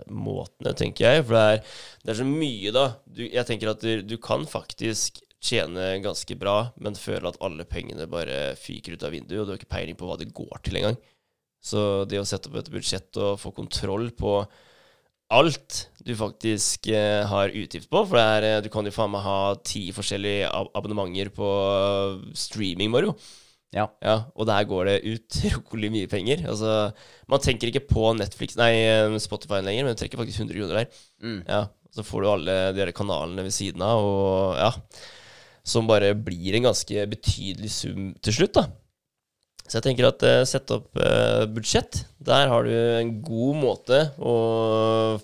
måtene, 0.10 0.74
tenker 0.80 1.06
jeg. 1.10 1.26
For 1.28 1.36
det 1.38 1.44
er, 1.54 1.64
det 2.06 2.14
er 2.14 2.20
så 2.22 2.28
mye, 2.30 2.72
da. 2.76 2.86
Du, 3.06 3.24
jeg 3.28 3.46
tenker 3.50 3.74
at 3.74 3.84
du, 3.86 4.02
du 4.08 4.16
kan 4.24 4.46
faktisk 4.50 5.22
tjene 5.44 5.94
ganske 6.04 6.36
bra, 6.40 6.58
men 6.84 6.98
føle 7.00 7.30
at 7.32 7.38
alle 7.46 7.64
pengene 7.70 8.10
bare 8.12 8.56
fyker 8.60 8.98
ut 8.98 9.06
av 9.08 9.14
vinduet, 9.16 9.40
og 9.40 9.46
du 9.48 9.54
har 9.54 9.62
ikke 9.62 9.72
peiling 9.76 9.96
på 10.00 10.10
hva 10.10 10.18
det 10.20 10.32
går 10.36 10.64
til 10.66 10.82
engang. 10.82 10.98
Så 11.64 12.06
det 12.08 12.20
å 12.20 12.28
sette 12.28 12.48
opp 12.52 12.58
et 12.60 12.72
budsjett 12.72 13.16
og 13.20 13.38
få 13.40 13.52
kontroll 13.56 14.10
på 14.16 14.34
alt 15.30 15.90
du 16.06 16.16
faktisk 16.18 16.88
eh, 16.90 17.26
har 17.28 17.54
utgift 17.54 17.90
på 17.92 18.02
For 18.08 18.18
det 18.18 18.24
er, 18.26 18.48
eh, 18.48 18.62
du 18.66 18.70
kan 18.74 18.88
jo 18.88 18.94
faen 18.94 19.12
meg 19.14 19.26
ha 19.26 19.40
ti 19.66 19.90
forskjellige 19.96 20.50
ab 20.50 20.72
abonnementer 20.78 21.30
på 21.36 21.50
eh, 21.50 22.24
streaming, 22.38 22.92
Mario. 22.94 23.14
Ja. 23.76 23.86
Ja, 24.02 24.16
og 24.34 24.48
der 24.50 24.66
går 24.66 24.88
det 24.90 24.96
utrolig 25.12 25.92
mye 25.94 26.10
penger. 26.10 26.42
Altså, 26.50 26.90
man 27.30 27.44
tenker 27.44 27.70
ikke 27.70 27.86
på 27.92 28.08
Netflix, 28.18 28.58
nei, 28.58 28.74
Spotify 29.22 29.62
lenger, 29.62 29.86
men 29.86 29.94
du 29.94 30.02
trekker 30.02 30.22
faktisk 30.22 30.42
100 30.42 30.58
kroner 30.58 30.82
der. 30.82 31.04
Mm. 31.22 31.40
Ja, 31.46 31.62
så 31.94 32.06
får 32.06 32.26
du 32.26 32.32
alle 32.32 32.58
de 32.74 32.90
kanalene 32.98 33.46
ved 33.46 33.54
siden 33.54 33.82
av, 33.86 34.02
og 34.06 34.60
ja 34.60 34.70
Som 35.66 35.88
bare 35.90 36.14
blir 36.16 36.56
en 36.58 36.70
ganske 36.70 37.06
betydelig 37.12 37.70
sum 37.76 38.14
til 38.26 38.40
slutt, 38.40 38.58
da. 38.58 38.66
Så 39.70 39.78
jeg 39.78 39.86
tenker 39.86 40.08
at 40.10 40.24
uh, 40.26 40.42
sett 40.50 40.72
opp 40.74 40.98
uh, 40.98 41.46
budsjett. 41.54 42.02
Der 42.26 42.50
har 42.50 42.66
du 42.66 42.74
en 42.74 43.12
god 43.22 43.60
måte 43.62 44.00
å 44.18 44.34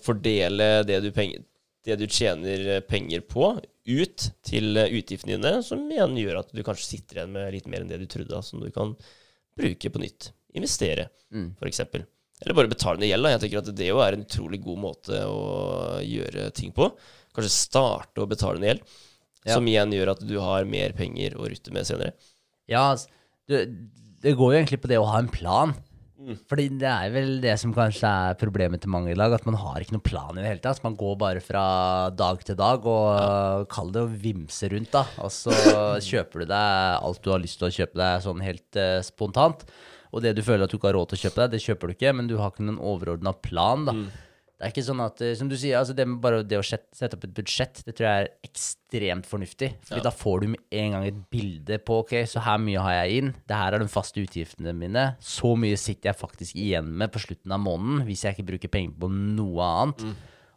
fordele 0.04 0.84
det 0.86 1.00
du, 1.02 1.10
penger, 1.14 1.42
det 1.86 1.96
du 2.00 2.06
tjener 2.06 2.62
eh, 2.76 2.82
penger 2.86 3.24
på, 3.26 3.48
ut 3.86 4.24
til 4.46 4.78
utgiftene 4.86 5.36
dine, 5.36 5.60
som 5.66 5.82
igjen 5.90 6.16
gjør 6.18 6.40
at 6.40 6.54
du 6.54 6.62
kanskje 6.66 6.88
sitter 6.96 7.20
igjen 7.20 7.34
med 7.34 7.52
litt 7.54 7.66
mer 7.70 7.82
enn 7.84 7.90
det 7.90 7.98
du 8.02 8.06
trodde, 8.10 8.32
da, 8.32 8.40
som 8.42 8.62
du 8.62 8.70
kan 8.74 8.94
bruke 9.58 9.90
på 9.94 10.02
nytt. 10.02 10.30
Investere, 10.58 11.08
Mm. 11.34 11.56
f.eks. 11.58 11.80
Eller 11.82 12.54
bare 12.54 12.70
betale 12.70 13.00
ned 13.02 13.08
gjeld. 13.10 13.26
Jeg 13.32 13.40
tenker 13.42 13.58
at 13.58 13.70
det 13.76 13.86
jo 13.88 13.98
er 13.98 14.14
en 14.14 14.22
utrolig 14.22 14.60
god 14.62 14.78
måte 14.78 15.18
å 15.26 15.98
gjøre 16.06 16.44
ting 16.54 16.70
på. 16.76 16.86
Kanskje 17.34 17.50
starte 17.50 18.22
å 18.22 18.28
betale 18.30 18.62
ned 18.62 18.70
gjeld, 18.76 18.84
Ja. 19.46 19.54
som 19.56 19.66
igjen 19.66 19.90
gjør 19.94 20.12
at 20.14 20.22
du 20.26 20.36
har 20.42 20.64
mer 20.70 20.94
penger 20.94 21.34
å 21.38 21.48
rutte 21.50 21.74
med 21.74 21.86
senere. 21.86 22.12
Ja, 22.70 22.96
du, 23.50 23.58
det 24.24 24.36
går 24.38 24.52
jo 24.52 24.58
egentlig 24.60 24.80
på 24.82 24.90
det 24.90 25.00
å 25.00 25.08
ha 25.08 25.20
en 25.20 25.32
plan. 25.32 25.74
Mm. 26.16 26.38
Fordi 26.48 26.64
det 26.80 26.88
er 26.88 27.10
vel 27.14 27.28
det 27.42 27.54
som 27.60 27.74
kanskje 27.76 28.08
er 28.08 28.38
problemet 28.40 28.80
til 28.82 28.90
mange 28.90 29.12
i 29.12 29.18
dag, 29.18 29.34
at 29.36 29.44
man 29.46 29.58
har 29.60 29.82
ikke 29.82 29.94
noen 29.94 30.06
plan 30.06 30.32
i 30.34 30.42
det 30.42 30.48
hele 30.48 30.64
tatt. 30.64 30.82
Man 30.84 30.96
går 30.98 31.18
bare 31.20 31.42
fra 31.44 31.64
dag 32.16 32.40
til 32.46 32.58
dag 32.58 32.86
og 32.88 33.66
kall 33.72 33.92
det 33.94 34.02
å 34.02 34.10
vimse 34.10 34.70
rundt, 34.72 34.94
da. 34.96 35.04
Og 35.22 35.32
så 35.34 35.54
kjøper 36.08 36.42
du 36.42 36.48
deg 36.50 36.96
alt 36.96 37.22
du 37.22 37.30
har 37.34 37.42
lyst 37.42 37.60
til 37.60 37.68
å 37.68 37.74
kjøpe 37.78 38.00
deg 38.00 38.24
sånn 38.24 38.42
helt 38.46 38.80
uh, 38.80 38.98
spontant. 39.06 39.66
Og 40.14 40.22
det 40.24 40.32
du 40.38 40.42
føler 40.46 40.64
at 40.64 40.72
du 40.72 40.78
ikke 40.78 40.88
har 40.90 40.96
råd 40.96 41.12
til 41.12 41.20
å 41.20 41.24
kjøpe 41.26 41.42
deg, 41.42 41.52
det 41.52 41.64
kjøper 41.66 41.90
du 41.90 41.96
ikke, 41.98 42.14
men 42.16 42.30
du 42.30 42.38
har 42.40 42.54
ikke 42.54 42.64
noen 42.64 42.80
overordna 42.80 43.34
plan, 43.36 43.84
da. 43.86 43.96
Det 44.56 44.64
er 44.64 44.72
ikke 44.72 44.86
sånn 44.86 45.00
at, 45.04 45.20
eh, 45.20 45.34
som 45.36 45.50
du 45.50 45.54
sier, 45.58 45.76
altså 45.76 45.92
det 45.92 46.06
med 46.08 46.20
bare 46.24 46.40
det 46.40 46.56
å 46.56 46.64
sette, 46.64 47.10
opp 47.12 47.26
et 47.26 47.34
budsjett, 47.36 47.82
det 47.84 47.92
tror 47.92 48.06
jeg 48.06 48.22
er 48.22 48.30
ekstremt 48.46 49.28
fornuftig. 49.28 49.68
Fordi 49.84 50.04
da 50.06 50.12
får 50.16 50.40
du 50.40 50.46
med 50.54 50.62
en 50.80 50.94
gang 50.94 51.04
et 51.10 51.18
bilde 51.32 51.76
på, 51.84 51.98
ok, 52.00 52.14
så 52.30 52.40
her 52.46 52.62
mye 52.64 52.80
har 52.80 52.94
jeg 53.02 53.18
inn, 53.20 53.34
det 53.44 53.58
her 53.60 53.76
er 53.76 53.84
de 53.84 53.90
faste 53.92 54.22
utgiftene 54.22 54.72
mine, 54.72 55.04
så 55.20 55.52
mye 55.60 55.76
sitter 55.76 56.08
jeg 56.08 56.20
faktisk 56.22 56.56
igjen 56.56 56.88
med 56.88 57.12
på 57.12 57.20
slutten 57.26 57.52
av 57.52 57.60
måneden, 57.66 58.06
hvis 58.08 58.24
jeg 58.24 58.38
ikke 58.38 58.48
bruker 58.54 58.72
penger 58.72 58.96
på 59.04 59.12
noe 59.12 59.68
annet. 59.82 60.06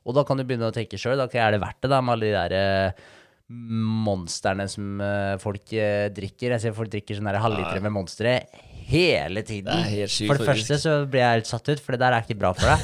Og 0.08 0.16
da 0.16 0.24
kan 0.24 0.40
du 0.40 0.48
begynne 0.48 0.72
å 0.72 0.76
tenke 0.76 0.98
sjøl, 0.98 1.20
ok, 1.26 1.36
er 1.36 1.58
det 1.58 1.64
verdt 1.66 1.84
det 1.84 1.92
da, 1.92 2.00
med 2.00 2.16
alle 2.16 2.32
de 2.32 2.38
der 2.40 3.02
monstrene 3.50 4.68
som 4.70 5.00
eh, 5.04 5.36
folk 5.42 5.74
eh, 5.76 6.08
drikker? 6.14 6.54
Jeg 6.56 6.64
ser 6.64 6.76
folk 6.78 6.92
drikker 6.94 7.18
sånne 7.18 7.34
der 7.34 7.44
halvlitere 7.44 7.84
med 7.84 7.96
monstre 7.96 8.36
hele 8.90 9.42
tiden. 9.46 9.70
Det 9.70 9.86
er 9.86 9.92
helt 10.02 10.12
sykt, 10.14 10.30
For 10.32 10.40
det 10.42 10.48
faktisk. 10.50 10.72
første 10.74 10.78
så 10.84 10.94
blir 11.10 11.22
jeg 11.24 11.36
helt 11.38 11.50
satt 11.50 11.70
ut, 11.70 11.82
for 11.86 11.96
det 11.96 12.00
der 12.02 12.16
er 12.18 12.26
ikke 12.26 12.38
bra 12.42 12.52
for 12.58 12.66
deg. 12.70 12.80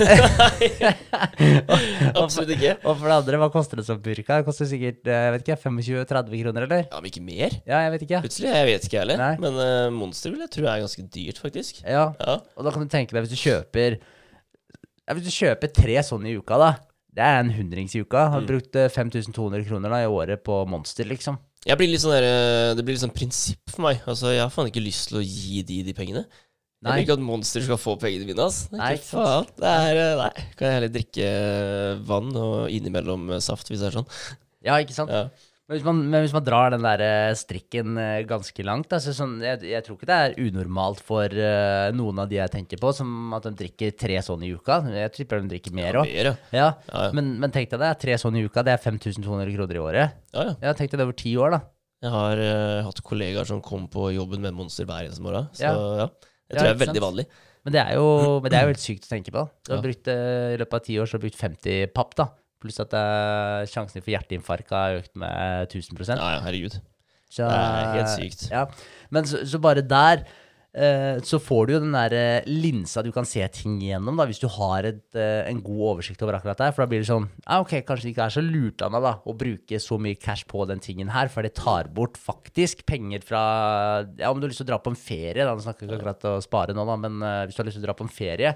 Absolutt 2.24 2.54
ikke. 2.56 2.74
Og 2.86 2.98
for 3.00 3.10
det 3.10 3.16
andre, 3.20 3.40
hva 3.42 3.50
koster 3.54 3.80
det 3.82 3.86
som 3.88 4.00
burka? 4.04 4.40
Det 4.42 4.48
koster 4.48 4.70
sikkert 4.70 5.10
eh, 5.10 5.22
jeg 5.28 5.36
vet 5.36 5.46
ikke, 5.46 5.58
25-30 5.66 6.42
kroner, 6.44 6.68
eller? 6.68 6.84
Ja, 6.90 7.00
men 7.02 7.10
ikke 7.12 7.24
mer? 7.26 7.56
Ja, 7.68 7.82
jeg 7.86 7.94
vet 7.96 8.06
ikke. 8.08 8.22
Plutselig, 8.26 8.52
jeg 8.54 8.70
vet 8.72 8.88
ikke 8.90 9.02
heller. 9.02 9.22
Nei. 9.22 9.32
Men 9.44 9.60
uh, 9.62 9.88
monster 9.96 10.34
vil 10.34 10.44
jeg 10.46 10.54
tro 10.58 10.68
er 10.70 10.84
ganske 10.86 11.08
dyrt, 11.18 11.42
faktisk. 11.44 11.82
Ja, 11.86 12.06
Ja. 12.20 12.38
og 12.56 12.68
da 12.68 12.74
kan 12.76 12.86
du 12.86 12.92
tenke 12.92 13.16
deg 13.16 13.26
hvis 13.26 13.34
du 13.36 13.40
kjøper 13.42 13.98
Hvis 15.16 15.26
du 15.28 15.34
kjøper 15.34 15.70
tre 15.74 15.98
sånne 16.06 16.32
i 16.32 16.38
uka, 16.40 16.58
da. 16.62 16.72
Det 17.16 17.24
er 17.24 17.38
en 17.44 17.52
hundrings 17.56 17.94
i 17.96 18.02
uka. 18.04 18.26
Har 18.34 18.42
du 18.44 18.50
brukt 18.50 18.76
eh, 18.76 18.90
5200 18.92 19.64
kroner 19.70 19.94
da 19.94 20.02
i 20.04 20.10
året 20.10 20.42
på 20.44 20.58
Monster, 20.68 21.08
liksom. 21.08 21.38
Jeg 21.66 21.78
blir 21.80 21.90
litt 21.90 22.02
sånn 22.04 22.14
der, 22.14 22.26
eh, 22.30 22.74
det 22.78 22.84
blir 22.86 22.94
litt 22.94 23.02
sånn 23.04 23.14
prinsipp 23.16 23.72
for 23.74 23.82
meg. 23.88 24.02
Altså, 24.06 24.30
Jeg 24.36 24.44
har 24.44 24.52
faen 24.54 24.68
ikke 24.70 24.84
lyst 24.86 25.10
til 25.10 25.18
å 25.18 25.24
gi 25.26 25.64
de 25.66 25.80
de 25.88 25.94
pengene. 25.98 26.26
Jeg 26.26 26.92
Nei. 26.92 26.96
vil 27.00 27.06
ikke 27.08 27.14
at 27.18 27.24
monster 27.26 27.64
skal 27.66 27.80
få 27.82 27.96
pengene 27.98 28.28
mine. 28.28 28.44
ass. 28.46 28.68
Nei, 28.72 28.78
Nei, 28.78 28.90
ikke 29.00 29.10
faen. 29.16 29.48
Det 29.58 29.72
er, 29.72 29.98
eh, 30.04 30.16
nei. 30.22 30.30
Kan 30.60 30.68
jeg 30.68 30.76
heller 30.78 30.94
drikke 30.94 31.26
eh, 31.26 31.96
vann 32.06 32.30
og 32.38 32.70
innimellom 32.70 33.42
saft, 33.42 33.68
hvis 33.72 33.80
det 33.82 33.90
er 33.90 33.98
sånn. 33.98 34.10
Ja, 34.66 34.78
ikke 34.78 34.94
sant? 34.94 35.10
Ja. 35.10 35.30
Men 35.66 35.80
hvis, 35.80 35.86
man, 35.88 36.00
men 36.14 36.22
hvis 36.22 36.34
man 36.36 36.44
drar 36.46 36.74
den 36.76 36.84
der 36.86 37.02
eh, 37.02 37.32
strikken 37.34 37.96
eh, 37.98 38.20
ganske 38.30 38.66
langt 38.68 38.92
altså 38.94 39.10
så 39.10 39.24
sånn, 39.24 39.40
jeg, 39.42 39.64
jeg 39.66 39.82
tror 39.82 39.96
ikke 39.98 40.10
det 40.12 40.18
er 40.22 40.36
unormalt 40.44 41.00
for 41.02 41.26
uh, 41.26 41.88
noen 41.98 42.22
av 42.22 42.30
de 42.30 42.38
jeg 42.38 42.54
tenker 42.54 42.78
på, 42.82 42.92
som 42.94 43.34
at 43.34 43.48
de 43.48 43.54
drikker 43.64 43.96
tre 43.98 44.20
sånne 44.28 44.46
i 44.46 44.52
uka. 44.54 44.78
Jeg 44.94 45.14
tipper 45.16 45.42
de 45.42 45.50
drikker 45.56 45.74
mer 45.74 45.98
òg. 46.04 46.12
Ja. 46.14 46.36
Ja, 46.36 46.36
Ja, 46.54 46.68
ja. 46.92 47.08
men, 47.18 47.34
men 47.42 47.56
tenk 47.56 47.72
deg 47.74 47.82
det, 47.82 47.90
tre 48.04 48.20
sånne 48.22 48.44
i 48.44 48.46
uka, 48.46 48.62
det 48.68 48.76
er 48.76 48.84
5200 48.84 49.56
kroner 49.58 49.80
i 49.80 49.84
året. 49.88 50.22
ja, 50.38 50.46
ja. 50.54 50.76
Tenk 50.78 50.94
deg 50.94 51.02
det 51.02 51.10
over 51.10 51.18
ti 51.18 51.34
år, 51.42 51.58
da. 51.58 51.62
Jeg 52.06 52.14
har 52.14 52.46
uh, 52.46 52.86
hatt 52.86 53.04
kollegaer 53.10 53.50
som 53.50 53.66
kom 53.66 53.90
på 53.90 54.12
jobben 54.14 54.46
med 54.46 54.54
monster 54.54 54.86
hver 54.86 55.08
eneste 55.08 55.26
morgen. 55.26 55.50
Så 55.58 55.66
ja, 55.66 55.74
det 56.06 56.60
tror 56.60 56.70
jeg 56.70 56.78
er 56.78 56.82
veldig 56.86 57.00
sant? 57.00 57.08
vanlig. 57.10 57.30
Men 57.66 57.74
det 57.74 57.82
er 57.82 57.98
jo, 57.98 58.10
men 58.44 58.52
det 58.54 58.58
er 58.60 58.68
jo 58.68 58.76
helt 58.76 58.86
sykt 58.86 59.08
å 59.08 59.16
tenke 59.16 59.34
på. 59.34 59.48
Du 59.66 59.74
har 59.74 59.82
brukt, 59.82 60.14
uh, 60.14 60.54
I 60.54 60.62
løpet 60.62 60.78
av 60.78 60.86
ti 60.86 61.02
år 61.02 61.10
så 61.10 61.18
har 61.18 61.26
du 61.26 61.26
brukt 61.26 61.42
50 61.42 61.88
papp, 61.98 62.14
da. 62.22 62.30
Pluss 62.66 62.82
at 62.82 62.96
uh, 62.98 63.62
sjansen 63.70 64.02
for 64.02 64.16
hjerteinfarkt 64.16 64.74
har 64.74 65.02
økt 65.04 65.14
med 65.22 65.70
1000 65.70 66.18
Ja, 66.18 66.18
ja, 66.18 66.42
herregud. 66.48 66.80
Så, 67.30 67.44
Det 67.44 67.52
er 67.52 67.94
helt 68.00 68.16
sykt. 68.16 68.50
Ja. 68.54 68.66
Men 69.14 69.28
så, 69.28 69.44
så 69.46 69.60
bare 69.62 69.84
der 69.86 70.24
uh, 70.26 71.22
så 71.26 71.40
får 71.42 71.68
du 71.68 71.74
jo 71.76 71.82
den 71.84 71.96
der 71.96 72.14
eh, 72.16 72.48
linsa 72.48 73.04
du 73.04 73.12
kan 73.16 73.28
se 73.28 73.44
ting 73.54 73.78
gjennom, 73.84 74.18
da, 74.18 74.28
hvis 74.30 74.40
du 74.42 74.48
har 74.52 74.88
et, 74.88 75.04
uh, 75.18 75.44
en 75.48 75.60
god 75.66 75.82
oversikt 75.92 76.24
over 76.26 76.38
akkurat 76.40 76.64
det. 76.64 76.70
For 76.76 76.86
da 76.86 76.90
blir 76.92 77.04
det 77.04 77.10
sånn 77.10 77.28
ja, 77.28 77.60
Ok, 77.60 77.76
kanskje 77.88 78.08
det 78.08 78.14
ikke 78.16 78.30
er 78.30 78.38
så 78.38 78.46
lurt 78.46 78.86
av 78.86 78.96
meg 78.96 79.06
da, 79.06 79.14
å 79.22 79.36
bruke 79.38 79.82
så 79.84 80.00
mye 80.02 80.22
cash 80.22 80.48
på 80.50 80.66
den 80.70 80.82
tingen 80.84 81.12
her, 81.14 81.30
for 81.34 81.46
det 81.46 81.56
tar 81.60 81.92
bort 81.96 82.18
faktisk 82.22 82.86
penger 82.88 83.26
fra 83.26 83.44
Ja, 84.22 84.32
om 84.32 84.40
du 84.40 84.48
har 84.48 84.54
lyst 84.54 84.64
til 84.64 84.70
å 84.70 84.74
dra 84.74 84.82
på 84.82 84.94
en 84.94 85.00
ferie, 85.00 85.44
da, 85.44 85.54
nå 85.54 85.66
snakker 85.66 85.86
vi 85.86 85.92
ikke 85.92 86.02
akkurat 86.02 86.32
å 86.32 86.40
spare 86.46 86.78
nå, 86.78 86.88
da, 86.88 86.98
men 87.06 87.22
hvis 87.46 87.58
du 87.58 87.64
har 87.64 87.70
lyst 87.70 87.80
til 87.80 87.86
å 87.86 87.90
dra 87.90 88.00
på 88.00 88.08
en 88.08 88.16
ferie, 88.16 88.56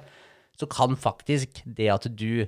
så 0.59 0.67
kan 0.71 0.97
faktisk 0.99 1.61
det 1.63 1.91
at 1.93 2.07
du 2.19 2.47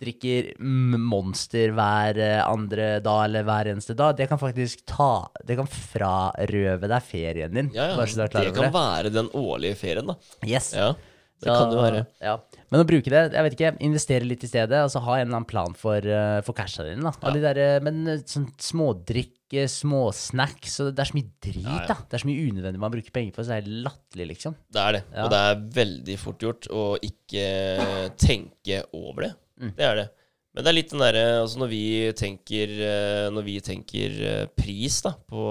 drikker 0.00 0.52
Monster 0.98 1.74
hver 1.76 2.18
eh, 2.24 2.40
andre 2.48 2.88
dag 3.04 3.24
eller 3.26 3.44
hver 3.48 3.70
eneste 3.74 3.96
dag, 3.98 4.16
det 4.16 4.28
kan 4.30 4.40
faktisk 4.40 4.84
ta 4.88 5.28
Det 5.44 5.58
kan 5.60 5.68
frarøve 5.68 6.88
deg 6.88 7.02
ferien 7.06 7.54
din. 7.54 7.70
Ja, 7.76 7.90
ja. 7.92 8.06
så 8.08 8.26
Det 8.30 8.54
kan 8.56 8.72
være 8.72 9.12
den 9.12 9.28
årlige 9.36 9.76
ferien, 9.76 10.06
da. 10.08 10.16
Yes. 10.46 10.72
Ja, 10.74 10.94
det 11.40 11.48
Så- 11.48 11.56
kan 11.58 11.70
det 11.70 11.82
være. 11.84 12.06
Ja. 12.20 12.38
Men 12.70 12.84
å 12.84 12.86
bruke 12.86 13.10
det, 13.10 13.32
jeg 13.32 13.42
vet 13.42 13.54
ikke, 13.56 13.70
investere 13.82 14.24
litt 14.28 14.44
i 14.44 14.46
stedet, 14.46 14.70
altså 14.78 15.00
ha 15.02 15.16
en 15.18 15.26
eller 15.26 15.36
annen 15.40 15.48
plan 15.48 15.72
for, 15.74 15.96
uh, 15.98 16.40
for 16.46 16.52
casha 16.54 16.84
dine. 16.86 17.02
da. 17.02 17.10
Ja. 17.22 17.32
de 17.34 17.40
der, 17.40 17.58
eh, 17.58 17.80
men 17.80 18.06
eh, 18.06 18.18
sånn 18.18 18.46
smådrikk, 18.56 19.32
eh, 19.52 19.66
småsnacks, 19.66 20.78
og 20.80 20.94
det 20.94 21.00
er 21.02 21.10
så 21.10 21.16
mye 21.18 21.30
drit, 21.42 21.64
Ja, 21.64 21.80
ja. 21.80 21.86
da. 21.88 21.94
Det 22.08 22.14
er 22.14 22.22
så 22.22 22.28
mye 22.30 22.44
unødvendig 22.52 22.78
man 22.78 22.92
bruker 22.92 23.10
penger 23.10 23.32
på, 23.32 23.42
så 23.42 23.48
det 23.56 23.64
er 23.64 23.82
latterlig, 23.88 24.28
liksom. 24.36 24.54
Det 24.70 24.80
er 24.80 24.92
det. 24.92 25.02
Og 25.16 25.30
det 25.30 25.40
er 25.40 25.54
veldig 25.80 26.18
fort 26.18 26.38
gjort 26.38 26.68
å 26.70 26.84
ikke 27.02 28.14
tenke 28.16 28.84
over 28.94 29.22
det. 29.22 29.34
Mm. 29.60 29.72
Det 29.76 29.86
er 29.86 29.96
det. 30.00 30.08
Men 30.50 30.66
det 30.66 30.70
er 30.70 30.74
litt 30.74 30.90
den 30.90 31.02
derre 31.04 31.24
altså 31.44 31.60
Når 31.60 31.68
vi 31.70 31.84
tenker, 32.18 32.70
eh, 32.82 33.26
når 33.30 33.44
vi 33.46 33.56
tenker 33.62 34.16
eh, 34.26 34.46
pris 34.58 34.96
da, 35.04 35.12
på 35.30 35.42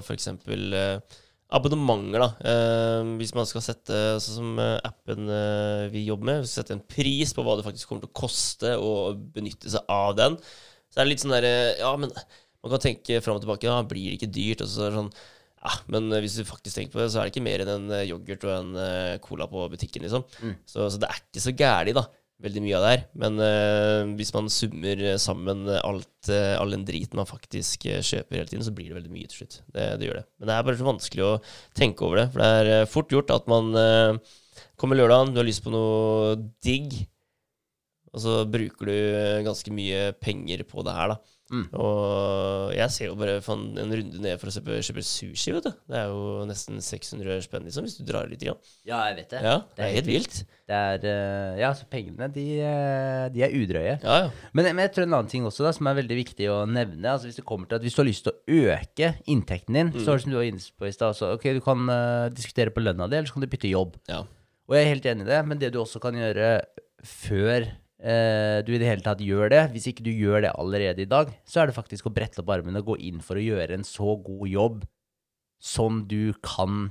f.eks. 0.00 0.30
abonnementer, 1.58 2.24
da. 2.24 2.30
Eh, 2.40 3.10
Hvis 3.20 3.34
man 3.36 3.48
skal 3.50 3.64
sette, 3.66 4.00
sånn 4.22 4.38
som 4.40 4.62
eh, 4.62 4.78
appen 4.86 5.28
eh, 5.28 5.84
vi 5.92 6.06
jobber 6.06 6.30
med, 6.30 6.48
sette 6.48 6.72
en 6.76 6.80
pris 6.80 7.36
på 7.36 7.44
hva 7.44 7.58
det 7.58 7.66
faktisk 7.68 7.90
kommer 7.90 8.06
til 8.06 8.14
å 8.14 8.20
koste 8.22 8.74
å 8.80 8.92
benytte 9.14 9.72
seg 9.76 9.92
av 9.92 10.16
den, 10.18 10.40
så 10.88 11.02
er 11.02 11.04
det 11.04 11.12
litt 11.12 11.26
sånn 11.26 11.36
derre 11.36 11.56
Ja, 11.82 11.92
men 12.00 12.14
man 12.14 12.72
kan 12.72 12.86
tenke 12.88 13.20
fram 13.22 13.36
og 13.36 13.44
tilbake. 13.44 13.68
Ja, 13.68 13.82
blir 13.86 14.08
det 14.08 14.16
ikke 14.16 14.32
dyrt? 14.32 14.64
Og 14.64 14.70
så 14.72 14.86
er 14.86 14.94
det 14.94 15.02
sånn 15.02 15.16
ja, 15.66 15.72
men 15.92 16.10
eh, 16.12 16.22
hvis 16.22 16.38
du 16.38 16.46
faktisk 16.46 16.78
tenker 16.78 16.94
på 16.94 17.02
det, 17.02 17.08
så 17.12 17.20
er 17.20 17.26
det 17.26 17.34
ikke 17.34 17.46
mer 17.46 17.64
enn 17.64 17.72
en 17.72 17.94
eh, 17.96 18.06
yoghurt 18.10 18.44
og 18.46 18.52
en 18.54 18.78
eh, 18.80 19.16
cola 19.24 19.48
på 19.50 19.66
butikken, 19.72 20.04
liksom. 20.06 20.26
Mm. 20.42 20.54
Så, 20.68 20.86
så 20.92 21.00
det 21.02 21.10
er 21.10 21.22
ikke 21.22 21.42
så 21.42 21.54
gæli, 21.56 21.94
da. 21.96 22.04
Veldig 22.44 22.60
mye 22.60 22.76
av 22.76 22.84
det 22.84 22.90
her. 22.92 23.04
Men 23.16 23.38
uh, 23.40 24.14
hvis 24.18 24.32
man 24.36 24.50
summer 24.52 25.00
eh, 25.00 25.16
sammen 25.20 25.64
alt, 25.78 26.28
uh, 26.28 26.58
all 26.60 26.74
den 26.74 26.84
driten 26.84 27.16
man 27.16 27.28
faktisk 27.28 27.86
uh, 27.88 28.02
kjøper 28.04 28.42
hele 28.42 28.50
tiden, 28.50 28.64
så 28.66 28.74
blir 28.76 28.90
det 28.90 28.98
veldig 28.98 29.12
mye 29.14 29.30
til 29.30 29.40
slutt. 29.40 29.60
Det, 29.72 29.86
det 29.96 30.10
gjør 30.10 30.20
det. 30.20 30.26
Men 30.36 30.50
det 30.50 30.56
er 30.56 30.66
bare 30.68 30.80
så 30.80 30.88
vanskelig 30.90 31.24
å 31.24 31.34
tenke 31.78 32.04
over 32.04 32.20
det. 32.20 32.26
For 32.34 32.44
det 32.44 32.50
er 32.58 32.72
eh, 32.74 32.88
fort 32.92 33.14
gjort 33.14 33.32
at 33.32 33.48
man 33.48 33.72
eh, 33.80 34.34
kommer 34.76 35.00
lørdagen, 35.00 35.32
du 35.32 35.40
har 35.40 35.48
lyst 35.48 35.64
på 35.64 35.72
noe 35.72 36.34
digg, 36.64 36.98
og 38.12 38.22
så 38.24 38.36
bruker 38.48 38.88
du 38.88 38.94
eh, 38.96 39.44
ganske 39.46 39.72
mye 39.72 40.10
penger 40.20 40.64
på 40.68 40.84
det 40.84 40.96
her, 40.96 41.14
da. 41.16 41.35
Mm. 41.52 41.66
Og 41.78 42.72
jeg 42.74 42.92
ser 42.94 43.10
jo 43.10 43.16
bare 43.18 43.38
en 43.38 43.92
runde 43.92 44.22
ned 44.22 44.40
for 44.40 44.50
å 44.50 44.54
kjøpe, 44.54 44.80
kjøpe 44.82 45.04
sushi, 45.06 45.54
vet 45.54 45.68
du. 45.68 45.72
Det 45.86 45.98
er 46.00 46.10
jo 46.10 46.44
nesten 46.48 46.82
600 46.82 47.44
spenn, 47.46 47.66
liksom, 47.68 47.86
hvis 47.86 47.98
du 48.00 48.04
drar 48.08 48.28
litt. 48.30 48.42
Igjen. 48.42 48.58
Ja, 48.88 49.04
jeg 49.10 49.18
vet 49.20 49.34
det. 49.34 49.42
Ja, 49.46 49.56
det 49.76 49.84
er 49.86 49.94
helt 49.96 50.10
vilt. 50.10 50.40
Det 50.66 50.76
er, 50.76 51.06
eh, 51.06 51.60
ja, 51.62 51.70
så 51.78 51.86
pengene, 51.90 52.28
de, 52.34 52.46
eh, 52.66 53.26
de 53.34 53.44
er 53.46 53.54
udrøye. 53.54 53.96
Ja, 54.02 54.16
ja. 54.24 54.30
Men, 54.52 54.70
men 54.72 54.84
jeg 54.86 54.94
tror 54.96 55.06
en 55.06 55.18
annen 55.20 55.30
ting 55.30 55.46
også 55.46 55.66
da, 55.66 55.74
som 55.76 55.86
er 55.86 56.00
veldig 56.00 56.18
viktig 56.18 56.50
å 56.50 56.60
nevne, 56.66 57.12
altså 57.12 57.30
hvis 57.30 57.38
det 57.38 57.46
kommer 57.46 57.70
til 57.70 57.78
at 57.78 57.86
hvis 57.86 57.94
du 57.94 58.02
har 58.02 58.10
lyst 58.10 58.26
til 58.26 58.34
å 58.34 58.72
øke 58.72 59.12
inntekten 59.30 59.78
din, 59.78 59.94
så 60.00 60.10
er 60.10 60.18
det 60.18 60.26
som 60.26 60.34
du 60.34 60.40
var 60.40 60.48
inne 60.50 60.72
på 60.82 60.88
i 60.88 60.94
stad, 60.94 61.22
ok, 61.30 61.46
du 61.56 61.62
kan 61.64 61.86
uh, 61.86 62.26
diskutere 62.34 62.74
på 62.74 62.82
lønna 62.82 63.06
di, 63.06 63.20
eller 63.20 63.30
så 63.30 63.36
kan 63.36 63.46
du 63.46 63.52
bytte 63.54 63.70
jobb. 63.70 64.00
ja. 64.10 64.24
Og 64.66 64.74
jeg 64.74 64.82
er 64.82 64.88
helt 64.90 65.04
enig 65.06 65.22
i 65.22 65.30
det, 65.30 65.40
men 65.46 65.58
det 65.62 65.68
du 65.70 65.76
også 65.78 66.00
kan 66.02 66.16
gjøre 66.18 66.46
før 67.06 67.68
eh, 68.02 68.58
du 68.66 68.74
i 68.74 68.80
det 68.80 68.88
hele 68.88 69.04
tatt 69.04 69.22
gjør 69.24 69.50
det, 69.52 69.62
hvis 69.72 69.88
ikke 69.92 70.04
du 70.06 70.12
gjør 70.12 70.44
det 70.46 70.52
allerede 70.56 71.02
i 71.04 71.08
dag, 71.10 71.32
så 71.48 71.62
er 71.62 71.70
det 71.70 71.76
faktisk 71.78 72.08
å 72.08 72.14
brette 72.14 72.42
opp 72.42 72.52
armene 72.54 72.82
og 72.82 72.92
gå 72.92 73.00
inn 73.08 73.22
for 73.24 73.38
å 73.38 73.44
gjøre 73.44 73.78
en 73.78 73.86
så 73.86 74.16
god 74.22 74.46
jobb 74.50 74.86
som 75.62 76.04
du 76.08 76.34
kan 76.44 76.90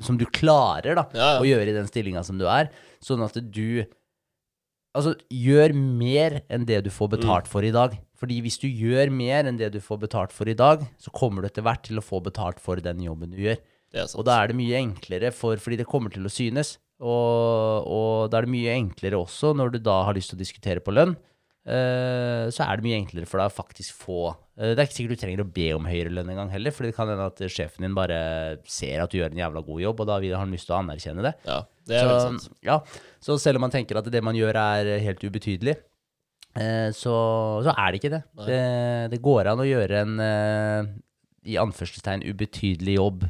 som 0.00 0.16
du 0.16 0.24
klarer 0.24 0.96
da, 0.96 1.02
Ja, 1.12 1.26
ja. 1.34 1.40
å 1.42 1.44
gjøre 1.44 1.72
i 1.72 1.76
den 1.76 1.88
stillinga 1.88 2.22
som 2.24 2.38
du 2.40 2.46
er. 2.48 2.70
Sånn 3.04 3.22
at 3.26 3.36
du 3.52 3.84
Altså, 4.90 5.12
gjør 5.30 5.70
mer 5.76 6.40
enn 6.50 6.64
det 6.66 6.80
du 6.82 6.88
får 6.90 7.12
betalt 7.12 7.46
for 7.46 7.62
i 7.62 7.70
dag. 7.70 7.92
Fordi 8.18 8.40
hvis 8.42 8.56
du 8.58 8.66
gjør 8.66 9.12
mer 9.14 9.46
enn 9.46 9.56
det 9.60 9.68
du 9.70 9.78
får 9.78 10.00
betalt 10.02 10.32
for 10.34 10.50
i 10.50 10.54
dag, 10.58 10.82
så 10.98 11.12
kommer 11.14 11.42
du 11.42 11.46
etter 11.46 11.62
hvert 11.62 11.84
til 11.86 12.00
å 12.00 12.02
få 12.02 12.18
betalt 12.24 12.58
for 12.58 12.74
den 12.82 12.98
jobben 13.04 13.30
du 13.30 13.38
gjør. 13.38 13.60
Og 14.18 14.24
da 14.26 14.40
er 14.42 14.50
det 14.50 14.56
mye 14.58 14.80
enklere, 14.80 15.30
for, 15.30 15.54
fordi 15.62 15.78
det 15.78 15.86
kommer 15.86 16.10
til 16.10 16.26
å 16.26 16.32
synes. 16.32 16.72
Og, 17.00 17.86
og 17.88 18.30
da 18.30 18.38
er 18.40 18.44
det 18.48 18.52
mye 18.52 18.74
enklere 18.76 19.16
også 19.20 19.54
når 19.56 19.72
du 19.74 19.78
da 19.86 20.02
har 20.04 20.16
lyst 20.16 20.32
til 20.34 20.36
å 20.38 20.42
diskutere 20.44 20.82
på 20.84 20.92
lønn. 20.92 21.14
eh, 21.64 22.46
så 22.52 22.64
er 22.66 22.76
det 22.80 22.84
mye 22.86 22.98
enklere 23.00 23.28
for 23.28 23.40
deg 23.40 23.48
å 23.50 23.54
faktisk 23.56 23.94
få 24.02 24.18
eh, 24.58 24.72
Det 24.74 24.78
er 24.78 24.86
ikke 24.88 24.96
sikkert 24.98 25.16
du 25.16 25.20
trenger 25.22 25.42
å 25.44 25.48
be 25.56 25.66
om 25.76 25.88
høyere 25.88 26.12
lønn 26.12 26.30
engang 26.32 26.50
heller, 26.52 26.74
for 26.76 26.84
det 26.84 26.94
kan 26.96 27.08
hende 27.08 27.26
at 27.30 27.40
sjefen 27.52 27.84
din 27.86 27.96
bare 27.96 28.20
ser 28.68 29.00
at 29.04 29.12
du 29.12 29.18
gjør 29.20 29.32
en 29.32 29.40
jævla 29.44 29.62
god 29.66 29.80
jobb, 29.86 30.00
og 30.04 30.10
da 30.10 30.18
har 30.20 30.40
han 30.42 30.52
lyst 30.56 30.68
til 30.68 30.76
å 30.76 30.80
anerkjenne 30.82 31.24
det. 31.24 31.34
Ja, 31.48 31.58
det 31.88 31.96
er 32.00 32.08
Så, 32.08 32.18
sant. 32.28 32.48
ja, 32.68 32.78
så 33.20 33.38
selv 33.40 33.60
om 33.60 33.64
man 33.68 33.72
tenker 33.74 34.00
at 34.00 34.08
det 34.12 34.22
man 34.24 34.36
gjør 34.36 34.60
er 34.60 34.92
helt 35.04 35.24
ubetydelig, 35.24 35.76
eh, 36.60 36.88
så, 36.96 37.14
så 37.64 37.72
er 37.76 37.92
det 37.92 38.00
ikke 38.02 38.14
det. 38.18 38.22
det. 38.48 38.62
Det 39.16 39.22
går 39.24 39.52
an 39.52 39.62
å 39.64 39.68
gjøre 39.68 40.04
en 40.04 40.16
eh, 40.24 40.90
i 41.48 41.56
anførselstegn 41.60 42.24
ubetydelig 42.28 42.98
jobb 43.00 43.24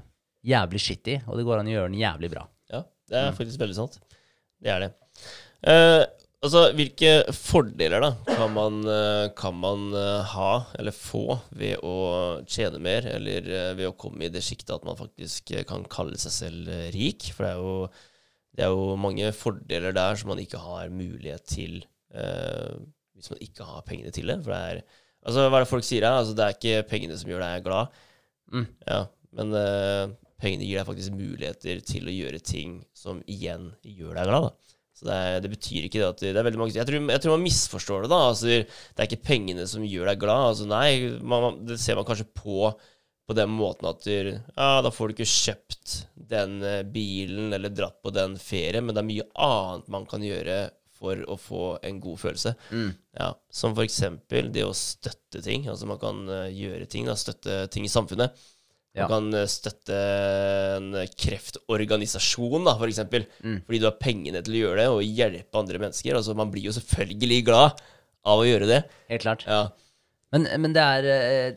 jævlig 0.46 0.80
shitty, 0.82 1.20
og 1.28 1.36
det 1.38 1.44
går 1.46 1.60
an 1.60 1.68
å 1.70 1.76
gjøre 1.76 1.90
den 1.92 2.00
jævlig 2.00 2.30
bra. 2.32 2.46
Det 3.10 3.18
er 3.20 3.36
faktisk 3.36 3.60
veldig 3.62 3.76
sant. 3.76 3.98
Det 4.60 4.72
er 4.72 4.84
det. 4.84 4.90
Eh, 5.70 6.02
altså, 6.44 6.62
hvilke 6.76 7.12
fordeler 7.36 8.04
da 8.04 8.10
kan 8.28 8.54
man, 8.54 8.78
eh, 8.88 9.26
kan 9.36 9.56
man 9.60 9.88
eh, 9.96 10.30
ha 10.34 10.52
eller 10.78 10.94
få 10.94 11.40
ved 11.50 11.82
å 11.86 11.96
tjene 12.48 12.80
mer, 12.82 13.08
eller 13.10 13.50
eh, 13.50 13.72
ved 13.78 13.90
å 13.90 13.96
komme 13.98 14.28
i 14.28 14.32
det 14.32 14.44
sjiktet 14.46 14.76
at 14.76 14.86
man 14.88 14.98
faktisk 15.00 15.52
kan 15.68 15.84
kalle 15.90 16.20
seg 16.20 16.36
selv 16.36 16.72
rik? 16.94 17.32
For 17.34 17.46
det 17.46 17.52
er, 17.52 17.60
jo, 17.60 18.16
det 18.56 18.66
er 18.66 18.72
jo 18.76 18.96
mange 19.00 19.34
fordeler 19.36 19.96
der 19.96 20.20
som 20.20 20.32
man 20.32 20.42
ikke 20.42 20.62
har 20.62 20.92
mulighet 20.94 21.46
til 21.50 21.82
eh, 22.14 22.80
hvis 23.18 23.32
man 23.34 23.44
ikke 23.44 23.68
har 23.68 23.84
pengene 23.88 24.14
til 24.14 24.32
det. 24.32 24.40
For 24.46 24.54
det 24.54 24.64
er 24.70 24.82
Altså, 25.20 25.42
hva 25.52 25.58
er 25.58 25.66
det 25.66 25.68
folk 25.68 25.84
sier 25.84 26.04
her? 26.06 26.14
Altså, 26.22 26.32
det 26.32 26.44
er 26.46 26.54
ikke 26.56 26.88
pengene 26.88 27.16
som 27.20 27.28
gjør 27.28 27.42
deg 27.44 27.64
glad. 27.66 27.96
Mm. 28.54 28.62
Ja, 28.88 29.00
men 29.36 29.56
eh, 29.58 30.12
pengene 30.40 30.66
gir 30.66 30.80
deg 30.80 30.88
faktisk 30.88 31.16
muligheter 31.16 31.80
til 31.86 32.08
å 32.08 32.14
gjøre 32.14 32.42
ting 32.44 32.80
som 32.96 33.22
igjen 33.30 33.70
gjør 33.86 34.20
deg 34.20 34.30
glad. 34.30 34.48
Da. 34.48 34.76
Så 35.00 35.08
det, 35.08 35.16
er, 35.16 35.42
det 35.44 35.50
betyr 35.54 35.86
ikke 35.86 36.00
det 36.00 36.08
at 36.10 36.22
det 36.22 36.32
er 36.34 36.44
veldig 36.44 36.60
mange 36.60 36.76
jeg 36.76 36.88
tror, 36.88 37.04
jeg 37.08 37.22
tror 37.24 37.36
man 37.36 37.44
misforstår 37.46 38.04
det. 38.04 38.12
da 38.12 38.22
altså, 38.28 38.48
Det 38.60 39.00
er 39.00 39.08
ikke 39.08 39.28
pengene 39.30 39.68
som 39.70 39.84
gjør 39.86 40.10
deg 40.10 40.24
glad. 40.24 40.46
Altså, 40.52 40.66
nei, 40.68 40.90
man, 41.24 41.62
det 41.68 41.78
ser 41.80 42.00
man 42.00 42.08
kanskje 42.08 42.28
på 42.36 42.72
på 43.30 43.34
den 43.38 43.52
måten 43.54 43.86
at 43.86 44.02
du, 44.02 44.32
ja, 44.32 44.80
da 44.82 44.90
får 44.90 45.06
du 45.06 45.12
ikke 45.14 45.30
kjøpt 45.30 45.92
den 46.32 46.56
eh, 46.66 46.80
bilen 46.82 47.52
eller 47.54 47.70
dratt 47.70 48.00
på 48.02 48.10
den 48.10 48.34
ferien, 48.42 48.82
men 48.82 48.96
det 48.96 49.04
er 49.04 49.06
mye 49.06 49.26
annet 49.38 49.92
man 49.94 50.06
kan 50.10 50.24
gjøre 50.26 50.56
for 50.98 51.22
å 51.30 51.36
få 51.38 51.66
en 51.86 52.00
god 52.02 52.18
følelse. 52.24 52.56
Ja, 53.16 53.30
som 53.54 53.76
for 53.76 53.86
eksempel 53.86 54.50
det 54.52 54.64
å 54.66 54.74
støtte 54.74 55.44
ting. 55.46 55.68
Altså 55.70 55.86
man 55.86 56.00
kan 56.02 56.24
eh, 56.26 56.48
gjøre 56.58 56.90
ting, 56.90 57.06
da, 57.06 57.14
støtte 57.16 57.62
ting 57.70 57.86
i 57.86 57.92
samfunnet. 57.92 58.34
Ja. 58.98 59.06
kan 59.06 59.28
eh, 59.38 59.44
støtte 59.46 59.96
en 60.76 60.88
kreftorganisasjon, 61.14 62.64
da, 62.66 62.72
for 62.80 62.90
eksempel. 62.90 63.26
Fordi 63.42 63.78
du 63.78 63.86
har 63.86 63.98
pengene 64.02 64.40
til 64.42 64.56
å 64.56 64.62
gjøre 64.64 64.80
det, 64.82 64.86
og 64.90 65.04
hjelpe 65.06 65.60
andre 65.60 65.78
mennesker. 65.84 66.16
Altså, 66.18 66.34
man 66.38 66.50
blir 66.50 66.66
jo 66.66 66.74
selvfølgelig 66.74 67.38
glad 67.46 67.78
av 68.26 68.42
å 68.42 68.48
gjøre 68.48 68.66
det. 68.70 68.80
Helt 69.12 69.22
klart. 69.26 69.44
Ja, 69.46 69.68
Men, 70.34 70.48
men 70.62 70.74
det 70.74 70.82
er 70.82 71.06
eh, 71.10 71.54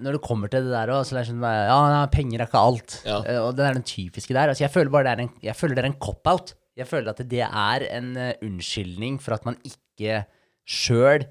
Når 0.00 0.16
det 0.18 0.22
kommer 0.24 0.48
til 0.52 0.64
det 0.68 0.72
der 0.74 0.92
òg, 0.92 1.02
så 1.08 1.16
er 1.16 1.22
det 1.22 1.30
sånn 1.30 1.42
Ja, 1.44 1.78
nei, 1.92 2.04
penger 2.12 2.40
er 2.44 2.48
ikke 2.50 2.62
alt. 2.68 2.98
Ja. 3.08 3.18
Eh, 3.24 3.40
Og 3.44 3.56
det 3.56 3.64
er 3.70 3.74
den 3.80 3.86
typiske 3.86 4.34
der. 4.36 4.52
Altså, 4.52 4.64
jeg 4.66 4.72
føler 4.76 4.92
bare 4.92 5.08
det 5.08 5.14
er 5.16 5.24
en, 5.26 5.32
jeg 5.48 5.56
føler 5.56 5.76
det 5.78 5.84
er 5.84 5.90
en 5.94 5.98
cop-out. 6.00 6.54
Jeg 6.76 6.88
føler 6.90 7.08
at 7.14 7.24
det 7.32 7.40
er 7.46 7.86
en 7.96 8.12
unnskyldning 8.44 9.16
for 9.24 9.32
at 9.38 9.46
man 9.48 9.56
ikke 9.64 10.22
sjøl 10.68 11.24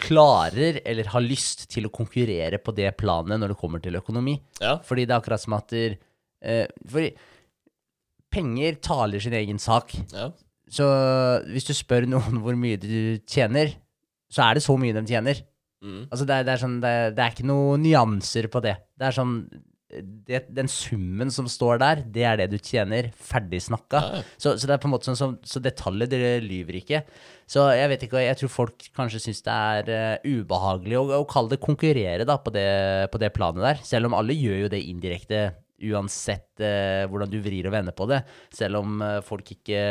klarer 0.00 0.80
eller 0.86 1.04
har 1.12 1.20
lyst 1.24 1.66
til 1.70 1.86
å 1.86 1.92
konkurrere 1.92 2.58
på 2.62 2.72
det 2.74 2.90
planet 2.96 3.38
når 3.40 3.52
det 3.52 3.58
kommer 3.60 3.82
til 3.82 3.94
økonomi. 4.00 4.38
ja, 4.60 4.78
Fordi 4.82 5.04
det 5.06 5.10
er 5.14 5.20
akkurat 5.20 5.40
som 5.40 5.52
at 5.58 5.68
der, 5.68 5.96
eh, 6.42 6.66
Fordi 6.88 7.12
penger 8.32 8.78
taler 8.80 9.20
sin 9.20 9.32
egen 9.36 9.58
sak. 9.58 9.92
ja. 10.12 10.30
Så 10.72 10.84
hvis 11.52 11.66
du 11.68 11.74
spør 11.76 12.06
noen 12.08 12.38
hvor 12.40 12.56
mye 12.56 12.78
du 12.80 13.18
tjener, 13.28 13.74
så 14.32 14.40
er 14.50 14.54
det 14.54 14.62
så 14.64 14.72
mye 14.80 14.94
de 14.96 15.02
tjener. 15.04 15.42
Mm. 15.84 16.06
Altså 16.08 16.24
det, 16.24 16.30
er- 16.38 16.44
det, 16.44 16.52
er 16.54 16.62
sånn, 16.62 16.80
det, 16.80 16.88
er- 16.88 17.10
det 17.12 17.18
er 17.26 17.30
ikke 17.34 17.44
noen 17.50 17.82
nyanser 17.82 18.48
på 18.48 18.62
det. 18.64 18.78
Det 18.96 19.04
er 19.10 19.12
sånn 19.12 19.34
det, 20.00 20.46
Den 20.54 20.68
summen 20.70 21.30
som 21.32 21.48
står 21.50 21.80
der, 21.82 22.02
det 22.14 22.24
er 22.26 22.38
det 22.40 22.48
du 22.52 22.58
tjener. 22.58 23.10
Ferdig 23.16 23.62
snakka. 23.66 24.00
Ja. 24.00 24.22
Så, 24.40 24.54
så 24.56 24.68
det 24.68 24.76
er 24.76 24.82
på 24.82 24.88
en 24.88 24.94
måte 24.94 25.10
sånn 25.10 25.18
som, 25.18 25.36
Så 25.46 25.62
detaljer, 25.62 26.10
dere 26.10 26.32
lyver 26.44 26.78
ikke. 26.80 27.02
Så 27.50 27.66
jeg 27.76 27.90
vet 27.92 28.06
ikke, 28.06 28.22
jeg 28.24 28.38
tror 28.40 28.52
folk 28.52 28.86
kanskje 28.96 29.20
syns 29.26 29.42
det 29.44 29.56
er 29.76 29.90
uh, 29.92 30.38
ubehagelig 30.40 30.98
å, 31.00 31.04
å 31.20 31.28
kalle 31.28 31.54
det 31.54 31.60
konkurrere 31.64 32.26
da, 32.28 32.38
på 32.40 32.54
det, 32.54 32.68
på 33.12 33.20
det 33.20 33.32
planet 33.36 33.66
der. 33.66 33.82
Selv 33.86 34.08
om 34.08 34.16
alle 34.16 34.36
gjør 34.38 34.64
jo 34.64 34.72
det 34.72 34.82
indirekte, 34.88 35.44
uansett 35.92 36.62
uh, 36.62 37.04
hvordan 37.10 37.32
du 37.32 37.40
vrir 37.44 37.68
og 37.68 37.76
vender 37.76 37.96
på 37.96 38.08
det. 38.10 38.22
Selv 38.54 38.80
om 38.80 39.02
uh, 39.04 39.18
folk 39.26 39.56
ikke 39.56 39.82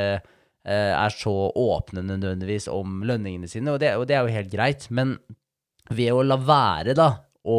er 0.61 1.09
så 1.17 1.31
åpne 1.57 2.03
nødvendigvis 2.05 2.67
om 2.69 2.99
lønningene 3.09 3.47
sine, 3.49 3.71
og 3.73 3.79
det, 3.81 3.95
og 3.97 4.03
det 4.05 4.13
er 4.13 4.27
jo 4.27 4.35
helt 4.35 4.51
greit. 4.51 4.83
Men 4.93 5.15
ved 5.89 6.13
å 6.13 6.21
la 6.21 6.37
være 6.37 6.93
da 6.93 7.07
å 7.49 7.57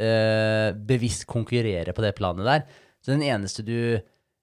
eh, 0.00 0.70
bevisst 0.76 1.26
konkurrere 1.30 1.94
på 1.94 2.04
det 2.04 2.14
planet 2.18 2.48
der, 2.48 2.64
så 3.02 3.14
den 3.14 3.26
eneste 3.26 3.64
du 3.66 3.76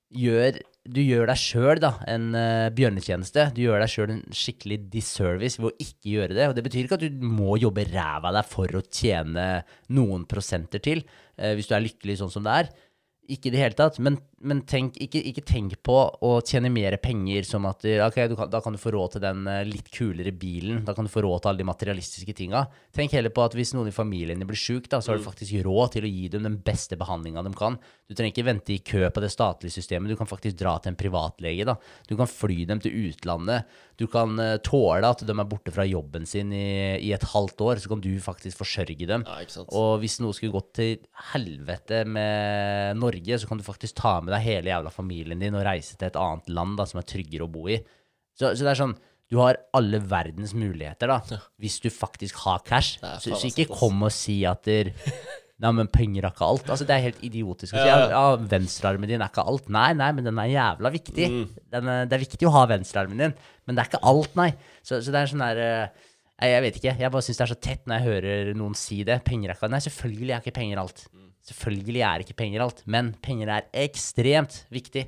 gjør 0.10 0.60
du 0.90 1.02
gjør 1.04 1.28
deg 1.30 1.38
sjøl 1.38 1.84
en 1.86 2.30
eh, 2.38 2.70
bjørnetjeneste. 2.74 3.50
Du 3.54 3.62
gjør 3.62 3.84
deg 3.84 3.92
sjøl 3.92 4.14
en 4.14 4.24
skikkelig 4.34 4.80
disservice 4.94 5.62
ved 5.62 5.70
å 5.70 5.86
ikke 5.86 6.14
gjøre 6.16 6.38
det. 6.38 6.48
Og 6.50 6.56
det 6.58 6.64
betyr 6.66 6.86
ikke 6.86 6.98
at 6.98 7.06
du 7.06 7.26
må 7.26 7.58
jobbe 7.62 7.86
ræva 7.90 8.32
av 8.32 8.40
deg 8.40 8.50
for 8.50 8.80
å 8.80 8.84
tjene 8.86 9.48
noen 9.96 10.26
prosenter 10.30 10.82
til, 10.84 11.04
eh, 11.38 11.54
hvis 11.58 11.70
du 11.70 11.76
er 11.78 11.86
lykkelig 11.86 12.20
sånn 12.22 12.34
som 12.34 12.48
det 12.48 12.56
er. 12.64 12.72
Ikke 13.30 13.52
i 13.52 13.54
det 13.54 13.62
hele 13.62 13.78
tatt, 13.78 14.00
men, 14.02 14.18
men 14.42 14.62
tenk, 14.68 14.96
ikke, 15.04 15.20
ikke 15.32 15.44
tenk 15.48 15.76
på 15.86 15.96
å 16.26 16.32
tjene 16.46 16.72
mer 16.72 16.96
penger 17.02 17.48
som 17.48 17.66
at 17.68 17.84
okay, 18.06 18.30
du 18.32 18.36
kan, 18.40 18.50
da 18.52 18.62
kan 18.64 18.76
du 18.76 18.80
få 18.82 18.94
råd 18.96 19.16
til 19.16 19.24
den 19.24 19.44
eh, 19.52 19.66
litt 19.68 19.90
kulere 19.94 20.32
bilen, 20.32 20.84
da 20.88 20.96
kan 20.96 21.08
du 21.08 21.12
få 21.12 21.24
råd 21.26 21.44
til 21.44 21.52
alle 21.52 21.62
de 21.62 21.68
materialistiske 21.68 22.36
tinga. 22.38 22.64
Tenk 22.96 23.16
heller 23.18 23.34
på 23.36 23.44
at 23.44 23.58
hvis 23.58 23.74
noen 23.76 23.92
i 23.92 23.96
familien 23.96 24.46
blir 24.48 24.60
sjuk, 24.60 24.88
så 24.90 25.02
har 25.12 25.20
du 25.20 25.26
faktisk 25.26 25.60
råd 25.66 25.96
til 25.96 26.08
å 26.08 26.12
gi 26.14 26.30
dem 26.32 26.48
den 26.48 26.60
beste 26.64 26.98
behandlinga 27.00 27.44
de 27.46 27.54
kan. 27.58 27.76
Du 28.08 28.16
trenger 28.16 28.34
ikke 28.34 28.48
vente 28.48 28.76
i 28.76 28.80
kø 28.86 29.04
på 29.12 29.24
det 29.24 29.32
statlige 29.34 29.76
systemet, 29.76 30.14
du 30.14 30.20
kan 30.20 30.30
faktisk 30.30 30.58
dra 30.62 30.78
til 30.80 30.94
en 30.94 31.00
privatlege. 31.00 31.68
da. 31.68 31.76
Du 32.08 32.16
kan 32.20 32.30
fly 32.30 32.64
dem 32.70 32.82
til 32.84 32.96
utlandet. 33.10 33.68
Du 34.00 34.08
kan 34.08 34.40
eh, 34.40 34.56
tåle 34.64 35.04
at 35.04 35.26
de 35.28 35.36
er 35.36 35.50
borte 35.50 35.74
fra 35.76 35.84
jobben 35.88 36.26
sin 36.30 36.54
i, 36.56 36.98
i 37.04 37.12
et 37.16 37.28
halvt 37.34 37.66
år, 37.66 37.84
så 37.84 37.92
kan 37.92 38.04
du 38.04 38.12
faktisk 38.24 38.62
forsørge 38.62 39.10
dem. 39.10 39.28
ja. 39.28 39.68
Og 39.76 40.00
hvis 40.04 40.20
noe 40.24 40.36
skulle 40.36 40.56
gått 40.56 40.72
til 40.80 40.96
helvete 41.34 42.06
med 42.08 43.00
Norge, 43.00 43.42
så 43.42 43.50
kan 43.50 43.60
du 43.60 43.68
faktisk 43.68 44.00
ta 44.00 44.20
med 44.24 44.29
deg 44.34 44.46
hele 44.46 44.72
jævla 44.72 44.94
familien 44.94 45.42
din 45.42 45.58
og 45.58 45.66
reise 45.68 45.98
til 45.98 46.10
et 46.10 46.20
annet 46.20 46.50
land 46.54 46.78
da, 46.80 46.88
som 46.90 47.02
er 47.02 47.08
tryggere 47.10 47.46
å 47.48 47.52
bo 47.52 47.68
i. 47.72 47.80
Så, 48.38 48.54
så 48.54 48.64
det 48.64 48.72
er 48.74 48.80
sånn, 48.80 48.96
du 49.30 49.38
har 49.42 49.60
alle 49.78 50.00
verdens 50.10 50.56
muligheter 50.58 51.12
da, 51.12 51.20
hvis 51.62 51.78
du 51.84 51.92
faktisk 51.94 52.40
har 52.46 52.64
cash. 52.66 52.98
Så, 53.22 53.36
så 53.36 53.52
ikke 53.52 53.68
kom 53.72 54.02
og 54.08 54.14
si 54.16 54.42
at 54.50 54.66
der, 54.66 54.94
Nei, 55.60 55.74
men 55.76 55.90
penger 55.92 56.24
er 56.24 56.32
ikke 56.32 56.48
alt. 56.48 56.70
Altså, 56.72 56.86
det 56.88 56.94
er 56.96 57.02
helt 57.10 57.24
idiotisk 57.28 57.76
å 57.76 57.82
si. 57.82 57.88
Ja, 57.90 57.96
Ja, 58.14 58.36
venstrearmen 58.40 59.10
din 59.12 59.20
er 59.20 59.28
ikke 59.28 59.44
alt. 59.44 59.66
Nei, 59.68 59.90
nei, 60.00 60.08
men 60.16 60.24
den 60.24 60.40
er 60.40 60.48
jævla 60.54 60.92
viktig. 60.94 61.26
Mm. 61.34 61.42
Den 61.76 61.90
er, 61.92 62.06
det 62.08 62.16
er 62.16 62.24
viktig 62.24 62.48
å 62.48 62.54
ha 62.56 62.62
venstrearmen 62.72 63.20
din, 63.20 63.34
men 63.68 63.76
det 63.76 63.84
er 63.84 63.90
ikke 63.92 64.00
alt, 64.08 64.38
nei. 64.40 64.54
Så, 64.80 65.02
så 65.04 65.12
det 65.12 65.20
er 65.20 65.34
sånn 65.34 65.44
der 65.44 65.60
eh, 65.66 66.06
Nei, 66.40 66.54
jeg 66.54 66.64
vet 66.64 66.78
ikke. 66.80 66.92
Jeg 67.02 67.12
bare 67.12 67.26
syns 67.26 67.42
det 67.42 67.44
er 67.44 67.52
så 67.52 67.58
tett 67.60 67.82
når 67.84 67.98
jeg 67.98 68.08
hører 68.08 68.54
noen 68.56 68.78
si 68.80 69.02
det. 69.04 69.18
Penger 69.28 69.52
er 69.52 69.58
ikke 69.60 69.68
Nei, 69.74 69.82
selvfølgelig 69.84 70.32
er 70.32 70.46
ikke 70.46 70.56
penger 70.56 70.80
alt. 70.80 71.02
Selvfølgelig 71.50 72.04
er 72.06 72.24
ikke 72.24 72.38
penger 72.38 72.66
alt, 72.66 72.84
men 72.86 73.14
penger 73.26 73.52
er 73.58 73.70
ekstremt 73.86 74.64
viktig. 74.74 75.08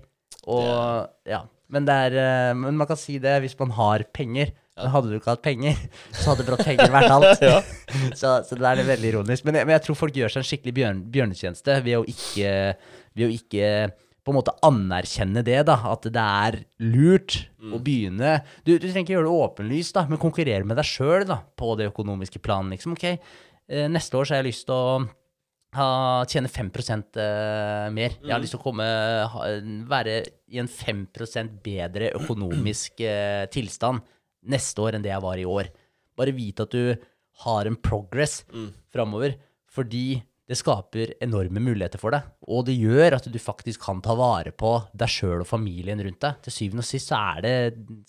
Og 0.50 1.06
ja. 1.30 1.44
Men, 1.72 1.86
det 1.88 1.96
er, 2.08 2.18
eh, 2.20 2.58
men 2.58 2.76
man 2.80 2.90
kan 2.90 3.00
si 3.00 3.16
det 3.22 3.38
hvis 3.44 3.56
man 3.62 3.72
har 3.78 4.04
penger. 4.14 4.52
Men 4.82 4.94
hadde 4.94 5.12
du 5.12 5.18
ikke 5.18 5.34
hatt 5.34 5.44
penger, 5.46 5.80
så 6.18 6.32
hadde 6.32 6.46
brått 6.48 6.64
penger 6.68 6.92
vært 6.92 7.14
alt. 7.14 7.44
så, 8.20 8.40
så 8.48 8.58
det 8.58 8.72
er 8.72 8.86
veldig 8.88 9.12
ironisk. 9.14 9.48
Men 9.48 9.60
jeg, 9.60 9.70
men 9.70 9.78
jeg 9.78 9.86
tror 9.88 10.00
folk 10.00 10.18
gjør 10.18 10.34
seg 10.34 10.44
en 10.44 10.50
skikkelig 10.52 10.78
bjørn, 10.80 11.04
bjørnetjeneste 11.14 11.78
ved 11.86 12.00
å 12.00 12.08
ikke, 12.10 12.56
ved 13.18 13.28
å 13.28 13.36
ikke 13.36 13.70
på 14.22 14.34
en 14.34 14.38
måte 14.38 14.54
anerkjenne 14.66 15.42
det, 15.46 15.62
da. 15.70 15.78
At 15.92 16.06
det 16.14 16.26
er 16.26 16.60
lurt 16.84 17.40
å 17.62 17.80
begynne 17.82 18.40
du, 18.66 18.76
du 18.76 18.86
trenger 18.88 19.06
ikke 19.06 19.16
gjøre 19.16 19.30
det 19.30 19.46
åpenlyst, 19.46 19.96
da, 19.98 20.06
men 20.10 20.22
konkurrere 20.22 20.68
med 20.68 20.78
deg 20.78 20.88
sjøl 20.88 21.26
på 21.58 21.74
det 21.80 21.90
økonomiske 21.92 22.42
planet. 22.44 22.78
Liksom. 22.78 22.98
Ok, 22.98 23.08
eh, 23.12 23.88
neste 23.92 24.20
år 24.20 24.28
så 24.28 24.36
har 24.36 24.44
jeg 24.44 24.52
lyst 24.52 24.68
til 24.70 24.78
å 24.78 25.02
ha, 25.78 25.90
tjene 26.28 26.52
5 26.52 26.72
uh, 26.72 27.88
mer. 27.96 28.18
Jeg 28.20 28.34
har 28.34 28.42
lyst 28.44 28.56
til 28.56 28.62
å 28.62 28.64
komme, 28.64 28.88
ha, 29.34 29.46
være 29.92 30.18
i 30.52 30.60
en 30.62 30.70
5% 30.72 31.62
bedre 31.64 32.12
økonomisk 32.20 33.04
uh, 33.06 33.46
tilstand 33.56 34.04
neste 34.52 34.84
år 34.84 34.98
enn 34.98 35.06
det 35.06 35.14
jeg 35.14 35.24
var 35.24 35.40
i 35.40 35.48
år. 35.48 35.72
Bare 36.18 36.36
vite 36.36 36.68
at 36.68 36.76
du 36.76 37.08
har 37.46 37.66
en 37.66 37.78
progress 37.80 38.42
framover, 38.92 39.38
fordi 39.72 40.20
det 40.52 40.58
skaper 40.60 41.14
enorme 41.24 41.62
muligheter 41.64 42.02
for 42.02 42.12
deg. 42.12 42.26
Og 42.52 42.66
det 42.68 42.74
gjør 42.76 43.16
at 43.16 43.28
du 43.32 43.38
faktisk 43.40 43.86
kan 43.86 44.02
ta 44.04 44.18
vare 44.20 44.52
på 44.52 44.74
deg 44.92 45.14
sjøl 45.14 45.46
og 45.46 45.48
familien 45.48 46.02
rundt 46.04 46.20
deg. 46.26 46.42
Til 46.44 46.56
syvende 46.56 46.84
og 46.84 46.90
sist 46.90 47.12
så 47.14 47.22
er 47.38 47.46
det 47.46 47.54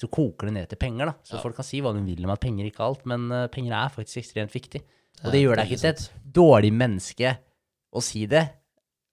Så 0.00 0.10
koker 0.10 0.50
det 0.50 0.56
ned 0.56 0.72
til 0.72 0.80
penger, 0.82 1.12
da. 1.12 1.14
Så 1.22 1.38
folk 1.42 1.54
kan 1.60 1.68
si 1.68 1.78
hva 1.84 1.94
de 1.94 2.02
vil 2.02 2.26
om 2.26 2.34
at 2.34 2.42
penger 2.42 2.66
ikke 2.66 2.82
er 2.82 2.88
alt, 2.88 3.06
men 3.06 3.28
eh, 3.30 3.46
penger 3.52 3.76
er 3.78 3.94
faktisk 3.94 4.24
ekstremt 4.24 4.56
viktig. 4.56 4.82
Og 5.22 5.30
det 5.30 5.44
gjør 5.44 5.60
deg 5.60 5.70
ikke 5.70 5.82
til 5.84 5.92
et 5.92 6.04
dårlig 6.40 6.72
menneske 6.74 7.36
å 7.92 8.02
si 8.04 8.26
det. 8.30 8.46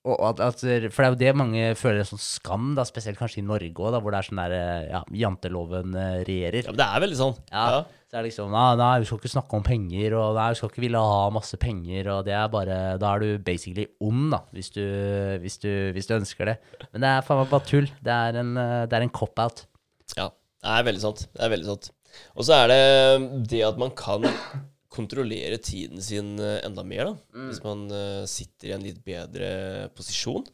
Og 0.08 0.16
at, 0.30 0.40
at, 0.40 0.62
for 0.96 1.04
det 1.04 1.06
er 1.06 1.12
jo 1.12 1.20
det 1.20 1.32
mange 1.36 1.64
føler 1.78 2.08
sånn 2.08 2.22
skam, 2.24 2.72
da, 2.78 2.86
spesielt 2.88 3.20
kanskje 3.20 3.42
i 3.42 3.46
Norge 3.46 3.68
òg, 3.84 3.98
hvor 4.00 4.14
det 4.16 4.22
er 4.22 4.28
sånn 4.30 4.40
der 4.40 4.56
eh, 4.56 4.86
ja, 4.94 5.02
janteloven 5.26 5.98
eh, 6.00 6.22
regjerer. 6.28 6.64
Ja, 6.64 6.72
men 6.72 6.80
det 6.80 6.88
er 6.88 7.04
veldig 7.04 7.18
sånn. 7.20 7.36
Ja. 7.52 7.66
Ja. 7.76 7.82
Så 8.10 8.18
er 8.18 8.24
det 8.24 8.30
liksom 8.32 8.54
nei, 8.56 8.70
nei, 8.80 8.94
vi 9.04 9.06
skal 9.06 9.20
ikke 9.20 9.30
snakke 9.36 9.58
om 9.60 9.66
penger, 9.68 10.16
og 10.18 10.40
nei, 10.40 10.48
vi 10.50 10.58
skal 10.58 10.72
ikke 10.72 10.82
ville 10.82 11.04
ha 11.12 11.20
masse 11.36 11.60
penger, 11.62 12.10
og 12.16 12.24
det 12.26 12.34
er 12.34 12.48
bare 12.50 12.80
Da 12.98 13.12
er 13.12 13.22
du 13.22 13.44
basically 13.46 13.86
ond, 14.02 14.32
da, 14.34 14.40
hvis 14.56 14.72
du, 14.74 14.82
hvis 15.44 15.60
du, 15.62 15.70
hvis 15.94 16.10
du 16.10 16.16
ønsker 16.18 16.54
det. 16.54 16.58
Men 16.90 17.04
det 17.04 17.12
er 17.12 17.28
faen 17.28 17.44
meg 17.44 17.52
bare 17.52 17.70
tull. 17.70 17.92
Det 18.02 18.16
er 18.16 18.40
en, 18.42 18.56
eh, 18.58 18.88
det 18.90 18.98
er 18.98 19.06
en 19.06 19.16
cop-out. 19.20 19.66
Ja, 20.16 20.32
det 20.64 20.80
er 20.80 20.90
veldig 20.90 21.06
sant. 21.06 21.28
Det 21.36 21.44
er 21.46 21.54
veldig 21.54 21.70
sant. 21.74 21.92
Og 22.34 22.48
så 22.48 22.64
er 22.64 22.72
det 22.72 22.82
det 23.52 23.62
at 23.68 23.78
man 23.78 23.92
kan 24.00 24.26
kontrollere 24.90 25.60
tiden 25.62 26.02
sin 26.04 26.38
eh, 26.42 26.60
enda 26.66 26.84
mer, 26.86 27.12
da. 27.12 27.44
Hvis 27.50 27.62
man 27.66 27.86
eh, 27.94 28.24
sitter 28.30 28.72
i 28.72 28.76
en 28.76 28.86
litt 28.86 29.00
bedre 29.06 29.52
posisjon. 29.98 30.48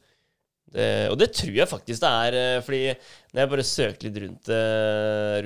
Det, 0.76 1.08
og 1.08 1.16
det 1.22 1.30
tror 1.38 1.54
jeg 1.56 1.70
faktisk 1.72 2.02
det 2.04 2.10
er, 2.28 2.36
eh, 2.40 2.62
fordi 2.66 2.82
når 3.32 3.42
jeg 3.42 3.52
bare 3.54 3.68
søker 3.70 4.08
litt 4.08 4.18
rundt, 4.24 4.50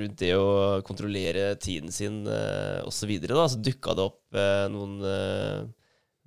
rundt 0.00 0.22
det 0.22 0.30
å 0.34 0.48
kontrollere 0.86 1.52
tiden 1.60 1.92
sin 1.94 2.24
uh, 2.26 2.80
osv., 2.88 3.12
så, 3.28 3.44
så 3.52 3.60
dukka 3.60 3.94
det 3.94 4.06
opp 4.08 4.38
noen, 4.72 4.96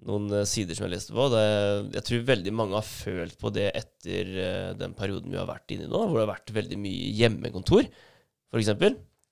noen 0.08 0.46
sider 0.48 0.78
som 0.78 0.88
jeg 0.88 0.94
leste 0.96 1.16
på. 1.16 1.28
Det, 1.34 1.44
jeg 1.98 2.08
tror 2.10 2.28
veldig 2.30 2.54
mange 2.56 2.80
har 2.80 2.88
følt 2.88 3.40
på 3.40 3.52
det 3.56 3.70
etter 3.76 4.32
den 4.80 4.96
perioden 4.96 5.32
vi 5.34 5.40
har 5.40 5.50
vært 5.52 5.76
inne 5.76 5.88
i 5.88 5.92
nå, 5.92 6.06
hvor 6.06 6.20
det 6.20 6.26
har 6.28 6.36
vært 6.36 6.56
veldig 6.62 6.80
mye 6.84 7.12
hjemmekontor, 7.20 7.90
f.eks. 8.54 8.76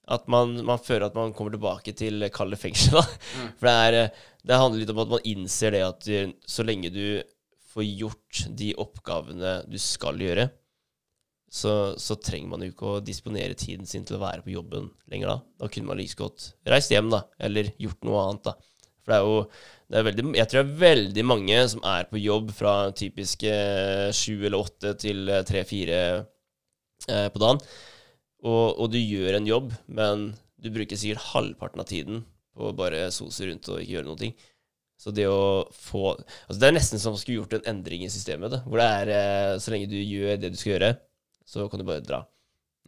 At 0.10 0.26
man, 0.32 0.56
man 0.66 0.82
føler 0.82 1.08
at 1.08 1.18
man 1.18 1.34
kommer 1.36 1.54
tilbake 1.54 1.94
til 1.98 2.26
kalde 2.34 2.58
fengsel. 2.60 2.98
Da. 2.98 3.04
For 3.60 3.68
det, 3.68 3.76
er, 3.76 4.00
eh, 4.00 4.24
det 4.48 4.58
handler 4.58 4.82
litt 4.82 4.94
om 4.96 5.04
at 5.04 5.14
man 5.14 5.30
innser 5.30 5.76
det 5.76 5.84
at 5.86 6.10
eh, 6.10 6.34
så 6.48 6.66
lenge 6.66 6.94
du 6.94 7.06
får 7.72 7.86
gjort 7.88 8.42
de 8.58 8.74
oppgavene 8.82 9.62
du 9.70 9.78
skal 9.80 10.20
gjøre, 10.20 10.50
så, 11.52 11.94
så 12.00 12.16
trenger 12.20 12.52
man 12.52 12.64
jo 12.64 12.72
ikke 12.72 12.90
å 12.90 13.04
disponere 13.04 13.56
tiden 13.60 13.88
sin 13.88 14.06
til 14.08 14.18
å 14.18 14.24
være 14.24 14.44
på 14.46 14.54
jobben 14.54 14.90
lenger 15.12 15.34
da. 15.34 15.38
Da 15.60 15.70
kunne 15.72 15.92
man 15.92 16.00
like 16.00 16.18
godt 16.20 16.54
reist 16.68 16.92
hjem, 16.94 17.12
da, 17.12 17.26
eller 17.44 17.74
gjort 17.82 18.08
noe 18.08 18.26
annet, 18.26 18.50
da. 18.50 18.56
For 19.02 19.12
det 19.14 19.18
er 19.18 19.28
jo 19.28 19.38
det 19.92 20.00
er 20.00 20.06
veldig, 20.08 20.24
Jeg 20.38 20.48
tror 20.48 20.62
det 20.62 20.64
er 20.64 20.84
veldig 20.86 21.24
mange 21.28 21.62
som 21.74 21.82
er 21.92 22.06
på 22.08 22.22
jobb 22.22 22.52
fra 22.56 22.76
typiske 22.96 23.56
sju 24.16 24.38
eller 24.38 24.62
åtte 24.62 24.94
til 25.02 25.32
tre-fire 25.48 25.98
eh, 27.10 27.28
på 27.34 27.42
dagen. 27.42 27.60
Og, 28.42 28.80
og 28.82 28.88
du 28.94 28.98
gjør 28.98 29.38
en 29.38 29.50
jobb, 29.50 29.74
men 29.86 30.32
du 30.62 30.72
bruker 30.74 30.98
sikkert 30.98 31.32
halvparten 31.32 31.84
av 31.84 31.90
tiden 31.90 32.24
på 32.58 32.70
å 32.70 32.76
bare 32.78 33.08
sose 33.14 33.48
rundt 33.48 33.70
og 33.72 33.82
ikke 33.82 33.96
gjøre 33.96 34.10
noen 34.10 34.22
ting. 34.22 34.34
Så 35.02 35.10
det 35.16 35.26
å 35.26 35.66
få 35.74 36.12
Altså 36.14 36.60
Det 36.60 36.68
er 36.68 36.76
nesten 36.76 37.02
som 37.02 37.10
om 37.10 37.16
man 37.16 37.22
skulle 37.24 37.40
gjort 37.40 37.56
en 37.58 37.70
endring 37.72 38.04
i 38.06 38.12
systemet. 38.14 38.54
Da, 38.54 38.62
hvor 38.68 38.82
det 38.82 38.90
er 39.00 39.14
eh, 39.16 39.56
så 39.62 39.74
lenge 39.74 39.90
du 39.90 39.98
gjør 39.98 40.38
det 40.38 40.52
du 40.54 40.60
skal 40.60 40.76
gjøre, 40.76 40.92
så 41.48 41.66
kan 41.72 41.82
du 41.82 41.88
bare 41.88 42.06
dra. 42.06 42.22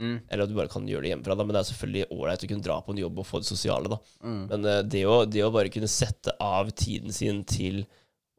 Mm. 0.02 0.20
Eller 0.28 0.44
at 0.44 0.52
du 0.52 0.56
bare 0.58 0.72
kan 0.74 0.86
gjøre 0.90 1.06
det 1.06 1.14
hjemmefra. 1.14 1.38
Da. 1.38 1.46
Men 1.46 1.56
det 1.56 1.64
er 1.64 1.70
selvfølgelig 1.72 2.06
ålreit 2.14 2.46
å 2.46 2.50
kunne 2.52 2.68
dra 2.68 2.78
på 2.86 2.94
en 2.94 3.02
jobb 3.02 3.22
og 3.22 3.28
få 3.30 3.42
det 3.42 3.50
sosiale. 3.50 3.90
Da. 3.94 4.00
Mm. 4.26 4.44
Men 4.52 4.70
eh, 4.70 4.80
det, 4.94 5.04
å, 5.10 5.18
det 5.30 5.46
å 5.46 5.52
bare 5.54 5.74
kunne 5.74 5.90
sette 5.92 6.36
av 6.42 6.70
tiden 6.78 7.14
sin 7.16 7.42
til 7.50 7.84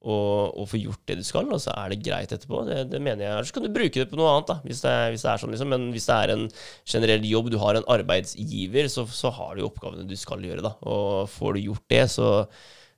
å, 0.04 0.16
og, 0.52 0.66
få 0.68 0.78
gjort 0.82 1.00
det 1.08 1.16
du 1.20 1.22
skal, 1.24 1.48
og 1.54 1.60
så 1.64 1.72
er 1.80 1.94
det 1.94 2.02
greit 2.04 2.32
etterpå, 2.36 2.60
det, 2.68 2.82
det 2.92 3.00
mener 3.00 3.24
jeg. 3.24 3.32
Ellers 3.38 3.52
kan 3.56 3.64
du 3.64 3.70
bruke 3.72 4.02
det 4.02 4.08
på 4.10 4.18
noe 4.20 4.28
annet, 4.34 4.50
da, 4.52 4.56
hvis 4.68 4.82
det, 4.84 4.90
er- 4.92 5.14
hvis 5.14 5.24
det 5.24 5.30
er 5.32 5.40
sånn, 5.42 5.54
liksom. 5.56 5.70
Men 5.72 5.86
hvis 5.94 6.08
det 6.10 6.16
er 6.18 6.32
en 6.34 6.44
generell 6.92 7.24
jobb, 7.30 7.48
du 7.54 7.58
har 7.62 7.78
en 7.80 7.88
arbeidsgiver, 7.96 8.90
så, 8.92 9.06
så 9.08 9.32
har 9.38 9.56
du 9.56 9.64
oppgavene 9.64 10.04
du 10.10 10.16
skal 10.20 10.44
gjøre, 10.44 10.60
da. 10.66 10.74
Og 10.84 11.24
får 11.32 11.56
du 11.56 11.62
gjort 11.70 11.86
det, 11.94 12.02
så, 12.12 12.28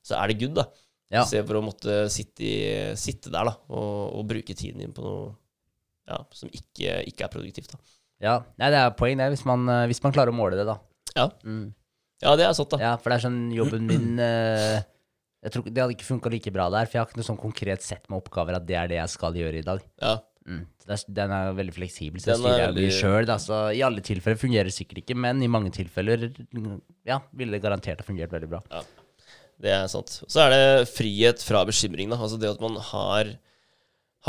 så 0.03 0.19
er 0.19 0.33
det 0.35 0.41
good, 0.43 0.57
da. 0.59 0.67
Ja. 1.15 1.23
for 1.31 1.55
å 1.61 1.63
måtte 1.63 2.01
sitte, 2.11 2.43
i, 2.43 2.55
sitte 2.99 3.31
der, 3.31 3.47
da, 3.47 3.53
og, 3.71 4.17
og 4.19 4.25
bruke 4.27 4.57
tiden 4.59 4.83
din 4.83 4.91
på 4.97 5.05
noe 5.07 5.29
ja, 6.11 6.19
som 6.35 6.51
ikke, 6.51 7.01
ikke 7.11 7.25
er 7.29 7.31
produktivt, 7.33 7.71
da. 7.77 7.79
Ja, 8.23 8.35
Nei, 8.59 8.73
det 8.73 8.79
er 8.81 8.93
poeng, 8.99 9.19
det, 9.21 9.31
hvis 9.37 9.45
man, 9.47 9.67
hvis 9.91 10.03
man 10.03 10.15
klarer 10.17 10.33
å 10.35 10.37
måle 10.39 10.59
det, 10.59 10.67
da. 10.67 10.79
Ja, 11.15 11.29
Mm. 11.47 11.69
ja 12.25 12.35
det 12.41 12.47
er 12.49 12.55
sant, 12.59 12.71
da. 12.75 12.79
Ja, 12.83 12.93
for 12.99 13.13
det 13.13 13.19
er 13.21 13.25
sånn 13.29 13.41
jobben 13.55 13.87
min 13.87 14.19
eh, 14.27 14.81
tror, 15.53 15.65
Det 15.69 15.83
hadde 15.83 15.95
ikke 15.97 16.09
funka 16.09 16.31
like 16.33 16.53
bra 16.55 16.69
der, 16.71 16.87
for 16.87 16.93
jeg 16.99 17.03
har 17.03 17.09
ikke 17.11 17.21
noe 17.21 17.29
sånn 17.31 17.41
konkret 17.41 17.83
sett 17.83 18.09
med 18.11 18.19
oppgaver 18.23 18.57
at 18.57 18.67
det 18.67 18.77
er 18.77 18.89
det 18.89 18.99
jeg 19.01 19.13
skal 19.13 19.35
gjøre 19.35 19.61
i 19.61 19.67
dag. 19.67 19.81
Ja. 20.03 20.17
Mm. 20.47 20.61
Er, 20.87 21.01
den 21.11 21.33
er 21.35 21.53
veldig 21.59 21.75
fleksibel, 21.75 22.21
så 22.23 22.31
Den 22.33 22.37
styrer 22.45 22.53
er 22.55 22.61
jeg 22.63 22.75
veldig- 22.75 22.99
sjøl. 23.01 23.31
Altså, 23.35 23.57
i 23.75 23.83
alle 23.83 24.01
tilfeller 24.01 24.39
fungerer 24.39 24.65
det 24.71 24.75
sikkert 24.77 25.03
ikke, 25.03 25.17
men 25.19 25.43
i 25.43 25.49
mange 25.51 25.73
tilfeller 25.75 26.29
ja, 27.05 27.19
ville 27.35 27.57
det 27.57 27.63
garantert 27.65 27.99
ha 27.99 28.07
fungert 28.07 28.31
veldig 28.31 28.49
bra. 28.53 28.61
Det 29.59 29.73
er 29.73 29.87
sant. 29.89 30.21
Så 30.29 30.39
er 30.45 30.51
det 30.53 30.89
frihet 30.93 31.43
fra 31.43 31.65
bekymring. 31.65 32.11
Da. 32.13 32.17
Altså 32.21 32.39
det 32.39 32.51
at 32.53 32.61
man 32.61 32.77
har, 32.77 33.31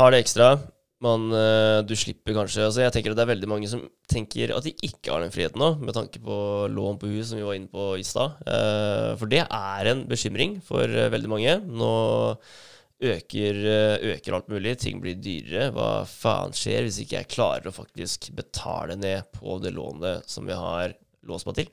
har 0.00 0.10
det 0.10 0.24
ekstra. 0.24 0.58
Man, 1.04 1.28
eh, 1.30 1.80
du 1.86 1.92
slipper 1.94 2.34
kanskje 2.34 2.64
altså 2.66 2.82
Jeg 2.82 2.90
tenker 2.96 3.12
at 3.12 3.20
det 3.20 3.22
er 3.22 3.30
veldig 3.30 3.48
mange 3.50 3.68
som 3.70 3.84
tenker 4.10 4.50
at 4.56 4.64
de 4.66 4.72
ikke 4.82 5.12
har 5.12 5.22
den 5.22 5.30
friheten 5.30 5.60
nå, 5.62 5.68
med 5.78 5.94
tanke 5.94 6.18
på 6.18 6.38
lån 6.74 6.98
på 6.98 7.10
hus, 7.12 7.28
som 7.30 7.38
vi 7.38 7.46
var 7.46 7.54
inne 7.54 7.70
på 7.70 7.92
i 8.00 8.06
stad. 8.06 8.40
Eh, 8.42 9.12
For 9.20 9.30
det 9.30 9.44
er 9.46 9.92
en 9.92 10.02
bekymring 10.10 10.58
for 10.66 10.82
eh, 10.90 11.10
veldig 11.14 11.30
mange. 11.30 11.54
Nå 11.70 11.92
øker, 12.98 13.60
øker 14.10 14.34
alt 14.34 14.48
mulig, 14.50 14.72
ting 14.82 14.98
blir 14.98 15.14
dyrere. 15.22 15.68
Hva 15.76 16.02
faen 16.10 16.50
skjer 16.56 16.82
hvis 16.82 16.98
ikke 17.04 17.20
jeg 17.20 17.30
klarer 17.30 17.70
å 17.70 17.76
faktisk 17.76 18.32
betale 18.34 18.96
ned 18.98 19.28
på 19.36 19.60
det 19.62 19.70
lånet 19.76 20.26
som 20.26 20.50
jeg 20.50 20.58
har 20.58 20.96
låst 21.30 21.46
meg 21.46 21.60
til? 21.60 21.70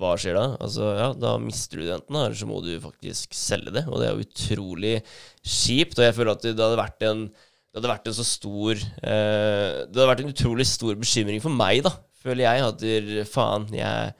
Hva 0.00 0.16
skjer 0.18 0.34
da? 0.34 0.44
Altså, 0.64 0.88
ja, 0.98 1.08
da 1.14 1.36
mister 1.38 1.78
du 1.78 1.84
det 1.86 1.94
enten, 1.94 2.18
eller 2.18 2.34
så 2.38 2.48
må 2.48 2.58
du 2.64 2.72
faktisk 2.82 3.38
selge 3.38 3.74
det. 3.76 3.84
Og 3.86 4.00
det 4.00 4.08
er 4.08 4.16
jo 4.16 4.26
utrolig 4.26 4.94
kjipt. 5.44 5.98
Og 6.00 6.06
jeg 6.08 6.16
føler 6.16 6.34
at 6.34 6.46
det 6.48 6.56
hadde 6.56 6.80
vært 6.80 7.06
en, 7.06 7.26
det 7.72 7.80
hadde 7.80 7.88
vært 7.88 8.08
en 8.10 8.16
så 8.18 8.24
stor 8.28 8.76
eh, 8.76 9.78
Det 9.88 9.96
hadde 9.96 10.08
vært 10.10 10.20
en 10.20 10.34
utrolig 10.34 10.66
stor 10.68 10.98
bekymring 11.00 11.40
for 11.40 11.54
meg, 11.56 11.80
da, 11.86 11.94
føler 12.20 12.44
jeg. 12.44 12.66
At 12.66 13.30
faen, 13.32 13.64
jeg, 13.72 14.10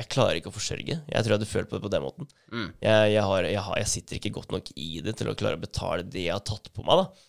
jeg 0.00 0.08
klarer 0.14 0.38
ikke 0.40 0.48
å 0.48 0.54
forsørge. 0.56 0.96
Jeg 0.96 1.26
tror 1.26 1.34
jeg 1.34 1.36
hadde 1.36 1.50
følt 1.50 1.68
på 1.68 1.76
det 1.76 1.84
på 1.84 1.92
den 1.92 2.06
måten. 2.06 2.30
Mm. 2.48 2.70
Jeg, 2.80 3.10
jeg, 3.12 3.26
har, 3.28 3.50
har, 3.66 3.76
jeg 3.82 3.92
sitter 3.92 4.16
ikke 4.16 4.32
godt 4.38 4.56
nok 4.56 4.72
i 4.80 4.88
det 5.04 5.18
til 5.20 5.28
å 5.28 5.36
klare 5.36 5.60
å 5.60 5.64
betale 5.66 6.08
det 6.08 6.24
jeg 6.24 6.32
har 6.38 6.46
tatt 6.48 6.72
på 6.72 6.86
meg, 6.88 7.04
da. 7.04 7.28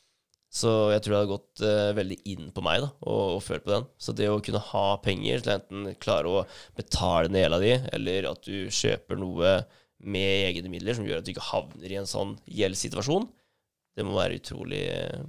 Så 0.53 0.71
jeg 0.93 1.01
tror 1.01 1.13
det 1.13 1.19
hadde 1.19 1.33
gått 1.33 1.61
eh, 1.65 1.91
veldig 1.97 2.19
inn 2.29 2.49
på 2.53 2.63
meg 2.63 2.83
da, 2.85 2.91
og, 3.09 3.21
og 3.35 3.43
følt 3.43 3.65
på 3.65 3.73
den. 3.73 3.87
Så 3.97 4.13
det 4.15 4.29
å 4.29 4.41
kunne 4.45 4.61
ha 4.69 4.87
penger 5.03 5.43
til 5.43 5.55
enten 5.57 5.95
klare 5.99 6.29
å 6.29 6.43
betale 6.77 7.31
ned 7.33 7.47
gjelda 7.47 7.63
di, 7.63 7.77
eller 7.97 8.27
at 8.29 8.45
du 8.45 8.69
kjøper 8.69 9.19
noe 9.19 9.55
med 10.03 10.49
egne 10.51 10.69
midler 10.69 10.95
som 10.95 11.07
gjør 11.07 11.19
at 11.19 11.27
du 11.27 11.33
ikke 11.33 11.49
havner 11.49 11.89
i 11.89 11.97
en 11.99 12.07
sånn 12.07 12.37
gjeldssituasjon, 12.47 13.25
det 13.97 14.05
må 14.05 14.15
være 14.15 14.37
utrolig 14.39 14.85
eh, 14.93 15.25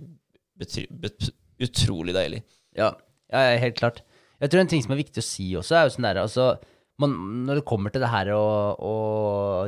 utrolig 1.64 2.14
deilig. 2.16 2.44
Ja, 2.76 2.92
ja, 3.32 3.42
helt 3.62 3.78
klart. 3.78 4.02
Jeg 4.42 4.52
tror 4.52 4.64
en 4.64 4.70
ting 4.70 4.82
som 4.84 4.94
er 4.94 5.00
viktig 5.00 5.22
å 5.22 5.26
si 5.26 5.48
også, 5.56 5.76
er 5.78 5.86
jo 5.86 5.94
sånn 5.94 6.08
der, 6.08 6.22
altså 6.24 6.54
man, 7.02 7.14
Når 7.46 7.58
det 7.58 7.66
kommer 7.66 7.90
til 7.90 8.04
det 8.04 8.10
her 8.12 8.28
å, 8.36 8.42
å 8.78 8.94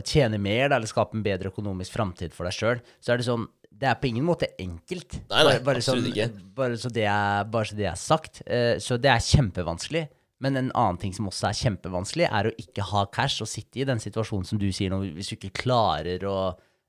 tjene 0.06 0.38
mer, 0.38 0.68
da, 0.68 0.78
eller 0.78 0.90
skape 0.90 1.16
en 1.18 1.24
bedre 1.24 1.50
økonomisk 1.50 1.96
framtid 1.96 2.34
for 2.34 2.46
deg 2.46 2.54
sjøl, 2.54 2.82
så 3.02 3.14
er 3.14 3.18
det 3.18 3.26
sånn 3.26 3.48
Det 3.70 3.88
er 3.90 3.96
på 3.98 4.10
ingen 4.10 4.26
måte 4.26 4.52
enkelt. 4.62 5.18
Nei, 5.24 5.40
nei, 5.40 5.56
bare, 5.56 5.64
bare 5.66 5.82
absolutt 5.82 6.06
sånn, 6.06 6.12
ikke. 6.12 6.44
Bare 6.56 6.78
så 6.80 6.92
det 6.94 7.08
er, 7.10 7.48
bare 7.50 7.70
så 7.70 7.78
det 7.78 7.88
er 7.90 7.98
sagt. 8.00 8.40
Eh, 8.46 8.76
så 8.82 8.96
det 9.00 9.10
er 9.12 9.26
kjempevanskelig. 9.26 10.06
Men 10.44 10.60
en 10.60 10.70
annen 10.76 11.00
ting 11.00 11.12
som 11.16 11.28
også 11.30 11.48
er 11.50 11.58
kjempevanskelig, 11.58 12.28
er 12.28 12.48
å 12.48 12.54
ikke 12.60 12.86
ha 12.92 13.06
cash 13.12 13.42
og 13.44 13.50
sitte 13.50 13.80
i 13.80 13.88
den 13.88 14.00
situasjonen 14.00 14.48
som 14.48 14.60
du 14.60 14.68
sier 14.74 14.92
nå, 14.92 15.02
hvis 15.16 15.32
du 15.32 15.36
ikke 15.38 15.54
klarer 15.64 16.24
å 16.28 16.38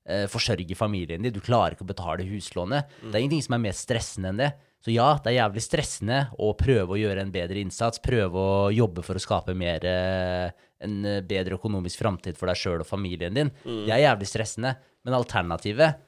eh, 0.08 0.24
forsørge 0.30 0.76
familien 0.78 1.22
din, 1.22 1.34
du 1.34 1.42
klarer 1.44 1.76
ikke 1.76 1.86
å 1.86 1.92
betale 1.92 2.26
huslånet. 2.28 2.88
Det 3.02 3.12
er 3.12 3.22
ingenting 3.22 3.44
som 3.46 3.58
er 3.58 3.64
mer 3.68 3.76
stressende 3.76 4.32
enn 4.32 4.42
det. 4.42 4.50
Så 4.84 4.92
ja, 4.94 5.08
det 5.22 5.32
er 5.32 5.40
jævlig 5.40 5.62
stressende 5.64 6.18
å 6.38 6.52
prøve 6.58 6.94
å 6.94 7.00
gjøre 7.00 7.24
en 7.24 7.32
bedre 7.34 7.60
innsats, 7.60 7.98
prøve 8.02 8.38
å 8.38 8.58
jobbe 8.70 9.02
for 9.06 9.18
å 9.18 9.22
skape 9.22 9.54
mer, 9.58 9.84
eh, 9.84 10.66
en 10.86 11.00
bedre 11.26 11.58
økonomisk 11.58 11.98
framtid 11.98 12.38
for 12.38 12.46
deg 12.50 12.60
sjøl 12.60 12.84
og 12.84 12.86
familien 12.86 13.34
din. 13.34 13.50
Det 13.64 13.90
er 13.90 14.04
jævlig 14.06 14.28
stressende. 14.30 14.76
Men 15.06 15.16
alternativet 15.18 16.04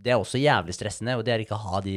det 0.00 0.14
er 0.14 0.20
også 0.20 0.40
jævlig 0.40 0.72
stressende, 0.72 1.16
og 1.18 1.24
det 1.26 1.34
er 1.34 1.42
ikke 1.44 1.56
å 1.58 1.64
ha, 1.74 1.80
de, 1.84 1.94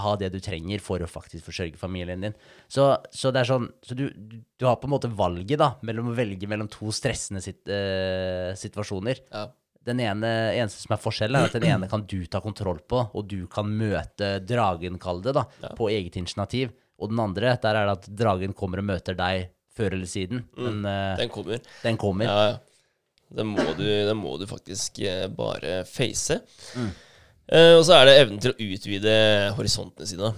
ha 0.00 0.12
det 0.20 0.30
du 0.32 0.38
trenger 0.40 0.80
for 0.80 1.02
å 1.04 1.08
faktisk 1.10 1.50
forsørge 1.50 1.80
familien 1.80 2.24
din. 2.24 2.36
Så, 2.70 2.86
så 3.12 3.32
det 3.34 3.42
er 3.42 3.50
sånn, 3.50 3.66
så 3.84 3.96
du, 3.98 4.06
du 4.16 4.38
du 4.62 4.68
har 4.68 4.78
på 4.78 4.86
en 4.86 4.94
måte 4.94 5.10
valget 5.10 5.58
da, 5.60 5.72
mellom 5.82 6.12
å 6.12 6.14
velge 6.14 6.46
mellom 6.46 6.68
to 6.70 6.92
stressende 6.94 7.42
sit, 7.44 7.60
eh, 7.66 8.52
situasjoner. 8.58 9.24
Ja. 9.26 9.48
Den 9.86 9.98
ene, 10.04 10.28
eneste 10.54 10.84
som 10.84 10.92
er 10.94 11.00
forskjellen, 11.02 11.36
er 11.40 11.48
at 11.50 11.56
den 11.58 11.66
ene 11.66 11.88
kan 11.90 12.04
du 12.06 12.20
ta 12.30 12.38
kontroll 12.44 12.78
på, 12.86 13.00
og 13.18 13.24
du 13.30 13.46
kan 13.50 13.66
møte 13.66 14.36
dragen, 14.46 14.98
kall 15.02 15.22
det, 15.24 15.32
da, 15.34 15.42
på 15.78 15.88
eget 15.90 16.16
initiativ. 16.20 16.70
Og 17.02 17.10
den 17.10 17.18
andre, 17.18 17.56
der 17.62 17.78
er 17.80 17.88
det 17.88 17.96
at 17.98 18.10
dragen 18.20 18.54
kommer 18.54 18.78
og 18.78 18.86
møter 18.92 19.16
deg 19.18 19.48
før 19.74 19.96
eller 19.96 20.06
siden. 20.06 20.44
Men 20.54 20.84
eh, 20.86 21.16
Den 21.24 21.32
kommer. 21.32 21.58
den 21.82 21.98
kommer. 21.98 22.28
Ja, 22.28 22.44
ja. 22.52 22.60
Den 23.32 23.48
må 23.54 23.64
du, 23.78 23.82
den 23.82 24.18
må 24.20 24.36
du 24.36 24.44
faktisk 24.46 24.98
eh, 25.08 25.24
bare 25.32 25.80
face. 25.88 26.36
Eh, 26.76 27.74
og 27.78 27.82
så 27.88 27.96
er 27.96 28.06
det 28.10 28.16
evnen 28.20 28.42
til 28.44 28.52
å 28.52 28.66
utvide 28.76 29.14
horisontene 29.56 30.06
sine. 30.08 30.30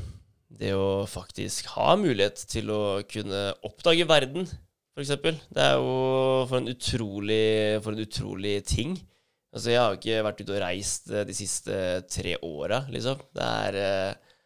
Det 0.55 0.71
å 0.79 1.03
faktisk 1.11 1.67
ha 1.75 1.97
mulighet 1.99 2.45
til 2.49 2.71
å 2.71 2.83
kunne 3.11 3.49
oppdage 3.67 4.07
verden, 4.09 4.47
f.eks. 4.95 5.11
Det 5.51 5.65
er 5.67 5.75
jo 5.83 6.47
for 6.47 6.61
en 6.61 6.71
utrolig, 6.71 7.43
for 7.83 7.93
en 7.97 8.05
utrolig 8.07 8.55
ting. 8.71 8.95
Altså, 9.55 9.71
jeg 9.71 9.79
har 9.81 9.93
jo 9.93 10.01
ikke 10.01 10.23
vært 10.27 10.41
ute 10.43 10.55
og 10.57 10.63
reist 10.65 11.11
eh, 11.15 11.27
de 11.29 11.35
siste 11.37 11.81
tre 12.11 12.37
åra, 12.43 12.83
liksom. 12.91 13.21
Det 13.37 13.49
er 13.69 13.81
eh, 13.81 14.37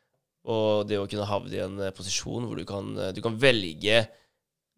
Og 0.52 0.86
det 0.88 0.98
å 1.00 1.08
kunne 1.08 1.28
havne 1.28 1.56
i 1.56 1.62
en 1.64 1.78
eh, 1.86 1.94
posisjon 1.96 2.44
hvor 2.48 2.60
du 2.60 2.66
kan, 2.68 2.90
eh, 3.00 3.14
du 3.16 3.22
kan 3.24 3.38
velge 3.40 4.02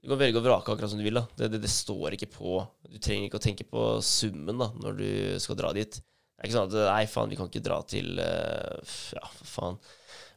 du 0.01 0.09
kan 0.09 0.17
velge 0.17 0.41
å 0.41 0.45
vrake 0.45 0.73
akkurat 0.73 0.89
som 0.89 1.01
du 1.01 1.05
vil. 1.05 1.19
da. 1.19 1.27
Det, 1.37 1.51
det, 1.53 1.59
det 1.61 1.69
står 1.69 2.15
ikke 2.17 2.31
på 2.33 2.55
Du 2.89 2.97
trenger 2.97 3.27
ikke 3.27 3.41
å 3.41 3.45
tenke 3.45 3.67
på 3.69 3.83
summen 4.05 4.57
da, 4.63 4.71
når 4.81 4.97
du 4.97 5.11
skal 5.45 5.59
dra 5.61 5.75
dit. 5.77 5.93
Det 5.93 6.41
er 6.41 6.49
ikke 6.49 6.57
sånn 6.57 6.71
at 6.71 6.77
Nei, 6.89 7.03
faen, 7.11 7.29
vi 7.29 7.37
kan 7.37 7.51
ikke 7.51 7.65
dra 7.67 7.83
til 7.85 8.23
eh, 8.23 8.95
Ja, 9.19 9.27
faen. 9.45 9.77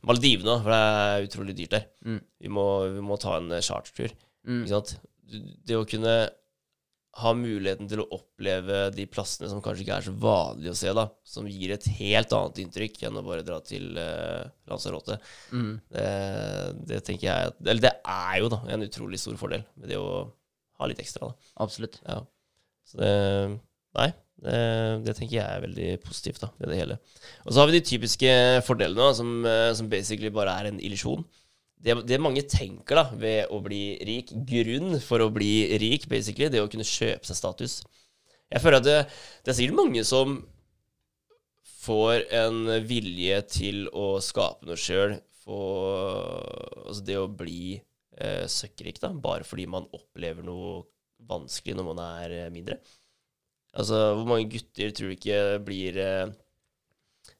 Maldivene, 0.03 0.57
for 0.59 0.73
det 0.73 0.77
er 0.83 1.25
utrolig 1.29 1.53
dyrt 1.55 1.77
der. 1.77 1.85
Mm. 2.03 2.19
Vi, 2.43 2.49
må, 2.51 2.65
vi 2.91 3.03
må 3.07 3.15
ta 3.23 3.37
en 3.39 3.53
eh, 3.55 3.63
chartertur. 3.63 4.11
Mm. 4.43 4.65
Ikke 4.65 4.73
sant? 4.73 4.97
Det 5.63 5.77
å 5.79 5.85
kunne 5.87 6.17
ha 7.21 7.31
muligheten 7.37 7.85
til 7.91 8.01
å 8.01 8.07
oppleve 8.15 8.87
de 8.95 9.03
plassene 9.05 9.45
som 9.51 9.59
kanskje 9.61 9.83
ikke 9.85 9.97
er 9.99 10.05
så 10.07 10.13
vanlige 10.17 10.71
å 10.73 10.77
se, 10.79 10.93
da, 10.97 11.03
som 11.29 11.45
gir 11.49 11.75
et 11.75 11.85
helt 11.99 12.33
annet 12.33 12.61
inntrykk 12.63 13.03
enn 13.05 13.19
å 13.19 13.25
bare 13.27 13.45
dra 13.45 13.59
til 13.61 13.91
uh, 14.01 14.47
Lanzarote. 14.71 15.19
Mm. 15.53 15.75
Det, 15.93 16.07
det 16.89 17.03
tenker 17.05 17.27
jeg 17.29 17.51
at- 17.51 17.61
Eller 17.67 17.83
det 17.85 17.93
er 18.01 18.39
jo 18.41 18.49
da 18.55 18.63
en 18.73 18.87
utrolig 18.87 19.19
stor 19.21 19.37
fordel 19.37 19.61
med 19.77 19.93
det 19.93 19.99
å 20.01 20.09
ha 20.81 20.89
litt 20.89 21.03
ekstra. 21.05 21.29
da. 21.29 21.51
Absolutt. 21.67 21.99
Ja. 22.07 22.23
Så 22.89 22.97
det 23.03 23.13
Nei, 23.93 24.07
det, 24.41 24.57
det 25.05 25.13
tenker 25.19 25.35
jeg 25.37 25.45
er 25.45 25.61
veldig 25.61 25.89
positivt 26.01 26.39
da, 26.41 26.47
ved 26.57 26.71
det 26.73 26.79
hele. 26.79 26.95
Og 27.45 27.53
så 27.53 27.59
har 27.61 27.67
vi 27.69 27.75
de 27.77 27.85
typiske 27.85 28.31
fordelene, 28.65 28.97
da, 29.05 29.11
som, 29.13 29.35
eh, 29.45 29.69
som 29.77 29.85
basically 29.91 30.31
bare 30.33 30.55
er 30.63 30.71
en 30.71 30.79
illusjon. 30.81 31.21
Det, 31.83 31.97
det 32.07 32.19
mange 32.21 32.45
tenker 32.47 32.95
da 32.95 33.03
ved 33.19 33.51
å 33.51 33.59
bli 33.63 33.97
rik, 34.07 34.31
grunn 34.47 34.95
for 35.03 35.23
å 35.23 35.31
bli 35.33 35.77
rik, 35.81 36.07
basically, 36.11 36.47
det 36.51 36.63
å 36.63 36.69
kunne 36.71 36.87
kjøpe 36.87 37.27
seg 37.27 37.39
status. 37.39 37.81
Jeg 38.53 38.63
føler 38.63 38.79
at 38.79 38.87
det, 38.87 38.97
det 39.43 39.51
er 39.51 39.57
sikkert 39.57 39.79
mange 39.81 40.03
som 40.07 40.37
får 41.83 42.23
en 42.39 42.69
vilje 42.87 43.41
til 43.51 43.87
å 43.91 44.15
skape 44.23 44.67
noe 44.67 44.79
sjøl, 44.79 45.17
altså 45.43 47.03
det 47.03 47.17
å 47.19 47.27
bli 47.27 47.75
eh, 47.75 48.45
søkkrik, 48.47 49.01
da, 49.03 49.11
bare 49.11 49.43
fordi 49.47 49.67
man 49.67 49.89
opplever 49.91 50.45
noe 50.45 50.85
vanskelig 51.27 51.75
når 51.77 51.89
man 51.89 52.03
er 52.05 52.37
eh, 52.37 52.51
mindre. 52.53 52.79
Altså, 53.73 53.99
hvor 54.15 54.27
mange 54.29 54.51
gutter 54.53 54.93
tror 54.93 55.11
du 55.11 55.17
ikke 55.17 55.41
blir 55.65 55.97
eh, 55.99 56.31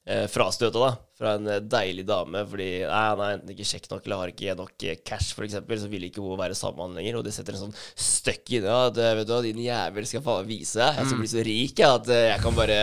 eh, 0.05 0.25
frastøta 0.31 0.79
da, 0.79 0.91
fra 1.17 1.33
en 1.37 1.47
eh, 1.47 1.61
deilig 1.63 2.05
dame 2.07 2.43
fordi 2.49 2.67
nei, 2.83 3.03
han 3.09 3.21
er 3.23 3.35
enten 3.37 3.53
ikke 3.53 3.67
kjekk 3.69 3.89
nok 3.91 4.07
eller 4.07 4.21
har 4.21 4.33
ikke 4.33 4.55
nok 4.59 4.85
eh, 4.87 4.99
cash, 5.05 5.35
eksempel, 5.45 5.79
så 5.79 5.89
vil 5.91 6.07
ikke 6.07 6.23
hun 6.23 6.39
være 6.39 6.57
sammen 6.57 6.79
med 6.79 6.85
han 6.89 6.97
lenger. 6.99 7.19
Og 7.19 7.27
det 7.27 7.33
setter 7.35 7.57
en 7.57 7.65
sånn 7.65 7.77
støkk 7.77 8.55
inni 8.57 8.69
ja, 8.69 8.79
det, 8.93 9.09
vet 9.19 9.29
du 9.29 9.33
hva, 9.35 9.41
din 9.45 9.61
jævel 9.63 10.07
skal 10.09 10.25
faen 10.25 10.49
vise 10.49 10.81
deg. 10.81 10.99
Jeg 10.99 11.09
skal 11.09 11.21
bli 11.21 11.31
så 11.33 11.45
rik 11.47 11.83
ja, 11.83 11.91
at 11.99 12.11
eh, 12.13 12.25
jeg 12.31 12.43
kan 12.43 12.57
bare 12.57 12.79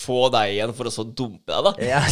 få 0.00 0.20
deg 0.34 0.54
igjen 0.56 0.74
for 0.76 0.90
å 0.90 0.94
så 0.94 1.06
dumpe 1.06 1.54
deg, 1.54 1.68
da. 1.68 1.74
Ja. 1.88 2.02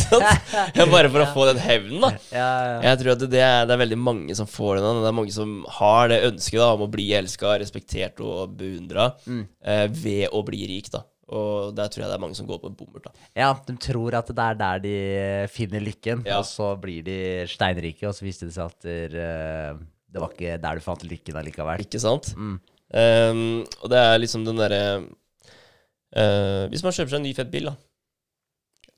Bare 0.96 1.10
for 1.12 1.24
å 1.24 1.30
få 1.36 1.48
den 1.50 1.60
hevnen, 1.62 2.00
da. 2.06 2.12
Ja, 2.30 2.50
ja. 2.70 2.78
Jeg 2.90 3.02
tror 3.02 3.14
at 3.16 3.26
det 3.26 3.42
er, 3.42 3.66
det 3.68 3.76
er 3.76 3.82
veldig 3.84 4.00
mange 4.00 4.36
som 4.38 4.48
får 4.50 4.80
den. 4.80 5.02
Det 5.04 5.10
er 5.10 5.18
mange 5.18 5.34
som 5.34 5.58
har 5.78 6.12
det 6.12 6.22
ønsket 6.30 6.62
da, 6.62 6.70
om 6.76 6.86
å 6.86 6.90
bli 6.92 7.10
elska, 7.18 7.58
respektert 7.60 8.22
og 8.24 8.56
beundra 8.58 9.10
eh, 9.26 9.86
ved 9.92 10.30
å 10.32 10.42
bli 10.46 10.64
rik. 10.70 10.90
da. 10.94 11.04
Og 11.34 11.72
der 11.74 11.88
tror 11.90 12.04
jeg 12.04 12.10
det 12.12 12.14
er 12.14 12.22
mange 12.22 12.36
som 12.38 12.46
går 12.46 12.60
på 12.62 12.68
en 12.70 12.76
bommert. 12.78 13.08
da. 13.08 13.10
Ja, 13.34 13.48
de 13.66 13.74
tror 13.82 14.14
at 14.14 14.28
det 14.30 14.44
er 14.44 14.54
der 14.60 14.78
de 14.84 14.96
finner 15.50 15.82
lykken, 15.82 16.22
Ja. 16.24 16.38
og 16.38 16.44
så 16.46 16.76
blir 16.78 17.02
de 17.02 17.46
steinrike, 17.50 18.06
og 18.06 18.14
så 18.14 18.22
viste 18.24 18.46
det 18.46 18.54
seg 18.54 18.70
at 18.70 18.80
der, 18.86 19.16
eh, 19.18 19.80
det 20.12 20.22
var 20.22 20.30
ikke 20.30 20.60
der 20.62 20.74
du 20.78 20.80
fant 20.84 21.02
lykken 21.02 21.36
allikevel. 21.36 21.82
Ikke 21.82 21.98
sant? 22.00 22.30
Mm. 22.36 22.60
Um, 22.94 23.66
og 23.82 23.90
det 23.90 23.98
er 23.98 24.18
liksom 24.22 24.44
den 24.46 24.60
derre 24.62 24.82
uh, 26.14 26.68
Hvis 26.70 26.84
man 26.86 26.94
kjøper 26.94 27.10
seg 27.10 27.18
en 27.18 27.24
ny 27.26 27.32
fet 27.34 27.50
bil, 27.50 27.66
da. 27.66 27.74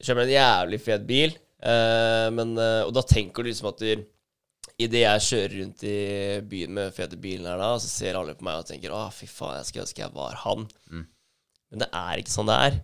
Kjøper 0.04 0.26
en 0.26 0.34
jævlig 0.34 0.80
fet 0.84 1.06
bil, 1.08 1.32
uh, 1.64 2.28
men, 2.36 2.52
og 2.84 2.92
da 2.92 3.02
tenker 3.08 3.42
du 3.42 3.48
liksom 3.48 3.70
at 3.72 3.80
du 3.80 4.04
Idet 4.78 5.00
jeg 5.00 5.22
kjører 5.26 5.54
rundt 5.58 5.80
i 5.90 5.94
byen 6.46 6.70
med 6.76 6.92
fete 6.94 7.16
bilen 7.18 7.48
her, 7.48 7.58
da, 7.58 7.72
så 7.82 7.88
ser 7.90 8.14
alle 8.14 8.36
på 8.38 8.44
meg 8.46 8.60
og 8.60 8.66
tenker 8.68 8.92
'Å, 8.94 9.08
fy 9.10 9.26
faen, 9.26 9.56
jeg 9.56 9.66
skulle 9.66 9.86
ønske 9.88 10.04
jeg 10.04 10.12
var 10.14 10.36
han'. 10.44 10.68
Men 11.72 11.84
det 11.84 11.90
er 11.92 12.20
ikke 12.22 12.32
sånn 12.32 12.48
det 12.50 12.60
er. 12.68 12.78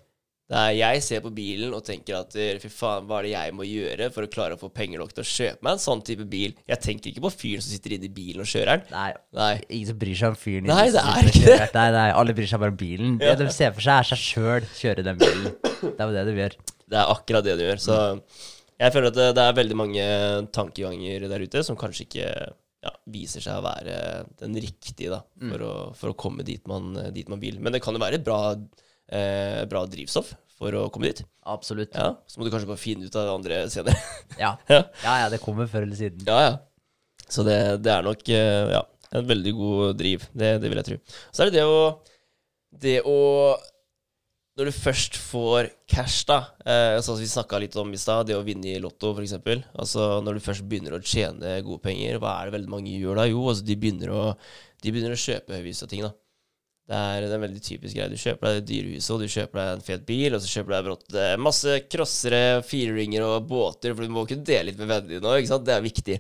Det 0.45 0.59
er 0.61 0.75
jeg 0.77 1.01
ser 1.07 1.23
på 1.25 1.31
bilen 1.33 1.73
og 1.73 1.81
tenker 1.87 2.19
at 2.19 2.35
fy 2.61 2.69
faen, 2.69 3.07
hva 3.09 3.23
er 3.23 3.25
det 3.25 3.31
jeg 3.33 3.53
må 3.57 3.65
gjøre 3.65 4.11
for 4.13 4.27
å 4.27 4.29
klare 4.29 4.59
å 4.59 4.61
få 4.61 4.69
penger 4.77 5.01
nok 5.01 5.15
til 5.17 5.25
å 5.25 5.29
kjøpe 5.31 5.65
meg 5.65 5.71
en 5.73 5.81
sånn 5.81 6.03
type 6.05 6.27
bil? 6.29 6.53
Jeg 6.69 6.83
tenker 6.85 7.09
ikke 7.11 7.23
på 7.25 7.31
fyren 7.33 7.65
som 7.65 7.73
sitter 7.73 7.95
inne 7.97 8.11
i 8.11 8.13
bilen 8.13 8.45
og 8.45 8.51
kjører 8.51 8.83
den. 8.83 8.93
Nei, 8.93 9.07
Nei. 9.39 9.55
ingen 9.71 9.89
som 9.89 10.01
bryr 10.03 10.19
seg 10.21 10.35
om 10.35 10.37
fyren. 10.37 10.69
Nei, 10.69 10.85
det 10.93 11.05
er 11.15 11.31
ikke 11.31 11.45
det. 11.49 11.71
Nei, 11.79 11.87
nei, 11.97 12.05
alle 12.21 12.37
bryr 12.37 12.51
seg 12.53 12.61
bare 12.61 12.75
om 12.75 12.81
bilen. 12.85 13.15
Det 13.23 13.33
de 13.41 13.49
ser 13.57 13.73
for 13.73 13.87
seg, 13.89 14.03
er 14.03 14.11
seg 14.11 14.21
sjøl 14.21 14.69
kjøre 14.83 15.07
den 15.09 15.23
bilen. 15.25 15.49
Det 15.65 15.95
er 15.97 16.05
jo 16.05 16.13
det 16.19 16.27
de 16.29 16.37
gjør. 16.43 16.59
Det 16.85 17.01
er 17.01 17.15
akkurat 17.17 17.49
det 17.49 17.57
du 17.57 17.65
gjør. 17.65 17.81
Så 17.87 17.99
jeg 18.85 18.93
føler 18.99 19.09
at 19.15 19.17
det, 19.17 19.31
det 19.41 19.47
er 19.49 19.59
veldig 19.63 19.81
mange 19.81 20.05
tankeganger 20.53 21.25
der 21.33 21.49
ute 21.49 21.65
som 21.65 21.81
kanskje 21.81 22.05
ikke 22.05 22.29
ja, 22.85 22.91
viser 23.11 23.41
seg 23.45 23.59
å 23.59 23.65
være 23.65 23.95
den 24.43 24.57
riktige 24.61 25.13
da, 25.15 25.21
for, 25.41 25.65
å, 25.65 25.75
for 25.99 26.13
å 26.13 26.17
komme 26.21 26.45
dit 26.47 26.63
man, 26.71 26.93
dit 27.15 27.29
man 27.33 27.41
vil. 27.43 27.57
Men 27.65 27.75
det 27.75 27.81
kan 27.85 27.97
jo 27.97 28.03
være 28.03 28.21
et 28.21 28.27
bra, 28.27 28.41
eh, 29.09 29.63
bra 29.71 29.85
drivstoff 29.91 30.35
for 30.55 30.77
å 30.79 30.85
komme 30.95 31.11
dit. 31.11 31.25
Absolutt. 31.51 31.97
Ja, 31.97 32.13
Så 32.31 32.39
må 32.39 32.47
du 32.47 32.53
kanskje 32.53 32.71
bare 32.71 32.81
finne 32.81 33.09
ut 33.09 33.17
av 33.19 33.27
det 33.27 33.35
andre 33.39 33.63
senere. 33.73 33.97
Ja. 34.41 34.55
ja. 34.71 34.83
ja, 35.05 35.15
ja, 35.25 35.29
det 35.33 35.41
kommer 35.43 35.69
før 35.71 35.87
eller 35.87 35.99
siden. 35.99 36.23
ja, 36.29 36.41
ja. 36.51 36.55
Så 37.25 37.43
det, 37.47 37.57
det 37.83 37.91
er 37.95 38.05
nok 38.05 38.29
eh, 38.29 38.73
ja, 38.75 38.83
en 39.17 39.29
veldig 39.29 39.53
god 39.57 39.95
driv. 39.99 40.27
Det, 40.37 40.57
det 40.63 40.71
vil 40.71 40.81
jeg 40.83 40.89
tro. 40.91 40.99
Så 41.33 41.45
er 41.45 41.51
det 41.51 41.61
det 41.61 41.65
å 41.69 41.79
Det 42.85 42.97
å 43.07 43.19
Når 44.55 44.69
du 44.71 44.75
først 44.77 45.17
får 45.19 45.67
cash, 45.91 46.21
da 46.29 46.37
eh, 46.63 46.97
Sånn 47.03 47.17
som 47.17 47.23
vi 47.25 47.31
snakka 47.31 47.59
litt 47.59 47.75
om 47.81 47.91
i 47.91 47.99
stad, 47.99 48.29
det 48.29 48.37
å 48.39 48.45
vinne 48.47 48.71
i 48.71 48.83
Lotto, 48.83 49.11
f.eks. 49.17 49.35
Altså, 49.75 50.05
når 50.23 50.39
du 50.39 50.45
først 50.45 50.67
begynner 50.71 50.95
å 50.95 51.03
tjene 51.03 51.57
gode 51.67 51.83
penger, 51.89 52.21
hva 52.23 52.37
er 52.39 52.49
det 52.51 52.61
veldig 52.61 52.71
mange 52.77 52.93
gjør 52.95 53.19
da? 53.19 53.25
Jo, 53.31 53.41
altså, 53.51 53.67
de 53.67 53.77
begynner 53.83 54.13
å, 54.15 54.21
de 54.85 54.93
begynner 54.95 55.17
å 55.17 55.25
kjøpe 55.25 55.59
høyvis 55.59 55.83
av 55.83 55.91
ting, 55.91 56.05
da. 56.07 56.13
Det 56.85 57.01
er, 57.01 57.25
det 57.25 57.31
er 57.31 57.39
en 57.39 57.45
veldig 57.47 57.63
typisk 57.65 57.97
greie. 57.97 58.13
Du 58.13 58.21
kjøper 58.21 58.47
deg 58.47 58.59
et 58.61 58.69
dyrehus, 58.69 59.07
og 59.11 59.23
du 59.23 59.27
kjøper 59.33 59.59
deg 59.61 59.71
en 59.73 59.85
fet 59.87 60.03
bil, 60.07 60.37
og 60.37 60.43
så 60.45 60.51
kjøper 60.53 60.71
du 60.71 60.75
deg 60.77 60.87
brått 60.91 61.17
eh, 61.17 61.35
masse 61.41 61.77
crossere, 61.91 62.43
fireringer 62.69 63.25
og 63.27 63.49
båter, 63.49 63.95
for 63.97 64.05
du 64.05 64.13
må 64.13 64.27
kunne 64.29 64.45
dele 64.47 64.69
litt 64.69 64.79
med 64.79 64.91
vennene 64.93 65.17
dine 65.17 65.31
òg, 65.33 65.41
ikke 65.41 65.51
sant? 65.55 65.65
Det 65.67 65.75
er 65.75 65.87
viktig. 65.87 66.19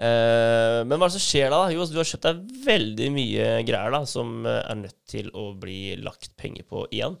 Eh, 0.00 0.78
men 0.86 0.94
hva 0.94 1.04
er 1.04 1.10
det 1.10 1.16
som 1.18 1.26
skjer 1.26 1.50
da? 1.52 1.58
Jo, 1.74 1.82
altså, 1.82 1.92
du 1.92 2.00
har 2.00 2.08
kjøpt 2.08 2.28
deg 2.30 2.54
veldig 2.70 3.10
mye 3.18 3.50
greier 3.68 3.96
da, 3.98 4.00
som 4.08 4.46
eh, 4.48 4.62
er 4.62 4.80
nødt 4.86 4.96
til 5.10 5.28
å 5.36 5.50
bli 5.60 5.80
lagt 6.00 6.32
penger 6.40 6.64
på 6.70 6.86
igjen. 6.94 7.18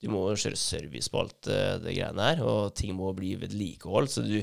Du 0.00 0.08
må 0.12 0.22
kjøre 0.32 0.56
service 0.56 1.10
på 1.12 1.20
alt 1.20 1.48
eh, 1.52 1.74
det 1.82 1.94
greiene 1.96 2.28
her, 2.30 2.42
og 2.46 2.72
ting 2.78 2.94
må 2.96 3.10
bli 3.16 3.34
vedlikeholdt. 3.40 4.14
Så 4.14 4.24
du, 4.24 4.38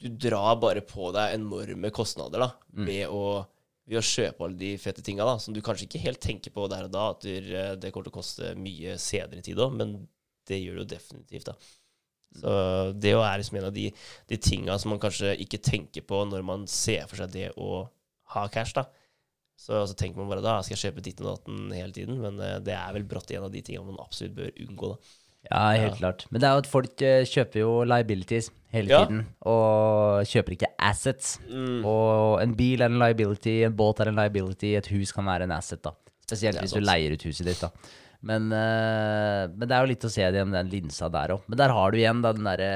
du 0.00 0.06
drar 0.26 0.56
bare 0.62 0.84
på 0.86 1.10
deg 1.14 1.36
enorme 1.36 1.92
kostnader 1.94 2.46
da, 2.46 2.48
ved, 2.86 3.04
å, 3.12 3.42
ved 3.88 4.00
å 4.00 4.06
kjøpe 4.08 4.46
alle 4.46 4.60
de 4.62 4.72
fete 4.80 5.04
tinga 5.04 5.26
da, 5.28 5.36
som 5.42 5.54
du 5.54 5.60
kanskje 5.64 5.88
ikke 5.88 6.04
helt 6.06 6.22
tenker 6.24 6.54
på 6.54 6.64
der 6.72 6.88
og 6.88 6.96
da, 6.96 7.10
at 7.12 7.28
du, 7.28 7.36
eh, 7.36 7.74
det 7.76 7.92
kommer 7.92 8.08
til 8.08 8.14
å 8.14 8.18
koste 8.22 8.54
mye 8.56 8.96
senere 9.00 9.42
i 9.42 9.46
tid 9.50 9.60
òg, 9.60 9.76
men 9.76 9.96
det 10.48 10.62
gjør 10.62 10.80
det 10.80 10.84
jo 10.84 10.90
definitivt. 10.96 11.52
da. 11.52 11.56
Så 12.32 12.52
det 12.96 13.12
er 13.12 13.38
liksom 13.38 13.58
en 13.60 13.68
av 13.68 13.74
de, 13.76 13.90
de 14.32 14.38
tinga 14.40 14.78
som 14.80 14.94
man 14.94 15.00
kanskje 15.02 15.34
ikke 15.44 15.60
tenker 15.60 16.04
på 16.08 16.22
når 16.24 16.44
man 16.48 16.64
ser 16.70 17.04
for 17.10 17.20
seg 17.20 17.34
det 17.34 17.50
å 17.60 17.84
ha 18.32 18.46
cash, 18.52 18.72
da. 18.78 18.88
Så, 19.62 19.78
så 19.86 19.94
tenker 19.94 20.18
man 20.18 20.30
bare 20.32 20.42
da 20.42 20.56
skal 20.66 20.74
jeg 20.74 20.88
kjøpe 20.88 21.02
ditten 21.06 21.26
og 21.28 21.36
datten 21.36 21.68
hele 21.76 21.94
tiden, 21.94 22.16
men 22.22 22.40
eh, 22.42 22.56
det 22.66 22.74
er 22.74 22.94
vel 22.96 23.04
brått 23.06 23.30
en 23.36 23.44
av 23.46 23.52
de 23.54 23.60
tingene 23.62 23.92
man 23.92 24.00
absolutt 24.02 24.34
bør 24.40 24.48
unngå, 24.66 24.88
da. 24.96 25.18
Ja, 25.50 25.60
helt 25.74 25.96
klart. 25.98 26.20
Men 26.30 26.38
det 26.42 26.46
er 26.48 26.52
jo 26.54 26.62
at 26.62 26.68
folk 26.70 27.02
eh, 27.02 27.24
kjøper 27.26 27.60
jo 27.64 27.70
liabilities 27.86 28.50
hele 28.74 28.90
Ja. 28.92 29.00
tiden, 29.04 29.24
og 29.50 30.22
kjøper 30.30 30.54
ikke 30.54 30.70
assets. 30.78 31.32
Mm. 31.50 31.80
Og 31.86 32.42
en 32.42 32.54
bil 32.58 32.82
er 32.82 32.90
en 32.92 32.98
liability, 33.02 33.56
en 33.66 33.74
båt 33.78 34.02
er 34.02 34.10
en 34.12 34.18
liability, 34.20 34.74
et 34.78 34.90
hus 34.94 35.10
kan 35.14 35.26
være 35.26 35.46
en 35.48 35.54
asset, 35.58 35.82
da. 35.82 35.94
Spesielt 36.26 36.62
hvis 36.62 36.74
du 36.74 36.80
leier 36.82 37.14
ut 37.14 37.26
huset 37.26 37.46
ditt, 37.50 37.62
da. 37.62 37.70
Men, 38.22 38.46
eh, 38.54 39.48
men 39.50 39.66
det 39.66 39.74
er 39.74 39.82
jo 39.82 39.90
litt 39.90 40.06
å 40.06 40.12
se 40.14 40.22
det 40.30 40.38
gjennom 40.38 40.54
den 40.54 40.70
linsa 40.74 41.10
der 41.10 41.34
òg. 41.36 41.42
Men 41.50 41.58
der 41.58 41.74
har 41.74 41.90
du 41.90 41.98
igjen 41.98 42.22
da 42.22 42.30
den 42.38 42.46
derre 42.46 42.70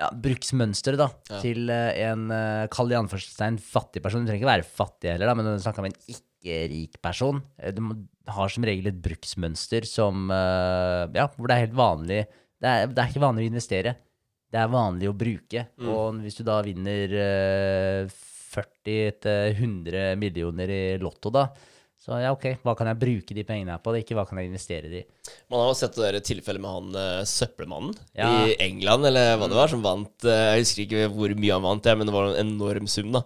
ja, 0.00 0.08
bruksmønsteret 0.16 0.98
da, 1.00 1.10
Ja. 1.30 1.40
til 1.44 1.68
eh, 1.70 2.00
en, 2.08 2.26
uh, 2.32 2.66
kall 2.72 2.90
i 2.92 2.96
anførselstegn, 2.98 3.58
fattig 3.60 4.02
person. 4.02 4.24
Du 4.24 4.30
trenger 4.30 4.40
ikke 4.42 4.54
være 4.54 4.64
fattig 4.66 5.12
heller, 5.12 5.28
da, 5.30 5.34
men 5.36 5.44
du 5.50 5.60
snakker 5.62 5.84
om 5.84 5.90
en 5.90 5.98
ikke-rik 6.08 6.96
person, 7.04 7.42
eh, 7.60 7.72
du 7.76 7.82
har 8.30 8.48
som 8.52 8.64
regel 8.64 8.88
et 8.88 9.00
bruksmønster 9.04 9.84
som, 9.88 10.30
eh, 10.32 11.04
ja, 11.20 11.26
hvor 11.36 11.46
det 11.50 11.56
er 11.58 11.66
helt 11.66 11.76
vanlig, 11.76 12.22
det 12.60 12.68
er, 12.70 12.86
det 12.88 12.98
er 13.04 13.12
ikke 13.12 13.24
vanlig 13.28 13.44
å 13.46 13.52
investere. 13.52 13.94
Det 14.50 14.58
er 14.58 14.66
vanlig 14.72 15.06
å 15.06 15.14
bruke, 15.14 15.60
og 15.86 16.16
hvis 16.24 16.40
du 16.40 16.42
da 16.48 16.56
vinner 16.66 17.12
eh, 17.14 18.08
40 18.50 19.20
til 19.22 19.54
100 19.54 20.16
millioner 20.18 20.72
i 20.74 20.80
lotto 20.98 21.30
da, 21.30 21.44
Så 22.00 22.16
ja, 22.16 22.30
ok, 22.32 22.46
hva 22.64 22.72
kan 22.78 22.88
jeg 22.88 22.96
bruke 22.96 23.34
de 23.36 23.42
pengene 23.44 23.74
her 23.74 23.80
på? 23.84 23.92
Ikke 23.98 24.16
hva 24.16 24.22
kan 24.24 24.38
jeg 24.40 24.48
investere 24.48 24.88
de? 24.88 25.02
Man 25.52 25.60
har 25.60 25.68
jo 25.68 25.76
sett 25.76 25.98
det 26.00 26.22
tilfellet 26.24 26.62
med 26.64 26.72
han 26.72 26.96
uh, 26.96 27.26
søppelmannen 27.28 27.92
Ja. 28.16 28.30
i 28.48 28.54
England, 28.64 29.04
eller 29.10 29.34
hva 29.36 29.50
det 29.52 29.58
var, 29.58 29.68
som 29.68 29.84
vant 29.84 30.24
uh, 30.24 30.32
Jeg 30.54 30.64
husker 30.64 30.86
ikke 30.86 31.10
hvor 31.12 31.34
mye 31.36 31.58
han 31.58 31.66
vant, 31.66 31.90
men 32.00 32.08
det 32.08 32.16
var 32.16 32.30
en 32.30 32.40
enorm 32.54 32.88
sum, 32.88 33.12
da. 33.12 33.20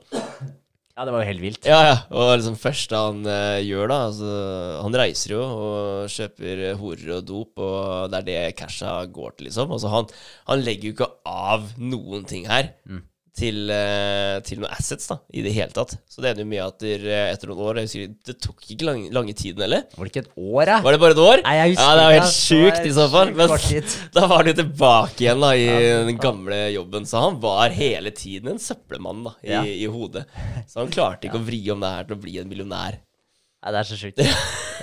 Ja, 0.95 1.07
det 1.07 1.15
var 1.15 1.23
jo 1.23 1.31
helt 1.31 1.43
vilt. 1.43 1.71
Ja, 1.71 1.79
ja. 1.87 1.95
Og 2.15 2.33
liksom 2.35 2.59
første 2.59 2.99
han 2.99 3.23
uh, 3.27 3.63
gjør, 3.63 3.89
da 3.95 4.01
altså, 4.09 4.35
Han 4.83 4.99
reiser 5.05 5.37
jo 5.37 5.41
og 5.47 6.11
kjøper 6.19 6.67
horer 6.83 7.17
og 7.21 7.25
dop, 7.31 7.63
og 7.63 8.11
det 8.11 8.21
er 8.25 8.29
det 8.33 8.59
casha 8.59 9.01
går 9.07 9.39
til, 9.39 9.53
liksom. 9.53 9.71
Altså, 9.75 9.95
han, 9.95 10.11
han 10.51 10.67
legger 10.67 10.91
jo 10.91 10.99
ikke 10.99 11.13
av 11.31 11.71
noen 11.79 12.27
ting 12.27 12.51
her. 12.51 12.75
Til, 13.35 13.56
eh, 13.74 14.36
til 14.47 14.61
noen 14.62 14.70
assets, 14.70 15.09
da, 15.11 15.16
i 15.35 15.40
det 15.43 15.51
hele 15.56 15.74
tatt. 15.74 15.97
Så 16.06 16.23
det 16.23 16.28
ender 16.31 16.44
jo 16.44 16.51
med 16.52 16.61
at 16.62 16.85
eh, 16.86 17.32
etter 17.32 17.51
noen 17.51 17.65
år 17.66 17.81
jeg 17.81 17.89
husker, 17.89 18.12
Det 18.28 18.35
tok 18.44 18.69
ikke 18.70 18.86
lang, 18.86 19.01
lange 19.11 19.35
tiden, 19.35 19.65
heller. 19.65 19.82
Var 19.90 20.06
det 20.06 20.12
ikke 20.12 20.23
et 20.23 20.36
år, 20.39 20.69
da? 20.70 20.77
Var 20.85 20.94
det 20.94 21.01
bare 21.02 21.16
et 21.16 21.23
år? 21.24 21.43
Nei, 21.43 21.55
jeg 21.59 21.73
husker 21.73 21.89
ja, 21.89 21.97
det 21.98 22.05
var 22.05 22.15
helt 22.15 22.28
ass. 22.28 22.36
Sjukt 22.47 22.86
i 22.86 22.93
så 22.94 23.06
fall. 23.11 23.32
Men 23.35 23.51
da 24.15 24.27
var 24.31 24.36
han 24.39 24.51
jo 24.52 24.55
tilbake 24.61 25.24
igjen 25.27 25.43
da 25.43 25.51
i 25.59 25.66
den 26.12 26.20
gamle 26.23 26.61
jobben. 26.77 27.09
Så 27.11 27.24
han 27.27 27.40
var 27.43 27.74
hele 27.74 28.15
tiden 28.15 28.52
en 28.55 28.62
søppelmann 28.62 29.24
da 29.27 29.35
i, 29.43 29.51
Ja. 29.51 29.65
i 29.66 29.90
hodet. 29.90 30.28
Så 30.70 30.85
han 30.85 30.94
klarte 30.94 31.27
ikke 31.27 31.43
å 31.43 31.48
vri 31.51 31.59
om 31.74 31.82
det 31.82 31.90
her 31.90 32.06
til 32.06 32.15
å 32.20 32.23
bli 32.23 32.39
en 32.39 32.48
millionær. 32.55 33.01
Nei, 33.65 33.73
det 33.73 33.81
er 33.82 33.90
så 33.90 33.98
sjukt. 33.98 34.23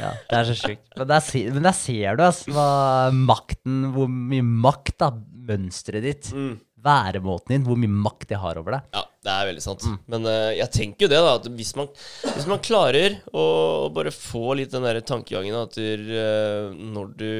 Ja, 0.01 0.13
det 0.23 0.37
er 0.39 0.45
så 0.47 0.53
sjukt. 0.55 0.85
Men 0.97 1.07
der, 1.09 1.25
men 1.51 1.65
der 1.67 1.73
ser 1.75 2.15
du 2.15 2.21
altså, 2.23 2.51
hva 2.55 2.67
makten 3.11 3.89
Hvor 3.91 4.07
mye 4.07 4.41
makt 4.41 4.93
da, 5.03 5.09
mønsteret 5.51 6.05
ditt, 6.05 6.29
Mm. 6.31 6.53
Væremåten 6.83 7.53
din, 7.55 7.65
hvor 7.65 7.79
mye 7.79 8.01
makt 8.07 8.33
jeg 8.33 8.41
har 8.41 8.59
over 8.61 8.75
deg. 8.75 8.87
Ja, 8.95 9.03
det 9.25 9.33
er 9.33 9.47
veldig 9.51 9.63
sant. 9.63 9.85
Men 10.11 10.27
uh, 10.27 10.51
jeg 10.55 10.73
tenker 10.75 11.05
jo 11.05 11.11
det, 11.11 11.21
da. 11.21 11.33
At 11.39 11.49
hvis 11.57 11.73
man, 11.77 11.89
hvis 12.25 12.47
man 12.49 12.63
klarer 12.63 13.19
å, 13.31 13.43
å 13.85 13.89
bare 13.93 14.13
få 14.15 14.55
litt 14.59 14.73
den 14.73 14.85
der 14.87 15.01
tankegangen 15.05 15.59
at 15.59 15.77
du, 15.77 16.13
uh, 16.15 16.71
når, 16.73 17.13
du, 17.19 17.31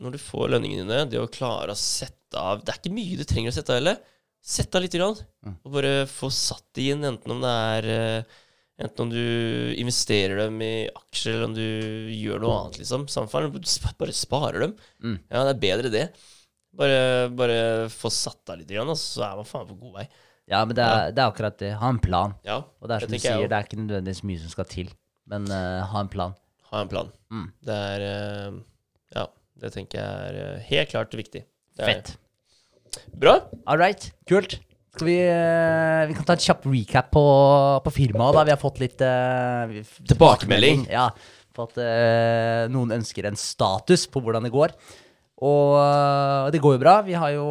når 0.00 0.16
du 0.16 0.20
får 0.22 0.54
lønningene 0.54 0.86
dine, 0.86 1.08
det 1.12 1.22
å 1.22 1.30
klare 1.32 1.74
å 1.74 1.78
sette 1.78 2.20
av 2.34 2.64
Det 2.64 2.72
er 2.72 2.80
ikke 2.80 2.96
mye 2.96 3.18
du 3.20 3.26
trenger 3.30 3.52
å 3.52 3.56
sette 3.58 3.74
av 3.74 3.78
heller. 3.78 4.00
Sett 4.44 4.74
av 4.76 4.82
lite 4.84 4.98
grann. 5.00 5.20
Og 5.54 5.76
bare 5.76 5.92
få 6.10 6.28
satt 6.34 6.66
det 6.76 6.90
inn, 6.92 7.04
enten 7.06 7.36
om 7.36 7.44
det 7.44 7.58
er 7.74 7.92
uh, 7.94 8.40
Enten 8.74 9.04
om 9.04 9.10
du 9.12 9.74
investerer 9.78 10.40
dem 10.40 10.56
i 10.66 10.88
aksjer, 10.90 11.36
eller 11.36 11.46
om 11.46 11.52
du 11.54 12.10
gjør 12.10 12.40
noe 12.42 12.54
annet, 12.58 12.80
liksom. 12.80 13.04
Samfunn, 13.06 13.52
bare 14.00 14.14
sparer 14.18 14.64
dem. 14.64 14.72
Mm. 14.98 15.20
Ja, 15.28 15.44
det 15.46 15.52
er 15.52 15.60
bedre 15.62 15.92
det. 15.94 16.08
Bare, 16.74 17.28
bare 17.30 17.56
få 17.92 18.10
satt 18.10 18.40
deg 18.50 18.62
litt, 18.62 18.72
igjen, 18.74 18.88
og 18.90 18.98
så 18.98 19.22
er 19.28 19.36
man 19.38 19.46
faen 19.46 19.68
på 19.68 19.76
god 19.78 20.00
vei. 20.00 20.06
Ja, 20.50 20.60
men 20.66 20.76
det 20.76 20.84
er, 20.84 21.12
det 21.14 21.22
er 21.22 21.30
akkurat 21.30 21.56
det. 21.60 21.70
Ha 21.80 21.88
en 21.94 22.00
plan. 22.02 22.34
Ja, 22.44 22.58
Og 22.82 22.90
det 22.90 22.96
er 22.96 23.06
som 23.06 23.14
du 23.14 23.20
sier, 23.20 23.46
det 23.48 23.56
er 23.56 23.68
ikke 23.68 23.80
nødvendigvis 23.80 24.24
mye 24.28 24.42
som 24.42 24.52
skal 24.52 24.66
til, 24.68 24.90
men 25.30 25.46
uh, 25.48 25.84
ha 25.88 26.02
en 26.04 26.10
plan. 26.12 26.34
Ha 26.72 26.82
en 26.84 26.90
plan. 26.90 27.08
Mm. 27.32 27.46
Det 27.64 27.78
er 27.94 28.04
uh, 28.04 28.58
Ja, 29.14 29.24
det 29.62 29.70
tenker 29.76 30.00
jeg 30.02 30.28
er 30.34 30.58
uh, 30.58 30.66
helt 30.68 30.92
klart 30.92 31.16
viktig. 31.16 31.44
Det 31.78 31.86
er 31.86 31.92
Fett. 31.92 32.12
Bra. 33.18 33.38
All 33.70 33.80
right, 33.80 34.10
kult. 34.28 34.58
Vi, 35.00 35.14
vi 35.18 36.14
kan 36.14 36.26
ta 36.28 36.36
et 36.36 36.44
kjapp 36.44 36.68
recap 36.70 37.08
på, 37.14 37.22
på 37.82 37.92
firmaet. 37.96 38.36
da. 38.36 38.44
Vi 38.46 38.52
har 38.52 38.60
fått 38.60 38.76
litt 38.78 39.00
Tilbakemelding. 40.06 40.84
Ja, 40.92 41.08
på 41.54 41.66
at 41.66 41.80
noen 42.70 42.94
ønsker 43.00 43.26
en 43.26 43.38
status 43.38 44.04
på 44.06 44.22
hvordan 44.22 44.46
det 44.46 44.52
går. 44.54 44.76
Og 45.42 45.74
eh, 45.80 46.50
det 46.54 46.60
går 46.62 46.76
jo 46.76 46.82
bra. 46.82 46.94
Vi 47.02 47.16
har 47.18 47.32
jo 47.34 47.46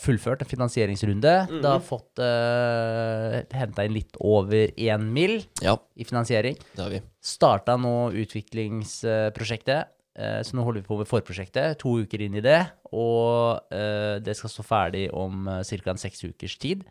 fullført 0.00 0.42
en 0.44 0.50
finansieringsrunde. 0.50 1.34
Mhm. 1.48 1.62
Det 1.64 1.70
har 1.72 1.84
fått 1.84 2.20
uh, 2.20 3.40
henta 3.56 3.86
inn 3.86 3.96
litt 3.96 4.18
over 4.20 4.74
én 4.76 5.06
mill. 5.14 5.38
Ja, 5.64 5.78
i 5.96 6.04
finansiering. 6.04 6.58
det 6.74 6.82
har 6.82 6.92
vi. 6.92 7.00
Starta 7.24 7.78
nå 7.80 8.10
utviklingsprosjektet. 8.12 9.92
Uh, 10.16 10.40
Så 10.44 10.56
nå 10.56 10.64
holder 10.64 10.80
vi 10.80 10.88
på 10.88 10.96
med 11.00 11.08
forprosjektet, 11.08 11.78
to 11.80 11.98
uker 12.04 12.22
inn 12.24 12.36
i 12.36 12.44
det. 12.44 12.60
Og 12.92 13.60
uh, 13.72 14.16
det 14.20 14.36
skal 14.36 14.52
stå 14.52 14.64
ferdig 14.64 15.08
om 15.12 15.48
ca. 15.48 15.90
en 15.90 16.00
seks 16.00 16.24
ukers 16.24 16.56
tid. 16.60 16.84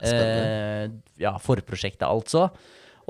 Eh, 0.00 0.86
ja, 1.20 1.34
forprosjektet 1.42 2.06
altså. 2.08 2.46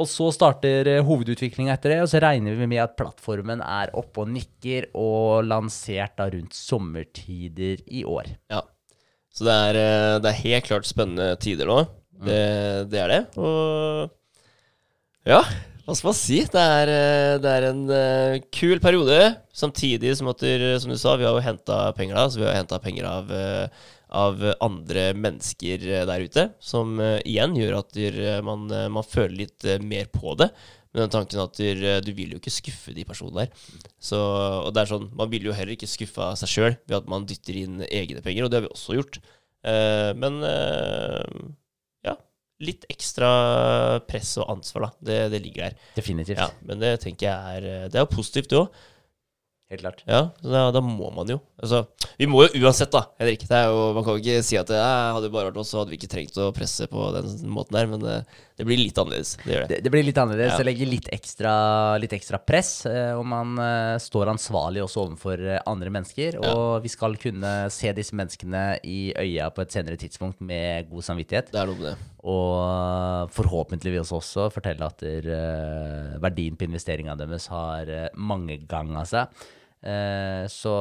Og 0.00 0.08
så 0.08 0.30
starter 0.32 0.88
uh, 0.88 1.04
hovedutviklinga 1.06 1.74
etter 1.76 1.94
det, 1.94 2.00
og 2.04 2.10
så 2.12 2.22
regner 2.24 2.56
vi 2.58 2.68
med 2.70 2.82
at 2.82 2.96
plattformen 2.98 3.60
er 3.64 3.92
oppe 3.98 4.24
og 4.24 4.32
nikker 4.32 4.90
og 4.98 5.46
lansert 5.46 6.16
da 6.18 6.30
rundt 6.32 6.56
sommertider 6.56 7.82
i 7.86 8.04
år. 8.08 8.32
Ja. 8.52 8.64
Så 9.30 9.46
det 9.46 9.56
er, 9.68 9.76
eh, 9.78 10.18
det 10.18 10.30
er 10.32 10.42
helt 10.42 10.66
klart 10.66 10.88
spennende 10.88 11.36
tider 11.38 11.68
nå. 11.70 11.84
Det, 12.26 12.40
det 12.90 12.98
er 12.98 13.12
det. 13.12 13.20
Og 13.38 14.10
ja, 15.28 15.44
hva 15.84 15.96
skal 15.96 16.10
man 16.10 16.16
si? 16.16 16.40
Det 16.46 16.64
er, 16.78 16.90
eh, 16.94 17.36
det 17.42 17.50
er 17.50 17.68
en 17.70 17.80
eh, 17.90 18.42
kul 18.54 18.78
periode. 18.82 19.16
Samtidig 19.50 20.12
som 20.18 20.28
at, 20.30 20.44
som 20.82 20.92
du 20.92 20.98
sa, 21.00 21.16
vi 21.18 21.26
har 21.26 21.34
jo 21.34 21.42
henta 21.44 21.78
penger 21.96 22.18
da. 22.18 22.26
Så 22.30 22.42
vi 22.42 22.46
har 22.46 22.58
henta 22.58 22.78
penger 22.82 23.08
av, 23.10 23.32
eh, 23.34 23.88
av 24.10 24.42
andre 24.60 25.10
mennesker 25.14 25.86
eh, 25.86 26.04
der 26.08 26.26
ute. 26.26 26.46
Som 26.62 26.98
eh, 27.02 27.20
igjen 27.28 27.54
gjør 27.58 27.80
at 27.80 27.98
eh, 28.00 28.40
man, 28.44 28.66
man 28.68 29.06
føler 29.06 29.44
litt 29.44 29.66
mer 29.86 30.10
på 30.12 30.34
det. 30.40 30.50
Med 30.90 31.04
den 31.04 31.12
tanken 31.14 31.38
at 31.38 31.54
du 31.54 32.08
vil 32.16 32.32
jo 32.34 32.40
ikke 32.40 32.50
skuffe 32.50 32.90
de 32.96 33.04
personene 33.06 33.44
der. 33.44 33.66
Så, 34.02 34.18
og 34.18 34.72
det 34.74 34.82
er 34.82 34.90
sånn, 34.90 35.04
Man 35.14 35.30
vil 35.30 35.44
jo 35.46 35.54
heller 35.54 35.76
ikke 35.76 35.86
skuffe 35.86 36.32
seg 36.40 36.50
sjøl 36.50 36.72
ved 36.80 36.96
at 36.96 37.10
man 37.12 37.28
dytter 37.30 37.60
inn 37.60 37.84
egne 37.86 38.18
penger, 38.24 38.42
og 38.42 38.50
det 38.50 38.58
har 38.58 38.64
vi 38.64 38.72
også 38.74 38.96
gjort. 38.98 39.20
Eh, 39.70 40.10
men 40.18 40.40
ja, 42.02 42.16
litt 42.66 42.88
ekstra 42.90 43.30
press 44.08 44.32
og 44.42 44.50
ansvar, 44.56 44.88
da. 44.88 44.90
Det, 45.12 45.20
det 45.36 45.44
ligger 45.46 45.68
der. 45.68 45.78
Definitivt. 46.00 46.42
Ja, 46.42 46.50
men 46.66 46.82
det 46.82 46.96
tenker 47.06 47.28
jeg 47.28 47.60
er 47.60 47.86
Det 47.86 48.00
er 48.00 48.08
jo 48.08 48.16
positivt, 48.16 48.50
det 48.50 48.64
òg. 48.64 48.82
Helt 49.70 49.84
klart. 49.84 50.00
Ja, 50.02 50.24
da, 50.42 50.64
da 50.74 50.80
må 50.82 51.12
man 51.14 51.28
jo. 51.30 51.36
Altså, 51.62 51.84
vi 52.18 52.26
må 52.26 52.42
jo 52.42 52.64
uansett, 52.64 52.90
da, 52.90 53.04
Henrik. 53.20 53.44
Det 53.46 53.54
er 53.54 53.68
jo, 53.70 53.90
man 53.94 54.02
kan 54.02 54.16
jo 54.16 54.22
ikke 54.24 54.42
si 54.42 54.56
at 54.58 54.66
det 54.66 54.80
hadde 54.80 55.30
bare 55.30 55.50
vært 55.52 55.60
oss, 55.62 55.70
så 55.70 55.82
hadde 55.82 55.92
vi 55.92 55.98
ikke 56.00 56.10
trengt 56.10 56.38
å 56.42 56.48
presse 56.56 56.88
på 56.90 57.04
den 57.14 57.28
måten 57.54 57.78
der. 57.78 57.86
Men 57.92 58.02
det, 58.02 58.16
det 58.58 58.66
blir 58.66 58.80
litt 58.80 58.98
annerledes. 58.98 59.36
Det 59.44 59.54
gjør 59.54 59.62
det. 59.62 59.68
Det, 59.70 59.78
det 59.86 59.92
blir 59.94 60.06
litt 60.08 60.18
annerledes. 60.18 60.56
Ja. 60.56 60.58
Det 60.58 60.66
legger 60.66 60.90
litt 60.90 61.10
ekstra, 61.14 61.52
litt 62.02 62.16
ekstra 62.18 62.40
press, 62.42 62.72
eh, 62.90 63.12
og 63.14 63.22
man 63.30 63.60
eh, 63.62 63.94
står 64.02 64.32
ansvarlig 64.34 64.82
også 64.82 65.04
overfor 65.04 65.44
eh, 65.46 65.62
andre 65.70 65.94
mennesker. 65.94 66.40
Og 66.50 66.82
vi 66.82 66.90
skal 66.90 67.14
kunne 67.22 67.54
se 67.70 67.94
disse 67.94 68.18
menneskene 68.18 68.64
i 68.82 68.98
øya 69.22 69.52
på 69.54 69.62
et 69.62 69.78
senere 69.78 70.00
tidspunkt 70.02 70.42
med 70.42 70.90
god 70.90 71.06
samvittighet. 71.12 71.54
Det 71.54 71.62
er 71.62 71.70
noe 71.70 71.78
med 71.78 71.92
det. 71.92 71.94
Og 72.26 73.30
forhåpentligvis 73.38 74.10
også 74.18 74.50
fortelle 74.52 74.90
at 74.90 75.00
der, 75.00 75.30
eh, 75.30 76.18
verdien 76.20 76.58
på 76.58 76.66
investeringa 76.66 77.16
deres 77.16 77.46
har 77.52 77.88
uh, 77.88 78.08
mangeganga 78.16 79.06
seg. 79.08 79.48
Eh, 79.80 80.44
så, 80.52 80.72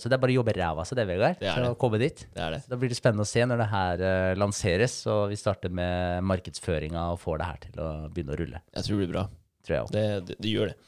så 0.00 0.08
det 0.08 0.16
er 0.16 0.22
bare 0.22 0.32
å 0.32 0.38
jobbe 0.38 0.54
ræva 0.56 0.84
seg, 0.88 0.96
det, 0.96 1.06
Vegard. 1.10 1.40
Det 1.40 1.52
for 1.52 1.72
å 1.72 1.78
komme 1.80 2.00
dit. 2.00 2.22
Det 2.32 2.44
er 2.44 2.56
det. 2.56 2.62
Så 2.64 2.72
Da 2.72 2.78
blir 2.80 2.92
det 2.92 2.98
spennende 2.98 3.26
å 3.26 3.28
se 3.28 3.44
når 3.46 3.60
det 3.60 3.70
her 3.72 4.04
eh, 4.10 4.36
lanseres, 4.40 4.96
og 5.12 5.22
vi 5.32 5.40
starter 5.40 5.72
med 5.76 6.24
markedsføringa 6.30 7.10
og 7.14 7.20
får 7.20 7.42
det 7.42 7.50
her 7.50 7.64
til 7.66 7.82
å 7.84 7.90
begynne 8.08 8.36
å 8.36 8.40
rulle. 8.40 8.62
Jeg 8.76 8.86
tror 8.86 8.96
det 8.96 9.02
blir 9.04 9.12
bra. 9.16 9.26
Tror 9.66 9.76
jeg. 9.76 9.92
Det, 9.96 10.06
det, 10.30 10.38
det 10.40 10.54
gjør 10.54 10.72
det. 10.72 10.78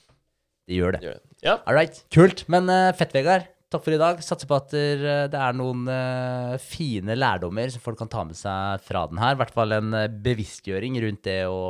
Det 0.71 0.79
gjør 0.79 0.95
det. 0.95 1.03
det, 1.03 1.11
gjør 1.11 1.19
det. 1.19 1.43
Ja. 1.45 1.59
All 1.67 1.77
right, 1.77 2.05
kult. 2.15 2.47
Men 2.53 2.71
uh, 2.73 2.95
fett, 2.97 3.13
Vegard. 3.15 3.51
Takk 3.73 3.85
for 3.85 3.97
i 3.97 4.01
dag. 4.01 4.19
Satser 4.25 4.49
på 4.49 4.57
at 4.59 4.75
eh, 4.77 5.05
det 5.33 5.39
er 5.41 5.55
noen 5.57 5.87
uh, 5.89 6.57
fine 6.61 7.17
lærdommer 7.17 7.71
som 7.73 7.81
folk 7.81 7.97
kan 8.01 8.11
ta 8.13 8.25
med 8.29 8.37
seg 8.37 8.85
fra 8.85 9.07
den 9.09 9.21
her. 9.21 9.33
I 9.33 9.41
hvert 9.41 9.55
fall 9.55 9.73
en 9.77 9.97
bevisstgjøring 10.25 10.99
rundt 11.05 11.25
det 11.25 11.39
å 11.49 11.63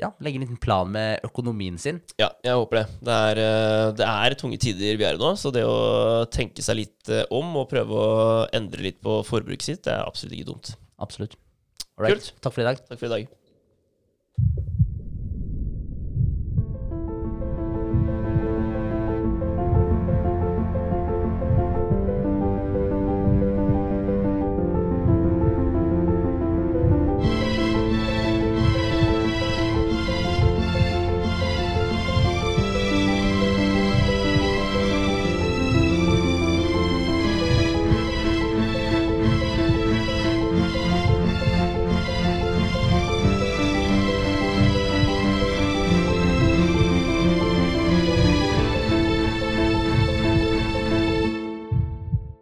ja, 0.00 0.10
legge 0.24 0.40
en 0.40 0.44
liten 0.46 0.60
plan 0.60 0.90
med 0.90 1.22
økonomien 1.26 1.78
sin. 1.78 2.00
Ja, 2.18 2.30
jeg 2.44 2.58
håper 2.58 2.80
det. 2.80 2.84
Det 3.06 3.18
er, 3.28 3.42
eh, 3.44 3.92
det 4.00 4.08
er 4.08 4.36
tunge 4.40 4.58
tider 4.62 4.98
vi 4.98 5.06
er 5.06 5.18
i 5.18 5.22
nå, 5.22 5.34
så 5.38 5.52
det 5.54 5.62
å 5.68 6.26
tenke 6.34 6.64
seg 6.66 6.80
litt 6.80 7.12
eh, 7.12 7.26
om 7.34 7.54
og 7.62 7.70
prøve 7.70 7.94
å 7.94 8.18
endre 8.56 8.88
litt 8.88 9.00
på 9.04 9.20
forbruket 9.28 9.68
sitt, 9.70 9.84
det 9.86 9.94
er 9.94 10.02
absolutt 10.02 10.34
ikke 10.38 10.50
dumt. 10.50 10.74
Absolutt. 10.98 11.38
Alright. 11.94 12.18
Kult. 12.18 12.34
Takk 12.42 12.56
for 12.56 12.64
i 12.64 12.70
dag. 12.72 12.86
Takk 12.90 12.98
for 13.00 13.10
i 13.10 13.14
dag. 13.14 14.72